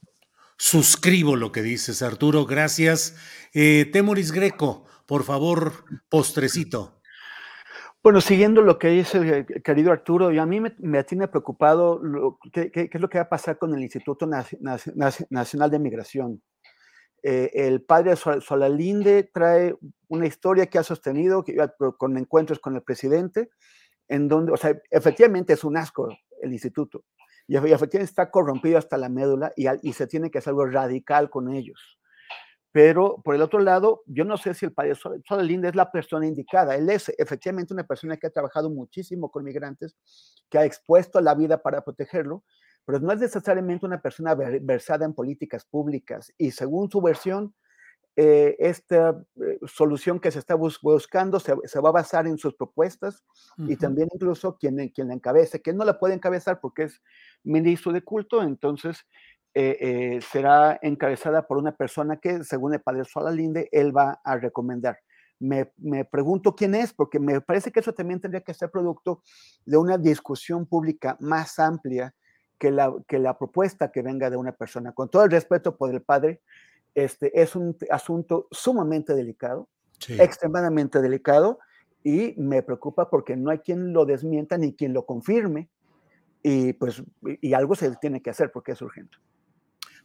Suscribo 0.57 1.37
lo 1.37 1.53
que 1.53 1.63
dices, 1.63 2.03
Arturo, 2.03 2.45
gracias. 2.45 3.17
Eh, 3.55 3.89
Temoris 3.93 4.33
Greco, 4.33 4.85
por 5.07 5.25
favor, 5.25 5.85
postrecito. 6.09 7.01
Bueno, 8.03 8.21
siguiendo 8.23 8.63
lo 8.63 8.79
que 8.79 8.89
dice 8.89 9.19
el 9.19 9.63
querido 9.63 9.93
Arturo, 9.93 10.33
y 10.33 10.39
a 10.39 10.47
mí 10.47 10.61
me, 10.61 11.05
tiene 11.05 11.29
preocupado 11.29 11.99
lo, 12.03 12.39
qué, 12.53 12.71
qué, 12.71 12.89
es 12.91 13.01
lo 13.01 13.11
que 13.11 13.19
va 13.19 13.25
a 13.25 13.29
pasar 13.29 13.59
con 13.59 13.75
el 13.75 13.83
Instituto 13.83 14.27
Nacional 14.27 15.71
de 15.71 15.79
Migración. 15.79 16.43
Eh, 17.23 17.51
el 17.55 17.83
padre 17.83 18.17
Solalinde 18.17 19.25
trae 19.25 19.75
una 20.09 20.27
historia 20.27 20.67
que 20.67 20.79
ha 20.79 20.83
sostenido 20.83 21.45
que, 21.45 21.57
con 21.99 22.17
encuentros 22.17 22.59
con 22.59 22.77
el 22.77 22.83
presidente, 22.83 23.51
en 24.09 24.29
donde, 24.29 24.53
o 24.53 24.57
sea, 24.57 24.81
efectivamente 24.91 25.53
es 25.53 25.65
un 25.65 25.77
asco 25.77 26.09
el 26.41 26.53
instituto, 26.53 27.05
y 27.47 27.57
efectivamente 27.57 28.05
está 28.05 28.31
corrompido 28.31 28.79
hasta 28.79 28.97
la 28.97 29.09
médula 29.09 29.53
y, 29.57 29.67
y 29.83 29.93
se 29.93 30.07
tiene 30.07 30.31
que 30.31 30.39
hacer 30.39 30.53
algo 30.53 30.67
radical 30.67 31.29
con 31.31 31.53
ellos. 31.53 31.99
Pero 32.73 33.21
por 33.25 33.35
el 33.35 33.43
otro 33.43 33.59
lado, 33.59 34.03
yo 34.07 34.25
no 34.25 34.37
sé 34.37 34.55
si 34.55 34.65
el 34.65 34.73
padre 34.73 34.95
Solalinde 34.95 35.69
es 35.69 35.75
la 35.75 35.91
persona 35.91 36.27
indicada. 36.27 36.77
Él 36.77 36.89
es 36.89 37.09
efectivamente 37.19 37.75
una 37.75 37.85
persona 37.85 38.17
que 38.17 38.29
ha 38.29 38.31
trabajado 38.31 38.71
muchísimo 38.71 39.31
con 39.31 39.43
migrantes, 39.43 39.97
que 40.49 40.59
ha 40.59 40.65
expuesto 40.65 41.21
la 41.21 41.35
vida 41.35 41.61
para 41.61 41.83
protegerlo, 41.83 42.45
pero 42.85 42.99
no 42.99 43.13
es 43.13 43.21
necesariamente 43.21 43.87
una 43.87 44.01
persona 44.01 44.35
versada 44.35 45.05
en 45.05 45.15
políticas 45.15 45.65
públicas 45.65 46.33
y 46.39 46.51
según 46.51 46.91
su 46.91 47.01
versión, 47.01 47.55
eh, 48.17 48.57
esta 48.59 49.25
eh, 49.37 49.59
solución 49.67 50.19
que 50.19 50.33
se 50.33 50.41
está 50.41 50.55
buscando 50.55 51.39
se, 51.39 51.55
va 51.55 51.89
a 51.89 51.93
basar 51.93 52.27
en 52.27 52.37
sus 52.39 52.55
propuestas 52.55 53.25
y 53.57 53.77
también 53.77 54.09
incluso 54.13 54.59
quien, 54.59 54.89
quien 54.89 55.09
la 55.09 55.15
encabece, 55.15 55.63
que 55.63 55.73
no 55.73 55.85
la 55.85 55.99
puede 55.99 56.15
encabezar 56.15 56.61
porque 56.61 56.85
es 56.85 57.01
ministro 57.45 57.93
de 57.93 58.03
culto, 58.03 58.43
entonces 58.43 59.07
eh, 59.55 60.19
será 60.29 60.79
encabezada 60.83 61.47
por 61.47 61.57
una 61.57 61.77
persona 61.77 62.17
que, 62.17 62.43
según 62.43 62.75
el 62.75 62.83
padre 62.83 63.05
Solalinde, 63.05 63.69
él 63.71 63.97
va 63.97 64.21
a 64.25 64.37
recomendar. 64.37 64.99
Me, 65.39 65.73
me, 65.79 66.05
pregunto 66.05 66.55
quién 66.55 66.75
es, 66.75 66.93
porque 66.93 67.19
me 67.19 67.41
parece 67.41 67.71
que 67.71 67.81
eso 67.81 67.95
también 67.95 68.21
tendría 68.21 68.43
que 68.43 68.53
ser 68.53 68.71
producto 68.71 69.23
de 69.65 69.79
una 69.79 69.97
discusión 69.97 70.67
pública 70.67 71.17
más 71.21 71.59
amplia 71.59 72.15
que 72.61 72.71
la, 72.71 72.95
que 73.09 73.19
la 73.19 73.39
propuesta 73.39 73.91
que 73.91 74.03
venga 74.03 74.29
de 74.29 74.37
una 74.37 74.53
persona. 74.53 74.93
Con 74.93 75.09
todo 75.09 75.25
el 75.25 75.31
respeto 75.31 75.77
por 75.77 75.91
el 75.91 76.03
padre, 76.03 76.43
este 76.95 77.41
es 77.41 77.57
un 77.57 77.75
asunto 77.91 78.49
sumamente 78.51 79.15
delicado, 79.15 79.67
extremadamente 80.09 81.01
delicado, 81.01 81.59
y 82.05 82.35
me 82.37 82.63
preocupa 82.63 83.09
porque 83.09 83.35
no 83.35 83.51
hay 83.51 83.61
quien 83.61 83.95
lo 83.95 84.05
desmienta 84.05 84.59
ni 84.59 84.75
quien 84.75 84.93
lo 84.93 85.07
confirme, 85.07 85.71
y 86.43 86.75
pues 86.75 87.03
y 87.23 87.55
algo 87.55 87.75
se 87.75 87.97
tiene 87.97 88.21
que 88.21 88.29
hacer 88.29 88.53
porque 88.53 88.73
es 88.73 88.83
urgente. 88.83 89.17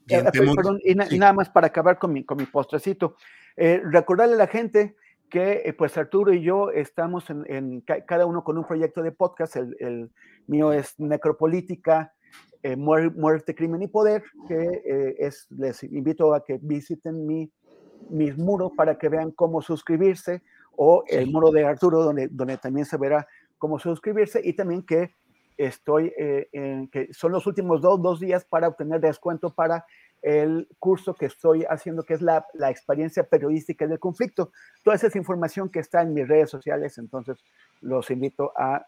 Eh, 0.07 0.23
perdón, 0.31 0.79
y, 0.83 0.95
nada 0.95 1.33
más 1.33 1.49
para 1.49 1.67
acabar 1.67 1.99
con 1.99 2.13
mi, 2.13 2.23
con 2.23 2.37
mi 2.37 2.45
postrecito, 2.45 3.17
eh, 3.57 3.81
recordarle 3.83 4.35
a 4.35 4.37
la 4.37 4.47
gente 4.47 4.95
que 5.29 5.63
eh, 5.65 5.73
pues 5.73 5.97
Arturo 5.97 6.31
y 6.31 6.41
yo 6.41 6.71
estamos 6.71 7.29
en, 7.29 7.43
en, 7.49 7.81
cada 7.81 8.25
uno 8.25 8.45
con 8.45 8.57
un 8.57 8.65
proyecto 8.65 9.01
de 9.01 9.11
podcast, 9.11 9.57
el, 9.57 9.75
el 9.79 10.11
mío 10.47 10.71
es 10.71 10.97
Necropolítica, 10.99 12.14
eh, 12.65 12.75
muerte, 12.75 13.53
Crimen 13.53 13.83
y 13.83 13.87
Poder, 13.87 14.23
que 14.47 14.55
eh, 14.55 15.15
es, 15.19 15.45
les 15.51 15.83
invito 15.83 16.33
a 16.33 16.43
que 16.43 16.57
visiten 16.59 17.27
mi, 17.27 17.51
mis 18.09 18.35
muros 18.39 18.71
para 18.75 18.97
que 18.97 19.07
vean 19.07 19.29
cómo 19.29 19.61
suscribirse, 19.61 20.41
o 20.75 21.03
el 21.07 21.29
muro 21.29 21.51
de 21.51 21.63
Arturo, 21.63 22.01
donde, 22.01 22.27
donde 22.27 22.57
también 22.57 22.87
se 22.87 22.97
verá 22.97 23.27
cómo 23.59 23.77
suscribirse, 23.77 24.41
y 24.43 24.53
también 24.53 24.81
que 24.81 25.13
estoy, 25.57 26.11
eh, 26.17 26.49
en, 26.53 26.87
que 26.87 27.13
son 27.13 27.33
los 27.33 27.45
últimos 27.45 27.81
dos, 27.81 28.01
dos 28.01 28.19
días 28.19 28.45
para 28.45 28.67
obtener 28.67 28.99
descuento 28.99 29.53
para 29.53 29.85
el 30.23 30.67
curso 30.79 31.13
que 31.13 31.27
estoy 31.27 31.65
haciendo, 31.69 32.01
que 32.01 32.15
es 32.15 32.21
la, 32.23 32.47
la, 32.55 32.71
experiencia 32.71 33.25
periodística 33.25 33.85
del 33.85 33.99
conflicto. 33.99 34.51
Toda 34.83 34.95
esa 34.95 35.15
información 35.15 35.69
que 35.69 35.81
está 35.81 36.01
en 36.01 36.15
mis 36.15 36.27
redes 36.27 36.49
sociales, 36.49 36.97
entonces 36.97 37.37
los 37.81 38.09
invito 38.09 38.53
a 38.57 38.87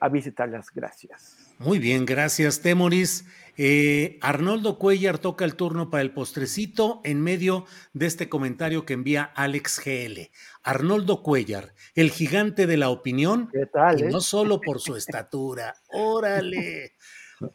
a 0.00 0.08
visitarlas. 0.08 0.70
Gracias. 0.74 1.36
Muy 1.58 1.78
bien, 1.78 2.06
gracias, 2.06 2.60
Temoris. 2.60 3.24
Eh, 3.56 4.18
Arnoldo 4.20 4.78
Cuellar 4.78 5.18
toca 5.18 5.44
el 5.44 5.56
turno 5.56 5.90
para 5.90 6.02
el 6.02 6.12
postrecito 6.12 7.00
en 7.02 7.20
medio 7.20 7.66
de 7.92 8.06
este 8.06 8.28
comentario 8.28 8.86
que 8.86 8.92
envía 8.92 9.24
Alex 9.24 9.82
GL. 9.84 10.30
Arnoldo 10.62 11.22
Cuellar, 11.24 11.74
el 11.96 12.12
gigante 12.12 12.68
de 12.68 12.76
la 12.76 12.90
opinión, 12.90 13.48
¿Qué 13.52 13.66
tal, 13.66 14.00
y 14.00 14.04
eh? 14.04 14.08
no 14.10 14.20
solo 14.20 14.60
por 14.60 14.80
su 14.80 14.94
estatura. 14.94 15.74
Órale. 15.88 16.92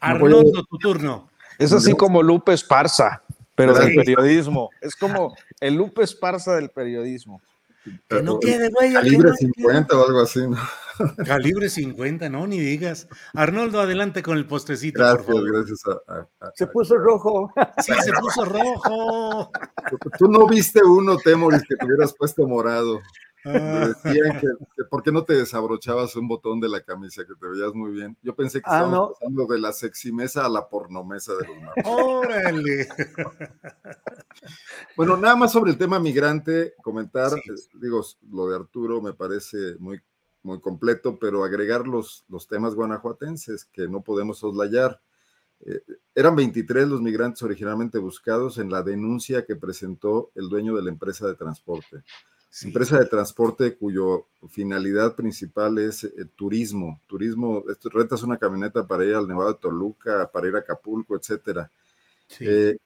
Arnoldo, 0.01 0.65
tu 0.65 0.77
turno. 0.77 1.29
Es 1.57 1.71
así 1.71 1.93
como 1.93 2.21
Lupe 2.21 2.51
Esparza, 2.51 3.23
pero 3.55 3.73
del 3.73 3.95
periodismo. 3.95 4.69
Es 4.81 4.95
como 4.95 5.33
el 5.61 5.75
Lupe 5.75 6.03
Esparza 6.03 6.55
del 6.55 6.69
periodismo. 6.69 7.41
Que 8.07 8.21
no 8.21 8.39
quede, 8.39 8.69
güey. 8.69 8.93
Calibre 8.93 9.29
no 9.29 9.35
50 9.35 9.97
o 9.97 10.07
algo 10.07 10.21
así, 10.21 10.47
¿no? 10.47 10.57
Calibre 11.25 11.69
50, 11.69 12.29
no, 12.29 12.47
ni 12.47 12.59
digas. 12.59 13.07
Arnoldo, 13.33 13.81
adelante 13.81 14.23
con 14.23 14.37
el 14.37 14.45
postrecito, 14.45 14.99
gracias, 14.99 15.25
por 15.25 15.35
favor. 15.35 15.51
Gracias, 15.51 15.81
a, 15.87 16.13
a, 16.13 16.47
a, 16.47 16.51
Se 16.55 16.67
puso 16.67 16.97
rojo. 16.97 17.51
Sí, 17.79 17.93
se 18.01 18.13
puso 18.13 18.45
rojo. 18.45 19.51
Tú 20.17 20.27
no 20.27 20.47
viste 20.47 20.81
uno, 20.83 21.17
Temoris, 21.17 21.63
que 21.67 21.75
te 21.75 21.85
hubieras 21.85 22.13
puesto 22.17 22.47
morado. 22.47 23.01
Ah. 23.45 23.87
Decían 24.03 24.39
que, 24.39 24.47
que, 24.75 24.83
¿por 24.89 25.03
qué 25.03 25.11
no 25.11 25.23
te 25.25 25.33
desabrochabas 25.33 26.15
un 26.15 26.27
botón 26.27 26.59
de 26.59 26.69
la 26.69 26.81
camisa? 26.81 27.25
Que 27.25 27.33
te 27.35 27.47
veías 27.47 27.73
muy 27.73 27.91
bien. 27.91 28.17
Yo 28.21 28.35
pensé 28.35 28.59
que 28.59 28.65
Ah, 28.67 28.77
estábamos 28.83 28.97
no. 29.09 29.13
pasando 29.13 29.45
de 29.47 29.59
la 29.59 29.73
seximesa 29.73 30.45
a 30.45 30.49
la 30.49 30.67
pornomesa 30.69 31.33
de 31.35 31.47
los 31.47 31.61
mapas. 31.61 31.85
Órale. 31.85 32.87
Bueno, 34.97 35.15
nada 35.17 35.35
más 35.35 35.51
sobre 35.51 35.71
el 35.71 35.77
tema 35.77 35.99
migrante, 35.99 36.73
comentar, 36.83 37.31
eh, 37.33 37.41
digo, 37.75 38.03
lo 38.31 38.47
de 38.49 38.55
Arturo 38.55 39.01
me 39.01 39.13
parece 39.13 39.75
muy, 39.79 40.01
muy 40.41 40.59
completo, 40.59 41.17
pero 41.19 41.43
agregar 41.43 41.87
los, 41.87 42.25
los 42.27 42.47
temas 42.47 42.75
guanajuatenses 42.75 43.65
que 43.65 43.87
no 43.87 44.01
podemos 44.01 44.39
soslayar. 44.39 44.99
Eh, 45.61 45.81
eran 46.13 46.35
23 46.35 46.87
los 46.87 47.01
migrantes 47.01 47.41
originalmente 47.43 47.97
buscados 47.99 48.57
en 48.57 48.69
la 48.69 48.83
denuncia 48.83 49.45
que 49.45 49.55
presentó 49.55 50.31
el 50.35 50.49
dueño 50.49 50.75
de 50.75 50.83
la 50.83 50.89
empresa 50.89 51.25
de 51.27 51.35
transporte. 51.35 52.03
Empresa 52.61 52.99
de 52.99 53.05
transporte 53.07 53.75
cuyo 53.75 54.27
finalidad 54.49 55.15
principal 55.15 55.79
es 55.79 56.03
eh, 56.03 56.11
turismo. 56.35 57.01
Turismo, 57.07 57.63
esto, 57.69 57.89
rentas 57.89 58.21
una 58.21 58.37
camioneta 58.37 58.85
para 58.85 59.05
ir 59.05 59.15
al 59.15 59.27
Nevado 59.27 59.53
de 59.53 59.59
Toluca, 59.59 60.29
para 60.31 60.47
ir 60.47 60.55
a 60.55 60.59
Acapulco, 60.59 61.15
etcétera. 61.15 61.71
Eh, 62.39 62.77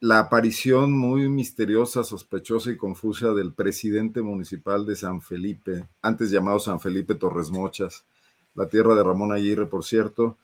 la 0.00 0.20
aparición 0.20 0.92
muy 0.92 1.28
misteriosa, 1.28 2.04
sospechosa 2.04 2.70
y 2.70 2.76
confusa 2.76 3.32
del 3.32 3.52
presidente 3.52 4.22
municipal 4.22 4.86
de 4.86 4.96
San 4.96 5.20
Felipe, 5.20 5.88
antes 6.02 6.30
llamado 6.30 6.60
San 6.60 6.78
Felipe 6.78 7.14
Torres 7.14 7.50
Mochas, 7.50 8.04
la 8.54 8.68
tierra 8.68 8.94
de 8.94 9.02
Ramón 9.02 9.32
Aguirre, 9.32 9.66
por 9.66 9.84
cierto, 9.84 10.36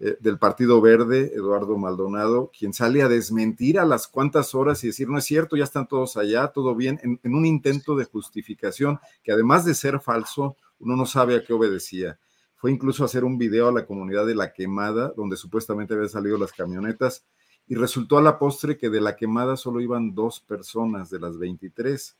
eh, 0.00 0.16
del 0.20 0.38
Partido 0.38 0.80
Verde, 0.80 1.32
Eduardo 1.34 1.76
Maldonado, 1.76 2.50
quien 2.56 2.72
sale 2.72 3.02
a 3.02 3.08
desmentir 3.08 3.78
a 3.78 3.84
las 3.84 4.06
cuantas 4.06 4.54
horas 4.54 4.82
y 4.84 4.88
decir, 4.88 5.08
no 5.08 5.18
es 5.18 5.24
cierto, 5.24 5.56
ya 5.56 5.64
están 5.64 5.88
todos 5.88 6.16
allá, 6.16 6.48
todo 6.48 6.74
bien, 6.74 7.00
en, 7.02 7.20
en 7.22 7.34
un 7.34 7.44
intento 7.44 7.96
de 7.96 8.04
justificación 8.04 9.00
que 9.22 9.32
además 9.32 9.64
de 9.64 9.74
ser 9.74 10.00
falso, 10.00 10.56
uno 10.78 10.96
no 10.96 11.06
sabe 11.06 11.36
a 11.36 11.44
qué 11.44 11.52
obedecía. 11.52 12.18
Fue 12.56 12.72
incluso 12.72 13.04
hacer 13.04 13.24
un 13.24 13.38
video 13.38 13.68
a 13.68 13.72
la 13.72 13.86
comunidad 13.86 14.26
de 14.26 14.34
La 14.34 14.52
Quemada, 14.52 15.12
donde 15.16 15.36
supuestamente 15.36 15.94
habían 15.94 16.08
salido 16.08 16.38
las 16.38 16.52
camionetas, 16.52 17.24
y 17.68 17.74
resultó 17.74 18.18
a 18.18 18.22
la 18.22 18.38
postre 18.38 18.78
que 18.78 18.88
de 18.88 19.00
la 19.00 19.14
quemada 19.14 19.56
solo 19.56 19.80
iban 19.80 20.14
dos 20.14 20.40
personas 20.40 21.10
de 21.10 21.20
las 21.20 21.38
23. 21.38 22.16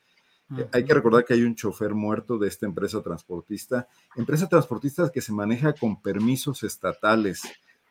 Uh 0.50 0.54
-huh. 0.54 0.68
Hay 0.72 0.84
que 0.84 0.94
recordar 0.94 1.24
que 1.24 1.34
hay 1.34 1.42
un 1.42 1.54
chofer 1.54 1.94
muerto 1.94 2.38
de 2.38 2.48
esta 2.48 2.66
empresa 2.66 3.02
transportista, 3.02 3.88
empresa 4.14 4.48
transportista 4.48 5.10
que 5.10 5.22
se 5.22 5.32
maneja 5.32 5.72
con 5.72 6.00
permisos 6.02 6.62
estatales, 6.62 7.42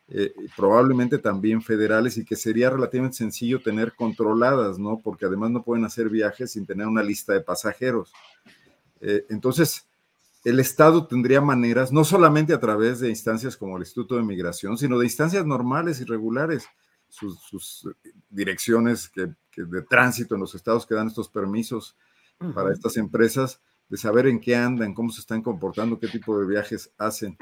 eh, 0.09 0.33
probablemente 0.55 1.17
también 1.17 1.61
federales 1.61 2.17
y 2.17 2.23
que 2.23 2.37
sería 2.37 2.69
relativamente 2.69 3.17
sencillo 3.17 3.61
tener 3.61 3.93
controladas, 3.93 4.79
¿no? 4.79 5.01
Porque 5.03 5.25
además 5.25 5.51
no 5.51 5.63
pueden 5.63 5.83
hacer 5.83 6.09
viajes 6.09 6.51
sin 6.51 6.65
tener 6.65 6.87
una 6.87 7.03
lista 7.03 7.33
de 7.33 7.41
pasajeros. 7.41 8.13
Eh, 9.01 9.25
entonces, 9.29 9.85
el 10.45 10.61
Estado 10.61 11.07
tendría 11.07 11.41
maneras, 11.41 11.91
no 11.91 12.05
solamente 12.05 12.53
a 12.53 12.59
través 12.59 13.01
de 13.01 13.09
instancias 13.09 13.57
como 13.57 13.75
el 13.75 13.83
Instituto 13.83 14.15
de 14.15 14.23
Migración, 14.23 14.77
sino 14.77 14.97
de 14.97 15.05
instancias 15.05 15.45
normales 15.45 15.99
y 15.99 16.05
regulares, 16.05 16.67
sus, 17.09 17.89
direcciones 18.29 19.09
que, 19.09 19.33
de 19.55 19.81
tránsito 19.81 20.35
en 20.35 20.41
los 20.41 20.55
estados 20.55 20.85
que 20.85 20.95
dan 20.95 21.07
estos 21.07 21.29
permisos 21.29 21.97
para 22.53 22.71
estas 22.71 22.95
empresas, 22.97 23.59
de 23.89 23.97
saber 23.97 24.27
en 24.27 24.39
qué 24.39 24.55
andan, 24.55 24.93
cómo 24.93 25.11
se 25.11 25.21
están 25.21 25.41
comportando, 25.41 25.99
qué 25.99 26.07
tipo 26.07 26.39
de 26.39 26.45
viajes 26.45 26.91
hacen. 26.97 27.37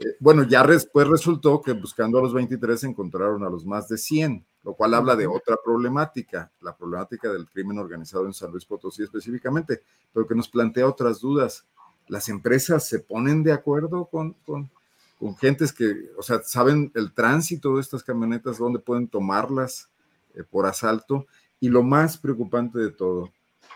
Eh, 0.00 0.16
bueno, 0.18 0.44
ya 0.44 0.66
después 0.66 1.06
resultó 1.06 1.60
que 1.60 1.72
buscando 1.72 2.18
a 2.18 2.22
los 2.22 2.32
23 2.32 2.84
encontraron 2.84 3.44
a 3.44 3.50
los 3.50 3.66
más 3.66 3.86
de 3.88 3.98
100, 3.98 4.46
lo 4.64 4.72
cual 4.72 4.94
habla 4.94 5.14
de 5.14 5.26
otra 5.26 5.58
problemática, 5.62 6.50
la 6.62 6.74
problemática 6.74 7.30
del 7.30 7.46
crimen 7.46 7.78
organizado 7.78 8.24
en 8.24 8.32
San 8.32 8.50
Luis 8.50 8.64
Potosí 8.64 9.02
específicamente, 9.02 9.82
pero 10.12 10.26
que 10.26 10.34
nos 10.34 10.48
plantea 10.48 10.88
otras 10.88 11.20
dudas. 11.20 11.66
Las 12.08 12.30
empresas 12.30 12.88
se 12.88 13.00
ponen 13.00 13.42
de 13.42 13.52
acuerdo 13.52 14.06
con, 14.06 14.32
con, 14.46 14.70
con 15.18 15.36
gentes 15.36 15.70
que, 15.70 16.10
o 16.16 16.22
sea, 16.22 16.40
saben 16.42 16.90
el 16.94 17.12
tránsito 17.12 17.74
de 17.74 17.82
estas 17.82 18.02
camionetas, 18.02 18.56
dónde 18.56 18.78
pueden 18.78 19.06
tomarlas 19.06 19.90
eh, 20.34 20.44
por 20.48 20.64
asalto. 20.64 21.26
Y 21.60 21.68
lo 21.68 21.82
más 21.82 22.16
preocupante 22.16 22.78
de 22.78 22.90
todo, 22.90 23.30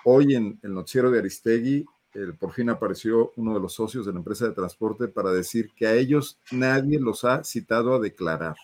hoy 0.04 0.34
en 0.34 0.58
el 0.62 0.72
noticiero 0.72 1.10
de 1.10 1.18
Aristegui 1.18 1.84
por 2.38 2.52
fin 2.52 2.70
apareció 2.70 3.32
uno 3.36 3.54
de 3.54 3.60
los 3.60 3.74
socios 3.74 4.06
de 4.06 4.12
la 4.12 4.18
empresa 4.18 4.46
de 4.46 4.54
transporte 4.54 5.08
para 5.08 5.32
decir 5.32 5.72
que 5.74 5.86
a 5.86 5.94
ellos 5.94 6.38
nadie 6.52 7.00
los 7.00 7.24
ha 7.24 7.42
citado 7.42 7.94
a 7.94 7.98
declarar. 7.98 8.56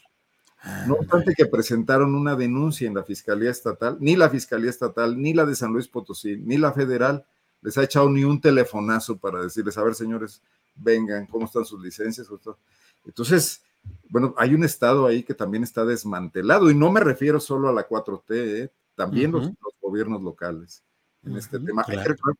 No 0.87 0.95
obstante 0.95 1.35
que 1.35 1.47
presentaron 1.47 2.15
una 2.15 2.37
denuncia 2.37 2.87
en 2.87 2.95
la 2.95 3.03
Fiscalía 3.03 3.51
Estatal, 3.51 3.97
ni 3.99 4.15
la 4.15 4.29
Fiscalía 4.29 4.71
Estatal, 4.71 5.21
ni 5.21 5.33
la 5.33 5.47
de 5.47 5.57
San 5.57 5.73
Luis 5.73 5.89
Potosí, 5.89 6.37
ni 6.37 6.59
la 6.59 6.73
federal 6.73 7.25
les 7.63 7.77
ha 7.79 7.83
echado 7.83 8.09
ni 8.11 8.25
un 8.25 8.41
telefonazo 8.41 9.19
para 9.19 9.43
decirles, 9.43 9.77
a 9.79 9.83
ver 9.83 9.95
señores, 9.95 10.43
vengan, 10.77 11.27
¿cómo 11.27 11.47
están 11.47 11.65
sus 11.65 11.83
licencias? 11.83 12.29
Entonces, 13.05 13.63
bueno, 14.11 14.35
hay 14.37 14.55
un 14.55 14.65
estado 14.65 15.07
ahí 15.07 15.23
que 15.23 15.35
también 15.35 15.65
está 15.65 15.85
desmantelado 15.85 16.71
y 16.71 16.75
no 16.75 16.93
me 16.93 17.01
refiero 17.01 17.41
solo 17.41 17.69
a 17.69 17.73
la 17.73 17.89
4T, 17.89 18.25
¿eh? 18.29 18.71
también 18.95 19.33
los 19.33 19.51
gobiernos 19.81 20.23
locales 20.23 20.83
en 21.25 21.37
este 21.37 21.59
tema. 21.59 21.85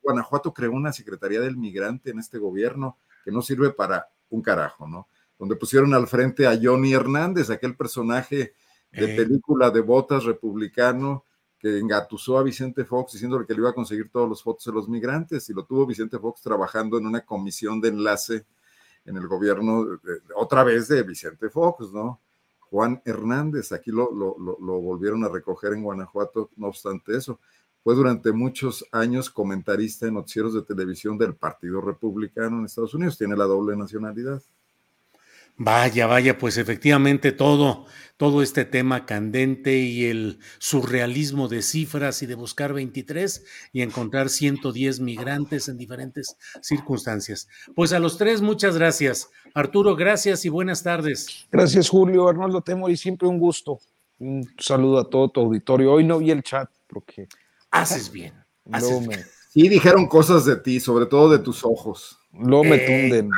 Guanajuato 0.01 0.53
creó 0.53 0.71
una 0.71 0.91
Secretaría 0.91 1.39
del 1.39 1.57
Migrante 1.57 2.11
en 2.11 2.19
este 2.19 2.37
gobierno 2.37 2.97
que 3.23 3.31
no 3.31 3.41
sirve 3.41 3.71
para 3.71 4.09
un 4.29 4.41
carajo, 4.41 4.87
¿no? 4.87 5.07
Donde 5.37 5.55
pusieron 5.55 5.93
al 5.93 6.07
frente 6.07 6.47
a 6.47 6.57
Johnny 6.61 6.93
Hernández, 6.93 7.49
aquel 7.49 7.75
personaje 7.75 8.53
de 8.91 9.07
película 9.15 9.69
de 9.69 9.81
botas 9.81 10.25
republicano 10.25 11.25
que 11.57 11.77
engatusó 11.77 12.37
a 12.37 12.43
Vicente 12.43 12.85
Fox 12.85 13.13
diciéndole 13.13 13.45
que 13.45 13.53
le 13.53 13.59
iba 13.59 13.69
a 13.69 13.73
conseguir 13.73 14.09
todos 14.09 14.27
los 14.27 14.41
fotos 14.43 14.65
de 14.65 14.71
los 14.73 14.89
migrantes 14.89 15.47
y 15.49 15.53
lo 15.53 15.63
tuvo 15.63 15.85
Vicente 15.85 16.17
Fox 16.17 16.41
trabajando 16.41 16.97
en 16.97 17.05
una 17.05 17.21
comisión 17.21 17.79
de 17.79 17.89
enlace 17.89 18.45
en 19.05 19.15
el 19.17 19.27
gobierno, 19.27 19.99
otra 20.35 20.63
vez 20.63 20.87
de 20.87 21.03
Vicente 21.03 21.49
Fox, 21.49 21.91
¿no? 21.91 22.19
Juan 22.59 23.01
Hernández, 23.05 23.71
aquí 23.73 23.91
lo, 23.91 24.11
lo, 24.11 24.35
lo 24.37 24.81
volvieron 24.81 25.23
a 25.23 25.29
recoger 25.29 25.73
en 25.73 25.83
Guanajuato, 25.83 26.49
no 26.55 26.67
obstante 26.67 27.17
eso. 27.17 27.39
Fue 27.83 27.95
durante 27.95 28.31
muchos 28.31 28.85
años 28.91 29.29
comentarista 29.29 30.07
en 30.07 30.13
noticieros 30.13 30.53
de 30.53 30.61
televisión 30.61 31.17
del 31.17 31.35
Partido 31.35 31.81
Republicano 31.81 32.59
en 32.59 32.65
Estados 32.65 32.93
Unidos. 32.93 33.17
Tiene 33.17 33.35
la 33.35 33.45
doble 33.45 33.75
nacionalidad. 33.75 34.41
Vaya, 35.57 36.07
vaya, 36.07 36.37
pues 36.37 36.57
efectivamente 36.57 37.31
todo, 37.31 37.85
todo 38.17 38.41
este 38.41 38.65
tema 38.65 39.05
candente 39.05 39.77
y 39.77 40.05
el 40.05 40.39
surrealismo 40.57 41.47
de 41.49 41.61
cifras 41.61 42.23
y 42.23 42.25
de 42.25 42.35
buscar 42.35 42.73
23 42.73 43.45
y 43.71 43.81
encontrar 43.81 44.29
110 44.29 45.01
migrantes 45.01 45.67
en 45.67 45.77
diferentes 45.77 46.35
circunstancias. 46.61 47.47
Pues 47.75 47.93
a 47.93 47.99
los 47.99 48.17
tres, 48.17 48.41
muchas 48.41 48.75
gracias. 48.75 49.29
Arturo, 49.53 49.95
gracias 49.95 50.45
y 50.45 50.49
buenas 50.49 50.81
tardes. 50.81 51.47
Gracias, 51.51 51.89
Julio. 51.89 52.27
Arnoldo 52.27 52.63
y 52.89 52.97
siempre 52.97 53.27
un 53.27 53.37
gusto. 53.37 53.79
Un 54.17 54.47
saludo 54.57 54.99
a 54.99 55.09
todo 55.09 55.29
tu 55.29 55.41
auditorio. 55.41 55.93
Hoy 55.93 56.03
no 56.03 56.17
vi 56.19 56.31
el 56.31 56.41
chat 56.41 56.69
porque 56.87 57.27
Haces 57.71 58.11
bien. 58.11 58.33
Sí, 59.53 59.67
dijeron 59.67 60.07
cosas 60.07 60.45
de 60.45 60.55
ti, 60.55 60.79
sobre 60.79 61.07
todo 61.07 61.29
de 61.29 61.39
tus 61.39 61.65
ojos. 61.65 62.17
No 62.31 62.63
me 62.63 62.75
eh. 62.77 62.85
tunden. 62.85 63.29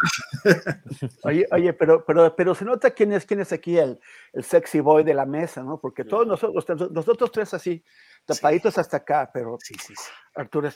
Oye, 1.23 1.47
oye, 1.51 1.73
pero, 1.73 2.05
pero, 2.05 2.35
pero 2.35 2.53
se 2.53 2.65
nota 2.65 2.91
quién 2.91 3.14
es, 3.14 3.26
quién 3.26 3.39
es 3.39 3.51
aquí 3.51 3.80
el, 3.80 3.99
el 4.34 4.43
sexy 4.43 4.80
boy 4.80 5.03
de 5.03 5.15
la 5.15 5.26
mesa, 5.26 5.64
¿no? 5.64 5.80
Porque 5.80 6.03
todos 6.03 6.27
nosotros, 6.27 6.91
nosotros 6.91 7.31
tres 7.31 7.55
así, 7.55 7.84
tapaditos 8.26 8.77
hasta 8.77 8.97
acá, 8.97 9.31
pero 9.34 9.57
sí, 9.60 9.73
sí, 9.84 9.95
Arturo 10.35 10.68
es, 10.68 10.76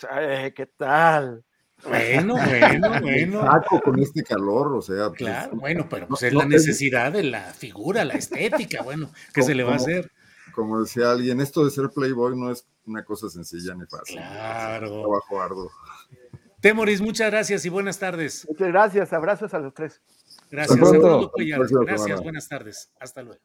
¿qué 0.56 0.72
tal? 0.76 1.44
Bueno, 1.84 2.36
bueno, 2.60 3.02
bueno. 3.02 3.42
Saco 3.42 3.82
con 3.82 4.00
este 4.00 4.24
calor, 4.24 4.74
o 4.74 4.82
sea. 4.82 5.10
Pues, 5.10 5.20
claro, 5.20 5.56
bueno, 5.56 5.88
pero 5.88 6.08
pues 6.08 6.24
es 6.24 6.34
la 6.34 6.46
necesidad 6.46 7.12
de 7.12 7.24
la 7.24 7.42
figura, 7.54 8.04
la 8.04 8.16
estética, 8.16 8.82
bueno, 8.82 9.12
¿qué 9.34 9.44
se 9.44 9.54
le 9.54 9.64
va 9.64 9.74
a 9.74 9.76
hacer? 9.76 10.12
Como 10.58 10.82
decía 10.82 11.12
alguien, 11.12 11.40
esto 11.40 11.64
de 11.64 11.70
ser 11.70 11.92
Playboy 11.92 12.36
no 12.36 12.50
es 12.50 12.66
una 12.88 13.06
cosa 13.06 13.30
sencilla 13.30 13.76
ni 13.76 13.86
fácil. 13.86 14.16
Claro. 14.16 15.02
trabajo 15.02 15.40
arduo. 15.40 15.72
Temoris, 16.60 17.00
muchas 17.00 17.30
gracias 17.30 17.64
y 17.66 17.70
buenas 17.70 18.00
tardes. 18.00 18.44
Muchas 18.50 18.68
gracias, 18.70 19.14
abrazos 19.14 19.54
a 19.54 19.60
los 19.60 19.72
tres. 19.76 20.02
Gracias, 20.50 20.80
gracias, 21.86 22.24
buenas 22.24 22.50
tardes. 22.50 22.92
Hasta 23.00 23.22
luego. 23.22 23.40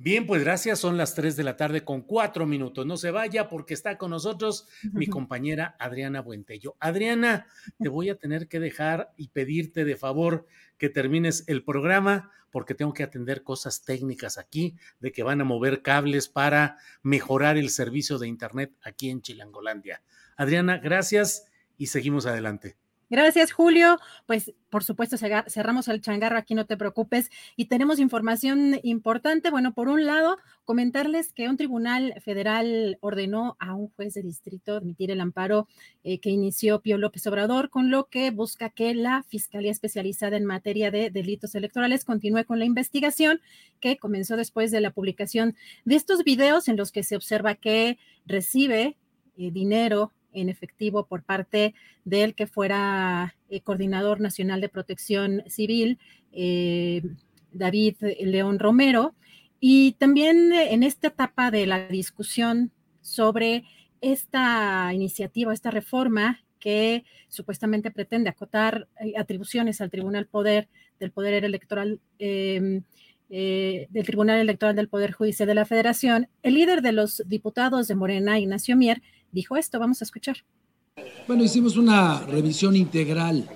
Bien, 0.00 0.26
pues 0.26 0.44
gracias. 0.44 0.78
Son 0.78 0.96
las 0.96 1.16
3 1.16 1.34
de 1.34 1.42
la 1.42 1.56
tarde 1.56 1.84
con 1.84 2.02
cuatro 2.02 2.46
minutos. 2.46 2.86
No 2.86 2.96
se 2.96 3.10
vaya 3.10 3.48
porque 3.48 3.74
está 3.74 3.98
con 3.98 4.10
nosotros 4.10 4.68
mi 4.92 5.06
compañera 5.08 5.74
Adriana 5.80 6.20
Buentello. 6.20 6.76
Adriana, 6.78 7.48
te 7.80 7.88
voy 7.88 8.08
a 8.08 8.16
tener 8.16 8.46
que 8.46 8.60
dejar 8.60 9.12
y 9.16 9.28
pedirte 9.28 9.84
de 9.84 9.96
favor 9.96 10.46
que 10.76 10.88
termines 10.88 11.42
el 11.48 11.64
programa 11.64 12.30
porque 12.52 12.74
tengo 12.74 12.92
que 12.92 13.02
atender 13.02 13.42
cosas 13.42 13.84
técnicas 13.84 14.38
aquí 14.38 14.76
de 15.00 15.10
que 15.10 15.24
van 15.24 15.40
a 15.40 15.44
mover 15.44 15.82
cables 15.82 16.28
para 16.28 16.78
mejorar 17.02 17.56
el 17.56 17.68
servicio 17.68 18.18
de 18.18 18.28
Internet 18.28 18.72
aquí 18.82 19.10
en 19.10 19.20
Chilangolandia. 19.20 20.02
Adriana, 20.36 20.78
gracias 20.78 21.46
y 21.76 21.86
seguimos 21.88 22.24
adelante. 22.24 22.76
Gracias, 23.10 23.52
Julio. 23.52 23.98
Pues 24.26 24.52
por 24.68 24.84
supuesto 24.84 25.16
cerramos 25.16 25.88
el 25.88 26.02
changarro, 26.02 26.36
aquí 26.36 26.54
no 26.54 26.66
te 26.66 26.76
preocupes. 26.76 27.30
Y 27.56 27.66
tenemos 27.66 27.98
información 27.98 28.78
importante. 28.82 29.50
Bueno, 29.50 29.72
por 29.72 29.88
un 29.88 30.04
lado, 30.04 30.36
comentarles 30.66 31.32
que 31.32 31.48
un 31.48 31.56
tribunal 31.56 32.14
federal 32.22 32.98
ordenó 33.00 33.56
a 33.60 33.74
un 33.74 33.88
juez 33.88 34.12
de 34.12 34.22
distrito 34.22 34.76
admitir 34.76 35.10
el 35.10 35.22
amparo 35.22 35.68
eh, 36.04 36.20
que 36.20 36.28
inició 36.28 36.82
Pío 36.82 36.98
López 36.98 37.26
Obrador, 37.26 37.70
con 37.70 37.90
lo 37.90 38.08
que 38.10 38.30
busca 38.30 38.68
que 38.68 38.94
la 38.94 39.22
Fiscalía 39.22 39.70
Especializada 39.70 40.36
en 40.36 40.44
materia 40.44 40.90
de 40.90 41.08
delitos 41.08 41.54
electorales 41.54 42.04
continúe 42.04 42.44
con 42.44 42.58
la 42.58 42.66
investigación 42.66 43.40
que 43.80 43.96
comenzó 43.96 44.36
después 44.36 44.70
de 44.70 44.82
la 44.82 44.90
publicación 44.90 45.56
de 45.86 45.96
estos 45.96 46.24
videos 46.24 46.68
en 46.68 46.76
los 46.76 46.92
que 46.92 47.02
se 47.02 47.16
observa 47.16 47.54
que 47.54 47.98
recibe 48.26 48.98
eh, 49.38 49.50
dinero 49.50 50.12
en 50.40 50.48
efectivo 50.48 51.06
por 51.06 51.22
parte 51.22 51.74
del 52.04 52.34
que 52.34 52.46
fuera 52.46 53.34
eh, 53.50 53.60
coordinador 53.60 54.20
nacional 54.20 54.60
de 54.60 54.68
protección 54.68 55.42
civil, 55.46 55.98
eh, 56.32 57.02
David 57.52 57.96
León 58.20 58.58
Romero. 58.58 59.14
Y 59.60 59.92
también 59.92 60.52
en 60.52 60.82
esta 60.82 61.08
etapa 61.08 61.50
de 61.50 61.66
la 61.66 61.88
discusión 61.88 62.70
sobre 63.00 63.64
esta 64.00 64.92
iniciativa, 64.94 65.52
esta 65.52 65.70
reforma 65.70 66.40
que 66.60 67.04
supuestamente 67.28 67.90
pretende 67.90 68.30
acotar 68.30 68.88
eh, 69.00 69.14
atribuciones 69.16 69.80
al 69.80 69.90
Tribunal 69.90 70.26
Poder 70.26 70.68
del 71.00 71.10
Poder 71.10 71.44
Electoral 71.44 72.00
em, 72.18 72.82
del 73.28 74.06
Tribunal 74.06 74.40
Electoral 74.40 74.74
del 74.74 74.88
Poder 74.88 75.12
Judicial 75.12 75.46
de 75.46 75.54
la 75.54 75.66
Federación, 75.66 76.28
el 76.42 76.54
líder 76.54 76.80
de 76.80 76.92
los 76.92 77.22
diputados 77.26 77.86
de 77.86 77.94
Morena, 77.94 78.38
Ignacio 78.38 78.74
Mier, 78.74 79.02
dijo 79.32 79.56
esto. 79.56 79.78
Vamos 79.78 80.00
a 80.02 80.04
escuchar. 80.04 80.38
Bueno, 81.26 81.44
hicimos 81.44 81.76
una 81.76 82.20
revisión 82.20 82.74
integral 82.74 83.48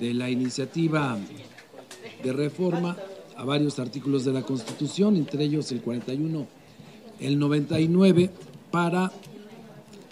de 0.00 0.14
la 0.14 0.30
iniciativa 0.30 1.18
de 2.22 2.32
reforma 2.32 2.96
a 3.36 3.44
varios 3.44 3.78
artículos 3.78 4.24
de 4.24 4.32
la 4.32 4.42
Constitución, 4.42 5.16
entre 5.16 5.44
ellos 5.44 5.70
el 5.72 5.82
41, 5.82 6.46
el 7.20 7.38
99, 7.38 8.30
para 8.70 9.12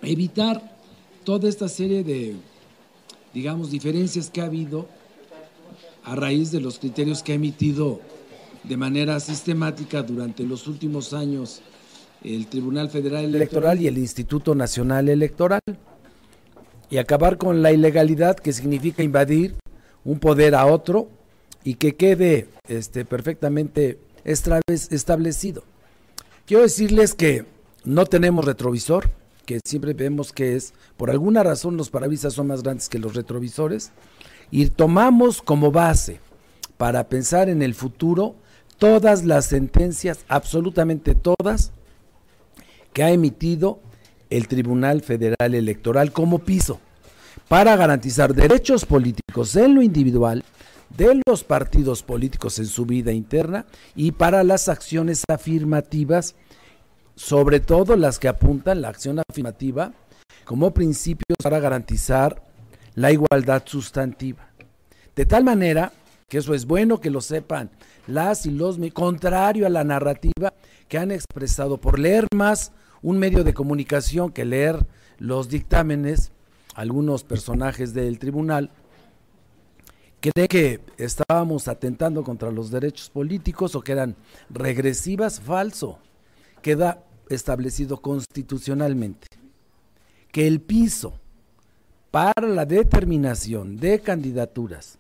evitar 0.03 0.77
toda 1.25 1.49
esta 1.49 1.69
serie 1.69 2.05
de, 2.05 2.37
digamos, 3.33 3.71
diferencias 3.71 4.29
que 4.29 4.43
ha 4.43 4.45
habido 4.45 4.87
a 6.05 6.15
raíz 6.15 6.51
de 6.51 6.61
los 6.61 6.79
criterios 6.79 7.23
que 7.23 7.33
ha 7.33 7.37
emitido 7.37 8.01
de 8.63 8.77
manera 8.77 9.19
sistemática 9.21 10.03
durante 10.03 10.45
los 10.45 10.67
últimos 10.67 11.13
años 11.13 11.63
el 12.25 12.47
Tribunal 12.47 12.91
Federal 12.91 13.27
Electoral 13.27 13.81
y 13.81 13.87
el 13.87 13.99
Instituto 13.99 14.55
Nacional 14.55 15.09
Electoral 15.09 15.61
y 16.91 16.97
acabar 16.97 17.37
con 17.37 17.63
la 17.63 17.73
ilegalidad 17.73 18.37
que 18.37 18.53
significa 18.53 19.03
invadir 19.03 19.57
un 20.05 20.19
poder 20.19 20.55
a 20.55 20.67
otro 20.67 21.09
y 21.63 21.75
que 21.75 21.97
quede 21.97 22.49
este, 22.69 23.05
perfectamente 23.05 23.99
establecido. 24.25 25.65
Quiero 26.47 26.63
decirles 26.63 27.15
que 27.15 27.45
no 27.85 28.07
tenemos 28.07 28.45
retrovisor, 28.45 29.11
que 29.45 29.61
siempre 29.65 29.93
vemos 29.93 30.33
que 30.33 30.57
es, 30.57 30.73
por 30.97 31.11
alguna 31.11 31.43
razón 31.43 31.77
los 31.77 31.91
parabrisas 31.91 32.33
son 32.33 32.47
más 32.47 32.63
grandes 32.63 32.89
que 32.89 32.99
los 32.99 33.15
retrovisores, 33.15 33.93
y 34.51 34.67
tomamos 34.67 35.43
como 35.43 35.73
base 35.73 36.21
para 36.77 37.09
pensar 37.09 37.49
en 37.49 37.63
el 37.63 37.75
futuro 37.75 38.35
todas 38.79 39.25
las 39.25 39.47
sentencias, 39.47 40.21
absolutamente 40.29 41.15
todas, 41.15 41.73
que 42.95 43.03
ha 43.03 43.11
emitido 43.11 43.81
el 44.31 44.49
Tribunal 44.49 45.03
Federal 45.03 45.55
Electoral 45.55 46.13
como 46.13 46.39
piso 46.39 46.81
para 47.49 47.77
garantizar 47.77 48.33
derechos 48.33 48.87
políticos 48.87 49.55
en 49.57 49.75
lo 49.75 49.83
individual 49.83 50.43
de 50.97 51.21
los 51.27 51.45
partidos 51.45 52.03
políticos 52.03 52.59
en 52.59 52.67
su 52.67 52.87
vida 52.87 53.13
interna 53.13 53.67
y 53.95 54.13
para 54.13 54.45
las 54.45 54.69
acciones 54.69 55.25
afirmativas, 55.29 56.37
sobre 57.17 57.61
todo 57.61 57.97
las 57.97 58.19
que 58.19 58.29
apuntan 58.29 58.81
la 58.81 58.89
acción 58.89 59.21
afirmativa 59.29 59.93
como 60.45 60.73
principios 60.73 61.37
para 61.43 61.59
garantizar 61.59 62.43
la 62.95 63.11
igualdad 63.11 63.63
sustantiva. 63.67 64.49
De 65.17 65.27
tal 65.27 65.43
manera 65.43 65.93
que 66.29 66.39
eso 66.39 66.55
es 66.55 66.65
bueno 66.65 67.01
que 67.01 67.11
lo 67.11 67.21
sepan 67.21 67.71
las 68.07 68.47
y 68.47 68.51
los, 68.51 68.79
contrario 68.93 69.67
a 69.67 69.71
la 69.71 69.85
narrativa 69.85 70.53
que 70.89 70.99
han 70.99 71.11
expresado 71.11 71.79
por 71.79 71.99
leer 71.99 72.27
más 72.35 72.73
un 73.05 73.19
medio 73.19 73.45
de 73.45 73.53
comunicación 73.53 74.33
que 74.33 74.47
leer 74.47 74.87
los 75.19 75.51
dictámenes, 75.51 76.33
algunos 76.75 77.23
personajes 77.23 77.93
del 77.93 78.19
tribunal, 78.19 78.71
cree 80.21 80.49
que 80.49 80.81
estábamos 80.97 81.69
atentando 81.69 82.25
contra 82.25 82.51
los 82.51 82.71
derechos 82.71 83.11
políticos 83.11 83.75
o 83.75 83.83
que 83.83 83.93
eran 83.93 84.17
regresivas, 84.49 85.39
falso. 85.39 85.99
Queda 86.63 87.05
establecido 87.29 88.01
constitucionalmente 88.01 89.27
que 90.33 90.47
el 90.47 90.63
piso 90.63 91.21
para 92.11 92.49
la 92.49 92.65
determinación 92.65 93.77
de 93.77 93.99
candidaturas 93.99 94.99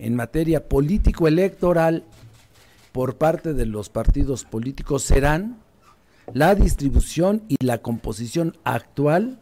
en 0.00 0.16
materia 0.16 0.68
político-electoral 0.68 2.02
por 2.90 3.18
parte 3.18 3.54
de 3.54 3.66
los 3.66 3.88
partidos 3.88 4.44
políticos 4.44 5.04
serán 5.04 5.69
la 6.34 6.54
distribución 6.54 7.42
y 7.48 7.56
la 7.64 7.78
composición 7.78 8.56
actual 8.64 9.40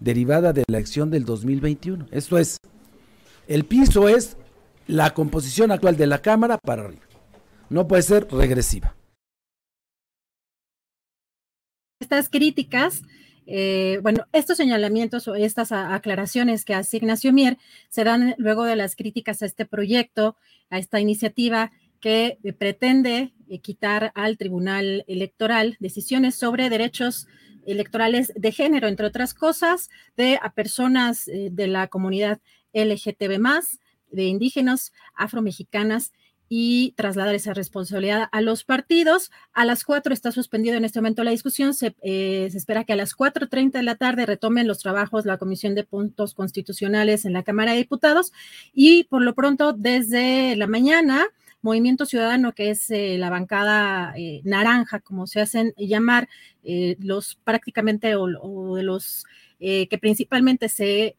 derivada 0.00 0.52
de 0.52 0.64
la 0.68 0.78
elección 0.78 1.10
del 1.10 1.24
2021. 1.24 2.06
Esto 2.10 2.38
es, 2.38 2.58
el 3.48 3.64
piso 3.64 4.08
es 4.08 4.36
la 4.86 5.14
composición 5.14 5.70
actual 5.70 5.96
de 5.96 6.06
la 6.06 6.20
Cámara 6.20 6.58
para 6.58 6.84
arriba. 6.84 7.02
No 7.70 7.88
puede 7.88 8.02
ser 8.02 8.28
regresiva. 8.30 8.94
Estas 12.00 12.28
críticas 12.28 13.02
eh, 13.46 14.00
bueno, 14.02 14.26
estos 14.32 14.56
señalamientos 14.56 15.28
o 15.28 15.36
estas 15.36 15.70
aclaraciones 15.70 16.64
que 16.64 16.74
hace 16.74 16.96
Ignacio 16.96 17.32
Mier 17.32 17.58
se 17.88 18.02
dan 18.02 18.34
luego 18.38 18.64
de 18.64 18.74
las 18.74 18.96
críticas 18.96 19.40
a 19.40 19.46
este 19.46 19.64
proyecto, 19.64 20.36
a 20.68 20.78
esta 20.78 20.98
iniciativa 20.98 21.70
que 22.06 22.38
eh, 22.44 22.52
pretende 22.52 23.34
eh, 23.48 23.58
quitar 23.58 24.12
al 24.14 24.38
Tribunal 24.38 25.04
Electoral 25.08 25.76
decisiones 25.80 26.36
sobre 26.36 26.70
derechos 26.70 27.26
electorales 27.66 28.32
de 28.36 28.52
género, 28.52 28.86
entre 28.86 29.08
otras 29.08 29.34
cosas, 29.34 29.90
de 30.16 30.38
a 30.40 30.50
personas 30.52 31.26
de 31.26 31.66
la 31.66 31.88
comunidad 31.88 32.38
LGTB, 32.72 33.42
de 34.12 34.22
indígenas, 34.22 34.92
afromexicanas 35.16 36.12
y 36.48 36.92
trasladar 36.92 37.34
esa 37.34 37.54
responsabilidad 37.54 38.28
a 38.30 38.40
los 38.40 38.62
partidos. 38.62 39.32
A 39.52 39.64
las 39.64 39.82
cuatro 39.82 40.14
está 40.14 40.30
suspendido 40.30 40.76
en 40.76 40.84
este 40.84 41.00
momento 41.00 41.24
la 41.24 41.32
discusión. 41.32 41.74
Se, 41.74 41.96
eh, 42.02 42.46
se 42.52 42.56
espera 42.56 42.84
que 42.84 42.92
a 42.92 42.96
las 42.96 43.16
4.30 43.16 43.72
de 43.72 43.82
la 43.82 43.96
tarde 43.96 44.26
retomen 44.26 44.68
los 44.68 44.78
trabajos 44.78 45.26
la 45.26 45.38
Comisión 45.38 45.74
de 45.74 45.82
Puntos 45.82 46.34
Constitucionales 46.34 47.24
en 47.24 47.32
la 47.32 47.42
Cámara 47.42 47.72
de 47.72 47.78
Diputados 47.78 48.32
y 48.72 49.04
por 49.04 49.22
lo 49.22 49.34
pronto 49.34 49.72
desde 49.72 50.54
la 50.54 50.68
mañana. 50.68 51.26
Movimiento 51.66 52.06
Ciudadano, 52.06 52.52
que 52.52 52.70
es 52.70 52.90
eh, 52.90 53.16
la 53.18 53.28
bancada 53.28 54.14
eh, 54.16 54.40
naranja, 54.44 55.00
como 55.00 55.26
se 55.26 55.40
hacen 55.40 55.74
llamar, 55.76 56.28
los 56.98 57.36
prácticamente 57.44 58.16
o, 58.16 58.74
de 58.74 58.82
los 58.82 59.24
que 59.58 59.98
principalmente 60.00 60.68
se, 60.68 61.14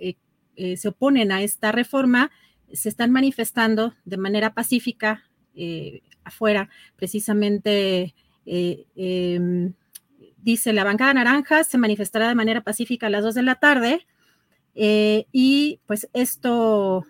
se 0.56 0.88
oponen 0.88 1.32
a 1.32 1.41
esta 1.41 1.72
reforma, 1.72 2.32
se 2.74 2.90
están 2.90 3.11
manifestando 3.11 3.94
de 4.06 4.18
manera 4.18 4.53
pacífica 4.53 5.24
eh, 5.56 6.02
afuera, 6.24 6.69
precisamente 6.98 8.14
eh, 8.45 8.86
em, 8.95 9.74
dice 10.38 10.74
la 10.74 10.84
bancada 10.84 11.14
naranja 11.14 11.64
se 11.64 11.78
manifestará 11.78 12.28
de 12.28 12.36
manera 12.36 12.61
pacífica 12.61 13.07
a 13.07 13.10
las 13.10 13.24
2 13.24 13.36
de 13.36 13.44
la 13.44 13.56
tarde 13.56 14.06
eh, 14.76 15.26
y 15.32 15.80
pues 15.88 16.10
esto, 16.14 17.06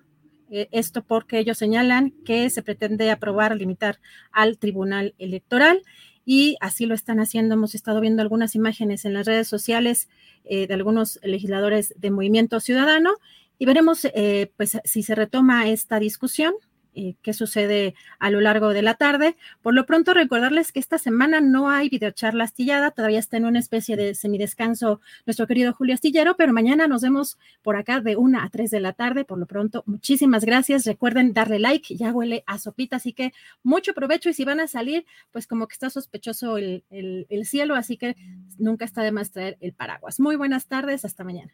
esto 0.49 1.03
porque 1.03 1.39
ellos 1.39 1.57
señalan 1.57 2.11
que 2.25 2.49
se 2.49 2.63
pretende 2.63 3.11
aprobar, 3.11 3.55
limitar 3.55 3.99
al 4.31 4.57
Tribunal 4.57 5.13
Electoral 5.17 5.81
y 6.25 6.57
así 6.59 6.85
lo 6.85 6.95
están 6.95 7.19
haciendo. 7.19 7.55
Hemos 7.55 7.75
estado 7.75 8.01
viendo 8.01 8.21
algunas 8.21 8.55
imágenes 8.55 9.05
en 9.05 9.13
las 9.13 9.25
redes 9.25 9.47
sociales 9.47 10.09
de 10.49 10.73
algunos 10.73 11.19
legisladores 11.23 11.93
de 11.97 12.11
Movimiento 12.11 12.59
Ciudadano 12.59 13.11
y 13.59 13.65
veremos 13.65 14.05
eh, 14.05 14.51
pues, 14.55 14.77
si 14.83 15.03
se 15.03 15.15
retoma 15.15 15.69
esta 15.69 15.99
discusión, 15.99 16.53
eh, 16.97 17.15
qué 17.21 17.31
sucede 17.31 17.93
a 18.17 18.31
lo 18.31 18.41
largo 18.41 18.69
de 18.69 18.81
la 18.81 18.95
tarde. 18.95 19.37
Por 19.61 19.75
lo 19.75 19.85
pronto, 19.85 20.15
recordarles 20.15 20.71
que 20.71 20.79
esta 20.79 20.97
semana 20.97 21.41
no 21.41 21.69
hay 21.69 21.89
videocharla 21.89 22.43
astillada, 22.43 22.89
todavía 22.89 23.19
está 23.19 23.37
en 23.37 23.45
una 23.45 23.59
especie 23.59 23.95
de 23.95 24.15
semidescanso 24.15 24.99
nuestro 25.27 25.45
querido 25.45 25.73
Julio 25.73 25.93
Astillero, 25.93 26.35
pero 26.37 26.53
mañana 26.53 26.87
nos 26.87 27.03
vemos 27.03 27.37
por 27.61 27.75
acá 27.75 28.01
de 28.01 28.15
una 28.15 28.43
a 28.43 28.49
tres 28.49 28.71
de 28.71 28.79
la 28.79 28.93
tarde. 28.93 29.25
Por 29.25 29.37
lo 29.37 29.45
pronto, 29.45 29.83
muchísimas 29.85 30.43
gracias. 30.43 30.85
Recuerden 30.85 31.33
darle 31.33 31.59
like, 31.59 31.95
ya 31.95 32.11
huele 32.11 32.43
a 32.47 32.57
sopita, 32.57 32.95
así 32.95 33.13
que 33.13 33.31
mucho 33.61 33.93
provecho 33.93 34.29
y 34.29 34.33
si 34.33 34.43
van 34.43 34.59
a 34.59 34.67
salir, 34.67 35.05
pues 35.31 35.45
como 35.45 35.67
que 35.67 35.73
está 35.73 35.91
sospechoso 35.91 36.57
el, 36.57 36.83
el 36.89 37.45
cielo, 37.45 37.75
así 37.75 37.97
que 37.97 38.15
nunca 38.57 38.85
está 38.85 39.03
de 39.03 39.11
más 39.11 39.31
traer 39.31 39.57
el 39.61 39.73
paraguas. 39.73 40.19
Muy 40.19 40.35
buenas 40.35 40.65
tardes, 40.65 41.05
hasta 41.05 41.23
mañana. 41.23 41.53